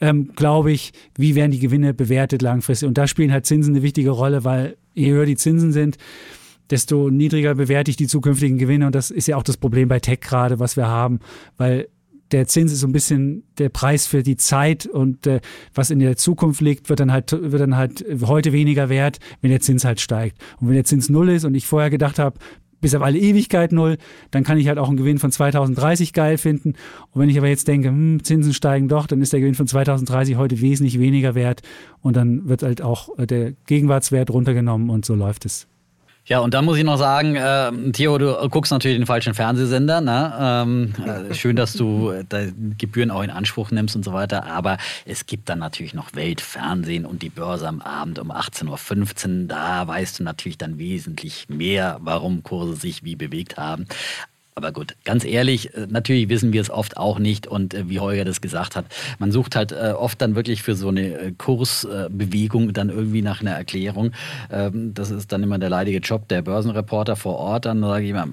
ähm, 0.00 0.32
glaube 0.34 0.72
ich, 0.72 0.92
wie 1.16 1.34
werden 1.34 1.52
die 1.52 1.60
Gewinne 1.60 1.94
bewertet 1.94 2.42
langfristig. 2.42 2.88
Und 2.88 2.98
da 2.98 3.06
spielen 3.06 3.32
halt 3.32 3.46
Zinsen 3.46 3.74
eine 3.74 3.82
wichtige 3.82 4.10
Rolle, 4.10 4.44
weil 4.44 4.76
je 4.92 5.10
höher 5.10 5.26
die 5.26 5.36
Zinsen 5.36 5.72
sind, 5.72 5.96
desto 6.70 7.10
niedriger 7.10 7.54
bewerte 7.54 7.90
ich 7.90 7.96
die 7.96 8.06
zukünftigen 8.06 8.58
Gewinne. 8.58 8.86
Und 8.86 8.94
das 8.94 9.10
ist 9.10 9.28
ja 9.28 9.36
auch 9.36 9.42
das 9.42 9.56
Problem 9.56 9.88
bei 9.88 10.00
Tech 10.00 10.20
gerade, 10.20 10.58
was 10.58 10.76
wir 10.76 10.88
haben, 10.88 11.20
weil 11.56 11.88
der 12.32 12.46
Zins 12.46 12.72
ist 12.72 12.80
so 12.80 12.86
ein 12.86 12.92
bisschen 12.92 13.44
der 13.58 13.68
Preis 13.68 14.06
für 14.06 14.22
die 14.22 14.36
Zeit 14.36 14.86
und 14.86 15.26
äh, 15.26 15.40
was 15.74 15.90
in 15.90 16.00
der 16.00 16.16
Zukunft 16.16 16.60
liegt, 16.60 16.88
wird 16.88 16.98
dann 16.98 17.12
halt 17.12 17.30
wird 17.30 17.60
dann 17.60 17.76
halt 17.76 18.04
heute 18.22 18.52
weniger 18.52 18.88
wert, 18.88 19.18
wenn 19.40 19.50
der 19.50 19.60
Zins 19.60 19.84
halt 19.84 20.00
steigt. 20.00 20.38
Und 20.60 20.68
wenn 20.68 20.74
der 20.74 20.84
Zins 20.84 21.08
null 21.08 21.28
ist 21.28 21.44
und 21.44 21.54
ich 21.54 21.66
vorher 21.66 21.90
gedacht 21.90 22.18
habe, 22.18 22.38
bis 22.80 22.94
auf 22.94 23.02
alle 23.02 23.18
Ewigkeit 23.18 23.72
null, 23.72 23.98
dann 24.30 24.44
kann 24.44 24.58
ich 24.58 24.68
halt 24.68 24.78
auch 24.78 24.88
einen 24.88 24.96
Gewinn 24.96 25.18
von 25.18 25.32
2030 25.32 26.12
geil 26.12 26.38
finden. 26.38 26.74
Und 27.10 27.20
wenn 27.20 27.28
ich 27.28 27.38
aber 27.38 27.48
jetzt 27.48 27.68
denke, 27.68 27.88
hm, 27.88 28.22
Zinsen 28.22 28.54
steigen 28.54 28.88
doch, 28.88 29.06
dann 29.06 29.20
ist 29.22 29.32
der 29.32 29.40
Gewinn 29.40 29.54
von 29.54 29.66
2030 29.66 30.36
heute 30.36 30.60
wesentlich 30.60 30.98
weniger 30.98 31.34
wert 31.34 31.62
und 32.00 32.16
dann 32.16 32.48
wird 32.48 32.62
halt 32.62 32.82
auch 32.82 33.18
äh, 33.18 33.26
der 33.26 33.52
Gegenwartswert 33.66 34.30
runtergenommen 34.30 34.90
und 34.90 35.04
so 35.04 35.14
läuft 35.14 35.44
es. 35.46 35.66
Ja, 36.26 36.38
und 36.38 36.54
dann 36.54 36.64
muss 36.64 36.78
ich 36.78 36.84
noch 36.84 36.96
sagen, 36.96 37.36
äh, 37.36 37.70
Theo, 37.92 38.16
du 38.16 38.48
guckst 38.48 38.72
natürlich 38.72 38.96
den 38.96 39.04
falschen 39.04 39.34
Fernsehsender. 39.34 40.00
Ne? 40.00 40.32
Ähm, 40.40 40.94
äh, 41.04 41.34
schön, 41.34 41.54
dass 41.54 41.74
du 41.74 42.12
äh, 42.12 42.24
Gebühren 42.78 43.10
auch 43.10 43.22
in 43.22 43.28
Anspruch 43.28 43.70
nimmst 43.70 43.94
und 43.94 44.04
so 44.04 44.14
weiter. 44.14 44.46
Aber 44.46 44.78
es 45.04 45.26
gibt 45.26 45.50
dann 45.50 45.58
natürlich 45.58 45.92
noch 45.92 46.14
Weltfernsehen 46.14 47.04
und 47.04 47.20
die 47.20 47.28
Börse 47.28 47.68
am 47.68 47.82
Abend 47.82 48.18
um 48.18 48.32
18.15 48.32 49.42
Uhr. 49.42 49.48
Da 49.48 49.86
weißt 49.86 50.20
du 50.20 50.24
natürlich 50.24 50.56
dann 50.56 50.78
wesentlich 50.78 51.46
mehr, 51.48 51.98
warum 52.00 52.42
Kurse 52.42 52.74
sich 52.74 53.04
wie 53.04 53.16
bewegt 53.16 53.58
haben. 53.58 53.86
Aber 54.56 54.70
gut, 54.70 54.94
ganz 55.04 55.24
ehrlich, 55.24 55.74
äh, 55.74 55.88
natürlich 55.90 56.28
wissen 56.28 56.52
wir 56.52 56.60
es 56.60 56.70
oft 56.70 56.96
auch 56.96 57.18
nicht 57.18 57.48
und 57.48 57.74
äh, 57.74 57.88
wie 57.88 57.98
Holger 57.98 58.24
das 58.24 58.40
gesagt 58.40 58.76
hat, 58.76 58.84
man 59.18 59.32
sucht 59.32 59.56
halt 59.56 59.72
äh, 59.72 59.94
oft 59.98 60.20
dann 60.22 60.36
wirklich 60.36 60.62
für 60.62 60.76
so 60.76 60.90
eine 60.90 61.34
Kursbewegung 61.36 62.72
dann 62.72 62.88
irgendwie 62.88 63.20
nach 63.20 63.40
einer 63.40 63.50
Erklärung. 63.50 64.12
Ähm, 64.52 64.94
das 64.94 65.10
ist 65.10 65.32
dann 65.32 65.42
immer 65.42 65.58
der 65.58 65.70
leidige 65.70 65.98
Job 65.98 66.28
der 66.28 66.42
Börsenreporter 66.42 67.16
vor 67.16 67.36
Ort. 67.36 67.64
Dann 67.64 67.80
sage 67.80 68.04
ich 68.04 68.10
immer, 68.10 68.28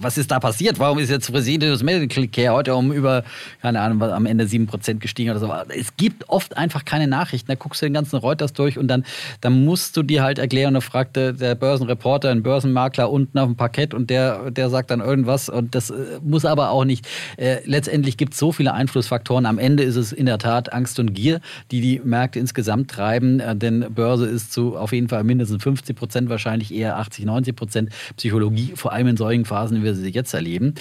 was 0.00 0.16
ist 0.16 0.30
da 0.30 0.38
passiert? 0.38 0.78
Warum 0.78 1.00
ist 1.00 1.10
jetzt 1.10 1.26
Fresenius 1.26 1.82
Medical 1.82 2.28
Care 2.28 2.54
heute 2.54 2.76
um 2.76 2.92
über, 2.92 3.24
keine 3.60 3.80
Ahnung, 3.80 4.00
am 4.00 4.26
Ende 4.26 4.44
7% 4.44 5.00
gestiegen 5.00 5.32
oder 5.32 5.40
so? 5.40 5.52
Es 5.76 5.96
gibt 5.96 6.28
oft 6.28 6.56
einfach 6.56 6.84
keine 6.84 7.08
Nachrichten. 7.08 7.48
Da 7.48 7.56
guckst 7.56 7.82
du 7.82 7.86
den 7.86 7.94
ganzen 7.94 8.16
Reuters 8.18 8.52
durch 8.52 8.78
und 8.78 8.86
dann, 8.86 9.04
dann 9.40 9.64
musst 9.64 9.96
du 9.96 10.04
dir 10.04 10.22
halt 10.22 10.38
erklären, 10.38 10.74
da 10.74 10.80
fragte 10.80 11.34
der 11.34 11.56
Börsenreporter, 11.56 12.30
ein 12.30 12.44
Börsenmakler 12.44 13.10
unten 13.10 13.36
auf 13.40 13.48
dem 13.48 13.56
Parkett 13.56 13.92
und 13.92 14.08
der, 14.08 14.52
der 14.52 14.70
sagt 14.70 14.92
dann 14.92 15.00
irgendwas 15.00 15.50
und 15.64 15.74
das 15.74 15.90
äh, 15.90 16.20
muss 16.22 16.44
aber 16.44 16.70
auch 16.70 16.84
nicht. 16.84 17.08
Äh, 17.38 17.58
letztendlich 17.64 18.16
gibt 18.18 18.34
es 18.34 18.38
so 18.38 18.52
viele 18.52 18.74
Einflussfaktoren. 18.74 19.46
Am 19.46 19.58
Ende 19.58 19.82
ist 19.82 19.96
es 19.96 20.12
in 20.12 20.26
der 20.26 20.38
Tat 20.38 20.72
Angst 20.72 20.98
und 20.98 21.14
Gier, 21.14 21.40
die 21.70 21.80
die 21.80 22.00
Märkte 22.04 22.38
insgesamt 22.38 22.90
treiben. 22.90 23.40
Äh, 23.40 23.56
denn 23.56 23.86
Börse 23.94 24.26
ist 24.26 24.52
zu 24.52 24.76
auf 24.76 24.92
jeden 24.92 25.08
Fall 25.08 25.24
mindestens 25.24 25.62
50 25.62 25.96
Prozent, 25.96 26.28
wahrscheinlich 26.28 26.74
eher 26.74 26.98
80, 26.98 27.24
90 27.24 27.56
Prozent 27.56 27.90
Psychologie, 28.16 28.72
vor 28.74 28.92
allem 28.92 29.06
in 29.06 29.16
solchen 29.16 29.46
Phasen, 29.46 29.78
wie 29.78 29.84
wir 29.84 29.94
sie 29.94 30.10
jetzt 30.10 30.34
erleben. 30.34 30.74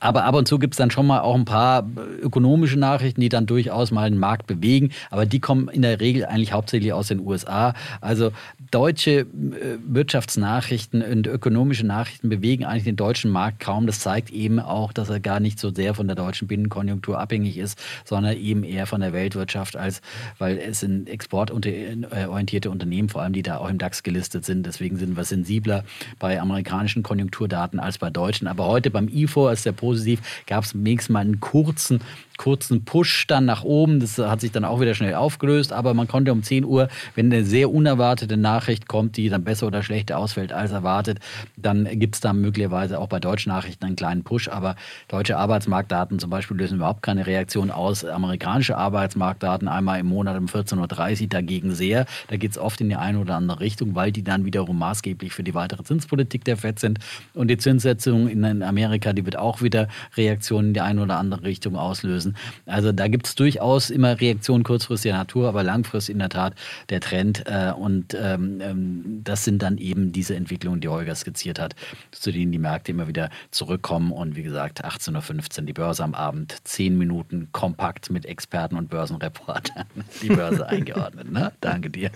Aber 0.00 0.24
ab 0.24 0.34
und 0.34 0.46
zu 0.46 0.58
gibt 0.58 0.74
es 0.74 0.78
dann 0.78 0.90
schon 0.90 1.06
mal 1.06 1.20
auch 1.20 1.34
ein 1.34 1.46
paar 1.46 1.88
ökonomische 2.20 2.78
Nachrichten, 2.78 3.22
die 3.22 3.30
dann 3.30 3.46
durchaus 3.46 3.90
mal 3.90 4.10
den 4.10 4.18
Markt 4.18 4.46
bewegen. 4.46 4.90
Aber 5.10 5.24
die 5.24 5.40
kommen 5.40 5.68
in 5.68 5.80
der 5.80 6.00
Regel 6.00 6.26
eigentlich 6.26 6.52
hauptsächlich 6.52 6.92
aus 6.92 7.08
den 7.08 7.20
USA. 7.20 7.72
Also 8.02 8.32
deutsche 8.70 9.20
äh, 9.20 9.26
Wirtschaftsnachrichten 9.86 11.02
und 11.02 11.26
ökonomische 11.26 11.86
Nachrichten 11.86 12.28
bewegen 12.28 12.66
eigentlich 12.66 12.84
den 12.84 12.96
deutschen 12.96 13.30
Markt 13.30 13.60
kaum. 13.60 13.86
Das 13.86 14.00
zeigt 14.00 14.25
eben 14.30 14.58
auch, 14.58 14.92
dass 14.92 15.08
er 15.08 15.20
gar 15.20 15.40
nicht 15.40 15.58
so 15.58 15.72
sehr 15.72 15.94
von 15.94 16.06
der 16.06 16.16
deutschen 16.16 16.48
Binnenkonjunktur 16.48 17.18
abhängig 17.18 17.58
ist, 17.58 17.78
sondern 18.04 18.36
eben 18.36 18.64
eher 18.64 18.86
von 18.86 19.00
der 19.00 19.12
Weltwirtschaft, 19.12 19.76
als 19.76 20.00
weil 20.38 20.58
es 20.58 20.80
sind 20.80 21.08
exportorientierte 21.08 22.70
Unternehmen, 22.70 23.08
vor 23.08 23.22
allem 23.22 23.32
die 23.32 23.42
da 23.42 23.58
auch 23.58 23.68
im 23.68 23.78
DAX 23.78 24.02
gelistet 24.02 24.44
sind. 24.44 24.66
Deswegen 24.66 24.96
sind 24.96 25.16
wir 25.16 25.24
sensibler 25.24 25.84
bei 26.18 26.40
amerikanischen 26.40 27.02
Konjunkturdaten 27.02 27.80
als 27.80 27.98
bei 27.98 28.10
deutschen. 28.10 28.48
Aber 28.48 28.66
heute 28.66 28.90
beim 28.90 29.08
IFO 29.08 29.48
ist 29.48 29.64
sehr 29.64 29.72
positiv, 29.72 30.20
gab 30.46 30.64
es 30.64 30.74
wenigstens 30.74 31.12
mal 31.12 31.20
einen 31.20 31.40
kurzen 31.40 32.00
kurzen 32.36 32.84
Push 32.84 33.26
dann 33.26 33.44
nach 33.44 33.62
oben. 33.62 34.00
Das 34.00 34.18
hat 34.18 34.40
sich 34.40 34.52
dann 34.52 34.64
auch 34.64 34.80
wieder 34.80 34.94
schnell 34.94 35.14
aufgelöst, 35.14 35.72
aber 35.72 35.94
man 35.94 36.08
konnte 36.08 36.32
um 36.32 36.42
10 36.42 36.64
Uhr, 36.64 36.88
wenn 37.14 37.26
eine 37.26 37.44
sehr 37.44 37.70
unerwartete 37.70 38.36
Nachricht 38.36 38.88
kommt, 38.88 39.16
die 39.16 39.28
dann 39.28 39.44
besser 39.44 39.66
oder 39.66 39.82
schlechter 39.82 40.18
ausfällt 40.18 40.52
als 40.52 40.72
erwartet, 40.72 41.20
dann 41.56 41.84
gibt 41.98 42.16
es 42.16 42.20
da 42.20 42.32
möglicherweise 42.32 43.00
auch 43.00 43.08
bei 43.08 43.20
deutschen 43.20 43.50
Nachrichten 43.50 43.84
einen 43.84 43.96
kleinen 43.96 44.24
Push. 44.24 44.48
Aber 44.48 44.76
deutsche 45.08 45.36
Arbeitsmarktdaten 45.36 46.18
zum 46.18 46.30
Beispiel 46.30 46.56
lösen 46.56 46.76
überhaupt 46.76 47.02
keine 47.02 47.26
Reaktion 47.26 47.70
aus. 47.70 48.04
Amerikanische 48.04 48.76
Arbeitsmarktdaten 48.76 49.68
einmal 49.68 50.00
im 50.00 50.06
Monat 50.06 50.36
um 50.36 50.46
14.30 50.46 51.22
Uhr 51.22 51.28
dagegen 51.28 51.74
sehr. 51.74 52.06
Da 52.28 52.36
geht 52.36 52.52
es 52.52 52.58
oft 52.58 52.80
in 52.80 52.88
die 52.88 52.96
eine 52.96 53.18
oder 53.18 53.36
andere 53.36 53.60
Richtung, 53.60 53.94
weil 53.94 54.12
die 54.12 54.22
dann 54.22 54.44
wiederum 54.44 54.78
maßgeblich 54.78 55.32
für 55.32 55.42
die 55.42 55.54
weitere 55.54 55.82
Zinspolitik 55.82 56.44
der 56.44 56.56
FED 56.56 56.78
sind. 56.78 56.98
Und 57.34 57.48
die 57.48 57.58
Zinssetzung 57.58 58.28
in 58.28 58.62
Amerika, 58.62 59.12
die 59.12 59.24
wird 59.24 59.36
auch 59.36 59.62
wieder 59.62 59.88
Reaktionen 60.16 60.68
in 60.68 60.74
die 60.74 60.80
eine 60.80 61.02
oder 61.02 61.18
andere 61.18 61.42
Richtung 61.42 61.76
auslösen 61.76 62.25
müssen. 62.26 62.36
Also 62.66 62.92
da 62.92 63.08
gibt 63.08 63.26
es 63.26 63.34
durchaus 63.34 63.90
immer 63.90 64.20
Reaktionen 64.20 64.64
kurzfristiger 64.64 65.14
Natur, 65.14 65.48
aber 65.48 65.62
langfristig 65.62 66.14
in 66.14 66.18
der 66.18 66.28
Tat 66.28 66.54
der 66.90 67.00
Trend. 67.00 67.44
Äh, 67.46 67.72
und 67.72 68.16
ähm, 68.20 68.60
ähm, 68.60 69.20
das 69.24 69.44
sind 69.44 69.62
dann 69.62 69.78
eben 69.78 70.12
diese 70.12 70.34
Entwicklungen, 70.34 70.80
die 70.80 70.88
Holger 70.88 71.14
skizziert 71.14 71.58
hat, 71.58 71.74
zu 72.12 72.32
denen 72.32 72.52
die 72.52 72.58
Märkte 72.58 72.92
immer 72.92 73.08
wieder 73.08 73.30
zurückkommen. 73.50 74.12
Und 74.12 74.36
wie 74.36 74.42
gesagt, 74.42 74.84
18.15 74.84 75.60
Uhr 75.60 75.66
die 75.66 75.72
Börse 75.72 76.04
am 76.04 76.14
Abend, 76.14 76.56
zehn 76.64 76.98
Minuten 76.98 77.48
kompakt 77.52 78.10
mit 78.10 78.26
Experten 78.26 78.76
und 78.76 78.88
Börsenreportern 78.90 79.86
die 80.22 80.28
Börse 80.28 80.66
eingeordnet. 80.68 81.30
Ne? 81.30 81.52
Danke 81.60 81.90
dir. 81.90 82.10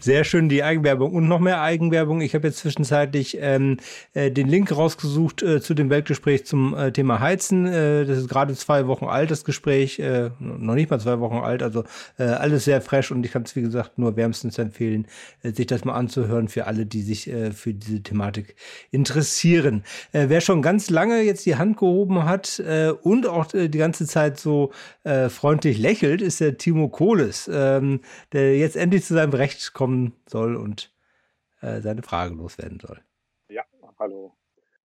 Sehr 0.00 0.24
schön 0.24 0.48
die 0.48 0.62
Eigenwerbung 0.62 1.12
und 1.12 1.28
noch 1.28 1.40
mehr 1.40 1.60
Eigenwerbung. 1.60 2.20
Ich 2.20 2.34
habe 2.34 2.46
jetzt 2.46 2.58
zwischenzeitlich 2.58 3.38
ähm, 3.40 3.78
äh, 4.14 4.30
den 4.30 4.48
Link 4.48 4.74
rausgesucht 4.74 5.42
äh, 5.42 5.60
zu 5.60 5.74
dem 5.74 5.90
Weltgespräch 5.90 6.46
zum 6.46 6.74
äh, 6.74 6.92
Thema 6.92 7.20
Heizen. 7.20 7.66
Äh, 7.66 8.04
das 8.04 8.18
ist 8.18 8.28
gerade 8.28 8.54
zwei 8.54 8.73
zwei 8.74 8.88
Wochen 8.88 9.04
alt, 9.04 9.30
das 9.30 9.44
Gespräch, 9.44 10.00
äh, 10.00 10.30
noch 10.40 10.74
nicht 10.74 10.90
mal 10.90 10.98
zwei 10.98 11.20
Wochen 11.20 11.36
alt, 11.36 11.62
also 11.62 11.84
äh, 12.18 12.24
alles 12.24 12.64
sehr 12.64 12.80
fresh 12.80 13.12
und 13.12 13.24
ich 13.24 13.30
kann 13.30 13.42
es, 13.42 13.54
wie 13.54 13.62
gesagt, 13.62 13.98
nur 13.98 14.16
wärmstens 14.16 14.58
empfehlen, 14.58 15.06
äh, 15.42 15.52
sich 15.52 15.66
das 15.66 15.84
mal 15.84 15.94
anzuhören 15.94 16.48
für 16.48 16.66
alle, 16.66 16.84
die 16.84 17.02
sich 17.02 17.28
äh, 17.28 17.52
für 17.52 17.72
diese 17.72 18.02
Thematik 18.02 18.56
interessieren. 18.90 19.84
Äh, 20.12 20.28
wer 20.28 20.40
schon 20.40 20.60
ganz 20.60 20.90
lange 20.90 21.20
jetzt 21.20 21.46
die 21.46 21.54
Hand 21.54 21.76
gehoben 21.76 22.24
hat 22.24 22.58
äh, 22.58 22.90
und 22.90 23.28
auch 23.28 23.46
die 23.46 23.70
ganze 23.70 24.06
Zeit 24.06 24.38
so 24.38 24.72
freundlich 25.28 25.78
lächelt, 25.78 26.22
ist 26.22 26.40
der 26.40 26.56
Timo 26.56 26.88
Kohles, 26.88 27.48
ähm, 27.52 28.00
der 28.32 28.56
jetzt 28.56 28.76
endlich 28.76 29.04
zu 29.04 29.14
seinem 29.14 29.34
Recht 29.34 29.74
kommen 29.74 30.14
soll 30.26 30.56
und 30.56 30.92
seine 31.60 32.02
Frage 32.02 32.34
loswerden 32.34 32.80
soll. 32.80 33.00
Ja, 33.48 33.62
hallo. 33.98 34.34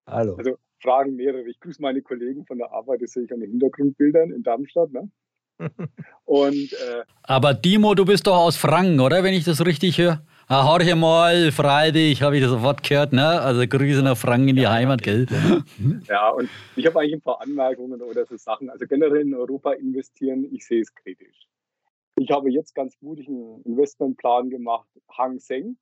Hallo. 0.06 0.36
Also 0.36 0.56
Fragen 0.80 1.16
mehrere. 1.16 1.48
Ich 1.48 1.60
grüße 1.60 1.80
meine 1.80 2.02
Kollegen 2.02 2.44
von 2.46 2.58
der 2.58 2.72
Arbeit, 2.72 3.02
das 3.02 3.12
sehe 3.12 3.24
ich 3.24 3.32
an 3.32 3.40
den 3.40 3.50
Hintergrundbildern 3.50 4.32
in 4.32 4.42
Darmstadt. 4.42 4.92
Ne? 4.92 5.10
Und, 6.24 6.72
äh, 6.72 7.04
Aber 7.22 7.60
Timo, 7.60 7.94
du 7.94 8.04
bist 8.04 8.26
doch 8.26 8.36
aus 8.36 8.56
Franken, 8.56 9.00
oder? 9.00 9.22
Wenn 9.22 9.34
ich 9.34 9.44
das 9.44 9.64
richtig 9.64 9.98
höre. 9.98 10.22
Ah, 10.48 10.66
horche 10.66 10.96
mal, 10.96 11.52
Freitag, 11.52 12.22
habe 12.22 12.36
ich 12.36 12.42
das 12.42 12.60
Wort 12.60 12.82
gehört, 12.82 13.12
ne? 13.12 13.40
Also 13.40 13.64
Grüße 13.68 14.02
nach 14.02 14.16
Franken 14.16 14.48
in 14.48 14.56
die 14.56 14.62
ja, 14.62 14.72
Heimat, 14.72 15.00
gell? 15.02 15.26
Ja, 16.08 16.30
und 16.30 16.48
ich 16.74 16.86
habe 16.86 16.98
eigentlich 16.98 17.14
ein 17.14 17.20
paar 17.20 17.40
Anmerkungen 17.40 18.02
oder 18.02 18.26
so 18.26 18.36
Sachen. 18.36 18.68
Also 18.68 18.86
generell 18.86 19.20
in 19.20 19.34
Europa 19.34 19.72
investieren, 19.72 20.48
ich 20.50 20.66
sehe 20.66 20.80
es 20.80 20.92
kritisch. 20.92 21.46
Ich 22.16 22.30
habe 22.30 22.50
jetzt 22.50 22.74
ganz 22.74 22.96
mutig 23.00 23.28
einen 23.28 23.62
Investmentplan 23.62 24.50
gemacht, 24.50 24.88
Hang 25.16 25.38
Seng 25.38 25.76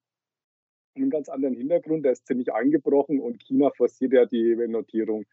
einen 1.01 1.11
ganz 1.11 1.29
anderen 1.29 1.57
Hintergrund. 1.57 2.05
Der 2.05 2.13
ist 2.13 2.27
ziemlich 2.27 2.53
eingebrochen 2.53 3.21
und 3.21 3.43
China 3.43 3.71
forciert 3.77 4.13
ja 4.13 4.27
die 4.27 4.55
Notierung. 4.69 5.25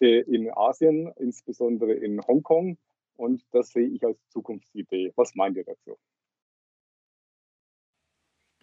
äh, 0.00 0.20
in 0.20 0.50
Asien, 0.50 1.12
insbesondere 1.18 1.94
in 1.94 2.20
Hongkong. 2.20 2.78
Und 3.16 3.44
das 3.52 3.68
sehe 3.68 3.86
ich 3.86 4.04
als 4.04 4.18
Zukunftsidee. 4.28 5.12
Was 5.16 5.34
meint 5.34 5.56
ihr 5.56 5.64
dazu? 5.64 5.96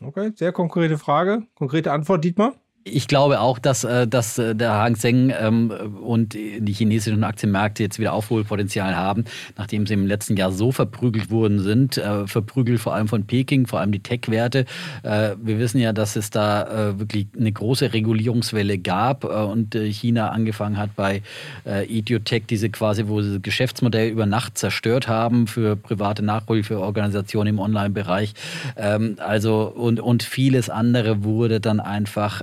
Okay, 0.01 0.31
sehr 0.35 0.51
konkrete 0.51 0.97
Frage. 0.97 1.47
Konkrete 1.55 1.91
Antwort, 1.91 2.23
Dietmar? 2.23 2.59
Ich 2.83 3.07
glaube 3.07 3.41
auch, 3.41 3.59
dass, 3.59 3.83
äh, 3.83 4.07
dass 4.07 4.39
äh, 4.39 4.55
der 4.55 4.73
Hang 4.73 4.95
Seng 4.95 5.31
ähm, 5.39 5.69
und 6.01 6.33
die 6.33 6.73
chinesischen 6.73 7.23
Aktienmärkte 7.23 7.83
jetzt 7.83 7.99
wieder 7.99 8.13
Aufholpotenzial 8.13 8.95
haben, 8.95 9.25
nachdem 9.55 9.85
sie 9.85 9.93
im 9.93 10.07
letzten 10.07 10.35
Jahr 10.35 10.51
so 10.51 10.71
verprügelt 10.71 11.29
worden 11.29 11.59
sind. 11.59 11.97
Äh, 11.97 12.25
verprügelt 12.25 12.79
vor 12.79 12.95
allem 12.95 13.07
von 13.07 13.25
Peking, 13.25 13.67
vor 13.67 13.79
allem 13.79 13.91
die 13.91 13.99
Tech-Werte. 13.99 14.65
Wir 15.03 15.59
wissen 15.59 15.79
ja, 15.79 15.93
dass 15.93 16.15
es 16.15 16.29
da 16.29 16.97
wirklich 16.97 17.27
eine 17.37 17.51
große 17.51 17.93
Regulierungswelle 17.93 18.77
gab 18.77 19.23
und 19.23 19.75
China 19.75 20.29
angefangen 20.29 20.77
hat 20.77 20.95
bei 20.95 21.21
Idiotech, 21.65 22.43
diese 22.47 22.69
quasi, 22.69 23.07
wo 23.07 23.21
sie 23.21 23.33
das 23.33 23.41
Geschäftsmodell 23.41 24.09
über 24.09 24.25
Nacht 24.25 24.57
zerstört 24.57 25.07
haben 25.07 25.47
für 25.47 25.75
private 25.75 26.23
Nachhilfeorganisationen 26.23 27.55
im 27.55 27.59
Online-Bereich. 27.59 28.33
Ähm, 28.77 29.17
also 29.19 29.63
und, 29.63 29.99
und 29.99 30.23
vieles 30.23 30.69
andere 30.69 31.23
wurde 31.23 31.59
dann 31.59 31.79
einfach 31.79 32.41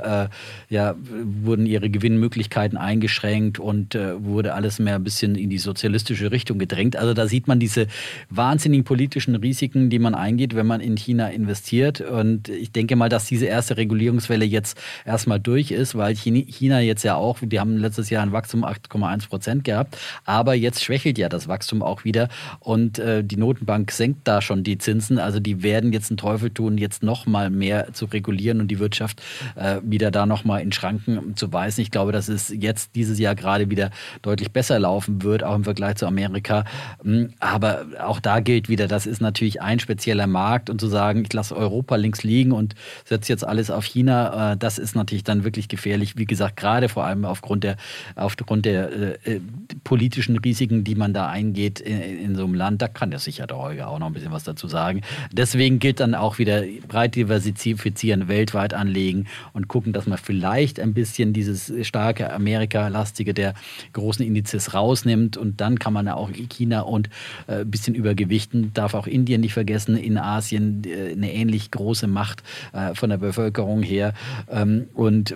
ja, 0.68 0.94
wurden 1.42 1.66
ihre 1.66 1.90
Gewinnmöglichkeiten 1.90 2.78
eingeschränkt 2.78 3.58
und 3.58 3.94
äh, 3.94 4.22
wurde 4.22 4.54
alles 4.54 4.78
mehr 4.78 4.96
ein 4.96 5.04
bisschen 5.04 5.34
in 5.34 5.50
die 5.50 5.58
sozialistische 5.58 6.30
Richtung 6.30 6.58
gedrängt. 6.58 6.96
Also 6.96 7.14
da 7.14 7.26
sieht 7.26 7.48
man 7.48 7.60
diese 7.60 7.86
wahnsinnigen 8.30 8.84
politischen 8.84 9.34
Risiken, 9.36 9.90
die 9.90 9.98
man 9.98 10.14
eingeht, 10.14 10.54
wenn 10.54 10.66
man 10.66 10.80
in 10.80 10.96
China 10.96 11.28
investiert. 11.28 12.00
Und 12.00 12.48
ich 12.48 12.72
denke 12.72 12.96
mal, 12.96 13.08
dass 13.08 13.26
diese 13.26 13.46
erste 13.46 13.76
Regulierungswelle 13.76 14.44
jetzt 14.44 14.78
erstmal 15.04 15.40
durch 15.40 15.70
ist, 15.70 15.96
weil 15.96 16.14
China 16.14 16.80
jetzt 16.80 17.02
ja 17.02 17.14
auch, 17.14 17.38
die 17.40 17.60
haben 17.60 17.76
letztes 17.76 18.10
Jahr 18.10 18.22
ein 18.22 18.32
Wachstum 18.32 18.64
8,1 18.64 19.28
Prozent 19.28 19.64
gehabt, 19.64 19.96
aber 20.24 20.54
jetzt 20.54 20.82
schwächelt 20.82 21.18
ja 21.18 21.28
das 21.28 21.48
Wachstum 21.48 21.82
auch 21.82 22.04
wieder 22.04 22.28
und 22.60 22.98
äh, 22.98 23.24
die 23.24 23.36
Notenbank 23.36 23.90
senkt 23.90 24.26
da 24.26 24.40
schon 24.42 24.64
die 24.64 24.78
Zinsen. 24.78 25.18
Also 25.18 25.40
die 25.40 25.62
werden 25.62 25.92
jetzt 25.92 26.10
einen 26.10 26.18
Teufel 26.18 26.50
tun, 26.50 26.78
jetzt 26.78 27.02
noch 27.02 27.26
mal 27.26 27.50
mehr 27.50 27.92
zu 27.92 28.06
regulieren 28.06 28.60
und 28.60 28.68
die 28.68 28.78
Wirtschaft 28.78 29.22
äh, 29.56 29.76
wieder 29.82 30.10
da 30.18 30.26
nochmal 30.26 30.62
in 30.62 30.72
Schranken 30.72 31.36
zu 31.36 31.52
weisen. 31.52 31.80
Ich 31.80 31.90
glaube, 31.90 32.10
dass 32.10 32.28
es 32.28 32.48
jetzt 32.48 32.96
dieses 32.96 33.18
Jahr 33.18 33.36
gerade 33.36 33.70
wieder 33.70 33.90
deutlich 34.22 34.50
besser 34.50 34.78
laufen 34.78 35.22
wird, 35.22 35.44
auch 35.44 35.54
im 35.54 35.64
Vergleich 35.64 35.96
zu 35.96 36.06
Amerika. 36.06 36.64
Hm, 37.02 37.34
aber 37.38 37.86
auch 38.00 38.18
da 38.18 38.40
gilt 38.40 38.68
wieder, 38.68 38.88
das 38.88 39.06
ist 39.06 39.20
natürlich 39.20 39.62
ein 39.62 39.78
spezieller 39.78 40.26
Markt 40.26 40.70
und 40.70 40.80
zu 40.80 40.88
sagen, 40.88 41.22
ich 41.22 41.32
lasse 41.32 41.56
Europa 41.56 41.94
links 41.96 42.24
liegen 42.24 42.50
und 42.50 42.74
setze 43.04 43.32
jetzt 43.32 43.46
alles 43.46 43.70
auf 43.70 43.84
China, 43.84 44.52
äh, 44.52 44.56
das 44.56 44.78
ist 44.78 44.96
natürlich 44.96 45.24
dann 45.24 45.44
wirklich 45.44 45.68
gefährlich. 45.68 46.16
Wie 46.16 46.26
gesagt, 46.26 46.56
gerade 46.56 46.88
vor 46.88 47.04
allem 47.04 47.24
aufgrund 47.24 47.62
der, 47.62 47.76
aufgrund 48.16 48.64
der 48.64 48.90
äh, 48.92 49.34
äh 49.36 49.40
politischen 49.84 50.36
Risiken, 50.38 50.82
die 50.82 50.96
man 50.96 51.12
da 51.12 51.28
eingeht 51.28 51.80
in, 51.80 52.00
in, 52.00 52.34
so 52.34 52.44
einem 52.44 52.54
Land. 52.54 52.82
Da 52.82 52.88
kann 52.88 53.10
der 53.10 53.20
sicher 53.20 53.46
der 53.46 53.58
Holger 53.58 53.88
auch 53.88 53.98
noch 53.98 54.08
ein 54.08 54.12
bisschen 54.12 54.32
was 54.32 54.44
dazu 54.44 54.66
sagen. 54.66 55.02
Deswegen 55.32 55.78
gilt 55.78 56.00
dann 56.00 56.14
auch 56.14 56.38
wieder 56.38 56.62
breit 56.88 57.14
diversifizieren, 57.14 58.28
weltweit 58.28 58.74
anlegen 58.74 59.26
und 59.52 59.68
gucken, 59.68 59.92
dass 59.92 60.06
man 60.08 60.18
vielleicht 60.18 60.80
ein 60.80 60.94
bisschen 60.94 61.32
dieses 61.32 61.72
starke 61.86 62.32
Amerika-lastige 62.32 63.34
der 63.34 63.54
großen 63.92 64.24
Indizes 64.24 64.74
rausnimmt 64.74 65.36
und 65.36 65.60
dann 65.60 65.78
kann 65.78 65.92
man 65.92 66.08
auch 66.08 66.30
China 66.48 66.80
und 66.80 67.10
äh, 67.46 67.60
ein 67.60 67.70
bisschen 67.70 67.94
übergewichten. 67.94 68.72
Darf 68.74 68.94
auch 68.94 69.06
Indien 69.06 69.40
nicht 69.40 69.54
vergessen, 69.54 69.96
in 69.96 70.18
Asien 70.18 70.82
äh, 70.84 71.12
eine 71.12 71.32
ähnlich 71.32 71.70
große 71.70 72.06
Macht 72.06 72.42
äh, 72.72 72.94
von 72.94 73.10
der 73.10 73.18
Bevölkerung 73.18 73.82
her 73.82 74.14
ähm, 74.50 74.88
und 74.94 75.34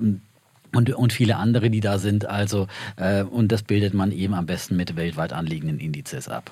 und, 0.75 0.91
und 0.95 1.13
viele 1.13 1.37
andere, 1.37 1.69
die 1.69 1.81
da 1.81 1.99
sind. 1.99 2.25
Also, 2.25 2.67
äh, 2.97 3.25
und 3.25 3.53
das 3.53 3.63
bildet 3.63 3.93
man 3.93 4.11
eben 4.11 4.33
am 4.33 4.47
besten 4.47 4.75
mit 4.75 4.97
weltweit 4.97 5.35
anliegenden 5.35 5.79
Indizes 5.79 6.29
ab. 6.29 6.51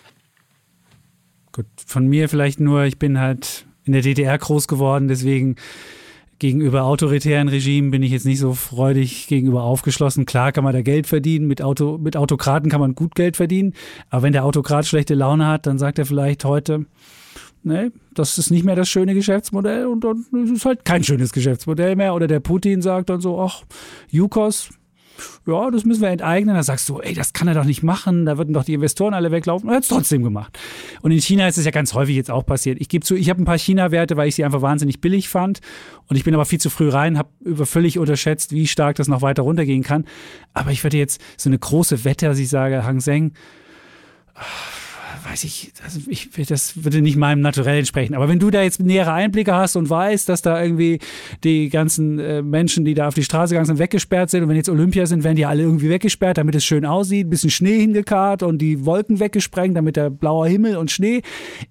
Gut, 1.53 1.67
von 1.87 2.07
mir 2.07 2.29
vielleicht 2.29 2.61
nur, 2.61 2.85
ich 2.85 2.99
bin 2.99 3.19
halt 3.19 3.65
in 3.85 3.93
der 3.93 4.03
DDR 4.03 4.37
groß 4.39 4.69
geworden, 4.69 5.09
deswegen 5.09 5.57
gegenüber 6.41 6.83
autoritären 6.83 7.49
Regimen 7.49 7.93
bin 7.93 8.03
ich 8.03 8.11
jetzt 8.11 8.27
nicht 8.27 8.41
so 8.41 8.55
freudig 8.55 9.29
gegenüber 9.29 9.63
aufgeschlossen. 9.63 10.27
Klar 10.27 10.51
kann 10.51 10.65
man 10.65 10.73
da 10.73 10.83
Geld 10.83 11.07
verdienen, 11.07 11.47
mit, 11.47 11.63
Auto, 11.63 11.99
mit 11.99 12.17
Autokraten 12.17 12.71
kann 12.71 12.81
man 12.81 12.97
gut 12.97 13.15
Geld 13.15 13.37
verdienen, 13.37 13.75
aber 14.09 14.25
wenn 14.25 14.33
der 14.33 14.45
Autokrat 14.45 14.87
schlechte 14.87 15.15
Laune 15.15 15.47
hat, 15.47 15.67
dann 15.67 15.79
sagt 15.79 15.99
er 15.99 16.07
vielleicht 16.07 16.45
heute, 16.45 16.87
nee, 17.63 17.91
das 18.15 18.39
ist 18.39 18.51
nicht 18.51 18.65
mehr 18.65 18.75
das 18.75 18.89
schöne 18.89 19.15
Geschäftsmodell 19.15 19.87
und 19.87 20.03
dann 20.03 20.25
ist 20.45 20.51
es 20.51 20.65
halt 20.65 20.85
kein 20.85 21.05
schönes 21.05 21.33
Geschäftsmodell 21.33 21.95
mehr. 21.95 22.15
Oder 22.15 22.27
der 22.27 22.41
Putin 22.41 22.83
sagt 22.83 23.11
dann 23.11 23.21
so, 23.21 23.41
ach, 23.41 23.63
Yukos, 24.11 24.71
ja, 25.47 25.71
das 25.71 25.85
müssen 25.85 26.03
wir 26.03 26.09
enteignen. 26.09 26.55
Da 26.55 26.63
sagst 26.63 26.89
du, 26.89 27.01
ey, 27.01 27.15
das 27.15 27.33
kann 27.33 27.49
er 27.49 27.55
doch 27.55 27.65
nicht 27.65 27.83
machen, 27.83 28.27
da 28.27 28.39
würden 28.39 28.53
doch 28.53 28.65
die 28.65 28.75
Investoren 28.75 29.15
alle 29.15 29.31
weglaufen. 29.31 29.69
Er 29.69 29.77
hat 29.77 29.83
es 29.83 29.89
trotzdem 29.89 30.23
gemacht. 30.23 30.59
Und 31.03 31.11
in 31.11 31.21
China 31.21 31.49
ist 31.49 31.59
es 31.59 31.65
ja 31.65 31.71
ganz 31.71 31.95
häufig 31.95 32.17
jetzt 32.17 32.31
auch 32.31 32.45
passiert. 32.45 32.81
Ich 32.81 32.89
gebe 32.89 33.05
zu, 33.05 33.15
ich 33.15 33.31
habe 33.31 33.43
ein 33.43 33.45
paar 33.45 33.59
China-Werte, 33.59 34.17
weil 34.17 34.29
ich 34.29 34.35
sie 34.35 34.45
einfach 34.45 34.63
wahnsinnig 34.63 35.01
billig 35.01 35.29
fand. 35.29 35.61
Und 36.07 36.17
ich 36.17 36.25
bin 36.25 36.35
aber 36.35 36.45
viel 36.45 36.61
zu 36.61 36.71
früh 36.71 36.89
rein, 36.89 37.19
habe 37.19 37.29
über 37.41 37.67
völlig 37.67 37.99
unterschätzt, 37.99 38.53
wie 38.53 38.67
stark 38.67 38.97
das 38.97 39.09
noch 39.09 39.23
weiter 39.23 39.43
runtergehen 39.43 39.83
kann. 39.83 40.05
Aber 40.55 40.71
ich 40.71 40.83
würde 40.85 40.99
jetzt 40.99 41.21
so 41.37 41.49
eine 41.49 41.59
große 41.59 42.05
Wette, 42.05 42.27
dass 42.27 42.39
ich 42.39 42.49
sage, 42.49 42.85
Hang 42.85 43.01
Seng, 43.01 43.33
weiß 45.25 45.45
ich, 45.45 45.73
also 45.85 46.01
ich, 46.09 46.31
das 46.47 46.85
würde 46.85 47.01
nicht 47.01 47.17
meinem 47.17 47.41
Naturell 47.41 47.79
entsprechen. 47.79 48.15
Aber 48.15 48.29
wenn 48.29 48.39
du 48.39 48.51
da 48.51 48.63
jetzt 48.63 48.81
nähere 48.81 49.13
Einblicke 49.13 49.55
hast 49.55 49.77
und 49.77 49.91
weißt, 49.91 50.29
dass 50.29 50.43
da 50.43 50.63
irgendwie 50.63 50.99
die 51.45 51.69
ganzen 51.69 52.19
äh, 52.19 52.43
Menschen, 52.43 52.85
die 52.85 52.95
da 52.95 53.09
auf 53.09 53.15
die 53.15 53.25
Straße 53.25 53.55
gegangen 53.55 53.67
sind, 53.67 53.79
weggesperrt 53.79 54.31
sind 54.31 54.43
und 54.43 54.49
wenn 54.49 54.57
jetzt 54.57 54.69
Olympia 54.69 55.07
sind, 55.07 55.25
werden 55.25 55.37
die 55.37 55.47
alle 55.47 55.63
irgendwie 55.63 55.91
weggesperrt, 55.91 56.39
damit 56.39 56.55
es 56.55 56.65
schön 56.65 56.85
aussieht, 56.85 57.27
ein 57.27 57.31
bisschen 57.31 57.51
Schnee 57.51 57.79
hingekarrt 57.79 58.43
und 58.43 58.59
die 58.59 58.85
Wolken 58.85 59.21
weggesprengt, 59.21 59.77
damit 59.77 59.97
der 59.97 60.11
blaue 60.11 60.49
Himmel 60.49 60.77
und 60.77 60.91
Schnee. 60.91 61.23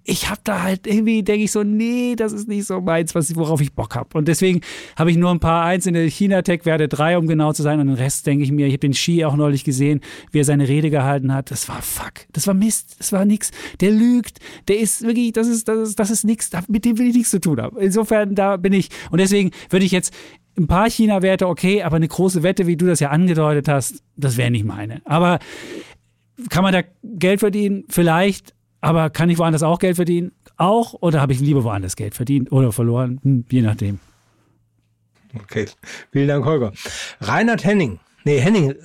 Ich 0.03 0.29
habe 0.29 0.41
da 0.43 0.63
halt 0.63 0.87
irgendwie, 0.87 1.23
denke 1.23 1.43
ich 1.43 1.51
so, 1.51 1.63
nee, 1.63 2.15
das 2.15 2.33
ist 2.33 2.47
nicht 2.47 2.65
so 2.65 2.81
meins, 2.81 3.15
was, 3.15 3.35
worauf 3.35 3.61
ich 3.61 3.73
Bock 3.73 3.95
habe. 3.95 4.17
Und 4.17 4.27
deswegen 4.27 4.61
habe 4.95 5.11
ich 5.11 5.17
nur 5.17 5.31
ein 5.31 5.39
paar 5.39 5.65
einzelne 5.65 6.03
China-Tech-Werte, 6.03 6.87
drei, 6.87 7.17
um 7.17 7.27
genau 7.27 7.53
zu 7.53 7.63
sein. 7.63 7.79
Und 7.79 7.87
den 7.87 7.95
Rest 7.95 8.27
denke 8.27 8.43
ich 8.43 8.51
mir, 8.51 8.67
ich 8.67 8.73
habe 8.73 8.79
den 8.79 8.93
Ski 8.93 9.25
auch 9.25 9.35
neulich 9.35 9.63
gesehen, 9.63 10.01
wie 10.31 10.39
er 10.39 10.45
seine 10.45 10.67
Rede 10.67 10.89
gehalten 10.89 11.33
hat. 11.33 11.51
Das 11.51 11.69
war 11.69 11.81
fuck. 11.81 12.25
Das 12.33 12.47
war 12.47 12.53
Mist. 12.53 12.97
Das 12.99 13.11
war 13.11 13.25
nichts 13.25 13.38
der 13.81 13.91
lügt, 13.91 14.39
der 14.67 14.79
ist 14.79 15.01
wirklich, 15.01 15.33
das 15.33 15.47
ist, 15.47 15.67
das 15.67 15.89
ist, 15.89 15.99
das 15.99 16.09
ist 16.09 16.23
nichts, 16.23 16.49
mit 16.67 16.85
dem 16.85 16.97
will 16.97 17.07
ich 17.07 17.15
nichts 17.15 17.31
zu 17.31 17.39
tun 17.39 17.61
haben. 17.61 17.77
Insofern, 17.79 18.35
da 18.35 18.57
bin 18.57 18.73
ich. 18.73 18.89
Und 19.11 19.19
deswegen 19.19 19.51
würde 19.69 19.85
ich 19.85 19.91
jetzt 19.91 20.13
ein 20.57 20.67
paar 20.67 20.89
China-Werte 20.89 21.47
okay, 21.47 21.83
aber 21.83 21.95
eine 21.95 22.07
große 22.07 22.43
Wette, 22.43 22.67
wie 22.67 22.77
du 22.77 22.85
das 22.85 22.99
ja 22.99 23.09
angedeutet 23.09 23.67
hast, 23.67 24.03
das 24.15 24.37
wäre 24.37 24.51
nicht 24.51 24.65
meine. 24.65 25.01
Aber 25.05 25.39
kann 26.49 26.63
man 26.63 26.73
da 26.73 26.81
Geld 27.03 27.39
verdienen? 27.39 27.85
Vielleicht. 27.89 28.53
Aber 28.81 29.09
kann 29.09 29.29
ich 29.29 29.37
woanders 29.37 29.63
auch 29.63 29.79
Geld 29.79 29.97
verdienen? 29.97 30.31
Auch? 30.57 30.93
Oder 31.01 31.21
habe 31.21 31.33
ich 31.33 31.39
lieber 31.39 31.63
woanders 31.63 31.95
Geld 31.95 32.15
verdient 32.15 32.51
oder 32.51 32.71
verloren? 32.71 33.19
Hm, 33.23 33.45
je 33.49 33.61
nachdem. 33.61 33.99
Okay. 35.43 35.67
Vielen 36.11 36.27
Dank, 36.27 36.45
Holger. 36.45 36.71
Reinhard 37.21 37.63
Henning. 37.63 37.99
Nee, 38.23 38.39
Henning. 38.39 38.75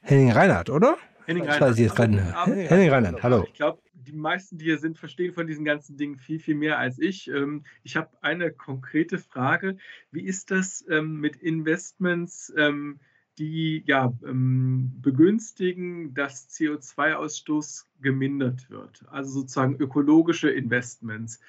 Henning 0.00 0.32
Reinhardt, 0.32 0.70
oder? 0.70 0.96
Henning 1.26 1.44
Reinhardt. 1.44 1.78
Henning, 1.78 2.68
Henning 2.68 2.90
Reinhardt, 2.90 3.22
hallo. 3.22 3.44
Ich 3.46 3.54
glaube, 3.54 3.78
die 4.04 4.12
meisten, 4.12 4.58
die 4.58 4.66
hier 4.66 4.78
sind, 4.78 4.98
verstehen 4.98 5.32
von 5.32 5.46
diesen 5.46 5.64
ganzen 5.64 5.96
Dingen 5.96 6.16
viel, 6.16 6.38
viel 6.38 6.54
mehr 6.54 6.78
als 6.78 6.98
ich. 6.98 7.28
Ähm, 7.28 7.64
ich 7.82 7.96
habe 7.96 8.10
eine 8.22 8.52
konkrete 8.52 9.18
Frage. 9.18 9.76
Wie 10.10 10.22
ist 10.22 10.50
das 10.50 10.84
ähm, 10.88 11.20
mit 11.20 11.36
Investments, 11.36 12.52
ähm, 12.56 13.00
die 13.38 13.82
ja, 13.86 14.12
begünstigen, 14.20 16.12
dass 16.12 16.50
CO2-Ausstoß 16.50 17.86
gemindert 18.02 18.68
wird? 18.68 19.06
Also 19.08 19.40
sozusagen 19.40 19.76
ökologische 19.76 20.50
Investments. 20.50 21.40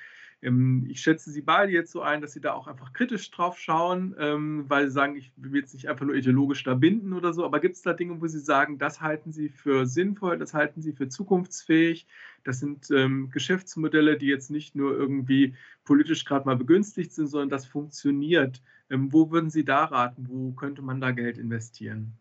Ähm, 0.43 0.85
ich 0.89 1.01
schätze 1.01 1.31
Sie 1.31 1.41
beide 1.41 1.71
jetzt 1.71 1.91
so 1.91 2.01
ein, 2.01 2.21
dass 2.21 2.33
Sie 2.33 2.41
da 2.41 2.53
auch 2.53 2.67
einfach 2.67 2.93
kritisch 2.93 3.31
drauf 3.31 3.57
schauen, 3.57 4.15
ähm, 4.19 4.65
weil 4.67 4.87
Sie 4.87 4.93
sagen, 4.93 5.15
ich 5.15 5.31
will 5.37 5.61
jetzt 5.61 5.73
nicht 5.73 5.89
einfach 5.89 6.05
nur 6.05 6.15
ideologisch 6.15 6.63
da 6.63 6.75
binden 6.75 7.13
oder 7.13 7.33
so, 7.33 7.45
aber 7.45 7.59
gibt 7.59 7.75
es 7.75 7.81
da 7.81 7.93
Dinge, 7.93 8.21
wo 8.21 8.27
Sie 8.27 8.39
sagen, 8.39 8.77
das 8.77 9.01
halten 9.01 9.31
Sie 9.31 9.49
für 9.49 9.85
sinnvoll, 9.85 10.37
das 10.37 10.53
halten 10.53 10.81
Sie 10.81 10.93
für 10.93 11.07
zukunftsfähig? 11.07 12.07
Das 12.43 12.59
sind 12.59 12.91
ähm, 12.91 13.29
Geschäftsmodelle, 13.31 14.17
die 14.17 14.27
jetzt 14.27 14.51
nicht 14.51 14.75
nur 14.75 14.95
irgendwie 14.95 15.55
politisch 15.85 16.25
gerade 16.25 16.45
mal 16.45 16.57
begünstigt 16.57 17.13
sind, 17.13 17.27
sondern 17.27 17.49
das 17.49 17.65
funktioniert. 17.65 18.61
wo 18.89 19.31
würden 19.31 19.49
Sie 19.49 19.65
da 19.65 19.85
raten? 19.85 20.27
Wo 20.29 20.51
könnte 20.51 20.81
man 20.81 21.01
da 21.01 21.11
Geld 21.11 21.37
investieren? 21.37 22.17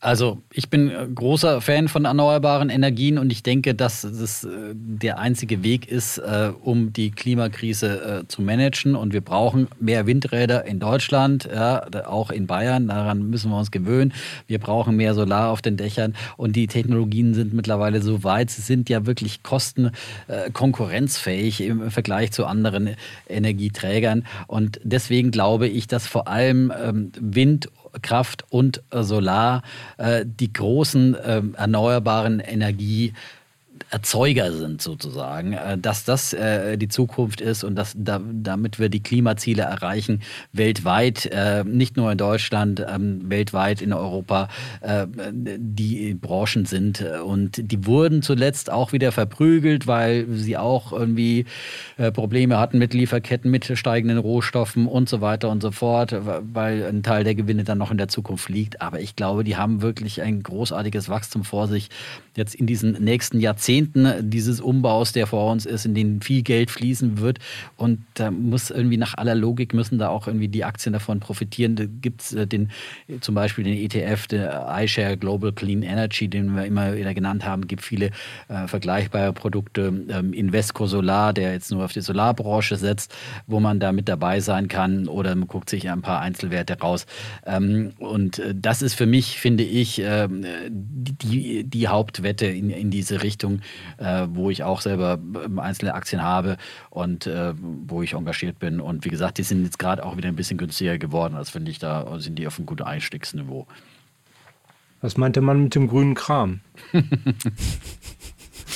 Also 0.00 0.38
ich 0.52 0.70
bin 0.70 0.90
äh, 0.90 1.08
großer 1.12 1.60
Fan 1.60 1.88
von 1.88 2.04
erneuerbaren 2.04 2.70
Energien 2.70 3.18
und 3.18 3.32
ich 3.32 3.42
denke, 3.42 3.74
dass 3.74 4.02
das 4.02 4.44
äh, 4.44 4.48
der 4.72 5.18
einzige 5.18 5.64
Weg 5.64 5.90
ist, 5.90 6.18
äh, 6.18 6.52
um 6.62 6.92
die 6.92 7.10
Klimakrise 7.10 8.24
zu 8.28 8.42
managen. 8.42 8.94
Und 8.94 9.12
wir 9.12 9.22
brauchen 9.22 9.66
mehr 9.80 10.06
Windräder 10.06 10.64
in 10.66 10.78
Deutschland, 10.78 11.48
ja, 11.52 11.84
auch 12.06 12.30
in 12.30 12.46
Bayern. 12.46 12.86
Daran 12.86 13.28
müssen 13.28 13.50
wir 13.50 13.58
uns 13.58 13.72
gewöhnen. 13.72 14.12
Wir 14.46 14.60
brauchen 14.60 14.94
mehr 14.96 15.14
Solar 15.14 15.50
auf 15.50 15.62
den 15.62 15.76
Dächern 15.76 16.14
und 16.36 16.54
die 16.54 16.68
Technologien 16.68 17.34
sind 17.34 17.52
mittlerweile 17.52 18.00
so 18.00 18.22
weit. 18.22 18.50
Sie 18.50 18.62
sind 18.62 18.88
ja 18.88 19.04
wirklich 19.06 19.42
kostenkonkurrenzfähig 19.42 21.62
im 21.62 21.90
Vergleich 21.90 22.30
zu 22.30 22.46
anderen 22.46 22.94
Energieträgern. 23.28 24.24
Und 24.46 24.78
deswegen 24.84 25.32
glaube 25.32 25.66
ich, 25.66 25.88
dass 25.88 26.06
vor 26.06 26.28
allem 26.28 26.72
ähm, 26.82 27.10
Wind 27.18 27.68
Wasserkraft 27.98 28.44
und 28.50 28.82
Solar 28.92 29.62
äh, 29.96 30.24
die 30.24 30.52
großen 30.52 31.14
äh, 31.14 31.42
erneuerbaren 31.54 32.40
Energie 32.40 33.12
Erzeuger 33.90 34.52
sind 34.52 34.82
sozusagen, 34.82 35.54
äh, 35.54 35.78
dass 35.78 36.04
das 36.04 36.32
äh, 36.32 36.76
die 36.76 36.88
Zukunft 36.88 37.40
ist 37.40 37.64
und 37.64 37.74
dass 37.74 37.94
da, 37.96 38.20
damit 38.22 38.78
wir 38.78 38.88
die 38.88 39.02
Klimaziele 39.02 39.62
erreichen 39.62 40.22
weltweit, 40.52 41.26
äh, 41.26 41.64
nicht 41.64 41.96
nur 41.96 42.12
in 42.12 42.18
Deutschland, 42.18 42.84
ähm, 42.86 43.30
weltweit 43.30 43.82
in 43.82 43.92
Europa, 43.92 44.48
die 45.58 46.14
Branchen 46.14 46.64
sind 46.64 47.04
und 47.24 47.70
die 47.70 47.86
wurden 47.86 48.22
zuletzt 48.22 48.70
auch 48.70 48.92
wieder 48.92 49.12
verprügelt, 49.12 49.86
weil 49.86 50.26
sie 50.30 50.56
auch 50.56 50.92
irgendwie 50.92 51.46
Probleme 52.12 52.58
hatten 52.58 52.78
mit 52.78 52.94
Lieferketten, 52.94 53.50
mit 53.50 53.66
steigenden 53.78 54.18
Rohstoffen 54.18 54.86
und 54.86 55.08
so 55.08 55.20
weiter 55.20 55.50
und 55.50 55.62
so 55.62 55.70
fort, 55.70 56.14
weil 56.52 56.84
ein 56.86 57.02
Teil 57.02 57.24
der 57.24 57.34
Gewinne 57.34 57.64
dann 57.64 57.78
noch 57.78 57.90
in 57.90 57.98
der 57.98 58.08
Zukunft 58.08 58.48
liegt. 58.48 58.80
Aber 58.80 59.00
ich 59.00 59.16
glaube, 59.16 59.44
die 59.44 59.56
haben 59.56 59.82
wirklich 59.82 60.22
ein 60.22 60.42
großartiges 60.42 61.08
Wachstum 61.08 61.44
vor 61.44 61.68
sich 61.68 61.88
jetzt 62.34 62.54
in 62.54 62.66
diesen 62.66 62.92
nächsten 63.02 63.40
Jahrzehnten 63.40 63.77
dieses 63.86 64.60
Umbaus, 64.60 65.12
der 65.12 65.26
vor 65.26 65.50
uns 65.50 65.66
ist, 65.66 65.84
in 65.84 65.94
den 65.94 66.20
viel 66.20 66.42
Geld 66.42 66.70
fließen 66.70 67.18
wird. 67.18 67.38
Und 67.76 68.04
da 68.14 68.30
muss 68.30 68.70
irgendwie 68.70 68.96
nach 68.96 69.16
aller 69.16 69.34
Logik 69.34 69.74
müssen 69.74 69.98
da 69.98 70.08
auch 70.08 70.26
irgendwie 70.26 70.48
die 70.48 70.64
Aktien 70.64 70.92
davon 70.92 71.20
profitieren. 71.20 71.76
Da 71.76 71.84
gibt 71.86 72.22
es 72.22 72.32
äh, 72.32 72.46
den, 72.46 72.70
zum 73.20 73.34
Beispiel 73.34 73.64
den 73.64 73.74
ETF, 73.74 74.26
der 74.28 74.66
iShare 74.80 75.16
Global 75.16 75.52
Clean 75.52 75.82
Energy, 75.82 76.28
den 76.28 76.54
wir 76.54 76.64
immer 76.64 76.96
wieder 76.96 77.14
genannt 77.14 77.44
haben, 77.44 77.66
gibt 77.66 77.82
viele 77.82 78.10
äh, 78.48 78.66
vergleichbare 78.66 79.32
Produkte. 79.32 79.92
Ähm, 80.08 80.32
Invesco 80.32 80.86
Solar, 80.86 81.32
der 81.32 81.52
jetzt 81.52 81.70
nur 81.70 81.84
auf 81.84 81.92
die 81.92 82.00
Solarbranche 82.00 82.76
setzt, 82.76 83.14
wo 83.46 83.60
man 83.60 83.80
da 83.80 83.92
mit 83.92 84.08
dabei 84.08 84.40
sein 84.40 84.68
kann 84.68 85.08
oder 85.08 85.34
man 85.34 85.48
guckt 85.48 85.70
sich 85.70 85.90
ein 85.90 86.02
paar 86.02 86.20
Einzelwerte 86.20 86.78
raus. 86.78 87.06
Ähm, 87.44 87.92
und 87.98 88.38
äh, 88.38 88.54
das 88.54 88.82
ist 88.82 88.94
für 88.94 89.06
mich, 89.06 89.38
finde 89.38 89.64
ich, 89.64 90.00
äh, 90.00 90.28
die, 90.30 91.64
die 91.64 91.88
Hauptwerte 91.88 92.28
Wette 92.28 92.46
in, 92.46 92.70
in 92.70 92.90
diese 92.90 93.22
Richtung, 93.22 93.60
äh, 93.98 94.26
wo 94.30 94.50
ich 94.50 94.62
auch 94.62 94.80
selber 94.80 95.18
einzelne 95.56 95.94
Aktien 95.94 96.22
habe 96.22 96.56
und 96.90 97.26
äh, 97.26 97.54
wo 97.56 98.02
ich 98.02 98.14
engagiert 98.14 98.58
bin. 98.58 98.80
Und 98.80 99.04
wie 99.04 99.10
gesagt, 99.10 99.38
die 99.38 99.42
sind 99.42 99.64
jetzt 99.64 99.78
gerade 99.78 100.04
auch 100.04 100.16
wieder 100.16 100.28
ein 100.28 100.36
bisschen 100.36 100.58
günstiger 100.58 100.98
geworden. 100.98 101.34
Das 101.34 101.50
finde 101.50 101.70
ich, 101.70 101.78
da 101.78 102.18
sind 102.18 102.38
die 102.38 102.46
auf 102.46 102.58
einem 102.58 102.66
guten 102.66 102.82
Einstiegsniveau. 102.82 103.66
Was 105.00 105.16
meinte 105.16 105.40
man 105.40 105.62
mit 105.62 105.74
dem 105.74 105.88
grünen 105.88 106.14
Kram? 106.14 106.60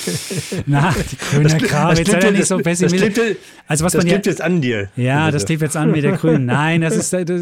Na, 0.65 0.93
die 0.93 1.17
grüne 1.17 1.57
Kram, 1.57 1.95
jetzt 1.95 2.11
sei 2.11 2.19
ja 2.19 2.31
nicht 2.31 2.45
so 2.45 2.57
pessimistisch. 2.57 3.37
Also 3.67 3.85
was 3.85 3.93
das 3.93 4.03
man 4.03 4.11
ja, 4.11 4.19
jetzt 4.23 4.41
an 4.41 4.61
dir. 4.61 4.89
Ja, 4.95 5.31
das 5.31 5.45
klebt 5.45 5.61
jetzt 5.61 5.77
an 5.77 5.91
mit 5.91 6.03
der 6.03 6.11
Grünen. 6.17 6.45
Nein, 6.45 6.81
das 6.81 6.95
ist, 6.95 7.13
das, 7.13 7.41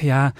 ja, 0.00 0.32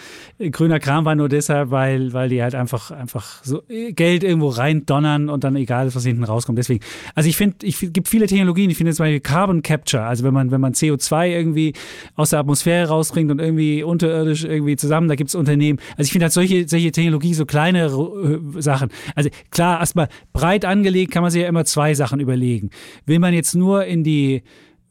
grüner 0.51 0.81
Kram 0.81 1.05
war 1.05 1.15
nur 1.15 1.29
deshalb, 1.29 1.71
weil, 1.71 2.13
weil 2.13 2.31
die 2.31 2.43
halt 2.43 2.55
einfach, 2.55 2.91
einfach 2.91 3.45
so 3.45 3.63
Geld 3.69 4.25
irgendwo 4.25 4.49
rein 4.49 4.87
donnern 4.87 5.29
und 5.29 5.45
dann 5.45 5.57
egal 5.57 5.87
ist, 5.87 5.97
was 5.97 6.05
hinten 6.05 6.25
rauskommt. 6.25 6.59
Deswegen, 6.59 6.83
also 7.15 7.29
ich 7.29 7.37
finde, 7.37 7.57
ich 7.63 7.93
gibt 7.93 8.09
viele 8.09 8.27
Technologien. 8.27 8.71
Ich 8.71 8.79
finde 8.79 8.95
zum 8.95 9.05
Beispiel 9.05 9.21
Carbon 9.21 9.63
Capture, 9.63 10.05
also 10.05 10.25
wenn 10.25 10.33
man, 10.33 10.51
wenn 10.51 10.61
man 10.61 10.73
CO2 10.73 11.29
irgendwie 11.29 11.75
aus 12.17 12.31
der 12.31 12.39
Atmosphäre 12.39 12.89
rausbringt 12.89 13.31
und 13.31 13.41
irgendwie 13.41 13.83
unterirdisch 13.83 14.45
irgendwie 14.45 14.77
zusammen, 14.77 15.09
da 15.09 15.15
gibt 15.15 15.29
es 15.29 15.35
Unternehmen. 15.35 15.79
Also 15.97 16.07
ich 16.07 16.13
finde 16.13 16.25
halt 16.25 16.33
solche, 16.33 16.67
solche 16.67 16.93
Technologie, 16.93 17.35
so 17.35 17.45
kleine 17.45 17.87
äh, 17.87 18.61
Sachen. 18.63 18.89
Also 19.15 19.29
klar, 19.51 19.81
erstmal 19.81 20.09
breit 20.33 20.65
angelegt 20.65 21.13
kann 21.13 21.23
man 21.23 21.31
sich 21.31 21.43
ja 21.43 21.49
immer 21.51 21.67
zwei 21.67 21.93
Sachen 21.95 22.21
überlegen. 22.21 22.71
Will 23.05 23.19
man 23.19 23.35
jetzt 23.35 23.55
nur 23.55 23.85
in 23.85 24.03
die 24.05 24.43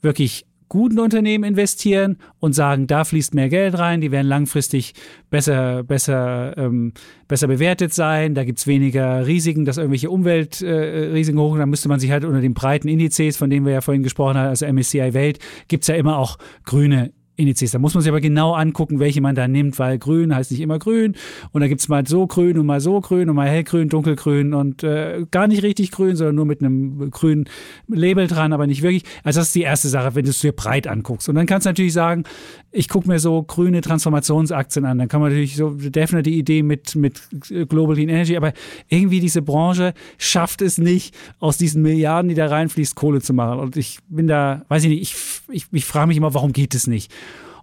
wirklich 0.01 0.45
guten 0.69 0.99
Unternehmen 0.99 1.43
investieren 1.43 2.17
und 2.39 2.53
sagen, 2.53 2.87
da 2.87 3.03
fließt 3.03 3.33
mehr 3.33 3.49
Geld 3.49 3.77
rein, 3.77 4.01
die 4.01 4.11
werden 4.11 4.27
langfristig 4.27 4.93
besser, 5.31 5.83
besser, 5.83 6.55
ähm, 6.57 6.93
besser 7.27 7.47
bewertet 7.47 7.93
sein, 7.93 8.35
da 8.35 8.43
gibt 8.43 8.59
es 8.59 8.67
weniger 8.67 9.25
Risiken, 9.25 9.65
dass 9.65 9.77
irgendwelche 9.77 10.11
Umweltrisiken 10.11 11.39
äh, 11.39 11.41
hoch, 11.41 11.57
dann 11.57 11.71
müsste 11.71 11.89
man 11.89 11.99
sich 11.99 12.11
halt 12.11 12.23
unter 12.23 12.39
den 12.39 12.53
breiten 12.53 12.87
Indizes, 12.87 13.35
von 13.35 13.49
denen 13.49 13.65
wir 13.65 13.73
ja 13.73 13.81
vorhin 13.81 14.03
gesprochen 14.03 14.37
haben, 14.37 14.49
also 14.49 14.71
MSCI 14.71 15.13
Welt, 15.13 15.39
gibt 15.67 15.83
es 15.83 15.87
ja 15.87 15.95
immer 15.95 16.17
auch 16.17 16.37
grüne 16.65 17.11
Indizes. 17.39 17.71
Da 17.71 17.79
muss 17.79 17.93
man 17.93 18.03
sich 18.03 18.09
aber 18.09 18.21
genau 18.21 18.53
angucken, 18.53 18.99
welche 18.99 19.21
man 19.21 19.35
da 19.35 19.47
nimmt, 19.47 19.79
weil 19.79 19.97
grün 19.97 20.35
heißt 20.35 20.51
nicht 20.51 20.61
immer 20.61 20.77
grün. 20.77 21.15
Und 21.51 21.61
da 21.61 21.67
gibt 21.67 21.81
es 21.81 21.87
mal 21.87 22.05
so 22.05 22.27
grün 22.27 22.57
und 22.57 22.65
mal 22.65 22.81
so 22.81 22.99
grün 23.01 23.29
und 23.29 23.35
mal 23.35 23.47
hellgrün, 23.47 23.89
dunkelgrün 23.89 24.53
und 24.53 24.83
äh, 24.83 25.25
gar 25.31 25.47
nicht 25.47 25.63
richtig 25.63 25.91
grün, 25.91 26.15
sondern 26.15 26.35
nur 26.35 26.45
mit 26.45 26.61
einem 26.61 27.09
grünen 27.11 27.45
Label 27.87 28.27
dran, 28.27 28.53
aber 28.53 28.67
nicht 28.67 28.81
wirklich. 28.81 29.03
Also 29.23 29.39
das 29.39 29.47
ist 29.47 29.55
die 29.55 29.61
erste 29.61 29.87
Sache, 29.87 30.15
wenn 30.15 30.25
du 30.25 30.31
es 30.31 30.39
dir 30.39 30.51
breit 30.51 30.87
anguckst. 30.87 31.29
Und 31.29 31.35
dann 31.35 31.45
kannst 31.45 31.65
du 31.65 31.69
natürlich 31.69 31.93
sagen, 31.93 32.23
ich 32.71 32.87
gucke 32.87 33.07
mir 33.07 33.19
so 33.19 33.41
grüne 33.43 33.81
Transformationsaktien 33.81 34.85
an. 34.85 34.99
Dann 34.99 35.07
kann 35.07 35.21
man 35.21 35.31
natürlich 35.31 35.55
so 35.55 35.71
definitiv 35.71 36.31
die 36.31 36.39
Idee 36.39 36.63
mit, 36.63 36.95
mit 36.95 37.21
Global 37.69 37.95
Clean 37.95 38.09
Energy, 38.09 38.37
aber 38.37 38.53
irgendwie 38.87 39.19
diese 39.19 39.41
Branche 39.41 39.93
schafft 40.17 40.61
es 40.61 40.77
nicht, 40.77 41.15
aus 41.39 41.57
diesen 41.57 41.81
Milliarden, 41.81 42.29
die 42.29 42.35
da 42.35 42.47
reinfließt, 42.47 42.95
Kohle 42.95 43.21
zu 43.21 43.33
machen. 43.33 43.59
Und 43.59 43.77
ich 43.77 43.99
bin 44.09 44.27
da, 44.27 44.65
weiß 44.67 44.83
ich 44.83 44.89
nicht, 44.89 45.01
ich, 45.01 45.15
ich, 45.49 45.65
ich 45.71 45.85
frage 45.85 46.07
mich 46.07 46.17
immer, 46.17 46.33
warum 46.33 46.53
geht 46.53 46.75
es 46.75 46.87
nicht? 46.87 47.11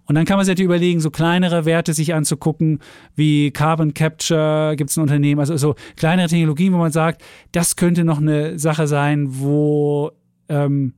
Und 0.06 0.14
dann 0.14 0.24
kann 0.24 0.36
man 0.36 0.44
sich 0.44 0.52
natürlich 0.52 0.66
überlegen, 0.66 1.00
so 1.00 1.10
kleinere 1.10 1.64
Werte 1.64 1.92
sich 1.92 2.14
anzugucken, 2.14 2.80
wie 3.16 3.50
Carbon 3.50 3.92
Capture, 3.92 4.74
gibt 4.76 4.90
es 4.90 4.96
ein 4.96 5.02
Unternehmen, 5.02 5.40
also 5.40 5.56
so 5.56 5.74
kleinere 5.96 6.28
Technologien, 6.28 6.72
wo 6.72 6.78
man 6.78 6.92
sagt, 6.92 7.22
das 7.52 7.76
könnte 7.76 8.04
noch 8.04 8.18
eine 8.18 8.58
Sache 8.58 8.86
sein, 8.86 9.26
wo 9.28 10.12
ähm, 10.48 10.94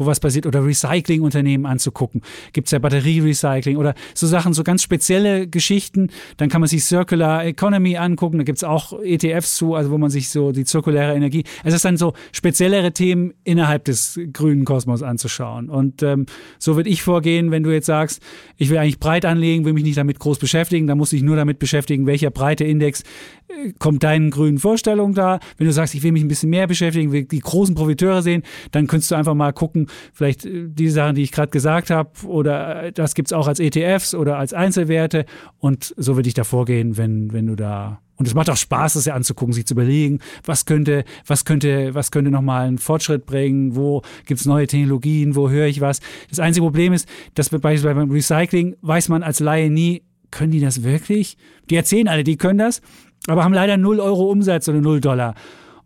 wo 0.00 0.06
was 0.06 0.20
passiert, 0.20 0.46
oder 0.46 0.64
Recyclingunternehmen 0.64 1.66
anzugucken. 1.66 2.22
Gibt 2.52 2.68
es 2.68 2.72
ja 2.72 2.78
Batterierecycling 2.78 3.76
oder 3.76 3.94
so 4.14 4.26
Sachen, 4.26 4.52
so 4.52 4.64
ganz 4.64 4.82
spezielle 4.82 5.46
Geschichten. 5.46 6.08
Dann 6.36 6.48
kann 6.48 6.60
man 6.60 6.68
sich 6.68 6.84
Circular 6.84 7.44
Economy 7.44 7.96
angucken, 7.96 8.38
da 8.38 8.44
gibt 8.44 8.58
es 8.58 8.64
auch 8.64 8.98
ETFs 9.02 9.56
zu, 9.56 9.74
also 9.74 9.90
wo 9.90 9.98
man 9.98 10.10
sich 10.10 10.28
so 10.28 10.52
die 10.52 10.64
zirkuläre 10.64 11.14
Energie, 11.14 11.44
es 11.64 11.74
ist 11.74 11.84
dann 11.84 11.96
so 11.96 12.14
speziellere 12.32 12.92
Themen 12.92 13.34
innerhalb 13.44 13.84
des 13.84 14.18
grünen 14.32 14.64
Kosmos 14.64 15.02
anzuschauen. 15.02 15.68
Und 15.68 16.02
ähm, 16.02 16.26
so 16.58 16.76
würde 16.76 16.90
ich 16.90 17.02
vorgehen, 17.02 17.50
wenn 17.50 17.62
du 17.62 17.70
jetzt 17.70 17.86
sagst, 17.86 18.22
ich 18.56 18.70
will 18.70 18.78
eigentlich 18.78 19.00
breit 19.00 19.24
anlegen, 19.24 19.64
will 19.64 19.72
mich 19.72 19.84
nicht 19.84 19.98
damit 19.98 20.18
groß 20.18 20.38
beschäftigen, 20.38 20.86
dann 20.86 20.98
muss 20.98 21.12
ich 21.12 21.22
nur 21.22 21.36
damit 21.36 21.58
beschäftigen, 21.58 22.06
welcher 22.06 22.30
breite 22.30 22.64
Index 22.64 23.02
äh, 23.48 23.72
kommt 23.78 24.02
deinen 24.02 24.30
grünen 24.30 24.58
Vorstellungen 24.58 25.14
da. 25.14 25.40
Wenn 25.56 25.66
du 25.66 25.72
sagst, 25.72 25.94
ich 25.94 26.02
will 26.02 26.12
mich 26.12 26.22
ein 26.22 26.28
bisschen 26.28 26.50
mehr 26.50 26.66
beschäftigen, 26.66 27.12
will 27.12 27.24
die 27.24 27.40
großen 27.40 27.74
Profiteure 27.74 28.22
sehen, 28.22 28.42
dann 28.72 28.86
könntest 28.86 29.10
du 29.10 29.14
einfach 29.14 29.34
mal 29.34 29.52
gucken, 29.52 29.88
vielleicht 30.12 30.44
äh, 30.44 30.66
die 30.68 30.88
Sachen, 30.88 31.14
die 31.14 31.22
ich 31.22 31.32
gerade 31.32 31.50
gesagt 31.50 31.90
habe, 31.90 32.10
oder 32.26 32.84
äh, 32.84 32.92
das 32.92 33.14
gibt 33.14 33.28
es 33.28 33.32
auch 33.32 33.48
als 33.48 33.60
ETFs 33.60 34.14
oder 34.14 34.38
als 34.38 34.52
Einzelwerte. 34.52 35.26
Und 35.58 35.94
so 35.96 36.16
würde 36.16 36.28
ich 36.28 36.34
da 36.34 36.44
vorgehen, 36.44 36.96
wenn, 36.96 37.32
wenn 37.32 37.46
du 37.46 37.56
da 37.56 38.00
und 38.20 38.26
es 38.26 38.34
macht 38.34 38.50
auch 38.50 38.56
Spaß, 38.58 38.92
das 38.92 39.06
ja 39.06 39.14
anzugucken, 39.14 39.54
sich 39.54 39.64
zu 39.64 39.72
überlegen, 39.72 40.18
was 40.44 40.66
könnte, 40.66 41.04
was 41.26 41.46
könnte, 41.46 41.94
was 41.94 42.10
könnte 42.10 42.30
nochmal 42.30 42.68
einen 42.68 42.76
Fortschritt 42.76 43.24
bringen, 43.24 43.76
wo 43.76 44.02
gibt 44.26 44.40
es 44.40 44.46
neue 44.46 44.66
Technologien, 44.66 45.36
wo 45.36 45.48
höre 45.48 45.68
ich 45.68 45.80
was. 45.80 46.00
Das 46.28 46.38
einzige 46.38 46.66
Problem 46.66 46.92
ist, 46.92 47.08
dass 47.32 47.48
beispielsweise 47.48 47.94
beim 47.94 48.10
Recycling 48.10 48.76
weiß 48.82 49.08
man 49.08 49.22
als 49.22 49.40
Laie 49.40 49.70
nie, 49.70 50.02
können 50.30 50.52
die 50.52 50.60
das 50.60 50.82
wirklich? 50.82 51.38
Die 51.70 51.76
erzählen 51.76 52.08
alle, 52.08 52.22
die 52.22 52.36
können 52.36 52.58
das, 52.58 52.82
aber 53.26 53.42
haben 53.42 53.54
leider 53.54 53.78
0 53.78 54.00
Euro 54.00 54.30
Umsatz 54.30 54.68
oder 54.68 54.82
0 54.82 55.00
Dollar. 55.00 55.34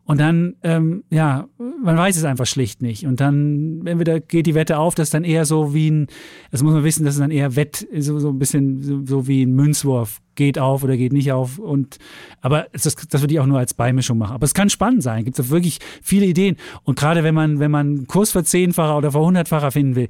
Und 0.06 0.20
dann, 0.20 0.56
ähm, 0.62 1.02
ja, 1.10 1.48
man 1.58 1.96
weiß 1.96 2.16
es 2.16 2.24
einfach 2.24 2.46
schlicht 2.46 2.82
nicht. 2.82 3.06
Und 3.06 3.20
dann, 3.20 3.86
entweder 3.86 4.20
geht 4.20 4.46
die 4.46 4.54
Wette 4.54 4.78
auf, 4.78 4.94
das 4.94 5.08
ist 5.08 5.14
dann 5.14 5.24
eher 5.24 5.46
so 5.46 5.72
wie 5.72 5.90
ein, 5.90 6.06
das 6.50 6.62
muss 6.62 6.74
man 6.74 6.84
wissen, 6.84 7.04
das 7.04 7.14
ist 7.14 7.20
dann 7.20 7.30
eher 7.30 7.56
Wett, 7.56 7.86
so, 7.98 8.18
so 8.18 8.28
ein 8.28 8.38
bisschen 8.38 8.82
so, 8.82 9.04
so 9.06 9.26
wie 9.26 9.44
ein 9.44 9.52
Münzwurf. 9.52 10.20
Geht 10.34 10.58
auf 10.58 10.82
oder 10.82 10.96
geht 10.96 11.12
nicht 11.12 11.32
auf. 11.32 11.58
Und, 11.58 11.98
aber 12.40 12.66
das, 12.72 12.82
das 12.82 13.20
würde 13.20 13.32
ich 13.32 13.40
auch 13.40 13.46
nur 13.46 13.58
als 13.58 13.72
Beimischung 13.72 14.18
machen. 14.18 14.34
Aber 14.34 14.44
es 14.44 14.52
kann 14.52 14.68
spannend 14.68 15.02
sein. 15.02 15.24
Gibt 15.24 15.38
es 15.38 15.48
wirklich 15.48 15.78
viele 16.02 16.26
Ideen. 16.26 16.56
Und 16.82 16.98
gerade 16.98 17.22
wenn 17.22 17.34
man, 17.34 17.60
wenn 17.60 17.70
man 17.70 17.86
einen 17.86 18.06
Kurs 18.06 18.32
für 18.32 18.44
Zehnfacher 18.44 18.98
oder 18.98 19.12
für 19.12 19.20
Hundertfacher 19.20 19.70
finden 19.70 19.94
will, 19.94 20.08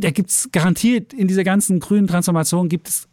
da 0.00 0.10
gibt 0.10 0.30
es 0.30 0.48
garantiert 0.52 1.12
in 1.12 1.26
dieser 1.26 1.42
ganzen 1.42 1.80
grünen 1.80 2.06
Transformation 2.06 2.68
gibt 2.68 2.88
es 2.88 3.08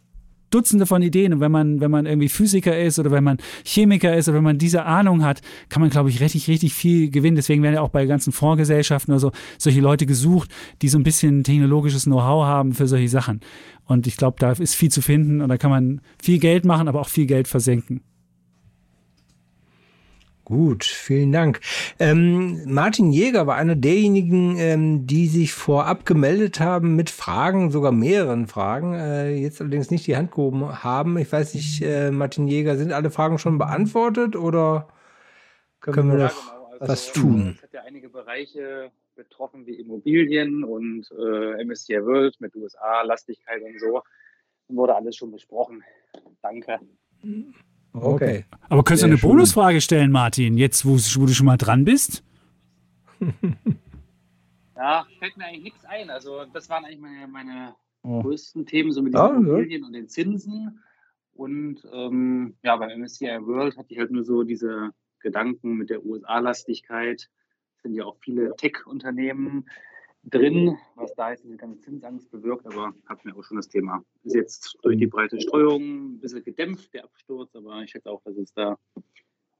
Dutzende 0.49 0.85
von 0.85 1.01
Ideen. 1.01 1.33
Und 1.33 1.39
wenn 1.39 1.51
man, 1.51 1.79
wenn 1.79 1.91
man 1.91 2.05
irgendwie 2.05 2.29
Physiker 2.29 2.77
ist 2.77 2.99
oder 2.99 3.11
wenn 3.11 3.23
man 3.23 3.37
Chemiker 3.65 4.15
ist 4.15 4.27
oder 4.27 4.37
wenn 4.37 4.43
man 4.43 4.57
diese 4.57 4.85
Ahnung 4.85 5.23
hat, 5.23 5.41
kann 5.69 5.81
man, 5.81 5.89
glaube 5.89 6.09
ich, 6.09 6.21
richtig, 6.21 6.47
richtig 6.47 6.73
viel 6.73 7.09
gewinnen. 7.09 7.35
Deswegen 7.35 7.63
werden 7.63 7.75
ja 7.75 7.81
auch 7.81 7.89
bei 7.89 8.05
ganzen 8.05 8.31
Fondsgesellschaften 8.31 9.13
oder 9.13 9.19
so 9.19 9.31
solche 9.57 9.81
Leute 9.81 10.05
gesucht, 10.05 10.49
die 10.81 10.89
so 10.89 10.97
ein 10.97 11.03
bisschen 11.03 11.43
technologisches 11.43 12.03
Know-how 12.03 12.45
haben 12.45 12.73
für 12.73 12.87
solche 12.87 13.09
Sachen. 13.09 13.41
Und 13.85 14.07
ich 14.07 14.17
glaube, 14.17 14.37
da 14.39 14.51
ist 14.51 14.75
viel 14.75 14.91
zu 14.91 15.01
finden 15.01 15.41
und 15.41 15.49
da 15.49 15.57
kann 15.57 15.71
man 15.71 16.01
viel 16.21 16.39
Geld 16.39 16.65
machen, 16.65 16.87
aber 16.87 17.01
auch 17.01 17.09
viel 17.09 17.25
Geld 17.25 17.47
versenken. 17.47 18.01
Gut, 20.49 20.83
vielen 20.83 21.31
Dank. 21.31 21.59
Ähm, 21.99 22.63
Martin 22.65 23.11
Jäger 23.11 23.45
war 23.45 23.55
einer 23.55 23.75
derjenigen, 23.75 24.57
ähm, 24.57 25.05
die 25.05 25.27
sich 25.27 25.53
vorab 25.53 26.07
gemeldet 26.07 26.59
haben 26.59 26.95
mit 26.95 27.11
Fragen, 27.11 27.69
sogar 27.69 27.91
mehreren 27.91 28.47
Fragen, 28.47 28.95
äh, 28.95 29.35
jetzt 29.35 29.61
allerdings 29.61 29.91
nicht 29.91 30.07
die 30.07 30.17
Hand 30.17 30.31
gehoben 30.31 30.83
haben. 30.83 31.19
Ich 31.19 31.31
weiß 31.31 31.53
nicht, 31.53 31.83
äh, 31.83 32.09
Martin 32.09 32.47
Jäger, 32.47 32.77
sind 32.77 32.93
alle 32.93 33.11
Fragen 33.11 33.37
schon 33.37 33.59
beantwortet 33.59 34.35
oder 34.35 34.87
können, 35.81 35.95
können 35.95 36.11
wir 36.13 36.23
noch 36.25 36.51
genau. 36.51 36.67
also, 36.79 36.93
was 36.93 37.13
tun? 37.13 37.53
Es 37.57 37.61
hat 37.61 37.73
ja 37.73 37.81
einige 37.83 38.09
Bereiche 38.09 38.91
betroffen 39.13 39.67
wie 39.67 39.75
Immobilien 39.75 40.63
und 40.63 41.11
äh, 41.11 41.63
MSCI 41.63 42.03
World 42.03 42.41
mit 42.41 42.55
USA, 42.55 43.03
Lastigkeit 43.03 43.61
und 43.61 43.79
so. 43.79 44.01
wurde 44.67 44.95
alles 44.95 45.15
schon 45.15 45.29
besprochen. 45.29 45.83
Danke. 46.41 46.79
Okay. 47.93 48.45
Aber 48.69 48.83
könntest 48.83 49.03
du 49.03 49.07
eine 49.07 49.17
schön. 49.17 49.29
Bonusfrage 49.29 49.81
stellen, 49.81 50.11
Martin, 50.11 50.57
jetzt 50.57 50.85
wo, 50.85 50.91
wo 50.91 51.25
du 51.25 51.33
schon 51.33 51.45
mal 51.45 51.57
dran 51.57 51.85
bist? 51.85 52.23
ja, 54.75 55.05
fällt 55.19 55.37
mir 55.37 55.45
eigentlich 55.45 55.63
nichts 55.63 55.85
ein. 55.85 56.09
Also 56.09 56.45
das 56.53 56.69
waren 56.69 56.85
eigentlich 56.85 56.99
meine, 56.99 57.27
meine 57.27 57.75
oh. 58.03 58.21
größten 58.21 58.65
Themen, 58.65 58.91
so 58.91 59.01
mit 59.01 59.13
den 59.13 59.19
ah, 59.19 59.29
Immobilien 59.29 59.81
ja. 59.81 59.87
und 59.87 59.93
den 59.93 60.07
Zinsen. 60.07 60.79
Und 61.33 61.87
ähm, 61.91 62.55
ja, 62.63 62.75
beim 62.75 63.01
MSCI 63.01 63.39
World 63.41 63.77
hatte 63.77 63.93
ich 63.93 63.99
halt 63.99 64.11
nur 64.11 64.23
so 64.23 64.43
diese 64.43 64.91
Gedanken 65.19 65.75
mit 65.75 65.89
der 65.89 66.05
USA-Lastigkeit. 66.05 67.29
Es 67.77 67.83
sind 67.83 67.93
ja 67.93 68.05
auch 68.05 68.17
viele 68.19 68.55
Tech-Unternehmen 68.57 69.65
drin, 70.23 70.77
was 70.95 71.13
da 71.15 71.31
jetzt 71.31 71.43
diese 71.43 71.57
ganze 71.57 71.79
Zinsangst 71.81 72.29
bewirkt, 72.31 72.65
aber 72.65 72.93
hat 73.07 73.23
mir 73.25 73.35
auch 73.35 73.43
schon 73.43 73.57
das 73.57 73.67
Thema. 73.67 74.03
Ist 74.23 74.35
jetzt 74.35 74.77
durch 74.81 74.97
die 74.97 75.07
breite 75.07 75.39
Streuung 75.39 76.13
ein 76.13 76.19
bisschen 76.19 76.43
gedämpft, 76.43 76.93
der 76.93 77.05
Absturz, 77.05 77.55
aber 77.55 77.81
ich 77.83 77.91
schätze 77.91 78.09
auch, 78.09 78.21
dass 78.23 78.35
es 78.37 78.53
da 78.53 78.77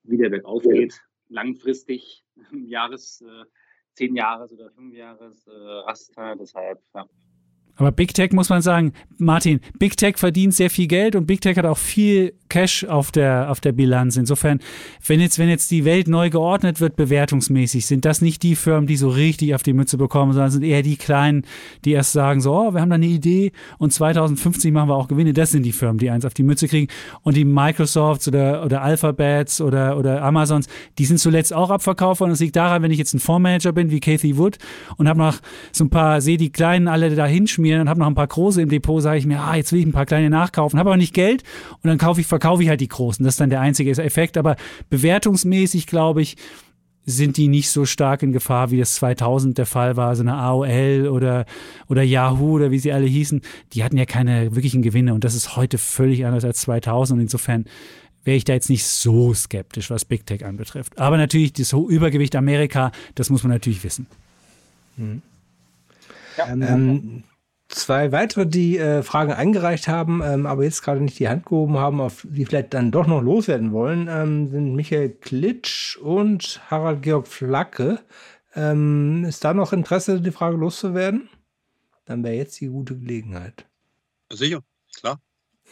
wieder 0.03 0.30
bergauf 0.30 0.64
geht. 0.64 1.02
Langfristig, 1.30 2.26
Jahres, 2.52 3.22
äh, 3.22 3.45
zehn 3.94 4.15
Jahres 4.15 4.52
oder 4.53 4.72
fünf 4.72 4.94
Jahres 4.94 5.48
äh, 5.48 5.52
Raster. 5.52 6.36
Deshalb 6.36 6.81
ja, 6.94 7.07
aber 7.80 7.94
Big 7.94 8.14
Tech 8.14 8.34
muss 8.34 8.50
man 8.50 8.62
sagen, 8.62 8.92
Martin, 9.18 9.62
Big 9.80 9.96
Tech 9.96 10.18
verdient 10.18 10.54
sehr 10.54 10.70
viel 10.70 10.88
Geld 10.88 11.16
und 11.16 11.26
Big 11.26 11.40
Tech 11.40 11.58
hat 11.58 11.66
auch 11.66 11.78
viel 11.78 12.34
Cash 12.50 12.84
auf 12.84 13.12
der, 13.12 13.50
auf 13.50 13.62
der 13.62 13.72
Bilanz. 13.72 14.18
Insofern, 14.18 14.60
wenn 15.06 15.22
jetzt, 15.22 15.40
wenn 15.40 15.50
jetzt 15.50 15.72
die 15.72 15.86
Welt 15.86 16.08
neu 16.08 16.30
geordnet 16.30 16.82
wird, 16.82 16.96
bewertungsmäßig, 16.96 17.86
sind 17.86 18.06
das 18.06 18.22
nicht 18.22 18.44
die 18.44 18.56
Firmen, 18.56 18.88
die 18.88 18.98
so 18.98 19.08
richtig 19.08 19.56
auf 19.56 19.64
die 19.64 19.74
Mütze 19.74 19.98
bekommen, 19.98 20.34
sondern 20.34 20.52
sind 20.52 20.64
eher 20.64 20.82
die 20.82 20.98
kleinen, 20.98 21.46
die 21.86 21.92
erst 21.92 22.12
sagen, 22.12 22.42
so, 22.42 22.54
oh, 22.54 22.74
wir 22.74 22.82
haben 22.82 22.90
da 22.90 22.96
eine 22.96 23.06
Idee 23.06 23.52
und 23.78 23.94
2050 23.94 24.74
machen 24.74 24.90
wir 24.90 24.96
auch 24.96 25.08
Gewinne. 25.08 25.32
Das 25.32 25.52
sind 25.52 25.64
die 25.64 25.72
Firmen, 25.72 26.00
die 26.00 26.10
eins 26.10 26.26
auf 26.26 26.34
die 26.34 26.44
Mütze 26.44 26.68
kriegen. 26.68 26.88
Und 27.22 27.38
die 27.38 27.46
Microsofts 27.46 28.28
oder, 28.28 28.66
oder 28.66 28.82
Alphabets 28.82 29.62
oder, 29.62 29.98
oder 29.98 30.24
Amazons, 30.24 30.68
die 30.98 31.06
sind 31.06 31.20
zuletzt 31.20 31.54
auch 31.54 31.70
abverkauft 31.70 32.20
worden. 32.20 32.32
Das 32.32 32.40
liegt 32.40 32.56
daran, 32.56 32.82
wenn 32.82 32.92
ich 32.92 32.98
jetzt 32.98 33.14
ein 33.14 33.20
Fondsmanager 33.20 33.72
bin, 33.72 33.92
wie 33.92 34.02
Kathy 34.02 34.38
Wood 34.38 34.58
und 34.98 35.08
habe 35.08 35.20
noch 35.20 35.38
so 35.72 35.86
ein 35.86 35.90
paar, 35.90 36.20
sehe 36.20 36.38
die 36.38 36.52
Kleinen 36.52 36.88
alle 36.88 37.16
da 37.16 37.26
hinschmieren 37.26 37.69
mir 37.76 37.82
und 37.82 37.90
habe 37.90 38.00
noch 38.00 38.08
ein 38.08 38.16
paar 38.16 38.28
große 38.28 38.62
im 38.62 38.70
Depot, 38.70 39.02
sage 39.02 39.20
ich 39.20 39.26
mir, 39.26 39.40
ah, 39.40 39.56
jetzt 39.56 39.72
will 39.72 39.80
ich 39.80 39.86
ein 39.86 39.91
paar 39.91 40.06
kleine 40.06 40.30
nachkaufen, 40.30 40.80
habe 40.80 40.90
aber 40.90 40.98
nicht 40.98 41.14
Geld 41.14 41.44
und 41.82 41.88
dann 41.88 41.98
kaufe 41.98 42.22
ich, 42.22 42.28
verkaufe 42.28 42.64
ich 42.64 42.70
halt 42.70 42.82
die 42.82 42.88
großen. 42.88 43.24
Das 43.24 43.36
ist 43.36 43.41
dann 43.41 43.50
der 43.50 43.62
einzige 43.62 43.91
Effekt. 43.91 44.38
Aber 44.38 44.56
bewertungsmäßig, 44.90 45.88
glaube 45.88 46.22
ich, 46.22 46.38
sind 47.06 47.38
die 47.38 47.48
nicht 47.48 47.70
so 47.72 47.86
stark 47.86 48.22
in 48.22 48.32
Gefahr, 48.32 48.72
wie 48.72 48.78
das 48.78 48.96
2000 48.96 49.58
der 49.58 49.66
Fall 49.66 49.98
war. 49.98 50.16
So 50.16 50.22
eine 50.22 50.36
AOL 50.36 51.08
oder, 51.12 51.46
oder 51.88 52.04
Yahoo 52.04 52.56
oder 52.56 52.72
wie 52.72 52.80
sie 52.80 52.91
alle 52.91 53.08
hießen, 53.08 53.41
die 53.74 53.84
hatten 53.84 53.98
ja 53.98 54.06
keine 54.06 54.56
wirklichen 54.56 54.82
Gewinne 54.82 55.14
und 55.14 55.24
das 55.24 55.34
ist 55.34 55.56
heute 55.56 55.78
völlig 55.78 56.26
anders 56.26 56.46
als 56.46 56.60
2000 56.62 57.18
und 57.18 57.22
insofern 57.24 57.66
wäre 58.24 58.38
ich 58.38 58.44
da 58.44 58.54
jetzt 58.54 58.70
nicht 58.70 58.86
so 58.86 59.34
skeptisch, 59.34 59.90
was 59.90 60.06
Big 60.06 60.26
Tech 60.26 60.46
anbetrifft. 60.46 61.00
Aber 61.00 61.18
natürlich 61.18 61.54
das 61.54 61.74
Übergewicht 61.74 62.36
Amerika, 62.36 62.91
das 63.16 63.30
muss 63.30 63.44
man 63.44 63.52
natürlich 63.52 63.84
wissen. 63.84 64.06
Mhm. 64.98 65.22
Ja. 66.38 66.48
Ähm, 66.48 67.24
zwei 67.70 68.12
weitere, 68.12 68.46
die 68.46 68.78
äh, 68.78 69.04
Fragen 69.04 69.32
eingereicht 69.32 69.88
haben, 69.88 70.22
ähm, 70.24 70.46
aber 70.46 70.64
jetzt 70.64 70.82
gerade 70.82 71.02
nicht 71.02 71.20
die 71.20 71.30
Hand 71.30 71.46
gehoben 71.46 71.78
haben, 71.78 72.02
auf 72.02 72.26
die 72.30 72.46
vielleicht 72.46 72.74
dann 72.74 72.91
doch 72.91 73.08
noch 73.08 73.22
loswerden 73.22 73.72
wollen, 73.72 74.08
ähm, 74.10 74.48
sind 74.48 74.76
Michael 74.76 75.10
Klitsch 75.10 75.96
und 75.98 76.62
Harald 76.70 77.02
Georg 77.04 77.28
Flacke. 77.28 78.00
Ähm, 78.56 79.24
ist 79.26 79.44
da 79.44 79.54
noch 79.54 79.72
Interesse, 79.72 80.20
die 80.20 80.32
Frage 80.32 80.58
loszuwerden? 80.58 81.30
Dann 82.06 82.24
wäre 82.24 82.36
jetzt 82.36 82.60
die 82.60 82.68
gute 82.68 82.98
Gelegenheit. 82.98 83.66
Sicher, 84.32 84.64
klar. 84.96 85.22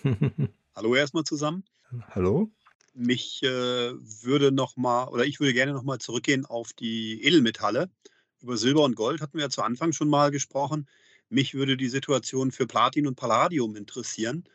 Hallo 0.75 0.95
erstmal 0.95 1.23
zusammen. 1.23 1.63
Hallo. 2.11 2.51
Mich 2.93 3.41
äh, 3.43 3.47
würde 3.47 4.51
noch 4.51 4.77
mal 4.77 5.05
oder 5.05 5.25
ich 5.25 5.39
würde 5.39 5.53
gerne 5.53 5.73
noch 5.73 5.83
mal 5.83 5.99
zurückgehen 5.99 6.45
auf 6.45 6.73
die 6.73 7.23
Edelmetalle. 7.23 7.89
Über 8.41 8.57
Silber 8.57 8.83
und 8.83 8.95
Gold 8.95 9.21
hatten 9.21 9.37
wir 9.37 9.45
ja 9.45 9.49
zu 9.49 9.63
Anfang 9.63 9.93
schon 9.93 10.09
mal 10.09 10.29
gesprochen. 10.29 10.87
Mich 11.29 11.53
würde 11.53 11.77
die 11.77 11.89
Situation 11.89 12.51
für 12.51 12.67
Platin 12.67 13.07
und 13.07 13.15
Palladium 13.15 13.75
interessieren. 13.75 14.45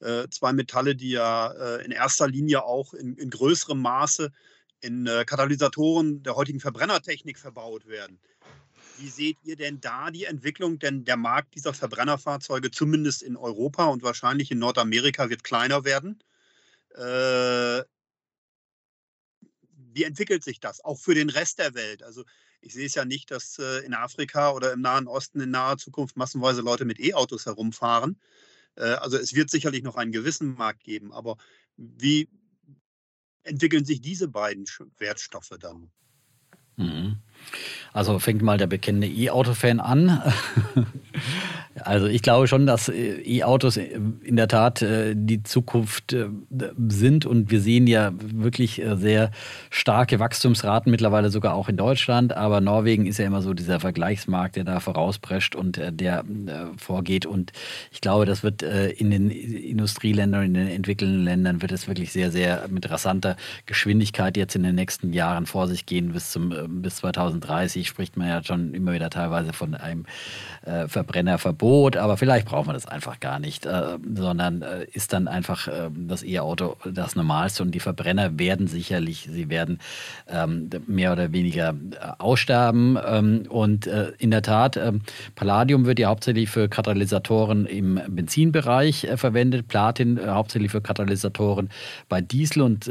Äh, 0.00 0.28
zwei 0.30 0.52
Metalle, 0.52 0.94
die 0.94 1.10
ja 1.10 1.50
äh, 1.52 1.84
in 1.84 1.90
erster 1.90 2.28
Linie 2.28 2.64
auch 2.64 2.94
in, 2.94 3.16
in 3.16 3.30
größerem 3.30 3.80
Maße 3.80 4.30
in 4.80 5.06
äh, 5.06 5.24
Katalysatoren 5.24 6.22
der 6.22 6.36
heutigen 6.36 6.60
Verbrennertechnik 6.60 7.38
verbaut 7.38 7.86
werden. 7.86 8.20
Wie 8.98 9.08
seht 9.08 9.38
ihr 9.44 9.56
denn 9.56 9.80
da 9.80 10.10
die 10.10 10.24
Entwicklung? 10.24 10.78
Denn 10.78 11.04
der 11.04 11.16
Markt 11.16 11.54
dieser 11.54 11.72
Verbrennerfahrzeuge, 11.72 12.70
zumindest 12.70 13.22
in 13.22 13.36
Europa 13.36 13.86
und 13.86 14.02
wahrscheinlich 14.02 14.50
in 14.50 14.58
Nordamerika, 14.58 15.30
wird 15.30 15.44
kleiner 15.44 15.84
werden. 15.84 16.22
Äh, 16.94 17.82
wie 19.92 20.04
entwickelt 20.04 20.44
sich 20.44 20.60
das 20.60 20.84
auch 20.84 20.98
für 20.98 21.14
den 21.14 21.30
Rest 21.30 21.58
der 21.58 21.74
Welt? 21.74 22.02
Also 22.02 22.24
ich 22.60 22.74
sehe 22.74 22.86
es 22.86 22.94
ja 22.94 23.04
nicht, 23.04 23.30
dass 23.30 23.58
äh, 23.58 23.84
in 23.84 23.94
Afrika 23.94 24.50
oder 24.52 24.72
im 24.72 24.80
Nahen 24.80 25.06
Osten 25.06 25.40
in 25.40 25.50
naher 25.50 25.78
Zukunft 25.78 26.16
massenweise 26.16 26.60
Leute 26.60 26.84
mit 26.84 27.00
E-Autos 27.00 27.46
herumfahren. 27.46 28.18
Äh, 28.76 28.94
also 28.94 29.16
es 29.16 29.34
wird 29.34 29.50
sicherlich 29.50 29.82
noch 29.82 29.96
einen 29.96 30.12
gewissen 30.12 30.54
Markt 30.54 30.84
geben, 30.84 31.12
aber 31.12 31.36
wie 31.76 32.28
entwickeln 33.42 33.84
sich 33.84 34.00
diese 34.00 34.28
beiden 34.28 34.64
Wertstoffe 34.98 35.54
dann? 35.58 35.90
Mhm. 36.76 37.16
Also 37.92 38.18
fängt 38.18 38.42
mal 38.42 38.58
der 38.58 38.66
bekennende 38.66 39.08
E-Auto-Fan 39.08 39.80
an. 39.80 40.22
Also 41.84 42.06
ich 42.06 42.22
glaube 42.22 42.46
schon, 42.48 42.66
dass 42.66 42.88
äh, 42.88 43.20
E-Autos 43.24 43.76
in 43.76 44.36
der 44.36 44.48
Tat 44.48 44.82
äh, 44.82 45.14
die 45.16 45.42
Zukunft 45.42 46.12
äh, 46.12 46.26
sind 46.88 47.26
und 47.26 47.50
wir 47.50 47.60
sehen 47.60 47.86
ja 47.86 48.12
wirklich 48.14 48.82
sehr 48.96 49.30
starke 49.70 50.18
Wachstumsraten 50.18 50.90
mittlerweile 50.90 51.30
sogar 51.30 51.54
auch 51.54 51.68
in 51.68 51.76
Deutschland. 51.76 52.32
Aber 52.36 52.60
Norwegen 52.60 53.06
ist 53.06 53.18
ja 53.18 53.26
immer 53.26 53.42
so 53.42 53.54
dieser 53.54 53.80
Vergleichsmarkt, 53.80 54.56
der 54.56 54.64
da 54.64 54.80
vorausprescht 54.80 55.54
und 55.54 55.80
der 55.90 56.24
vorgeht. 56.76 57.26
Und 57.26 57.52
ich 57.90 58.00
glaube, 58.00 58.26
das 58.26 58.42
wird 58.42 58.62
in 58.62 59.10
den 59.10 59.30
Industrieländern, 59.30 60.44
in 60.44 60.54
den 60.54 60.68
entwickelten 60.68 61.24
Ländern 61.24 61.62
wird 61.62 61.72
es 61.72 61.88
wirklich 61.88 62.12
sehr, 62.12 62.30
sehr 62.30 62.66
mit 62.68 62.90
rasanter 62.90 63.36
Geschwindigkeit 63.66 64.36
jetzt 64.36 64.56
in 64.56 64.62
den 64.62 64.74
nächsten 64.74 65.12
Jahren 65.12 65.46
vor 65.46 65.68
sich 65.68 65.86
gehen 65.86 66.12
bis 66.12 66.30
zum 66.30 66.82
bis 66.82 66.96
2030 66.96 67.86
spricht 67.86 68.16
man 68.16 68.28
ja 68.28 68.42
schon 68.42 68.74
immer 68.74 68.92
wieder 68.92 69.10
teilweise 69.10 69.52
von 69.52 69.74
einem 69.74 70.04
Verbrennerverbot 70.88 71.67
Verbot, 71.68 71.98
aber 71.98 72.16
vielleicht 72.16 72.46
braucht 72.46 72.66
man 72.66 72.74
das 72.74 72.86
einfach 72.86 73.20
gar 73.20 73.38
nicht, 73.38 73.66
äh, 73.66 73.98
sondern 74.14 74.62
äh, 74.62 74.86
ist 74.92 75.12
dann 75.12 75.28
einfach 75.28 75.68
äh, 75.68 75.90
das 75.94 76.22
E-Auto 76.22 76.76
das 76.90 77.14
Normalste 77.14 77.62
und 77.62 77.72
die 77.72 77.80
Verbrenner 77.80 78.38
werden 78.38 78.68
sicherlich, 78.68 79.28
sie 79.30 79.50
werden 79.50 79.78
ähm, 80.28 80.70
mehr 80.86 81.12
oder 81.12 81.30
weniger 81.32 81.70
äh, 81.70 82.06
aussterben 82.16 82.98
ähm, 83.06 83.42
und 83.50 83.86
äh, 83.86 84.12
in 84.18 84.30
der 84.30 84.40
Tat, 84.40 84.78
ähm, 84.78 85.02
Palladium 85.34 85.84
wird 85.84 85.98
ja 85.98 86.08
hauptsächlich 86.08 86.48
für 86.48 86.70
Katalysatoren 86.70 87.66
im 87.66 88.00
Benzinbereich 88.08 89.04
äh, 89.04 89.18
verwendet, 89.18 89.68
Platin 89.68 90.18
hauptsächlich 90.26 90.70
für 90.70 90.80
Katalysatoren 90.80 91.68
bei 92.08 92.22
Diesel 92.22 92.62
und 92.62 92.90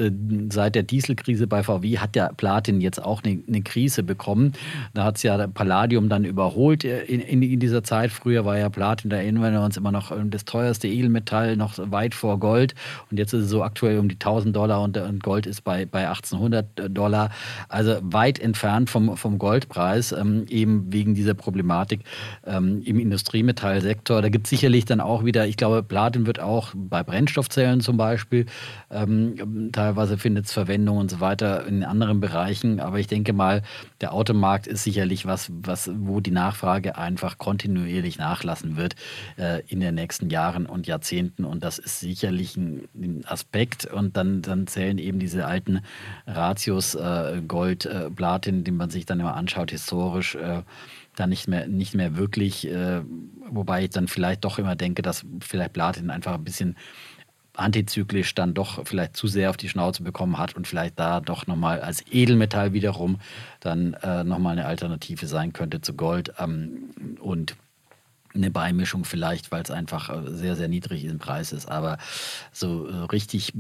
seit 0.50 0.76
der 0.76 0.84
Dieselkrise 0.84 1.48
bei 1.48 1.64
VW 1.64 1.98
hat 1.98 2.16
ja 2.16 2.30
Platin 2.30 2.80
jetzt 2.82 3.04
auch 3.04 3.24
eine, 3.24 3.40
eine 3.48 3.62
Krise 3.64 4.04
bekommen. 4.04 4.54
Da 4.94 5.04
hat 5.04 5.18
es 5.18 5.24
ja 5.24 5.48
Palladium 5.48 6.10
dann 6.10 6.26
überholt 6.26 6.84
in, 6.84 7.22
in, 7.22 7.42
in 7.42 7.60
dieser 7.60 7.84
Zeit. 7.84 8.12
Früher 8.12 8.46
war 8.46 8.57
ja 8.58 8.68
ja 8.68 8.70
Platin, 8.70 9.10
da 9.10 9.18
erinnern 9.18 9.54
wir 9.54 9.62
uns 9.62 9.78
immer 9.78 9.92
noch 9.92 10.12
ähm, 10.12 10.30
das 10.30 10.46
teuerste 10.46 10.88
Edelmetall, 10.88 11.56
noch 11.56 11.74
weit 11.78 12.14
vor 12.14 12.40
Gold. 12.40 12.76
Und 13.10 13.18
jetzt 13.18 13.34
ist 13.34 13.46
es 13.46 13.50
so 13.50 13.64
aktuell 13.64 14.00
um 14.00 14.10
die 14.10 14.16
1000 14.16 14.56
Dollar 14.56 14.82
und, 14.82 14.98
Gold 15.24 15.46
ist 15.46 15.64
bei, 15.64 15.86
bei 15.86 16.08
1800 16.08 16.66
Dollar. 16.90 17.30
Also 17.70 17.98
weit 18.02 18.40
entfernt 18.40 18.90
vom, 18.90 19.16
vom 19.16 19.38
Goldpreis, 19.38 20.12
ähm, 20.12 20.46
eben 20.50 20.92
wegen 20.92 21.16
dieser 21.16 21.34
Problematik 21.34 22.02
ähm, 22.46 22.82
im 22.84 23.00
Industriemetallsektor. 23.00 24.22
Da 24.22 24.30
gibt 24.30 24.48
es 24.48 24.50
sicherlich 24.50 24.86
dann 24.86 25.02
auch 25.02 25.24
wieder, 25.24 25.48
ich 25.48 25.58
glaube, 25.58 25.84
Platin 25.84 26.26
wird 26.26 26.40
auch 26.40 26.74
bei 26.76 27.04
Brennstoffzellen 27.04 27.82
zum 27.82 27.98
Beispiel, 27.98 28.46
teilweise 28.90 30.18
findet 30.18 30.46
es 30.46 30.54
Verwendung 30.54 30.98
und 30.98 31.12
so 31.12 31.20
weiter 31.20 31.66
in 31.68 31.84
anderen 31.84 32.20
Bereichen. 32.20 32.80
Aber 32.80 33.00
ich 33.00 33.08
denke 33.08 33.34
mal, 33.34 33.62
der 34.02 34.14
Automarkt 34.14 34.68
ist 34.68 34.84
sicherlich 34.84 35.26
was, 35.26 35.52
was 35.52 35.90
wo 35.94 36.20
die 36.20 36.32
Nachfrage 36.32 36.98
einfach 36.98 37.38
kontinuierlich 37.38 38.18
nachlässt 38.18 38.47
lassen 38.48 38.78
wird 38.78 38.96
äh, 39.38 39.62
in 39.68 39.80
den 39.80 39.96
nächsten 39.96 40.30
Jahren 40.30 40.66
und 40.66 40.88
Jahrzehnten. 40.88 41.46
Und 41.46 41.64
das 41.64 41.78
ist 41.78 42.00
sicherlich 42.00 42.58
ein, 42.58 42.88
ein 42.96 43.24
Aspekt. 43.28 43.86
Und 43.86 44.18
dann, 44.18 44.42
dann 44.42 44.66
zählen 44.66 44.98
eben 44.98 45.20
diese 45.20 45.46
alten 45.46 45.82
Ratios 46.26 46.96
äh, 46.96 47.42
Gold, 47.48 47.86
äh, 47.86 48.10
Platin, 48.10 48.64
die 48.64 48.72
man 48.72 48.90
sich 48.90 49.06
dann 49.06 49.20
immer 49.20 49.36
anschaut, 49.36 49.72
historisch 49.72 50.36
äh, 50.36 50.64
da 51.16 51.28
nicht 51.28 51.48
mehr, 51.48 51.68
nicht 51.68 51.94
mehr 51.94 52.16
wirklich, 52.16 52.68
äh, 52.68 53.02
wobei 53.50 53.84
ich 53.84 53.90
dann 53.90 54.08
vielleicht 54.08 54.46
doch 54.46 54.60
immer 54.60 54.76
denke, 54.76 55.02
dass 55.02 55.26
vielleicht 55.42 55.74
Platin 55.74 56.10
einfach 56.10 56.34
ein 56.34 56.44
bisschen 56.44 56.76
antizyklisch 57.58 58.36
dann 58.36 58.54
doch 58.54 58.86
vielleicht 58.86 59.18
zu 59.18 59.28
sehr 59.28 59.50
auf 59.50 59.58
die 59.58 59.70
Schnauze 59.70 60.04
bekommen 60.04 60.38
hat 60.38 60.56
und 60.56 60.68
vielleicht 60.68 61.00
da 61.00 61.20
doch 61.20 61.48
nochmal 61.48 61.82
als 61.82 62.04
Edelmetall 62.12 62.74
wiederum 62.74 63.20
dann 63.60 63.96
äh, 63.96 64.24
nochmal 64.24 64.54
eine 64.54 64.68
Alternative 64.68 65.28
sein 65.28 65.54
könnte 65.54 65.82
zu 65.82 65.94
Gold. 65.96 66.34
Ähm, 66.40 67.18
und 67.20 67.56
eine 68.34 68.52
Beimischung 68.52 69.06
vielleicht, 69.06 69.52
weil 69.52 69.64
es 69.64 69.72
einfach 69.72 70.10
äh, 70.10 70.32
sehr, 70.32 70.56
sehr 70.56 70.68
niedrig 70.68 71.06
im 71.06 71.20
Preis 71.20 71.52
ist. 71.52 71.68
Aber 71.68 71.98
so 72.52 72.88
äh, 72.88 72.94
richtig 73.12 73.54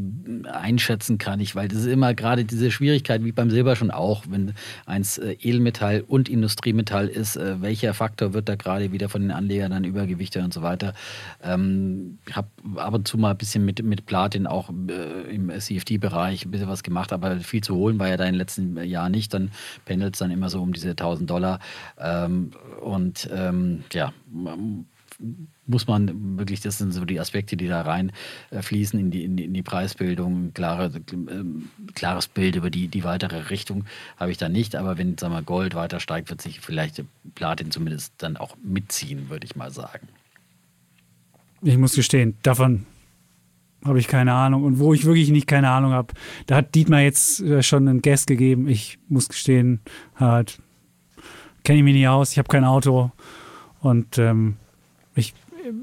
einschätzen 0.51 1.17
kann 1.17 1.39
ich, 1.39 1.55
weil 1.55 1.67
das 1.67 1.79
ist 1.79 1.87
immer 1.87 2.13
gerade 2.13 2.45
diese 2.45 2.71
Schwierigkeit, 2.71 3.23
wie 3.23 3.31
beim 3.31 3.49
Silber 3.49 3.75
schon 3.75 3.91
auch, 3.91 4.23
wenn 4.29 4.53
eins 4.85 5.17
äh, 5.17 5.33
Edelmetall 5.39 6.03
und 6.07 6.29
Industriemetall 6.29 7.07
ist, 7.07 7.37
welcher 7.37 7.93
Faktor 7.93 8.33
wird 8.33 8.49
da 8.49 8.55
gerade 8.55 8.91
wieder 8.91 9.09
von 9.09 9.21
den 9.21 9.31
Anlegern 9.31 9.71
dann 9.71 9.83
übergewichtet 9.83 10.43
und 10.43 10.53
so 10.53 10.61
weiter. 10.61 10.93
Ähm, 11.43 12.19
ich 12.27 12.35
habe 12.35 12.47
ab 12.75 12.93
und 12.93 13.07
zu 13.07 13.17
mal 13.17 13.31
ein 13.31 13.37
bisschen 13.37 13.65
mit, 13.65 13.83
mit 13.83 14.05
Platin 14.05 14.47
auch 14.47 14.69
im 14.69 15.51
CFD-Bereich 15.57 16.45
ein 16.45 16.51
bisschen 16.51 16.67
was 16.67 16.83
gemacht, 16.83 17.13
aber 17.13 17.39
viel 17.39 17.61
zu 17.61 17.75
holen 17.75 17.99
war 17.99 18.09
ja 18.09 18.17
da 18.17 18.25
in 18.25 18.33
den 18.33 18.39
letzten 18.39 18.83
Jahren 18.83 19.11
nicht. 19.11 19.33
Dann 19.33 19.51
pendelt 19.85 20.15
es 20.15 20.19
dann 20.19 20.31
immer 20.31 20.49
so 20.49 20.61
um 20.61 20.73
diese 20.73 20.91
1000 20.91 21.29
Dollar. 21.29 21.59
Ähm, 21.99 22.51
und 22.81 23.29
ähm, 23.33 23.83
ja, 23.93 24.13
muss 25.65 25.87
man 25.87 26.37
wirklich, 26.37 26.61
das 26.61 26.77
sind 26.77 26.91
so 26.91 27.05
die 27.05 27.19
Aspekte, 27.19 27.57
die 27.57 27.67
da 27.67 27.81
reinfließen 27.81 28.99
in 28.99 29.11
die, 29.11 29.23
in 29.23 29.37
die, 29.37 29.45
in 29.45 29.53
die 29.53 29.63
Preisbildung. 29.63 30.53
Klare, 30.53 30.85
äh, 30.87 31.91
klares 31.95 32.27
Bild 32.27 32.55
über 32.55 32.69
die, 32.69 32.87
die 32.87 33.03
weitere 33.03 33.49
Richtung 33.49 33.85
habe 34.17 34.31
ich 34.31 34.37
da 34.37 34.49
nicht. 34.49 34.75
Aber 34.75 34.97
wenn 34.97 35.17
sagen 35.17 35.33
wir, 35.33 35.41
Gold 35.41 35.75
weiter 35.75 35.99
steigt, 35.99 36.29
wird 36.29 36.41
sich 36.41 36.59
vielleicht 36.59 37.03
Platin 37.35 37.71
zumindest 37.71 38.13
dann 38.17 38.37
auch 38.37 38.55
mitziehen, 38.63 39.29
würde 39.29 39.45
ich 39.45 39.55
mal 39.55 39.71
sagen. 39.71 40.07
Ich 41.63 41.77
muss 41.77 41.95
gestehen, 41.95 42.37
davon 42.43 42.85
habe 43.83 43.99
ich 43.99 44.07
keine 44.07 44.33
Ahnung. 44.33 44.63
Und 44.63 44.79
wo 44.79 44.93
ich 44.93 45.05
wirklich 45.05 45.29
nicht 45.29 45.47
keine 45.47 45.69
Ahnung 45.69 45.91
habe, 45.91 46.13
da 46.45 46.57
hat 46.57 46.75
Dietmar 46.75 47.01
jetzt 47.01 47.41
äh, 47.41 47.63
schon 47.63 47.87
einen 47.87 48.01
Guest 48.01 48.27
gegeben. 48.27 48.67
Ich 48.67 48.99
muss 49.07 49.29
gestehen, 49.29 49.79
halt, 50.15 50.59
kenne 51.63 51.79
ich 51.79 51.83
mich 51.83 51.95
nicht 51.95 52.07
aus, 52.07 52.31
ich 52.31 52.37
habe 52.37 52.49
kein 52.49 52.65
Auto. 52.65 53.11
Und 53.87 54.17
ähm, 54.17 54.57
ich, 55.15 55.33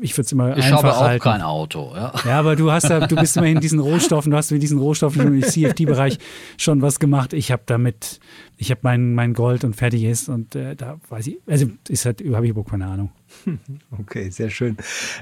ich 0.01 0.12
würde 0.12 0.26
es 0.26 0.32
immer 0.32 0.56
ich 0.56 0.64
einfach 0.64 0.82
habe 0.82 0.97
auch 0.97 1.01
halten. 1.01 1.22
kein 1.22 1.43
Auto. 1.43 1.93
Ja. 1.94 2.12
ja, 2.24 2.39
aber 2.39 2.56
du 2.56 2.70
hast 2.70 2.90
da, 2.90 3.06
du 3.06 3.16
bist 3.16 3.36
immerhin 3.36 3.56
in 3.56 3.60
diesen 3.62 3.81
Rohstoffen, 3.81 4.31
du 4.31 4.36
hast 4.36 4.51
mit 4.51 4.62
diesen 4.62 4.78
Rohstoffen 4.78 5.22
im 5.22 5.43
CFD-Bereich 5.43 6.18
schon 6.56 6.82
was 6.82 7.01
gemacht. 7.01 7.32
Ich 7.32 7.51
habe 7.51 7.62
damit, 7.66 8.20
ich 8.56 8.70
habe 8.70 8.81
mein, 8.82 9.14
mein 9.14 9.35
Gold 9.35 9.64
und 9.64 9.74
fertig 9.74 10.05
ist 10.05 10.28
und 10.28 10.55
äh, 10.55 10.76
da 10.76 11.01
weiß 11.09 11.26
ich, 11.28 11.39
also 11.47 11.66
ist 11.89 12.05
halt, 12.06 12.22
habe 12.32 12.47
ich 12.47 12.51
überhaupt 12.51 12.70
keine 12.70 12.86
Ahnung. 12.86 13.10
Okay, 13.98 14.31
sehr 14.31 14.51
schön. 14.51 14.76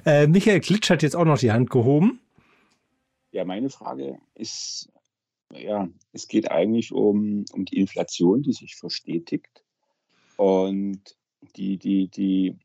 Äh, 0.04 0.26
Michael 0.26 0.60
Klitsch 0.60 0.90
hat 0.90 1.02
jetzt 1.02 1.16
auch 1.16 1.24
noch 1.24 1.38
die 1.38 1.52
Hand 1.52 1.70
gehoben. 1.70 2.20
Ja, 3.30 3.44
meine 3.44 3.70
Frage 3.70 4.18
ist, 4.34 4.90
ja, 5.50 5.88
es 6.12 6.28
geht 6.28 6.50
eigentlich 6.50 6.92
um, 6.92 7.44
um 7.52 7.64
die 7.64 7.78
Inflation, 7.78 8.42
die 8.42 8.52
sich 8.52 8.76
verstetigt 8.76 9.64
und 10.36 11.00
die, 11.56 11.78
die, 11.78 12.08
die 12.08 12.58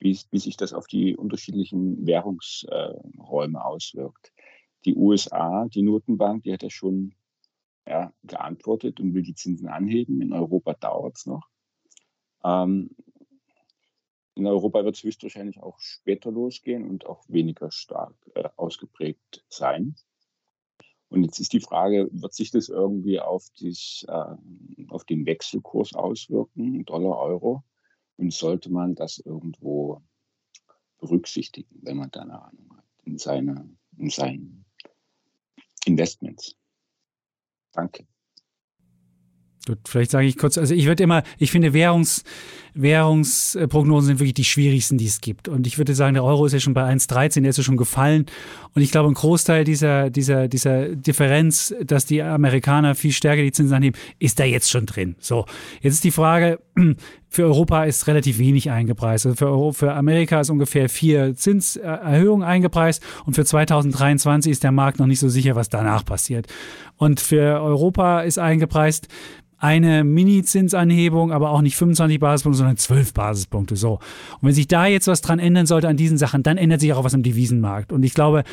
wie, 0.00 0.18
wie 0.30 0.38
sich 0.38 0.56
das 0.56 0.72
auf 0.72 0.86
die 0.86 1.16
unterschiedlichen 1.16 2.06
Währungsräume 2.06 3.58
äh, 3.58 3.62
auswirkt. 3.62 4.32
Die 4.84 4.96
USA, 4.96 5.66
die 5.68 5.82
Notenbank, 5.82 6.42
die 6.42 6.52
hat 6.52 6.62
ja 6.62 6.70
schon 6.70 7.14
ja, 7.86 8.12
geantwortet 8.24 8.98
und 8.98 9.14
will 9.14 9.22
die 9.22 9.34
Zinsen 9.34 9.68
anheben. 9.68 10.22
In 10.22 10.32
Europa 10.32 10.74
dauert 10.74 11.18
es 11.18 11.26
noch. 11.26 11.48
Ähm, 12.42 12.90
in 14.34 14.46
Europa 14.46 14.84
wird 14.84 14.96
es 14.96 15.02
höchstwahrscheinlich 15.02 15.60
auch 15.62 15.78
später 15.80 16.30
losgehen 16.30 16.88
und 16.88 17.04
auch 17.06 17.24
weniger 17.28 17.70
stark 17.70 18.14
äh, 18.34 18.48
ausgeprägt 18.56 19.44
sein. 19.48 19.96
Und 21.10 21.24
jetzt 21.24 21.40
ist 21.40 21.52
die 21.52 21.60
Frage, 21.60 22.08
wird 22.12 22.32
sich 22.32 22.50
das 22.50 22.68
irgendwie 22.68 23.20
auf, 23.20 23.48
dies, 23.58 24.06
äh, 24.08 24.36
auf 24.88 25.04
den 25.04 25.26
Wechselkurs 25.26 25.92
auswirken, 25.94 26.84
Dollar, 26.84 27.18
Euro? 27.18 27.64
Und 28.20 28.34
sollte 28.34 28.70
man 28.70 28.94
das 28.94 29.16
irgendwo 29.16 30.02
berücksichtigen, 30.98 31.80
wenn 31.80 31.96
man 31.96 32.10
da 32.10 32.20
eine 32.20 32.42
Ahnung 32.42 32.76
hat, 32.76 32.84
in, 33.04 33.16
seine, 33.16 33.66
in 33.96 34.10
seinen 34.10 34.66
Investments? 35.86 36.54
Danke. 37.72 38.06
Vielleicht 39.86 40.10
sage 40.10 40.26
ich 40.26 40.36
kurz, 40.36 40.58
also 40.58 40.74
ich 40.74 40.86
würde 40.86 41.02
immer, 41.02 41.22
ich 41.38 41.50
finde 41.50 41.72
Währungs, 41.72 42.24
Währungsprognosen 42.74 44.08
sind 44.08 44.20
wirklich 44.20 44.34
die 44.34 44.44
schwierigsten, 44.44 44.98
die 44.98 45.06
es 45.06 45.20
gibt. 45.20 45.48
Und 45.48 45.66
ich 45.66 45.78
würde 45.78 45.94
sagen, 45.94 46.14
der 46.14 46.24
Euro 46.24 46.46
ist 46.46 46.52
ja 46.52 46.60
schon 46.60 46.74
bei 46.74 46.84
1,13, 46.84 47.40
der 47.40 47.50
ist 47.50 47.56
ja 47.56 47.64
schon 47.64 47.76
gefallen. 47.76 48.26
Und 48.74 48.82
ich 48.82 48.90
glaube, 48.90 49.08
ein 49.08 49.14
Großteil 49.14 49.64
dieser, 49.64 50.10
dieser, 50.10 50.48
dieser 50.48 50.94
Differenz, 50.94 51.74
dass 51.82 52.06
die 52.06 52.22
Amerikaner 52.22 52.94
viel 52.94 53.12
stärker 53.12 53.42
die 53.42 53.52
Zinsen 53.52 53.74
annehmen, 53.74 53.96
ist 54.18 54.38
da 54.38 54.44
jetzt 54.44 54.70
schon 54.70 54.86
drin. 54.86 55.16
So, 55.18 55.46
jetzt 55.80 55.94
ist 55.94 56.04
die 56.04 56.12
Frage, 56.12 56.60
für 57.28 57.44
Europa 57.44 57.84
ist 57.84 58.06
relativ 58.06 58.38
wenig 58.38 58.70
eingepreist. 58.70 59.26
Also 59.26 59.36
für, 59.36 59.46
Euro, 59.46 59.72
für 59.72 59.94
Amerika 59.94 60.40
ist 60.40 60.50
ungefähr 60.50 60.88
vier 60.88 61.34
Zinserhöhungen 61.34 62.46
eingepreist 62.46 63.02
und 63.24 63.34
für 63.34 63.44
2023 63.44 64.50
ist 64.50 64.62
der 64.62 64.72
Markt 64.72 64.98
noch 64.98 65.06
nicht 65.06 65.20
so 65.20 65.28
sicher, 65.28 65.56
was 65.56 65.68
danach 65.68 66.04
passiert. 66.04 66.46
Und 67.00 67.18
für 67.18 67.62
Europa 67.62 68.20
ist 68.20 68.38
eingepreist 68.38 69.08
eine 69.56 70.04
Mini-Zinsanhebung, 70.04 71.32
aber 71.32 71.50
auch 71.50 71.62
nicht 71.62 71.76
25 71.76 72.20
Basispunkte, 72.20 72.58
sondern 72.58 72.76
12 72.76 73.14
Basispunkte. 73.14 73.74
So. 73.74 73.92
Und 73.92 74.48
wenn 74.48 74.52
sich 74.52 74.68
da 74.68 74.84
jetzt 74.84 75.06
was 75.06 75.22
dran 75.22 75.38
ändern 75.38 75.64
sollte 75.64 75.88
an 75.88 75.96
diesen 75.96 76.18
Sachen, 76.18 76.42
dann 76.42 76.58
ändert 76.58 76.80
sich 76.80 76.92
auch 76.92 77.02
was 77.02 77.14
im 77.14 77.22
Devisenmarkt. 77.22 77.90
Und 77.90 78.02
ich 78.02 78.12
glaube, 78.12 78.44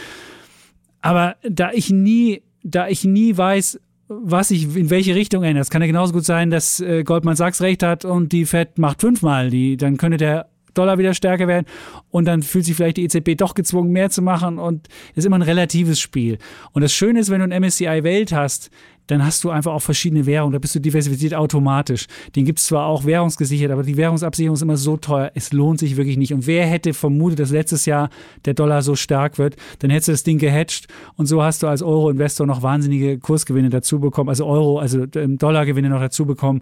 aber 1.02 1.36
da 1.44 1.72
ich 1.74 1.90
nie, 1.90 2.42
da 2.64 2.88
ich 2.88 3.04
nie 3.04 3.36
weiß, 3.36 3.82
was 4.08 4.48
sich 4.48 4.78
in 4.78 4.90
welche 4.90 5.14
Richtung 5.14 5.44
ändert. 5.44 5.64
Es 5.64 5.70
kann 5.70 5.82
ja 5.82 5.88
genauso 5.88 6.14
gut 6.14 6.24
sein, 6.24 6.50
dass 6.50 6.80
äh, 6.80 7.04
Goldman 7.04 7.36
Sachs 7.36 7.62
recht 7.62 7.84
hat 7.84 8.06
und 8.06 8.32
die 8.32 8.46
Fed 8.46 8.78
macht 8.78 9.02
fünfmal 9.02 9.50
die, 9.50 9.76
dann 9.76 9.98
könnte 9.98 10.16
der 10.16 10.48
Dollar 10.78 10.98
wieder 10.98 11.14
stärker 11.14 11.48
werden 11.48 11.66
und 12.10 12.26
dann 12.26 12.44
fühlt 12.44 12.66
sich 12.66 12.76
vielleicht 12.76 12.98
die 12.98 13.04
EZB 13.04 13.38
doch 13.38 13.54
gezwungen, 13.54 13.92
mehr 13.92 14.10
zu 14.10 14.22
machen 14.22 14.60
und 14.60 14.88
es 15.12 15.20
ist 15.20 15.26
immer 15.26 15.38
ein 15.38 15.44
relatives 15.44 16.00
Spiel. 16.00 16.38
Und 16.72 16.82
das 16.82 16.94
Schöne 16.94 17.20
ist, 17.20 17.30
wenn 17.30 17.40
du 17.40 17.56
ein 17.56 17.62
MSCI 17.62 18.04
Welt 18.04 18.32
hast, 18.32 18.70
dann 19.08 19.26
hast 19.26 19.44
du 19.44 19.50
einfach 19.50 19.74
auch 19.74 19.82
verschiedene 19.82 20.26
Währungen. 20.26 20.54
Da 20.54 20.60
bist 20.60 20.76
du 20.76 20.80
diversifiziert 20.80 21.34
automatisch. 21.34 22.08
Den 22.36 22.46
gibt 22.46 22.60
es 22.60 22.66
zwar 22.66 22.86
auch 22.86 23.06
währungsgesichert, 23.06 23.72
aber 23.72 23.84
die 23.84 23.98
Währungsabsicherung 23.98 24.56
ist 24.56 24.62
immer 24.62 24.78
so 24.78 24.98
teuer. 24.98 25.32
Es 25.34 25.54
lohnt 25.54 25.80
sich 25.80 25.98
wirklich 25.98 26.18
nicht. 26.18 26.34
Und 26.34 26.46
wer 26.46 26.66
hätte 26.66 26.94
vermutet, 26.94 27.40
dass 27.40 27.52
letztes 27.52 27.86
Jahr 27.86 28.10
der 28.46 28.54
Dollar 28.54 28.82
so 28.82 28.96
stark 28.96 29.38
wird, 29.38 29.56
dann 29.80 29.90
hättest 29.90 30.10
du 30.10 30.12
das 30.12 30.24
Ding 30.24 30.38
gehatcht 30.38 30.88
und 31.16 31.26
so 31.26 31.42
hast 31.42 31.64
du 31.64 31.68
als 31.68 31.82
Euro-Investor 31.82 32.46
noch 32.46 32.62
wahnsinnige 32.62 33.18
Kursgewinne 33.18 33.70
dazu 33.70 34.00
bekommen, 34.00 34.30
also 34.30 34.46
Euro, 34.46 34.80
also 34.80 35.06
ähm, 35.16 35.38
Dollargewinne 35.38 35.90
noch 35.90 36.02
dazu 36.02 36.26
bekommen. 36.26 36.62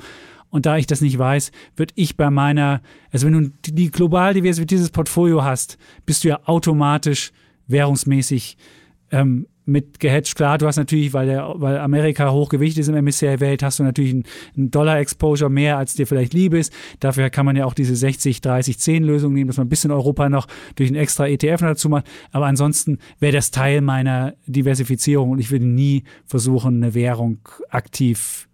Und 0.56 0.66
da 0.66 0.78
ich 0.78 0.88
das 0.88 1.02
nicht 1.02 1.20
weiß, 1.20 1.52
würde 1.76 1.94
ich 1.98 2.16
bei 2.16 2.30
meiner, 2.30 2.82
also 3.12 3.28
wenn 3.28 3.34
du 3.34 3.74
die 3.74 3.92
global 3.92 4.34
diversifiziertes 4.34 4.90
Portfolio 4.90 5.44
hast, 5.44 5.78
bist 6.06 6.24
du 6.24 6.30
ja 6.30 6.40
automatisch 6.46 7.34
währungsmäßig 7.68 8.56
ähm, 9.12 9.48
mit 9.66 10.00
gehatcht. 10.00 10.34
Klar, 10.34 10.58
du 10.58 10.66
hast 10.66 10.78
natürlich, 10.78 11.12
weil, 11.12 11.26
der, 11.26 11.56
weil 11.56 11.78
Amerika 11.78 12.32
hochgewichtet 12.32 12.84
ist 12.84 12.88
im 12.88 12.96
MSCI-Welt, 12.96 13.64
hast 13.64 13.80
du 13.80 13.84
natürlich 13.84 14.14
einen 14.14 14.72
Dollar-Exposure 14.72 15.50
mehr, 15.50 15.78
als 15.78 15.96
dir 15.96 16.08
vielleicht 16.08 16.34
lieb 16.34 16.54
ist. 16.54 16.72
Dafür 17.02 17.30
kann 17.30 17.46
man 17.46 17.58
ja 17.58 17.66
auch 17.66 17.74
diese 17.74 17.94
60, 17.94 18.40
30, 18.40 18.80
10 18.80 19.04
Lösung 19.04 19.34
nehmen, 19.34 19.48
dass 19.48 19.58
man 19.58 19.68
ein 19.68 19.70
bisschen 19.70 19.92
Europa 19.92 20.30
noch 20.30 20.48
durch 20.76 20.88
einen 20.88 20.96
extra 20.96 21.28
ETF 21.28 21.60
dazu 21.60 21.90
macht. 21.90 22.08
Aber 22.32 22.46
ansonsten 22.46 23.00
wäre 23.20 23.34
das 23.34 23.52
Teil 23.52 23.82
meiner 23.82 24.36
Diversifizierung 24.46 25.32
und 25.32 25.40
ich 25.40 25.52
würde 25.52 25.66
nie 25.66 26.06
versuchen, 26.26 26.82
eine 26.82 26.94
Währung 26.94 27.40
aktiv 27.70 28.48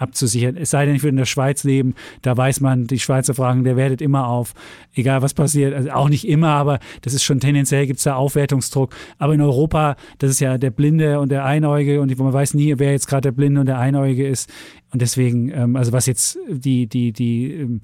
abzusichern. 0.00 0.56
Es 0.56 0.70
sei 0.70 0.86
denn, 0.86 0.94
ich 0.94 1.02
würde 1.02 1.10
in 1.10 1.16
der 1.16 1.26
Schweiz 1.26 1.62
leben, 1.64 1.94
da 2.22 2.36
weiß 2.36 2.60
man, 2.60 2.86
die 2.86 2.98
Schweizer 2.98 3.34
fragen, 3.34 3.64
der 3.64 3.76
wertet 3.76 4.00
immer 4.00 4.28
auf, 4.28 4.54
egal 4.94 5.22
was 5.22 5.34
passiert. 5.34 5.74
Also 5.74 5.90
auch 5.90 6.08
nicht 6.08 6.26
immer, 6.26 6.48
aber 6.48 6.80
das 7.02 7.14
ist 7.14 7.22
schon 7.22 7.40
tendenziell, 7.40 7.86
gibt 7.86 7.98
es 7.98 8.04
da 8.04 8.16
Aufwertungsdruck. 8.16 8.94
Aber 9.18 9.34
in 9.34 9.40
Europa, 9.40 9.96
das 10.18 10.30
ist 10.30 10.40
ja 10.40 10.58
der 10.58 10.70
Blinde 10.70 11.20
und 11.20 11.30
der 11.30 11.44
Einäugige 11.44 12.00
und 12.00 12.18
man 12.18 12.32
weiß 12.32 12.54
nie, 12.54 12.74
wer 12.78 12.92
jetzt 12.92 13.06
gerade 13.06 13.22
der 13.22 13.32
Blinde 13.32 13.60
und 13.60 13.66
der 13.66 13.78
Einäugige 13.78 14.26
ist. 14.26 14.50
Und 14.92 15.02
deswegen, 15.02 15.50
ähm, 15.52 15.76
also 15.76 15.92
was 15.92 16.06
jetzt 16.06 16.38
die, 16.48 16.86
die, 16.86 17.12
die 17.12 17.52
ähm, 17.52 17.80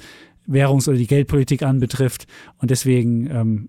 Währungs- 0.46 0.88
oder 0.88 0.96
die 0.96 1.06
Geldpolitik 1.06 1.62
anbetrifft. 1.62 2.26
Und 2.58 2.70
deswegen, 2.70 3.28
ähm, 3.30 3.68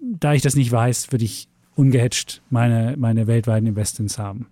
da 0.00 0.34
ich 0.34 0.42
das 0.42 0.54
nicht 0.54 0.70
weiß, 0.70 1.12
würde 1.12 1.24
ich 1.24 1.48
ungehatcht 1.74 2.42
meine, 2.50 2.96
meine 2.98 3.26
weltweiten 3.26 3.66
Investments 3.66 4.18
haben. 4.18 4.46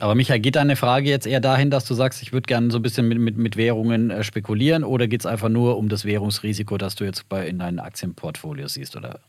Aber 0.00 0.16
Michael, 0.16 0.40
geht 0.40 0.56
deine 0.56 0.74
Frage 0.74 1.08
jetzt 1.08 1.26
eher 1.26 1.40
dahin, 1.40 1.70
dass 1.70 1.84
du 1.84 1.94
sagst, 1.94 2.20
ich 2.20 2.32
würde 2.32 2.46
gerne 2.46 2.70
so 2.72 2.78
ein 2.78 2.82
bisschen 2.82 3.06
mit, 3.06 3.18
mit, 3.18 3.36
mit 3.36 3.56
Währungen 3.56 4.10
äh, 4.10 4.24
spekulieren 4.24 4.82
oder 4.82 5.06
geht 5.06 5.20
es 5.20 5.26
einfach 5.26 5.48
nur 5.48 5.76
um 5.76 5.88
das 5.88 6.04
Währungsrisiko, 6.04 6.78
das 6.78 6.96
du 6.96 7.04
jetzt 7.04 7.28
bei, 7.28 7.46
in 7.46 7.60
deinen 7.60 7.78
Aktienportfolio 7.78 8.66
siehst? 8.66 8.96
Oder? 8.96 9.20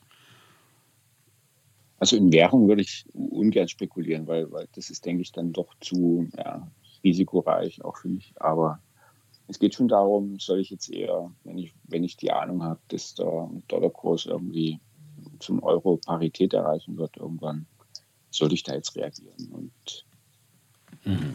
Also 2.00 2.18
in 2.18 2.34
Währung 2.34 2.68
würde 2.68 2.82
ich 2.82 3.06
ungern 3.14 3.68
spekulieren, 3.68 4.26
weil, 4.26 4.52
weil 4.52 4.68
das 4.74 4.90
ist, 4.90 5.06
denke 5.06 5.22
ich, 5.22 5.32
dann 5.32 5.54
doch 5.54 5.76
zu 5.82 6.28
ja, 6.36 6.68
risikoreich 7.04 7.86
auch 7.86 7.98
für 7.98 8.10
mich. 8.10 8.34
Aber 8.38 8.80
es 9.48 9.60
geht 9.60 9.76
schon 9.76 9.88
darum, 9.88 10.40
soll 10.40 10.60
ich 10.60 10.72
jetzt 10.72 10.90
eher, 10.90 11.32
wenn 11.44 11.60
ich, 11.60 11.76
wenn 11.84 12.04
ich 12.04 12.18
die 12.18 12.32
Ahnung 12.32 12.64
habe, 12.64 12.80
dass 12.88 13.14
der 13.14 13.52
Dollarkurs 13.68 14.26
irgendwie 14.26 14.80
zum 15.38 15.62
Euro 15.62 15.98
Parität 15.98 16.54
erreichen 16.54 16.98
wird 16.98 17.18
irgendwann, 17.18 17.68
sollte 18.32 18.56
ich 18.56 18.64
da 18.64 18.74
jetzt 18.74 18.96
reagieren. 18.96 19.52
Und. 19.52 20.05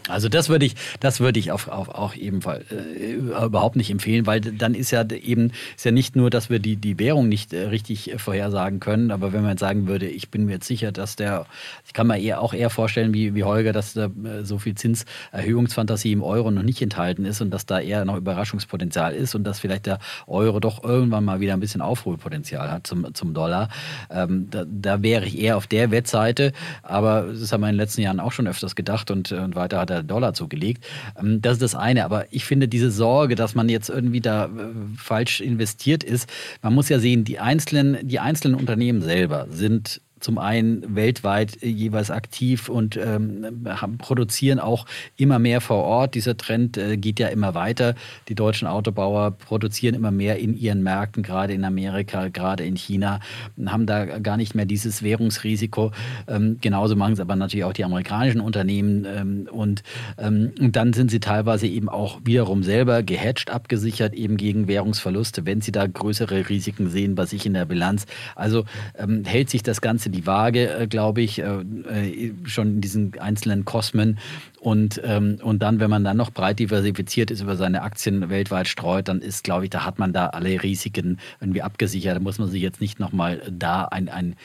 Also 0.09 0.29
das 0.29 0.49
würde 0.49 0.67
ich, 0.67 0.75
das 0.99 1.21
würde 1.21 1.39
ich 1.39 1.53
auf, 1.53 1.69
auf, 1.69 1.89
auch 1.89 2.17
ebenfalls 2.17 2.65
äh, 2.73 3.13
überhaupt 3.13 3.77
nicht 3.77 3.91
empfehlen, 3.91 4.27
weil 4.27 4.41
dann 4.41 4.75
ist 4.75 4.91
ja 4.91 5.09
eben 5.09 5.53
ist 5.77 5.85
ja 5.85 5.93
nicht 5.93 6.17
nur, 6.17 6.29
dass 6.29 6.51
wir 6.51 6.59
die, 6.59 6.75
die 6.75 6.99
Währung 6.99 7.29
nicht 7.29 7.53
äh, 7.53 7.69
richtig 7.69 8.13
äh, 8.13 8.19
vorhersagen 8.19 8.81
können, 8.81 9.13
aber 9.13 9.33
wenn 9.33 9.45
man 9.45 9.59
sagen 9.59 9.87
würde, 9.87 10.09
ich 10.09 10.29
bin 10.29 10.47
mir 10.47 10.55
jetzt 10.55 10.67
sicher, 10.67 10.91
dass 10.91 11.15
der, 11.15 11.47
ich 11.87 11.93
kann 11.93 12.09
mir 12.09 12.19
eher 12.19 12.41
auch 12.41 12.53
eher 12.53 12.69
vorstellen, 12.69 13.15
wie, 13.15 13.37
wie 13.37 13.45
Holger, 13.45 13.73
dass 13.73 13.93
da 13.93 14.07
äh, 14.07 14.43
so 14.43 14.59
viel 14.59 14.75
Zinserhöhungsfantasie 14.75 16.11
im 16.11 16.25
Euro 16.25 16.51
noch 16.51 16.65
nicht 16.65 16.83
enthalten 16.83 17.25
ist 17.25 17.41
und 17.41 17.53
dass 17.53 17.65
da 17.65 17.79
eher 17.79 18.05
noch 18.05 18.17
Überraschungspotenzial 18.17 19.15
ist 19.15 19.37
und 19.37 19.45
dass 19.45 19.61
vielleicht 19.61 19.87
der 19.87 20.01
Euro 20.27 20.59
doch 20.59 20.83
irgendwann 20.83 21.25
mal 21.25 21.39
wieder 21.39 21.55
ein 21.55 21.61
bisschen 21.61 21.81
Aufholpotenzial 21.81 22.73
hat 22.73 22.89
zum, 22.89 23.15
zum 23.15 23.35
Dollar. 23.35 23.69
Ähm, 24.11 24.49
da, 24.51 24.65
da 24.67 25.01
wäre 25.01 25.27
ich 25.27 25.39
eher 25.39 25.57
auf 25.57 25.69
der 25.69 25.93
Wettseite, 25.93 26.53
aber 26.83 27.29
das 27.33 27.53
haben 27.53 27.61
wir 27.61 27.69
in 27.69 27.75
den 27.75 27.81
letzten 27.81 28.01
Jahren 28.01 28.19
auch 28.19 28.33
schon 28.33 28.49
öfters 28.49 28.75
gedacht 28.75 29.13
und, 29.13 29.31
und 29.31 29.60
weiter 29.61 29.79
hat 29.79 29.91
der 29.91 30.03
Dollar 30.03 30.35
zugelegt. 30.35 30.85
Ähm, 31.21 31.41
das 31.41 31.55
ist 31.55 31.63
das 31.63 31.75
eine. 31.75 32.05
Aber 32.05 32.27
ich 32.33 32.45
finde 32.45 32.67
diese 32.67 32.91
Sorge, 32.91 33.35
dass 33.35 33.55
man 33.55 33.69
jetzt 33.69 33.89
irgendwie 33.89 34.21
da 34.21 34.47
äh, 34.47 34.49
falsch 34.97 35.41
investiert 35.41 36.03
ist, 36.03 36.29
man 36.63 36.75
muss 36.75 36.89
ja 36.89 36.99
sehen, 36.99 37.25
die 37.25 37.39
einzelnen, 37.39 37.99
die 38.03 38.19
einzelnen 38.19 38.55
Unternehmen 38.55 39.03
selber 39.03 39.47
sind 39.51 40.01
zum 40.21 40.39
einen 40.39 40.95
weltweit 40.95 41.63
jeweils 41.63 42.11
aktiv 42.11 42.69
und 42.69 42.97
ähm, 42.97 43.65
produzieren 43.99 44.61
auch 44.61 44.87
immer 45.17 45.39
mehr 45.39 45.61
vor 45.61 45.85
Ort. 45.85 46.15
Dieser 46.15 46.37
Trend 46.37 46.77
äh, 46.77 46.97
geht 46.97 47.19
ja 47.19 47.29
immer 47.29 47.55
weiter. 47.55 47.95
Die 48.29 48.35
deutschen 48.35 48.69
Autobauer 48.69 49.33
produzieren 49.33 49.95
immer 49.95 50.11
mehr 50.11 50.39
in 50.39 50.57
ihren 50.57 50.83
Märkten, 50.83 51.23
gerade 51.23 51.55
in 51.55 51.65
Amerika, 51.65 52.29
gerade 52.29 52.65
in 52.65 52.77
China, 52.77 53.21
haben 53.67 53.87
da 53.87 54.19
gar 54.19 54.37
nicht 54.37 54.55
mehr 54.55 54.67
dieses 54.67 55.03
Währungsrisiko. 55.03 55.93
Ähm, 56.29 56.59
genauso 56.61 56.97
machen 56.97 57.15
es 57.15 57.21
aber 57.21 57.37
natürlich 57.37 57.65
auch 57.65 57.73
die 57.73 57.85
amerikanischen 57.85 58.41
Unternehmen. 58.41 59.07
Ähm, 59.07 59.49
und, 59.51 59.83
ähm, 60.19 60.53
und 60.61 60.77
dann 60.77 60.93
sind 60.93 61.11
sie 61.11 61.21
teilweise 61.21 61.67
eben 61.67 61.89
auch 61.89 62.21
wiederum 62.25 62.63
selber 62.63 63.03
gehatcht, 63.03 63.51
abgesichert 63.51 64.15
eben 64.15 64.37
gegen 64.37 64.69
Währungsverluste, 64.69 65.47
wenn 65.47 65.61
sie 65.61 65.73
da 65.73 65.87
größere 65.87 66.49
Risiken 66.49 66.91
sehen 66.91 67.15
bei 67.15 67.27
sich 67.27 67.47
in 67.47 67.55
der 67.55 67.65
Bilanz. 67.65 68.07
Also 68.35 68.65
ähm, 68.99 69.25
hält 69.25 69.51
sich 69.51 69.63
das 69.63 69.81
Ganze 69.81 70.10
die 70.13 70.27
Waage, 70.27 70.69
äh, 70.71 70.87
glaube 70.87 71.23
ich, 71.23 71.39
äh, 71.39 71.61
äh, 71.61 72.33
schon 72.45 72.69
in 72.75 72.81
diesen 72.81 73.19
einzelnen 73.19 73.65
Kosmen. 73.65 74.19
Und, 74.61 75.01
ähm, 75.05 75.39
und 75.43 75.61
dann, 75.61 75.81
wenn 75.81 75.91
man 75.91 76.05
dann 76.05 76.17
noch 76.17 76.31
breit 76.31 76.59
diversifiziert 76.59 77.31
ist, 77.31 77.41
über 77.41 77.57
seine 77.57 77.83
Aktien 77.83 78.29
weltweit 78.29 78.69
streut, 78.69 79.09
dann 79.09 79.23
ist, 79.23 79.45
glaube 79.45 79.65
ich, 79.65 79.71
da 79.71 79.85
hat 79.85 79.99
man 79.99 80.13
da 80.13 80.27
alle 80.29 80.63
Risiken 80.63 81.19
irgendwie 81.41 81.63
abgesichert. 81.63 82.17
Da 82.17 82.21
muss 82.21 82.39
man 82.39 82.51
sich 82.51 82.61
jetzt 82.61 82.81
nicht 82.81 83.01
nochmal 83.01 83.43
da 83.51 83.85
ein, 83.85 84.09
ein, 84.09 84.37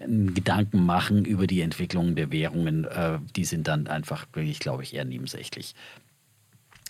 einen 0.00 0.34
Gedanken 0.34 0.86
machen 0.86 1.24
über 1.24 1.46
die 1.46 1.60
Entwicklung 1.60 2.14
der 2.14 2.30
Währungen. 2.30 2.86
die 3.34 3.44
sind 3.44 3.66
dann 3.66 3.88
einfach 3.88 4.26
wirklich, 4.32 4.60
glaube 4.60 4.84
ich, 4.84 4.94
eher 4.94 5.04
nebensächlich. 5.04 5.74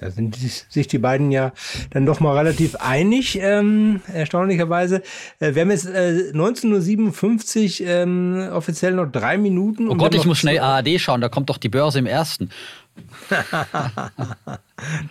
Da 0.00 0.10
sind 0.10 0.36
sich 0.36 0.88
die 0.88 0.98
beiden 0.98 1.30
ja 1.30 1.52
dann 1.90 2.04
doch 2.04 2.18
mal 2.18 2.36
relativ 2.36 2.74
einig, 2.76 3.38
ähm, 3.40 4.00
erstaunlicherweise. 4.12 5.02
Äh, 5.38 5.54
wir 5.54 5.62
haben 5.62 5.70
jetzt 5.70 5.86
äh, 5.86 6.32
19.57 6.34 7.80
Uhr 7.80 7.88
ähm, 7.88 8.48
offiziell 8.52 8.94
noch 8.94 9.06
drei 9.06 9.38
Minuten. 9.38 9.88
Oh 9.88 9.94
Gott, 9.94 10.16
ich 10.16 10.24
muss 10.24 10.38
schnell 10.38 10.58
ARD 10.58 11.00
schauen, 11.00 11.20
da 11.20 11.28
kommt 11.28 11.48
doch 11.48 11.58
die 11.58 11.68
Börse 11.68 12.00
im 12.00 12.06
ersten. 12.06 12.50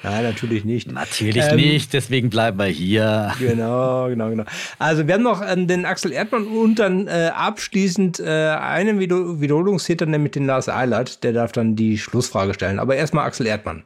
Nein, 0.04 0.24
natürlich 0.24 0.66
nicht. 0.66 0.92
Natürlich 0.92 1.44
ähm, 1.46 1.56
nicht, 1.56 1.94
deswegen 1.94 2.30
bleiben 2.30 2.58
wir 2.60 2.66
hier. 2.66 3.34
Genau, 3.40 4.08
genau, 4.08 4.30
genau. 4.30 4.44
Also 4.80 5.08
wir 5.08 5.14
haben 5.16 5.24
noch 5.24 5.42
äh, 5.42 5.66
den 5.66 5.86
Axel 5.86 6.12
Erdmann 6.12 6.46
und 6.46 6.80
dann 6.80 7.08
äh, 7.08 7.32
abschließend 7.34 8.20
äh, 8.20 8.50
einen 8.50 9.00
Wiederholungstäter, 9.00 10.06
nämlich 10.06 10.34
den 10.34 10.46
Lars 10.46 10.68
Eilert. 10.70 11.24
Der 11.24 11.32
darf 11.34 11.54
dann 11.54 11.76
die 11.76 11.98
Schlussfrage 11.98 12.54
stellen. 12.54 12.80
Aber 12.80 12.96
erstmal 12.96 13.26
Axel 13.26 13.48
Erdmann. 13.48 13.84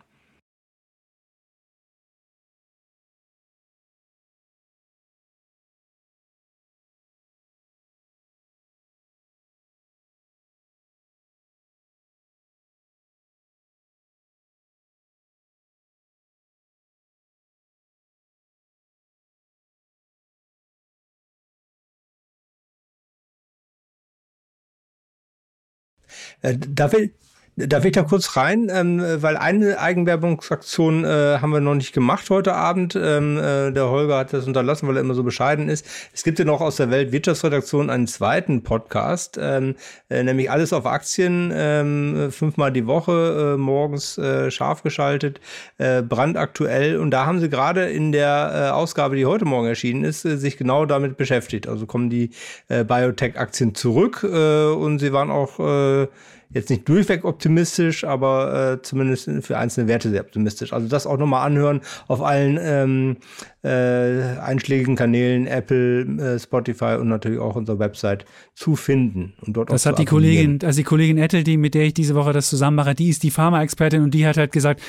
Äh, 26.42 26.58
darf 26.58 26.94
ich, 26.94 27.12
Darf 27.60 27.86
ich 27.86 27.94
da 27.94 28.04
kurz 28.04 28.38
rein? 28.38 28.70
Ähm, 28.72 29.02
weil 29.02 29.36
eine 29.36 29.80
Eigenwerbungsaktion 29.80 31.04
äh, 31.04 31.40
haben 31.42 31.50
wir 31.50 31.60
noch 31.60 31.74
nicht 31.74 31.92
gemacht 31.92 32.30
heute 32.30 32.54
Abend. 32.54 32.96
Ähm, 32.96 33.40
äh, 33.40 33.72
der 33.72 33.90
Holger 33.90 34.20
hat 34.20 34.32
das 34.32 34.46
unterlassen, 34.46 34.88
weil 34.88 34.98
er 34.98 35.02
immer 35.02 35.16
so 35.16 35.24
bescheiden 35.24 35.68
ist. 35.68 35.84
Es 36.14 36.24
gibt 36.24 36.38
ja 36.38 36.46
noch 36.46 36.62
aus 36.62 36.76
der 36.76 36.92
Weltwirtschaftsredaktion 36.92 37.90
einen 37.90 38.06
zweiten 38.06 38.62
Podcast, 38.62 39.40
ähm, 39.42 39.74
äh, 40.08 40.22
nämlich 40.22 40.52
alles 40.52 40.72
auf 40.72 40.86
Aktien, 40.86 41.52
ähm, 41.52 42.32
fünfmal 42.32 42.72
die 42.72 42.86
Woche, 42.86 43.56
äh, 43.56 43.58
morgens 43.58 44.20
äh, 44.20 44.52
scharf 44.52 44.84
geschaltet, 44.84 45.42
äh, 45.80 46.04
brandaktuell. 46.04 46.98
Und 46.98 47.10
da 47.10 47.26
haben 47.26 47.40
sie 47.40 47.50
gerade 47.50 47.90
in 47.90 48.12
der 48.12 48.52
äh, 48.54 48.70
Ausgabe, 48.70 49.16
die 49.16 49.26
heute 49.26 49.46
Morgen 49.46 49.66
erschienen 49.66 50.04
ist, 50.04 50.26
äh, 50.26 50.38
sich 50.38 50.58
genau 50.58 50.86
damit 50.86 51.18
beschäftigt. 51.18 51.68
Also 51.68 51.88
kommen 51.88 52.12
die 52.12 52.30
äh, 52.68 52.84
Biotech-Aktien 52.84 53.74
zurück 53.74 54.24
äh, 54.24 54.68
und 54.68 55.00
sie 55.00 55.12
waren 55.12 55.32
auch 55.32 55.60
äh, 55.60 56.08
jetzt 56.50 56.70
nicht 56.70 56.88
durchweg 56.88 57.26
optimistisch, 57.26 58.04
aber 58.04 58.74
äh, 58.74 58.82
zumindest 58.82 59.30
für 59.42 59.58
einzelne 59.58 59.88
Werte 59.88 60.10
sehr 60.10 60.22
optimistisch. 60.22 60.74
Also 60.74 60.88
das 60.88 61.06
auch 61.06 61.18
nochmal 61.18 61.46
anhören 61.46 61.82
auf 62.08 62.22
allen 62.22 62.58
ähm, 62.62 63.18
äh, 63.64 64.40
einschlägigen 64.40 64.96
Kanälen, 64.96 65.48
Apple, 65.48 66.02
äh, 66.02 66.40
Spotify 66.40 66.98
und 67.00 67.10
natürlich 67.10 67.40
auch 67.40 67.56
unserer 67.56 67.80
Website 67.80 68.26
zu 68.54 68.76
finden. 68.76 69.34
Und 69.42 69.58
dort 69.58 69.72
das 69.72 69.86
hat 69.86 70.00
die 70.00 70.06
Kollegin, 70.06 70.60
also 70.64 70.78
die 70.78 70.84
Kollegin 70.84 71.18
Ettel, 71.18 71.44
die, 71.44 71.58
mit 71.58 71.74
der 71.74 71.84
ich 71.84 71.94
diese 71.94 72.16
Woche 72.16 72.34
das 72.34 72.50
zusammen 72.50 72.76
mache, 72.76 72.96
die 72.96 73.10
ist 73.10 73.24
die 73.24 73.32
Pharma-Expertin 73.32 74.02
und 74.02 74.14
die 74.14 74.26
hat 74.26 74.38
halt 74.38 74.52
gesagt, 74.52 74.82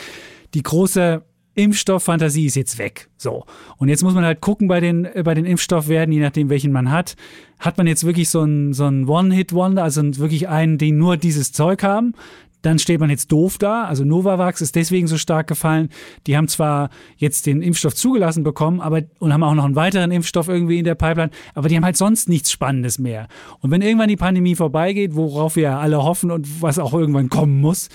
die 0.55 0.63
große 0.63 1.23
Impfstofffantasie 1.59 2.47
ist 2.47 2.55
jetzt 2.55 2.79
weg. 2.79 3.09
So. 3.17 3.45
Und 3.79 3.89
jetzt 3.89 4.05
muss 4.05 4.15
man 4.15 4.25
halt 4.25 4.41
gucken 4.41 4.69
bei 4.69 4.79
den, 4.79 5.05
äh, 5.05 5.23
bei 5.25 5.35
den 5.35 5.45
Impfstoffwerten, 5.45 6.13
je 6.13 6.21
nachdem, 6.21 6.51
welchen 6.51 6.71
man 6.71 6.93
hat. 6.93 7.17
Hat 7.59 7.77
man 7.79 7.89
jetzt 7.89 8.05
wirklich 8.05 8.29
so 8.29 8.43
einen, 8.43 8.73
so 8.73 8.85
einen 8.85 9.09
One-Hit-Wonder, 9.09 9.83
also 9.83 10.03
wirklich 10.19 10.49
einen, 10.49 10.79
die 10.79 10.93
nur 10.93 11.17
dieses 11.17 11.53
Zeug 11.53 11.83
haben? 11.83 12.15
Dann 12.63 12.79
steht 12.79 13.01
man 13.01 13.11
jetzt 13.11 13.33
doof 13.33 13.59
da. 13.59 13.85
Also 13.85 14.05
Novavax 14.05 14.61
ist 14.61 14.77
deswegen 14.77 15.09
so 15.09 15.17
stark 15.17 15.49
gefallen. 15.49 15.89
Die 16.29 16.37
haben 16.37 16.47
zwar 16.47 16.91
jetzt 17.17 17.47
den 17.47 17.61
Impfstoff 17.61 17.95
zugelassen 17.95 18.45
bekommen, 18.45 18.81
aber 18.81 19.03
und 19.19 19.33
haben 19.33 19.43
auch 19.43 19.55
noch 19.55 19.65
einen 19.65 19.77
weiteren 19.77 20.13
Impfstoff 20.13 20.49
irgendwie 20.49 20.79
in 20.79 20.85
der 20.85 20.95
Pipeline, 20.95 21.31
aber 21.55 21.69
die 21.69 21.77
haben 21.77 21.85
halt 21.85 21.97
sonst 21.97 22.29
nichts 22.29 22.53
Spannendes 22.53 22.99
mehr. 22.99 23.29
Und 23.61 23.71
wenn 23.71 23.83
irgendwann 23.83 24.09
die 24.09 24.17
Pandemie 24.17 24.55
vorbeigeht, 24.55 25.15
worauf 25.17 25.57
wir 25.57 25.79
alle 25.79 26.03
hoffen 26.03 26.31
und 26.31 26.63
was 26.63 26.79
auch 26.79 26.95
irgendwann 26.95 27.29
kommen 27.29 27.61
muss, 27.61 27.89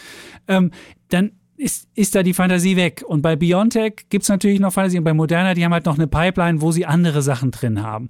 ähm, 0.48 0.72
dann 1.10 1.32
ist, 1.56 1.88
ist 1.94 2.16
da 2.16 2.24
die 2.24 2.34
Fantasie 2.34 2.76
weg. 2.76 3.04
Und 3.06 3.22
bei 3.22 3.36
BioNTech 3.36 4.06
gibt 4.10 4.24
es 4.24 4.30
natürlich 4.30 4.60
noch 4.60 4.74
Fantasie 4.74 4.98
und 4.98 5.04
bei 5.04 5.14
Moderna, 5.14 5.54
die 5.54 5.64
haben 5.64 5.74
halt 5.74 5.86
noch 5.86 5.98
eine 5.98 6.08
Pipeline, 6.08 6.62
wo 6.62 6.72
sie 6.72 6.86
andere 6.86 7.22
Sachen 7.22 7.52
drin 7.52 7.84
haben. 7.84 8.08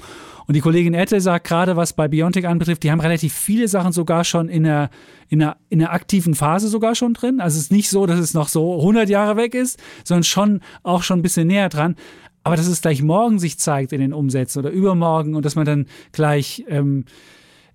Und 0.48 0.56
die 0.56 0.62
Kollegin 0.62 0.94
Ettel 0.94 1.22
sagt 1.22 1.48
gerade, 1.48 1.76
was 1.76 1.94
bei 1.94 2.08
BioNTech 2.08 2.48
anbetrifft, 2.48 2.84
die 2.84 2.92
haben 2.92 3.02
relativ 3.02 3.34
viele 3.34 3.68
Sachen 3.68 3.92
sogar 3.92 4.24
schon 4.24 4.50
in 4.50 4.64
der, 4.64 4.90
in 5.28 5.40
der, 5.40 5.58
in 5.70 5.80
der 5.80 5.94
aktiven 5.94 6.36
Phase 6.36 6.68
sogar 6.68 6.96
schon 6.96 7.14
drin. 7.14 7.42
Also 7.42 7.58
es 7.58 7.66
ist 7.66 7.72
nicht 7.72 7.90
so, 7.90 8.06
dass 8.06 8.20
es 8.20 8.34
noch 8.34 8.48
so 8.48 8.78
100 8.80 9.10
Jahre 9.10 9.36
weg 9.36 9.56
ist, 9.56 9.82
sondern 10.04 10.24
schon 10.24 10.62
auch 10.84 11.04
schon 11.04 11.20
ein 11.20 11.24
bisschen 11.24 11.48
näher 11.48 11.70
dran. 11.70 11.96
Aber 12.44 12.56
dass 12.56 12.68
es 12.68 12.82
gleich 12.82 13.02
morgen 13.02 13.40
sich 13.40 13.58
zeigt 13.58 13.94
in 13.94 14.02
den 14.02 14.14
Umsätzen 14.14 14.60
oder 14.60 14.70
übermorgen 14.70 15.36
und 15.36 15.46
dass 15.46 15.56
man 15.56 15.66
dann 15.66 15.88
gleich, 16.12 16.66
ähm, 16.68 17.06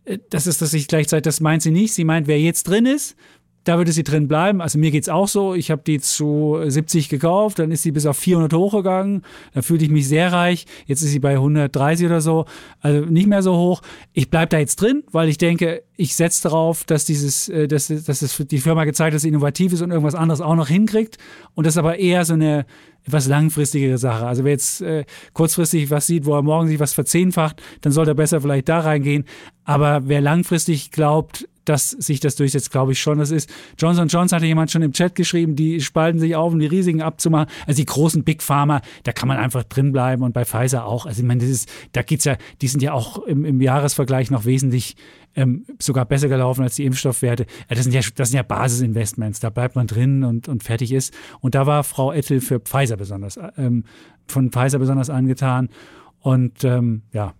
äh, 0.04 0.18
das 0.30 0.46
ist, 0.46 0.60
dass 0.60 0.74
ich 0.74 0.88
gleichzeitig, 0.88 1.24
das 1.24 1.40
meint 1.40 1.62
sie 1.62 1.70
nicht. 1.70 1.94
Sie 1.94 2.04
meint, 2.04 2.26
wer 2.26 2.40
jetzt 2.40 2.64
drin 2.64 2.86
ist, 2.86 3.16
da 3.68 3.76
würde 3.76 3.92
sie 3.92 4.02
drin 4.02 4.28
bleiben. 4.28 4.62
Also 4.62 4.78
mir 4.78 4.90
geht 4.90 5.02
es 5.02 5.08
auch 5.10 5.28
so. 5.28 5.54
Ich 5.54 5.70
habe 5.70 5.82
die 5.86 6.00
zu 6.00 6.58
70 6.66 7.10
gekauft, 7.10 7.58
dann 7.58 7.70
ist 7.70 7.82
sie 7.82 7.92
bis 7.92 8.06
auf 8.06 8.16
400 8.16 8.54
hochgegangen. 8.54 9.22
Da 9.52 9.60
fühlte 9.60 9.84
ich 9.84 9.90
mich 9.90 10.08
sehr 10.08 10.32
reich. 10.32 10.64
Jetzt 10.86 11.02
ist 11.02 11.10
sie 11.10 11.18
bei 11.18 11.32
130 11.34 12.06
oder 12.06 12.22
so. 12.22 12.46
Also 12.80 13.04
nicht 13.04 13.26
mehr 13.26 13.42
so 13.42 13.54
hoch. 13.56 13.82
Ich 14.14 14.30
bleibe 14.30 14.48
da 14.48 14.58
jetzt 14.58 14.76
drin, 14.76 15.04
weil 15.12 15.28
ich 15.28 15.36
denke, 15.36 15.82
ich 15.96 16.16
setze 16.16 16.44
darauf, 16.44 16.84
dass 16.84 17.04
dieses, 17.04 17.50
äh, 17.50 17.68
dass, 17.68 17.88
dass 17.88 18.22
es 18.22 18.38
die 18.38 18.58
Firma 18.58 18.84
gezeigt 18.84 19.08
hat, 19.08 19.16
dass 19.16 19.22
sie 19.22 19.28
innovativ 19.28 19.74
ist 19.74 19.82
und 19.82 19.90
irgendwas 19.90 20.14
anderes 20.14 20.40
auch 20.40 20.54
noch 20.54 20.68
hinkriegt. 20.68 21.18
Und 21.54 21.66
das 21.66 21.74
ist 21.74 21.78
aber 21.78 21.98
eher 21.98 22.24
so 22.24 22.34
eine 22.34 22.64
etwas 23.04 23.26
langfristigere 23.26 23.98
Sache. 23.98 24.26
Also 24.26 24.44
wer 24.44 24.52
jetzt 24.52 24.80
äh, 24.82 25.04
kurzfristig 25.32 25.90
was 25.90 26.06
sieht, 26.06 26.26
wo 26.26 26.34
er 26.34 26.42
morgen 26.42 26.68
sich 26.68 26.78
was 26.78 26.92
verzehnfacht, 26.92 27.62
dann 27.80 27.92
sollte 27.92 28.12
er 28.12 28.14
besser 28.14 28.40
vielleicht 28.40 28.68
da 28.68 28.80
reingehen. 28.80 29.24
Aber 29.64 30.02
wer 30.04 30.20
langfristig 30.20 30.90
glaubt, 30.90 31.47
dass 31.68 31.90
sich 31.90 32.20
das 32.20 32.36
durchsetzt, 32.36 32.70
glaube 32.70 32.92
ich 32.92 33.00
schon. 33.00 33.18
Das 33.18 33.30
ist, 33.30 33.50
Johnson 33.78 34.08
Johnson 34.08 34.36
hatte 34.36 34.46
jemand 34.46 34.70
schon 34.70 34.82
im 34.82 34.92
Chat 34.92 35.14
geschrieben, 35.14 35.56
die 35.56 35.80
spalten 35.80 36.18
sich 36.18 36.34
auf, 36.34 36.52
um 36.52 36.58
die 36.58 36.66
riesigen 36.66 37.02
abzumachen. 37.02 37.48
Also 37.66 37.78
die 37.78 37.86
großen 37.86 38.24
Big 38.24 38.42
Pharma, 38.42 38.80
da 39.02 39.12
kann 39.12 39.28
man 39.28 39.36
einfach 39.36 39.64
drin 39.64 39.92
bleiben 39.92 40.22
und 40.22 40.32
bei 40.32 40.44
Pfizer 40.44 40.86
auch. 40.86 41.06
Also 41.06 41.20
ich 41.20 41.26
meine, 41.26 41.40
das 41.40 41.50
ist, 41.50 41.68
da 41.92 42.02
geht's 42.02 42.24
ja, 42.24 42.36
die 42.60 42.68
sind 42.68 42.82
ja 42.82 42.92
auch 42.92 43.18
im, 43.24 43.44
im 43.44 43.60
Jahresvergleich 43.60 44.30
noch 44.30 44.44
wesentlich 44.44 44.96
ähm, 45.36 45.64
sogar 45.78 46.04
besser 46.04 46.28
gelaufen 46.28 46.62
als 46.62 46.74
die 46.74 46.84
Impfstoffwerte. 46.84 47.46
Das 47.68 47.84
sind 47.84 47.92
ja, 47.92 48.00
das 48.14 48.30
sind 48.30 48.36
ja 48.36 48.42
Basisinvestments. 48.42 49.40
Da 49.40 49.50
bleibt 49.50 49.76
man 49.76 49.86
drin 49.86 50.24
und, 50.24 50.48
und 50.48 50.62
fertig 50.62 50.92
ist. 50.92 51.14
Und 51.40 51.54
da 51.54 51.66
war 51.66 51.84
Frau 51.84 52.12
Ettel 52.12 52.40
für 52.40 52.60
Pfizer 52.60 52.96
besonders, 52.96 53.38
ähm, 53.56 53.84
von 54.26 54.50
Pfizer 54.50 54.78
besonders 54.78 55.10
angetan. 55.10 55.68
Und 56.20 56.64
ähm, 56.64 57.02
ja, 57.12 57.34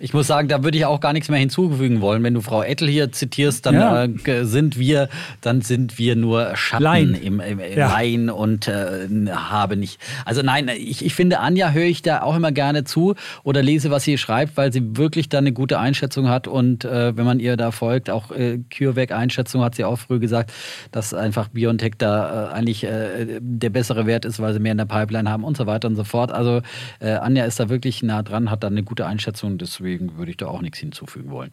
ich 0.00 0.12
muss 0.12 0.26
sagen, 0.26 0.48
da 0.48 0.64
würde 0.64 0.76
ich 0.76 0.86
auch 0.86 1.00
gar 1.00 1.12
nichts 1.12 1.28
mehr 1.28 1.38
hinzufügen 1.38 2.00
wollen. 2.00 2.22
Wenn 2.22 2.34
du 2.34 2.40
Frau 2.40 2.62
Ettel 2.62 2.88
hier 2.88 3.12
zitierst, 3.12 3.64
dann 3.64 3.74
ja. 3.74 4.04
äh, 4.04 4.44
sind 4.44 4.78
wir, 4.78 5.08
dann 5.40 5.60
sind 5.60 5.98
wir 5.98 6.16
nur 6.16 6.56
Schatten 6.56 6.82
Laien. 6.82 7.14
im, 7.14 7.40
im, 7.40 7.60
im 7.60 7.78
ja. 7.78 7.88
Laien 7.88 8.28
und 8.28 8.66
äh, 8.66 9.06
habe 9.30 9.76
nicht. 9.76 10.00
Also 10.24 10.42
nein, 10.42 10.68
ich, 10.68 11.04
ich 11.04 11.14
finde, 11.14 11.38
Anja 11.38 11.70
höre 11.70 11.84
ich 11.84 12.02
da 12.02 12.22
auch 12.22 12.34
immer 12.34 12.50
gerne 12.50 12.84
zu 12.84 13.14
oder 13.44 13.62
lese, 13.62 13.90
was 13.90 14.02
sie 14.02 14.18
schreibt, 14.18 14.56
weil 14.56 14.72
sie 14.72 14.96
wirklich 14.96 15.28
da 15.28 15.38
eine 15.38 15.52
gute 15.52 15.78
Einschätzung 15.78 16.28
hat 16.28 16.48
und 16.48 16.84
äh, 16.84 17.16
wenn 17.16 17.24
man 17.24 17.38
ihr 17.38 17.56
da 17.56 17.70
folgt, 17.70 18.10
auch 18.10 18.32
äh, 18.32 18.58
CureVac-Einschätzung 18.76 19.62
hat 19.62 19.76
sie 19.76 19.84
auch 19.84 19.98
früh 19.98 20.18
gesagt, 20.18 20.52
dass 20.90 21.14
einfach 21.14 21.48
BioNTech 21.48 21.94
da 21.98 22.50
äh, 22.50 22.52
eigentlich 22.52 22.82
äh, 22.82 23.38
der 23.40 23.70
bessere 23.70 24.06
Wert 24.06 24.24
ist, 24.24 24.40
weil 24.40 24.52
sie 24.52 24.60
mehr 24.60 24.72
in 24.72 24.78
der 24.78 24.86
Pipeline 24.86 25.30
haben 25.30 25.44
und 25.44 25.56
so 25.56 25.66
weiter 25.66 25.86
und 25.86 25.94
so 25.94 26.04
fort. 26.04 26.32
Also 26.32 26.62
äh, 26.98 27.12
Anja 27.12 27.44
ist 27.44 27.60
da 27.60 27.68
wirklich 27.68 28.02
nah 28.02 28.22
dran, 28.22 28.50
hat 28.50 28.64
da 28.64 28.66
eine 28.66 28.82
gute 28.82 29.06
Einschätzung. 29.06 29.56
Deswegen 29.56 29.83
deswegen 29.84 30.16
würde 30.16 30.30
ich 30.30 30.38
da 30.38 30.46
auch 30.46 30.62
nichts 30.62 30.78
hinzufügen 30.78 31.30
wollen. 31.30 31.52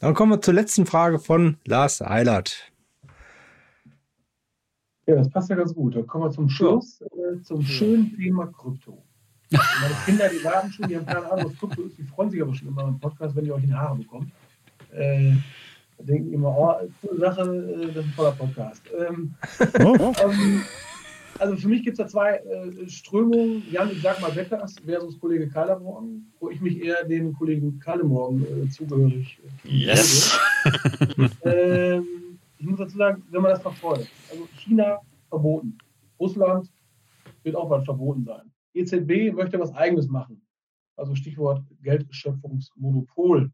Dann 0.00 0.12
kommen 0.12 0.32
wir 0.32 0.42
zur 0.42 0.52
letzten 0.52 0.84
Frage 0.84 1.18
von 1.18 1.56
Lars 1.64 2.02
Eilert. 2.02 2.70
Ja, 5.06 5.14
das 5.16 5.30
passt 5.30 5.48
ja 5.48 5.56
ganz 5.56 5.74
gut. 5.74 5.96
Dann 5.96 6.06
kommen 6.06 6.24
wir 6.24 6.30
zum 6.30 6.50
Schluss, 6.50 7.00
äh, 7.00 7.40
zum 7.42 7.62
schönen 7.62 8.14
Thema 8.14 8.46
Krypto. 8.48 9.02
Meine 9.50 9.94
Kinder, 10.04 10.28
die 10.28 10.44
warten 10.44 10.70
schon, 10.72 10.88
die 10.88 10.96
haben 10.96 11.06
keine 11.06 11.30
Ahnung, 11.30 11.46
was 11.46 11.58
Krypto 11.58 11.82
ist, 11.82 11.96
die 11.96 12.02
freuen 12.02 12.30
sich 12.30 12.42
aber 12.42 12.54
schon 12.54 12.68
immer 12.68 12.82
im 12.86 12.98
Podcast, 12.98 13.34
wenn 13.34 13.46
ihr 13.46 13.54
euch 13.54 13.62
in 13.62 13.68
die 13.68 13.74
Haare 13.74 13.96
bekommt. 13.96 14.30
Äh, 14.92 15.36
da 15.96 16.04
denken 16.04 16.34
immer, 16.34 16.48
oh, 16.48 16.74
coole 17.00 17.18
Sache, 17.18 17.42
äh, 17.42 17.86
das 17.86 17.96
ist 17.96 18.10
ein 18.10 18.14
toller 18.14 18.32
Podcast. 18.32 18.82
Ähm, 18.98 19.34
oh. 19.80 20.12
ähm, 20.22 20.62
also 21.38 21.56
für 21.56 21.68
mich 21.68 21.82
gibt 21.82 21.98
es 21.98 22.04
da 22.04 22.06
zwei 22.06 22.36
äh, 22.36 22.88
Strömungen. 22.88 23.62
Jan, 23.70 23.90
ich 23.90 24.02
sag 24.02 24.20
mal 24.20 24.30
Beckers 24.30 24.76
versus 24.84 25.18
Kollege 25.18 25.48
Keilermorgen, 25.48 26.32
wo 26.40 26.50
ich 26.50 26.60
mich 26.60 26.82
eher 26.82 27.04
dem 27.04 27.32
Kollegen 27.34 27.78
Keilermorgen 27.78 28.44
äh, 28.64 28.68
zugehörig 28.68 29.40
äh, 29.64 29.68
Yes! 29.68 30.38
ähm, 31.44 32.38
ich 32.58 32.66
muss 32.66 32.78
dazu 32.78 32.96
sagen, 32.96 33.22
wenn 33.30 33.42
man 33.42 33.50
das 33.50 33.62
verfolgt, 33.62 34.10
also 34.30 34.46
China 34.56 35.00
verboten, 35.28 35.76
Russland 36.18 36.70
wird 37.42 37.56
auch 37.56 37.68
bald 37.68 37.84
verboten 37.84 38.24
sein. 38.24 38.50
EZB 38.74 39.32
möchte 39.34 39.58
was 39.58 39.74
Eigenes 39.74 40.08
machen. 40.08 40.42
Also 40.96 41.14
Stichwort 41.14 41.62
Geldschöpfungsmonopol. 41.82 43.50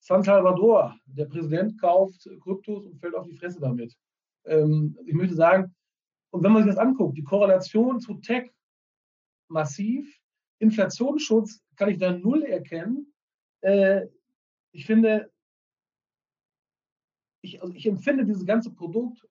San 0.00 0.22
Salvador, 0.22 0.96
der 1.06 1.26
Präsident 1.26 1.80
kauft 1.80 2.28
Kryptos 2.42 2.86
und 2.86 2.98
fällt 2.98 3.14
auf 3.14 3.26
die 3.26 3.36
Fresse 3.36 3.60
damit. 3.60 3.94
Ähm, 4.46 4.96
ich 5.06 5.14
möchte 5.14 5.34
sagen, 5.34 5.74
und 6.30 6.42
wenn 6.42 6.52
man 6.52 6.62
sich 6.62 6.72
das 6.72 6.78
anguckt, 6.78 7.16
die 7.16 7.24
Korrelation 7.24 8.00
zu 8.00 8.14
Tech 8.14 8.50
massiv, 9.48 10.20
Inflationsschutz 10.60 11.62
kann 11.76 11.88
ich 11.88 11.98
da 11.98 12.12
null 12.12 12.42
erkennen. 12.42 13.12
Äh, 13.62 14.06
ich 14.72 14.86
finde, 14.86 15.32
ich, 17.42 17.60
also 17.62 17.74
ich 17.74 17.86
empfinde 17.86 18.24
dieses 18.24 18.44
ganze 18.44 18.70
Produkt, 18.70 19.26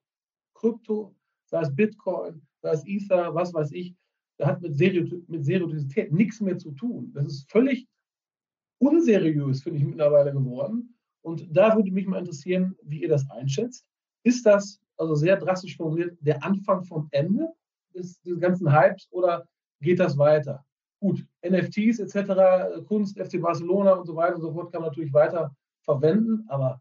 Krypto, 0.54 1.14
sei 1.46 1.62
es 1.62 1.74
Bitcoin, 1.74 2.42
sei 2.60 2.72
es 2.72 2.86
Ether, 2.86 3.34
was 3.34 3.54
weiß 3.54 3.72
ich, 3.72 3.94
da 4.38 4.46
hat 4.46 4.60
mit, 4.62 4.76
Seri 4.76 5.22
mit 5.28 5.44
Seriosität 5.44 6.12
nichts 6.12 6.40
mehr 6.40 6.58
zu 6.58 6.72
tun. 6.72 7.12
Das 7.14 7.26
ist 7.26 7.50
völlig 7.50 7.86
unseriös, 8.78 9.62
finde 9.62 9.78
ich 9.78 9.84
mittlerweile 9.84 10.32
geworden. 10.32 10.96
Und 11.22 11.46
da 11.54 11.76
würde 11.76 11.90
mich 11.90 12.06
mal 12.06 12.18
interessieren, 12.18 12.76
wie 12.82 13.02
ihr 13.02 13.08
das 13.08 13.28
einschätzt. 13.30 13.86
Ist 14.24 14.44
das 14.46 14.80
also 15.00 15.14
sehr 15.14 15.36
drastisch 15.36 15.76
formuliert, 15.76 16.16
der 16.20 16.42
Anfang 16.44 16.84
vom 16.84 17.08
Ende 17.10 17.48
des, 17.94 18.20
des 18.22 18.38
ganzen 18.38 18.72
Hypes 18.72 19.08
oder 19.10 19.48
geht 19.80 19.98
das 19.98 20.18
weiter? 20.18 20.64
Gut, 21.00 21.26
NFTs 21.42 21.98
etc., 22.00 22.86
Kunst, 22.86 23.18
FC 23.18 23.40
Barcelona 23.40 23.94
und 23.94 24.06
so 24.06 24.14
weiter 24.14 24.34
und 24.34 24.42
so 24.42 24.52
fort 24.52 24.70
kann 24.70 24.82
man 24.82 24.90
natürlich 24.90 25.12
weiter 25.12 25.54
verwenden, 25.82 26.44
aber 26.48 26.80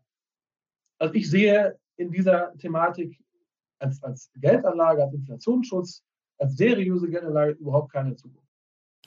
also 0.99 1.13
ich 1.13 1.29
sehe 1.29 1.79
in 1.95 2.11
dieser 2.11 2.55
Thematik 2.57 3.17
als, 3.79 4.03
als 4.03 4.29
Geldanlage, 4.35 5.03
als 5.03 5.13
Inflationsschutz, 5.13 6.03
als 6.37 6.57
seriöse 6.57 7.09
Geldanlage 7.09 7.53
überhaupt 7.53 7.93
keine 7.93 8.15
Zukunft. 8.15 8.48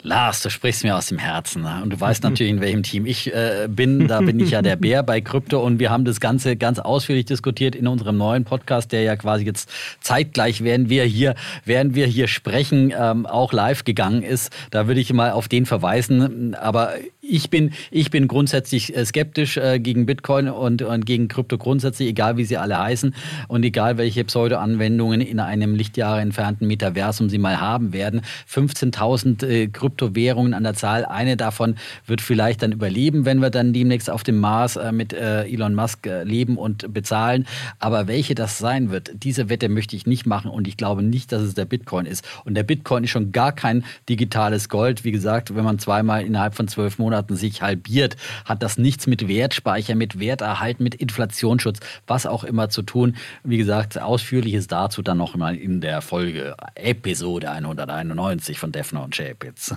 Lars, 0.01 0.41
du 0.41 0.49
sprichst 0.49 0.83
mir 0.83 0.97
aus 0.97 1.07
dem 1.07 1.17
Herzen. 1.17 1.61
Ne? 1.61 1.79
Und 1.81 1.93
du 1.93 1.99
weißt 1.99 2.23
natürlich, 2.23 2.51
in 2.51 2.59
welchem 2.59 2.83
Team 2.83 3.05
ich 3.05 3.33
äh, 3.33 3.69
bin. 3.69 4.07
Da 4.09 4.19
bin 4.19 4.37
ich 4.39 4.51
ja 4.51 4.61
der 4.61 4.75
Bär 4.83 5.01
bei 5.01 5.21
Krypto. 5.21 5.63
Und 5.63 5.79
wir 5.79 5.91
haben 5.91 6.03
das 6.03 6.19
Ganze 6.19 6.57
ganz 6.57 6.79
ausführlich 6.79 7.25
diskutiert 7.25 7.73
in 7.73 7.87
unserem 7.87 8.17
neuen 8.17 8.43
Podcast, 8.43 8.91
der 8.91 9.03
ja 9.03 9.15
quasi 9.15 9.45
jetzt 9.45 9.69
zeitgleich, 10.01 10.61
während 10.61 10.89
wir 10.89 11.05
hier, 11.05 11.35
während 11.63 11.95
wir 11.95 12.05
hier 12.05 12.27
sprechen, 12.27 12.93
ähm, 12.97 13.25
auch 13.25 13.53
live 13.53 13.85
gegangen 13.85 14.23
ist. 14.23 14.51
Da 14.71 14.87
würde 14.87 14.99
ich 14.99 15.13
mal 15.13 15.31
auf 15.31 15.47
den 15.47 15.65
verweisen. 15.65 16.53
Aber 16.55 16.95
ich 17.21 17.49
bin, 17.49 17.71
ich 17.89 18.11
bin 18.11 18.27
grundsätzlich 18.27 18.95
äh, 18.95 19.05
skeptisch 19.05 19.55
äh, 19.55 19.79
gegen 19.79 20.05
Bitcoin 20.05 20.49
und, 20.49 20.81
und 20.81 21.05
gegen 21.05 21.29
Krypto 21.29 21.57
grundsätzlich, 21.57 22.09
egal 22.09 22.35
wie 22.35 22.43
sie 22.43 22.57
alle 22.57 22.77
heißen 22.77 23.15
und 23.47 23.63
egal 23.63 23.97
welche 23.97 24.25
Pseudo-Anwendungen 24.25 25.21
in 25.21 25.39
einem 25.39 25.75
Lichtjahre 25.75 26.19
entfernten 26.19 26.67
Metaversum 26.67 27.29
sie 27.29 27.37
mal 27.37 27.61
haben 27.61 27.93
werden. 27.93 28.21
15.000 28.51 29.47
äh, 29.47 29.67
Kryptowährungen 29.83 30.53
an 30.53 30.63
der 30.63 30.75
Zahl. 30.75 31.03
Eine 31.03 31.35
davon 31.35 31.75
wird 32.07 32.21
vielleicht 32.21 32.63
dann 32.63 32.71
überleben, 32.71 33.25
wenn 33.25 33.41
wir 33.41 33.49
dann 33.49 33.73
demnächst 33.73 34.09
auf 34.09 34.23
dem 34.23 34.39
Mars 34.39 34.77
äh, 34.77 34.93
mit 34.93 35.11
äh, 35.11 35.43
Elon 35.43 35.75
Musk 35.75 36.07
äh, 36.07 36.23
leben 36.23 36.57
und 36.57 36.93
bezahlen. 36.93 37.45
Aber 37.79 38.07
welche 38.07 38.33
das 38.33 38.57
sein 38.57 38.91
wird, 38.91 39.11
diese 39.13 39.49
Wette 39.49 39.67
möchte 39.67 39.97
ich 39.97 40.05
nicht 40.05 40.25
machen 40.25 40.49
und 40.49 40.69
ich 40.69 40.77
glaube 40.77 41.03
nicht, 41.03 41.33
dass 41.33 41.41
es 41.41 41.53
der 41.53 41.65
Bitcoin 41.65 42.05
ist. 42.05 42.25
Und 42.45 42.55
der 42.55 42.63
Bitcoin 42.63 43.03
ist 43.03 43.09
schon 43.09 43.33
gar 43.33 43.51
kein 43.51 43.83
digitales 44.07 44.69
Gold. 44.69 45.03
Wie 45.03 45.11
gesagt, 45.11 45.53
wenn 45.53 45.65
man 45.65 45.79
zweimal 45.79 46.23
innerhalb 46.23 46.55
von 46.55 46.69
zwölf 46.69 46.97
Monaten 46.97 47.35
sich 47.35 47.61
halbiert, 47.61 48.15
hat 48.45 48.63
das 48.63 48.77
nichts 48.77 49.05
mit 49.05 49.27
Wertspeicher, 49.27 49.95
mit 49.95 50.17
Werterhalt, 50.17 50.79
mit 50.79 50.95
Inflationsschutz, 50.95 51.81
was 52.07 52.25
auch 52.25 52.45
immer 52.45 52.69
zu 52.69 52.83
tun. 52.83 53.17
Wie 53.43 53.57
gesagt, 53.57 53.99
ausführliches 53.99 54.67
dazu 54.67 55.01
dann 55.01 55.17
noch 55.17 55.35
mal 55.35 55.57
in 55.57 55.81
der 55.81 56.01
Folge 56.01 56.55
Episode 56.75 57.51
191 57.51 58.57
von 58.57 58.71
Defner 58.71 59.03
und 59.03 59.13
Chapitz. 59.13 59.72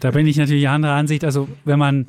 Da 0.00 0.10
bin 0.10 0.26
ich 0.26 0.36
natürlich 0.36 0.68
anderer 0.68 0.94
Ansicht. 0.94 1.24
Also 1.24 1.48
wenn 1.64 1.78
man 1.78 2.06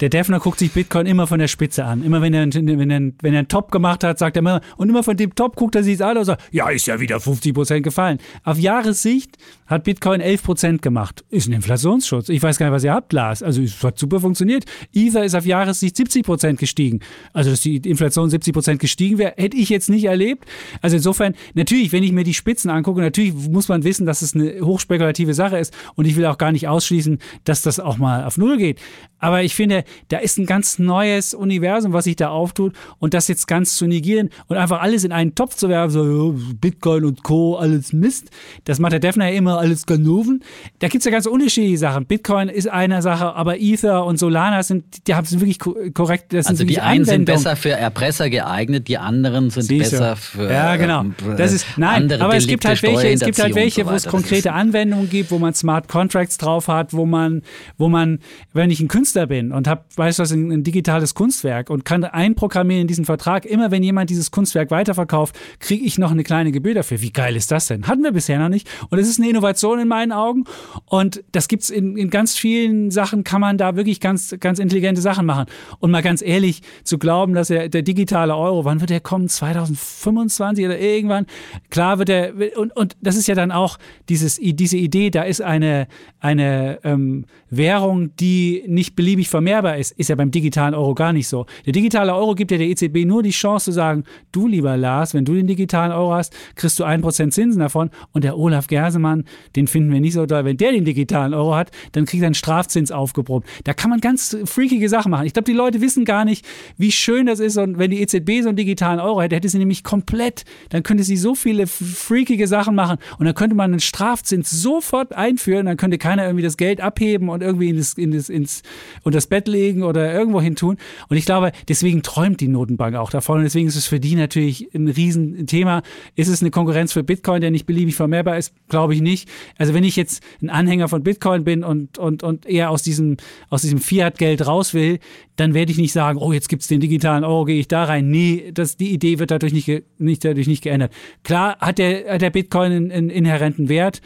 der 0.00 0.08
Defner 0.08 0.40
guckt 0.40 0.58
sich 0.58 0.72
Bitcoin 0.72 1.06
immer 1.06 1.26
von 1.26 1.38
der 1.38 1.48
Spitze 1.48 1.84
an. 1.84 2.02
Immer 2.02 2.20
wenn 2.20 2.34
er, 2.34 2.46
wenn 2.52 2.90
er, 2.90 3.12
wenn 3.20 3.32
er 3.34 3.38
einen 3.38 3.48
Top 3.48 3.70
gemacht 3.70 4.02
hat, 4.02 4.18
sagt 4.18 4.36
er 4.36 4.40
immer, 4.40 4.60
und 4.76 4.88
immer 4.88 5.02
von 5.02 5.16
dem 5.16 5.34
Top 5.34 5.56
guckt 5.56 5.74
er 5.76 5.84
sich 5.84 6.02
an 6.04 6.18
und 6.18 6.24
sagt, 6.24 6.42
ja, 6.50 6.68
ist 6.70 6.86
ja 6.86 6.98
wieder 6.98 7.20
50 7.20 7.54
Prozent 7.54 7.84
gefallen. 7.84 8.18
Auf 8.42 8.58
Jahressicht 8.58 9.36
hat 9.66 9.84
Bitcoin 9.84 10.20
11 10.20 10.42
Prozent 10.42 10.82
gemacht. 10.82 11.24
Ist 11.30 11.48
ein 11.48 11.52
Inflationsschutz. 11.52 12.28
Ich 12.28 12.42
weiß 12.42 12.58
gar 12.58 12.66
nicht, 12.66 12.74
was 12.74 12.84
ihr 12.84 12.92
habt, 12.92 13.12
Lars. 13.12 13.42
Also 13.42 13.62
es 13.62 13.82
hat 13.82 13.98
super 13.98 14.20
funktioniert. 14.20 14.64
Ether 14.92 15.24
ist 15.24 15.34
auf 15.34 15.46
Jahressicht 15.46 15.96
70 15.96 16.24
Prozent 16.24 16.58
gestiegen. 16.58 17.00
Also 17.32 17.50
dass 17.50 17.60
die 17.60 17.76
Inflation 17.76 18.30
70 18.30 18.52
Prozent 18.52 18.80
gestiegen 18.80 19.18
wäre, 19.18 19.34
hätte 19.36 19.56
ich 19.56 19.68
jetzt 19.68 19.88
nicht 19.88 20.04
erlebt. 20.04 20.44
Also 20.82 20.96
insofern, 20.96 21.34
natürlich, 21.54 21.92
wenn 21.92 22.02
ich 22.02 22.12
mir 22.12 22.24
die 22.24 22.34
Spitzen 22.34 22.70
angucke, 22.70 23.00
natürlich 23.00 23.32
muss 23.34 23.68
man 23.68 23.84
wissen, 23.84 24.06
dass 24.06 24.22
es 24.22 24.34
eine 24.34 24.60
hochspekulative 24.60 25.34
Sache 25.34 25.58
ist. 25.58 25.72
Und 25.94 26.06
ich 26.06 26.16
will 26.16 26.26
auch 26.26 26.38
gar 26.38 26.52
nicht 26.52 26.68
ausschließen, 26.68 27.18
dass 27.44 27.62
das 27.62 27.78
auch 27.80 27.96
mal 27.96 28.24
auf 28.24 28.38
Null 28.38 28.58
geht. 28.58 28.80
Aber 29.24 29.42
ich 29.42 29.54
finde, 29.54 29.84
da 30.08 30.18
ist 30.18 30.36
ein 30.36 30.44
ganz 30.44 30.78
neues 30.78 31.32
Universum, 31.32 31.94
was 31.94 32.04
sich 32.04 32.14
da 32.14 32.28
auftut. 32.28 32.74
Und 32.98 33.14
das 33.14 33.26
jetzt 33.26 33.46
ganz 33.46 33.74
zu 33.74 33.86
negieren 33.86 34.28
und 34.48 34.58
einfach 34.58 34.82
alles 34.82 35.02
in 35.02 35.12
einen 35.12 35.34
Topf 35.34 35.54
zu 35.54 35.70
werfen, 35.70 35.90
so 35.90 36.34
Bitcoin 36.60 37.06
und 37.06 37.22
Co., 37.22 37.56
alles 37.56 37.94
Mist, 37.94 38.28
das 38.64 38.80
macht 38.80 38.92
der 38.92 39.00
Defner 39.00 39.30
ja 39.30 39.38
immer 39.38 39.58
alles 39.58 39.86
Ganoven. 39.86 40.44
Da 40.80 40.88
gibt 40.88 41.00
es 41.00 41.06
ja 41.06 41.10
ganz 41.10 41.24
unterschiedliche 41.24 41.78
Sachen. 41.78 42.04
Bitcoin 42.04 42.50
ist 42.50 42.68
eine 42.68 43.00
Sache, 43.00 43.34
aber 43.34 43.58
Ether 43.58 44.04
und 44.04 44.18
Solana 44.18 44.62
sind, 44.62 45.08
die 45.08 45.14
haben 45.14 45.24
es 45.24 45.32
wirklich 45.40 45.58
korrekt. 45.58 46.34
Das 46.34 46.46
also 46.46 46.64
die 46.64 46.80
einen 46.80 47.06
sind 47.06 47.24
besser 47.24 47.56
für 47.56 47.70
Erpresser 47.70 48.28
geeignet, 48.28 48.88
die 48.88 48.98
anderen 48.98 49.48
sind 49.48 49.62
Siehst 49.62 49.92
besser 49.92 50.16
für 50.16 50.52
Ja, 50.52 50.76
genau. 50.76 51.00
Ähm, 51.00 51.14
das 51.38 51.54
ist, 51.54 51.66
nein, 51.78 52.12
aber 52.12 52.36
es 52.36 52.46
gibt 52.46 52.66
halt 52.66 52.82
welche, 52.82 53.08
es 53.08 53.20
gibt 53.20 53.42
halt 53.42 53.54
welche, 53.54 53.84
so 53.84 53.90
wo 53.90 53.94
es 53.94 54.04
konkrete 54.04 54.52
Anwendungen 54.52 55.08
gibt, 55.08 55.30
wo 55.30 55.38
man 55.38 55.54
Smart 55.54 55.88
Contracts 55.88 56.36
drauf 56.36 56.68
hat, 56.68 56.92
wo 56.92 57.06
man, 57.06 57.40
wo 57.78 57.88
man, 57.88 58.18
wenn 58.52 58.70
ich 58.70 58.80
ein 58.80 58.88
Künstler 58.88 59.13
Künstler 59.14 59.26
bin 59.26 59.52
und 59.52 59.68
habe, 59.68 59.84
weißt 59.94 60.18
du 60.18 60.22
was, 60.22 60.32
ein, 60.32 60.50
ein, 60.50 60.64
digitales 60.64 61.14
Kunstwerk 61.14 61.70
und 61.70 61.84
kann 61.84 62.02
einprogrammieren 62.02 62.82
in 62.82 62.88
diesen 62.88 63.04
Vertrag, 63.04 63.46
immer 63.46 63.70
wenn 63.70 63.82
jemand 63.82 64.10
dieses 64.10 64.30
Kunstwerk 64.32 64.70
weiterverkauft, 64.70 65.38
kriege 65.60 65.84
ich 65.84 65.98
noch 65.98 66.10
eine 66.10 66.24
kleine 66.24 66.50
Gebühr 66.50 66.74
dafür. 66.74 67.00
Wie 67.00 67.12
geil 67.12 67.36
ist 67.36 67.52
das 67.52 67.66
denn? 67.66 67.86
Hatten 67.86 68.02
wir 68.02 68.12
bisher 68.12 68.38
noch 68.40 68.48
nicht. 68.48 68.68
Und 68.90 68.98
es 68.98 69.08
ist 69.08 69.20
eine 69.20 69.30
Innovation 69.30 69.78
in 69.78 69.88
meinen 69.88 70.10
Augen. 70.10 70.44
Und 70.86 71.22
das 71.30 71.46
gibt's 71.46 71.70
in, 71.70 71.96
in 71.96 72.10
ganz 72.10 72.36
vielen 72.36 72.90
Sachen, 72.90 73.22
kann 73.22 73.40
man 73.40 73.56
da 73.56 73.76
wirklich 73.76 74.00
ganz, 74.00 74.34
ganz 74.40 74.58
intelligente 74.58 75.00
Sachen 75.00 75.26
machen. 75.26 75.46
Und 75.78 75.92
mal 75.92 76.02
ganz 76.02 76.20
ehrlich, 76.20 76.62
zu 76.82 76.98
glauben, 76.98 77.34
dass 77.34 77.50
er, 77.50 77.68
der 77.68 77.82
digitale 77.82 78.34
Euro, 78.34 78.64
wann 78.64 78.80
wird 78.80 78.90
der 78.90 79.00
kommen? 79.00 79.28
2025 79.28 80.64
oder 80.64 80.78
irgendwann? 80.78 81.26
Klar 81.70 81.98
wird 81.98 82.08
er, 82.08 82.32
und, 82.56 82.74
und 82.76 82.96
das 83.00 83.16
ist 83.16 83.28
ja 83.28 83.36
dann 83.36 83.52
auch 83.52 83.78
dieses, 84.08 84.40
diese 84.42 84.76
Idee, 84.76 85.10
da 85.10 85.22
ist 85.22 85.40
eine, 85.40 85.86
eine 86.18 86.80
ähm, 86.82 87.26
Währung, 87.50 88.16
die 88.16 88.64
nicht 88.66 88.96
beliebig 89.04 89.28
vermehrbar 89.28 89.76
ist, 89.76 89.92
ist 89.92 90.08
ja 90.08 90.14
beim 90.14 90.30
digitalen 90.30 90.72
Euro 90.72 90.94
gar 90.94 91.12
nicht 91.12 91.28
so. 91.28 91.44
Der 91.66 91.74
digitale 91.74 92.14
Euro 92.14 92.34
gibt 92.34 92.50
ja 92.50 92.56
der 92.56 92.68
EZB 92.68 93.04
nur 93.04 93.22
die 93.22 93.32
Chance 93.32 93.66
zu 93.66 93.72
sagen, 93.72 94.04
du 94.32 94.48
lieber 94.48 94.78
Lars, 94.78 95.12
wenn 95.12 95.26
du 95.26 95.34
den 95.34 95.46
digitalen 95.46 95.92
Euro 95.92 96.14
hast, 96.14 96.32
kriegst 96.54 96.78
du 96.78 96.84
ein 96.84 97.02
Prozent 97.02 97.34
Zinsen 97.34 97.60
davon 97.60 97.90
und 98.12 98.24
der 98.24 98.38
Olaf 98.38 98.66
Gersemann, 98.66 99.24
den 99.56 99.66
finden 99.66 99.92
wir 99.92 100.00
nicht 100.00 100.14
so 100.14 100.24
toll. 100.24 100.46
Wenn 100.46 100.56
der 100.56 100.72
den 100.72 100.86
digitalen 100.86 101.34
Euro 101.34 101.54
hat, 101.54 101.70
dann 101.92 102.06
kriegt 102.06 102.22
er 102.22 102.28
einen 102.28 102.34
Strafzins 102.34 102.90
aufgeprobt. 102.90 103.46
Da 103.64 103.74
kann 103.74 103.90
man 103.90 104.00
ganz 104.00 104.34
freakige 104.46 104.88
Sachen 104.88 105.10
machen. 105.10 105.26
Ich 105.26 105.34
glaube, 105.34 105.44
die 105.44 105.52
Leute 105.52 105.82
wissen 105.82 106.06
gar 106.06 106.24
nicht, 106.24 106.46
wie 106.78 106.90
schön 106.90 107.26
das 107.26 107.40
ist 107.40 107.58
und 107.58 107.78
wenn 107.78 107.90
die 107.90 108.00
EZB 108.00 108.40
so 108.40 108.48
einen 108.48 108.56
digitalen 108.56 109.00
Euro 109.00 109.20
hätte, 109.20 109.36
hätte 109.36 109.50
sie 109.50 109.58
nämlich 109.58 109.84
komplett, 109.84 110.46
dann 110.70 110.82
könnte 110.82 111.04
sie 111.04 111.18
so 111.18 111.34
viele 111.34 111.66
freakige 111.66 112.46
Sachen 112.46 112.74
machen 112.74 112.96
und 113.18 113.26
dann 113.26 113.34
könnte 113.34 113.54
man 113.54 113.72
einen 113.72 113.80
Strafzins 113.80 114.50
sofort 114.50 115.12
einführen, 115.12 115.66
dann 115.66 115.76
könnte 115.76 115.98
keiner 115.98 116.24
irgendwie 116.24 116.44
das 116.44 116.56
Geld 116.56 116.80
abheben 116.80 117.28
und 117.28 117.42
irgendwie 117.42 117.68
in 117.68 117.76
das, 117.76 117.92
in 117.92 118.12
das, 118.12 118.30
ins, 118.30 118.62
unter 119.02 119.16
das 119.16 119.26
Bett 119.26 119.48
legen 119.48 119.82
oder 119.82 120.12
irgendwo 120.12 120.40
hin 120.40 120.56
tun. 120.56 120.76
Und 121.08 121.16
ich 121.16 121.24
glaube, 121.24 121.52
deswegen 121.68 122.02
träumt 122.02 122.40
die 122.40 122.48
Notenbank 122.48 122.96
auch 122.96 123.10
davon. 123.10 123.38
Und 123.38 123.44
deswegen 123.44 123.68
ist 123.68 123.76
es 123.76 123.86
für 123.86 124.00
die 124.00 124.14
natürlich 124.14 124.68
ein 124.74 124.88
Riesenthema. 124.88 125.82
Ist 126.14 126.28
es 126.28 126.40
eine 126.40 126.50
Konkurrenz 126.50 126.92
für 126.92 127.02
Bitcoin, 127.02 127.40
der 127.40 127.50
nicht 127.50 127.66
beliebig 127.66 127.94
vermehrbar 127.94 128.38
ist? 128.38 128.52
Glaube 128.68 128.94
ich 128.94 129.00
nicht. 129.00 129.28
Also 129.58 129.74
wenn 129.74 129.84
ich 129.84 129.96
jetzt 129.96 130.22
ein 130.42 130.50
Anhänger 130.50 130.88
von 130.88 131.02
Bitcoin 131.02 131.44
bin 131.44 131.64
und, 131.64 131.98
und, 131.98 132.22
und 132.22 132.46
eher 132.46 132.70
aus 132.70 132.82
diesem, 132.82 133.16
aus 133.50 133.62
diesem 133.62 133.78
Fiat-Geld 133.78 134.46
raus 134.46 134.74
will, 134.74 134.98
dann 135.36 135.54
werde 135.54 135.72
ich 135.72 135.78
nicht 135.78 135.92
sagen, 135.92 136.18
oh, 136.18 136.32
jetzt 136.32 136.48
gibt 136.48 136.62
es 136.62 136.68
den 136.68 136.80
digitalen 136.80 137.24
Euro, 137.24 137.44
gehe 137.44 137.58
ich 137.58 137.68
da 137.68 137.84
rein. 137.84 138.10
Nee, 138.10 138.50
das, 138.52 138.76
die 138.76 138.92
Idee 138.92 139.18
wird 139.18 139.30
dadurch 139.30 139.52
nicht, 139.52 139.68
nicht, 139.98 140.24
dadurch 140.24 140.46
nicht 140.46 140.62
geändert. 140.62 140.92
Klar 141.24 141.58
hat 141.58 141.78
der, 141.78 142.14
hat 142.14 142.22
der 142.22 142.30
Bitcoin 142.30 142.72
einen, 142.72 142.92
einen 142.92 143.10
inhärenten 143.10 143.68
Wert. 143.68 144.00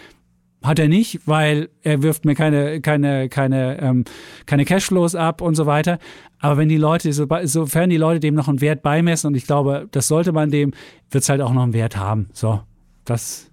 Hat 0.62 0.80
er 0.80 0.88
nicht, 0.88 1.20
weil 1.24 1.68
er 1.82 2.02
wirft 2.02 2.24
mir 2.24 2.34
keine, 2.34 2.80
keine, 2.80 3.28
keine, 3.28 3.80
ähm, 3.80 4.04
keine 4.44 4.64
Cashflows 4.64 5.14
ab 5.14 5.40
und 5.40 5.54
so 5.54 5.66
weiter. 5.66 5.98
Aber 6.40 6.56
wenn 6.56 6.68
die 6.68 6.76
Leute, 6.76 7.12
so, 7.12 7.26
sofern 7.44 7.90
die 7.90 7.96
Leute 7.96 8.18
dem 8.18 8.34
noch 8.34 8.48
einen 8.48 8.60
Wert 8.60 8.82
beimessen, 8.82 9.28
und 9.28 9.36
ich 9.36 9.46
glaube, 9.46 9.88
das 9.92 10.08
sollte 10.08 10.32
man 10.32 10.50
dem, 10.50 10.72
wird 11.10 11.22
es 11.22 11.28
halt 11.28 11.40
auch 11.40 11.52
noch 11.52 11.62
einen 11.62 11.74
Wert 11.74 11.96
haben. 11.96 12.28
So, 12.32 12.60
das. 13.04 13.50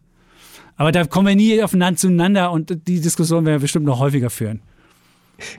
Aber 0.78 0.92
da 0.92 1.06
kommen 1.06 1.28
wir 1.28 1.36
nie 1.36 1.62
aufeinander 1.62 1.98
zueinander 1.98 2.52
und 2.52 2.88
die 2.88 3.00
Diskussion 3.00 3.46
werden 3.46 3.58
wir 3.58 3.62
bestimmt 3.62 3.86
noch 3.86 4.00
häufiger 4.00 4.30
führen. 4.30 4.62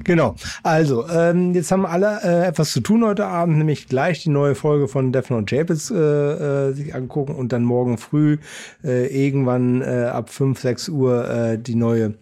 Genau. 0.04 0.34
Also, 0.62 1.08
ähm, 1.08 1.54
jetzt 1.54 1.70
haben 1.70 1.86
alle 1.86 2.20
äh, 2.22 2.46
etwas 2.46 2.72
zu 2.72 2.80
tun 2.80 3.04
heute 3.04 3.26
Abend, 3.26 3.58
nämlich 3.58 3.88
gleich 3.88 4.22
die 4.22 4.30
neue 4.30 4.54
Folge 4.54 4.88
von 4.88 5.12
Defner 5.12 5.36
und 5.36 5.50
Japes 5.50 5.90
äh, 5.90 5.96
äh, 5.96 6.72
sich 6.72 6.94
angucken 6.94 7.34
und 7.34 7.52
dann 7.52 7.64
morgen 7.64 7.98
früh 7.98 8.38
äh, 8.84 9.06
irgendwann 9.06 9.82
äh, 9.82 10.10
ab 10.12 10.30
5, 10.30 10.60
6 10.60 10.88
Uhr 10.88 11.28
äh, 11.28 11.58
die 11.58 11.74
neue 11.74 12.14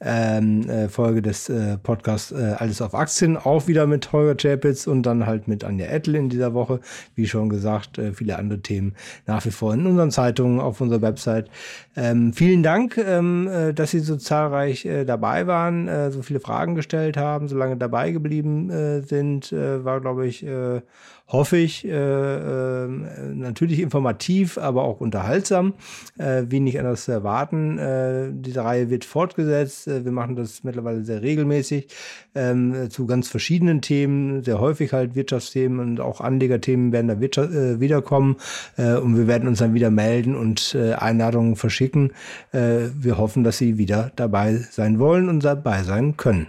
ähm, 0.00 0.68
äh, 0.68 0.88
Folge 0.88 1.20
des 1.20 1.48
äh, 1.48 1.76
Podcasts 1.76 2.32
äh, 2.32 2.54
Alles 2.58 2.80
auf 2.80 2.94
Aktien, 2.94 3.36
auch 3.36 3.66
wieder 3.66 3.86
mit 3.86 4.12
Holger 4.12 4.34
Chapitz 4.34 4.86
und 4.86 5.02
dann 5.04 5.26
halt 5.26 5.46
mit 5.46 5.62
Anja 5.62 5.86
Ettel 5.86 6.14
in 6.14 6.28
dieser 6.30 6.54
Woche. 6.54 6.80
Wie 7.14 7.26
schon 7.26 7.48
gesagt, 7.48 7.98
äh, 7.98 8.12
viele 8.12 8.38
andere 8.38 8.60
Themen 8.60 8.94
nach 9.26 9.44
wie 9.44 9.50
vor 9.50 9.74
in 9.74 9.86
unseren 9.86 10.10
Zeitungen, 10.10 10.60
auf 10.60 10.80
unserer 10.80 11.02
Website. 11.02 11.50
Ähm, 11.96 12.32
vielen 12.32 12.62
Dank, 12.62 12.96
ähm, 12.96 13.46
äh, 13.48 13.74
dass 13.74 13.90
Sie 13.90 14.00
so 14.00 14.16
zahlreich 14.16 14.86
äh, 14.86 15.04
dabei 15.04 15.46
waren, 15.46 15.86
äh, 15.88 16.10
so 16.10 16.22
viele 16.22 16.40
Fragen 16.40 16.74
gestellt 16.74 17.16
haben, 17.16 17.48
so 17.48 17.56
lange 17.56 17.76
dabei 17.76 18.10
geblieben 18.10 18.70
äh, 18.70 19.02
sind. 19.02 19.52
Äh, 19.52 19.84
war, 19.84 20.00
glaube 20.00 20.26
ich, 20.26 20.46
äh, 20.46 20.80
hoffe 21.30 21.56
ich, 21.56 21.84
äh, 21.86 21.90
äh, 21.90 22.88
natürlich 23.34 23.80
informativ, 23.80 24.58
aber 24.58 24.82
auch 24.82 25.00
unterhaltsam. 25.00 25.74
Äh, 26.18 26.44
wenig 26.48 26.78
anders 26.78 27.04
zu 27.04 27.12
erwarten. 27.12 27.78
Äh, 27.78 28.30
diese 28.32 28.64
Reihe 28.64 28.90
wird 28.90 29.04
fortgesetzt. 29.04 29.86
Äh, 29.86 30.04
wir 30.04 30.12
machen 30.12 30.34
das 30.34 30.64
mittlerweile 30.64 31.04
sehr 31.04 31.22
regelmäßig 31.22 31.86
ähm, 32.34 32.90
zu 32.90 33.06
ganz 33.06 33.28
verschiedenen 33.28 33.80
Themen, 33.80 34.42
sehr 34.42 34.60
häufig 34.60 34.92
halt 34.92 35.14
Wirtschaftsthemen 35.14 35.78
und 35.78 36.00
auch 36.00 36.20
Anlegerthemen 36.20 36.92
werden 36.92 37.08
da 37.08 37.20
Wirtschaft, 37.20 37.52
äh, 37.52 37.80
wiederkommen. 37.80 38.36
Äh, 38.76 38.94
und 38.94 39.16
wir 39.16 39.28
werden 39.28 39.48
uns 39.48 39.60
dann 39.60 39.74
wieder 39.74 39.90
melden 39.90 40.34
und 40.34 40.74
äh, 40.74 40.94
Einladungen 40.94 41.54
verschicken. 41.54 42.12
Äh, 42.52 42.88
wir 42.94 43.18
hoffen, 43.18 43.44
dass 43.44 43.58
Sie 43.58 43.78
wieder 43.78 44.10
dabei 44.16 44.56
sein 44.70 44.98
wollen 44.98 45.28
und 45.28 45.44
dabei 45.44 45.84
sein 45.84 46.16
können. 46.16 46.48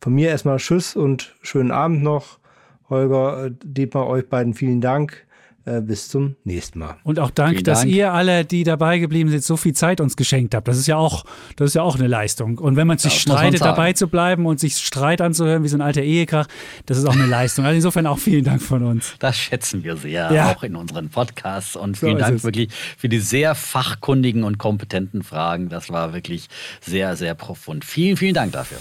Von 0.00 0.14
mir 0.14 0.28
erstmal 0.28 0.58
Tschüss 0.58 0.94
und 0.96 1.34
schönen 1.42 1.70
Abend 1.70 2.02
noch. 2.02 2.39
Holger, 2.90 3.46
äh, 3.46 3.50
Dietmar, 3.64 4.06
euch 4.06 4.28
beiden 4.28 4.54
vielen 4.54 4.80
Dank. 4.80 5.26
Äh, 5.66 5.82
bis 5.82 6.08
zum 6.08 6.36
nächsten 6.44 6.78
Mal. 6.78 6.96
Und 7.04 7.20
auch 7.20 7.30
Dank, 7.30 7.50
Vielen 7.50 7.64
dass 7.64 7.80
Dank. 7.80 7.92
ihr 7.92 8.12
alle, 8.14 8.46
die 8.46 8.64
dabei 8.64 8.98
geblieben 8.98 9.28
sind, 9.28 9.44
so 9.44 9.58
viel 9.58 9.74
Zeit 9.74 10.00
uns 10.00 10.16
geschenkt 10.16 10.54
habt. 10.54 10.66
Das 10.66 10.78
ist 10.78 10.86
ja 10.86 10.96
auch, 10.96 11.24
das 11.56 11.68
ist 11.68 11.74
ja 11.74 11.82
auch 11.82 11.96
eine 11.96 12.06
Leistung. 12.06 12.56
Und 12.56 12.76
wenn 12.76 12.86
man 12.86 12.96
sich 12.96 13.12
das 13.12 13.20
streitet, 13.20 13.60
dabei 13.60 13.92
zu 13.92 14.08
bleiben 14.08 14.46
und 14.46 14.58
sich 14.58 14.78
Streit 14.78 15.20
anzuhören, 15.20 15.62
wie 15.62 15.68
so 15.68 15.76
ein 15.76 15.82
alter 15.82 16.00
Ehekrach, 16.00 16.46
das 16.86 16.96
ist 16.96 17.04
auch 17.04 17.12
eine 17.12 17.26
Leistung. 17.26 17.66
Also 17.66 17.76
insofern 17.76 18.06
auch 18.06 18.18
vielen 18.18 18.44
Dank 18.44 18.62
von 18.62 18.82
uns. 18.82 19.14
Das 19.18 19.36
schätzen 19.36 19.84
wir 19.84 19.98
sehr, 19.98 20.32
ja. 20.32 20.50
auch 20.50 20.62
in 20.62 20.76
unseren 20.76 21.10
Podcasts. 21.10 21.76
Und 21.76 21.98
vielen 21.98 22.12
so 22.12 22.18
Dank 22.18 22.36
es. 22.36 22.44
wirklich 22.44 22.70
für 22.96 23.10
die 23.10 23.18
sehr 23.18 23.54
fachkundigen 23.54 24.44
und 24.44 24.56
kompetenten 24.56 25.22
Fragen. 25.22 25.68
Das 25.68 25.90
war 25.90 26.14
wirklich 26.14 26.48
sehr, 26.80 27.16
sehr 27.16 27.34
profund. 27.34 27.84
Vielen, 27.84 28.16
vielen 28.16 28.34
Dank 28.34 28.52
dafür. 28.52 28.78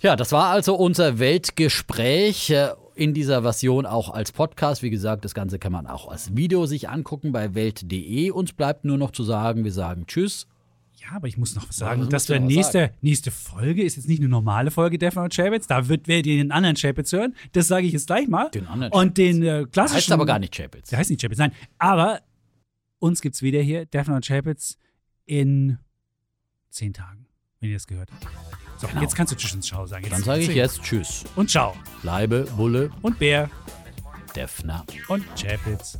Ja, 0.00 0.14
das 0.14 0.30
war 0.30 0.50
also 0.50 0.76
unser 0.76 1.18
Weltgespräch 1.18 2.50
äh, 2.50 2.68
in 2.94 3.14
dieser 3.14 3.42
Version 3.42 3.84
auch 3.84 4.10
als 4.10 4.30
Podcast. 4.30 4.82
Wie 4.82 4.90
gesagt, 4.90 5.24
das 5.24 5.34
Ganze 5.34 5.58
kann 5.58 5.72
man 5.72 5.88
auch 5.88 6.08
als 6.08 6.36
Video 6.36 6.66
sich 6.66 6.88
angucken 6.88 7.32
bei 7.32 7.54
welt.de. 7.54 8.30
Uns 8.30 8.52
bleibt 8.52 8.84
nur 8.84 8.96
noch 8.96 9.10
zu 9.10 9.24
sagen, 9.24 9.64
wir 9.64 9.72
sagen 9.72 10.06
Tschüss. 10.06 10.46
Ja, 11.00 11.16
aber 11.16 11.26
ich 11.26 11.36
muss 11.36 11.56
noch 11.56 11.72
sagen, 11.72 12.02
ja, 12.02 12.08
dass 12.08 12.28
wir 12.28 12.38
nächste, 12.38 12.92
nächste 13.00 13.32
Folge 13.32 13.82
ist 13.82 13.96
jetzt 13.96 14.08
nicht 14.08 14.20
eine 14.20 14.28
normale 14.28 14.70
Folge 14.70 14.98
Defner 14.98 15.24
und 15.24 15.34
Chapitz. 15.34 15.66
Da 15.66 15.88
wird 15.88 16.06
wer 16.06 16.22
den 16.22 16.52
anderen 16.52 16.76
Chapitz 16.76 17.12
hören. 17.12 17.34
Das 17.52 17.66
sage 17.66 17.86
ich 17.86 17.92
jetzt 17.92 18.06
gleich 18.06 18.28
mal. 18.28 18.50
Den 18.50 18.66
anderen 18.68 18.92
Und 18.92 19.18
den 19.18 19.42
äh, 19.42 19.64
klassischen. 19.70 19.94
Der 19.94 19.96
heißt 19.96 20.12
aber 20.12 20.26
gar 20.26 20.38
nicht 20.38 20.54
Chapitz. 20.54 20.90
Der 20.90 20.98
heißt 20.98 21.10
nicht 21.10 21.20
Chapitz, 21.20 21.38
nein. 21.38 21.52
Aber 21.78 22.20
uns 23.00 23.20
gibt 23.20 23.34
es 23.34 23.42
wieder 23.42 23.60
hier, 23.60 23.86
Defner 23.86 24.16
und 24.16 24.26
Chapitz, 24.26 24.76
in 25.24 25.78
zehn 26.70 26.92
Tagen, 26.92 27.26
wenn 27.58 27.70
ihr 27.70 27.76
das 27.76 27.86
gehört 27.86 28.10
habt. 28.12 28.26
So, 28.78 28.86
genau. 28.86 29.00
jetzt 29.02 29.16
kannst 29.16 29.32
du 29.32 29.36
Tschüss 29.36 29.54
und 29.54 29.62
Ciao 29.62 29.86
sagen. 29.86 30.04
Jetzt 30.04 30.12
Dann 30.12 30.22
sage 30.22 30.42
ich 30.42 30.48
jetzt 30.48 30.82
Tschüss. 30.82 31.24
Und 31.36 31.50
Ciao. 31.50 31.74
Bleibe 32.02 32.46
Bulle 32.56 32.90
und 33.02 33.18
Bär. 33.18 33.50
Defner 34.36 34.84
und 35.08 35.24
Chapitz. 35.34 35.96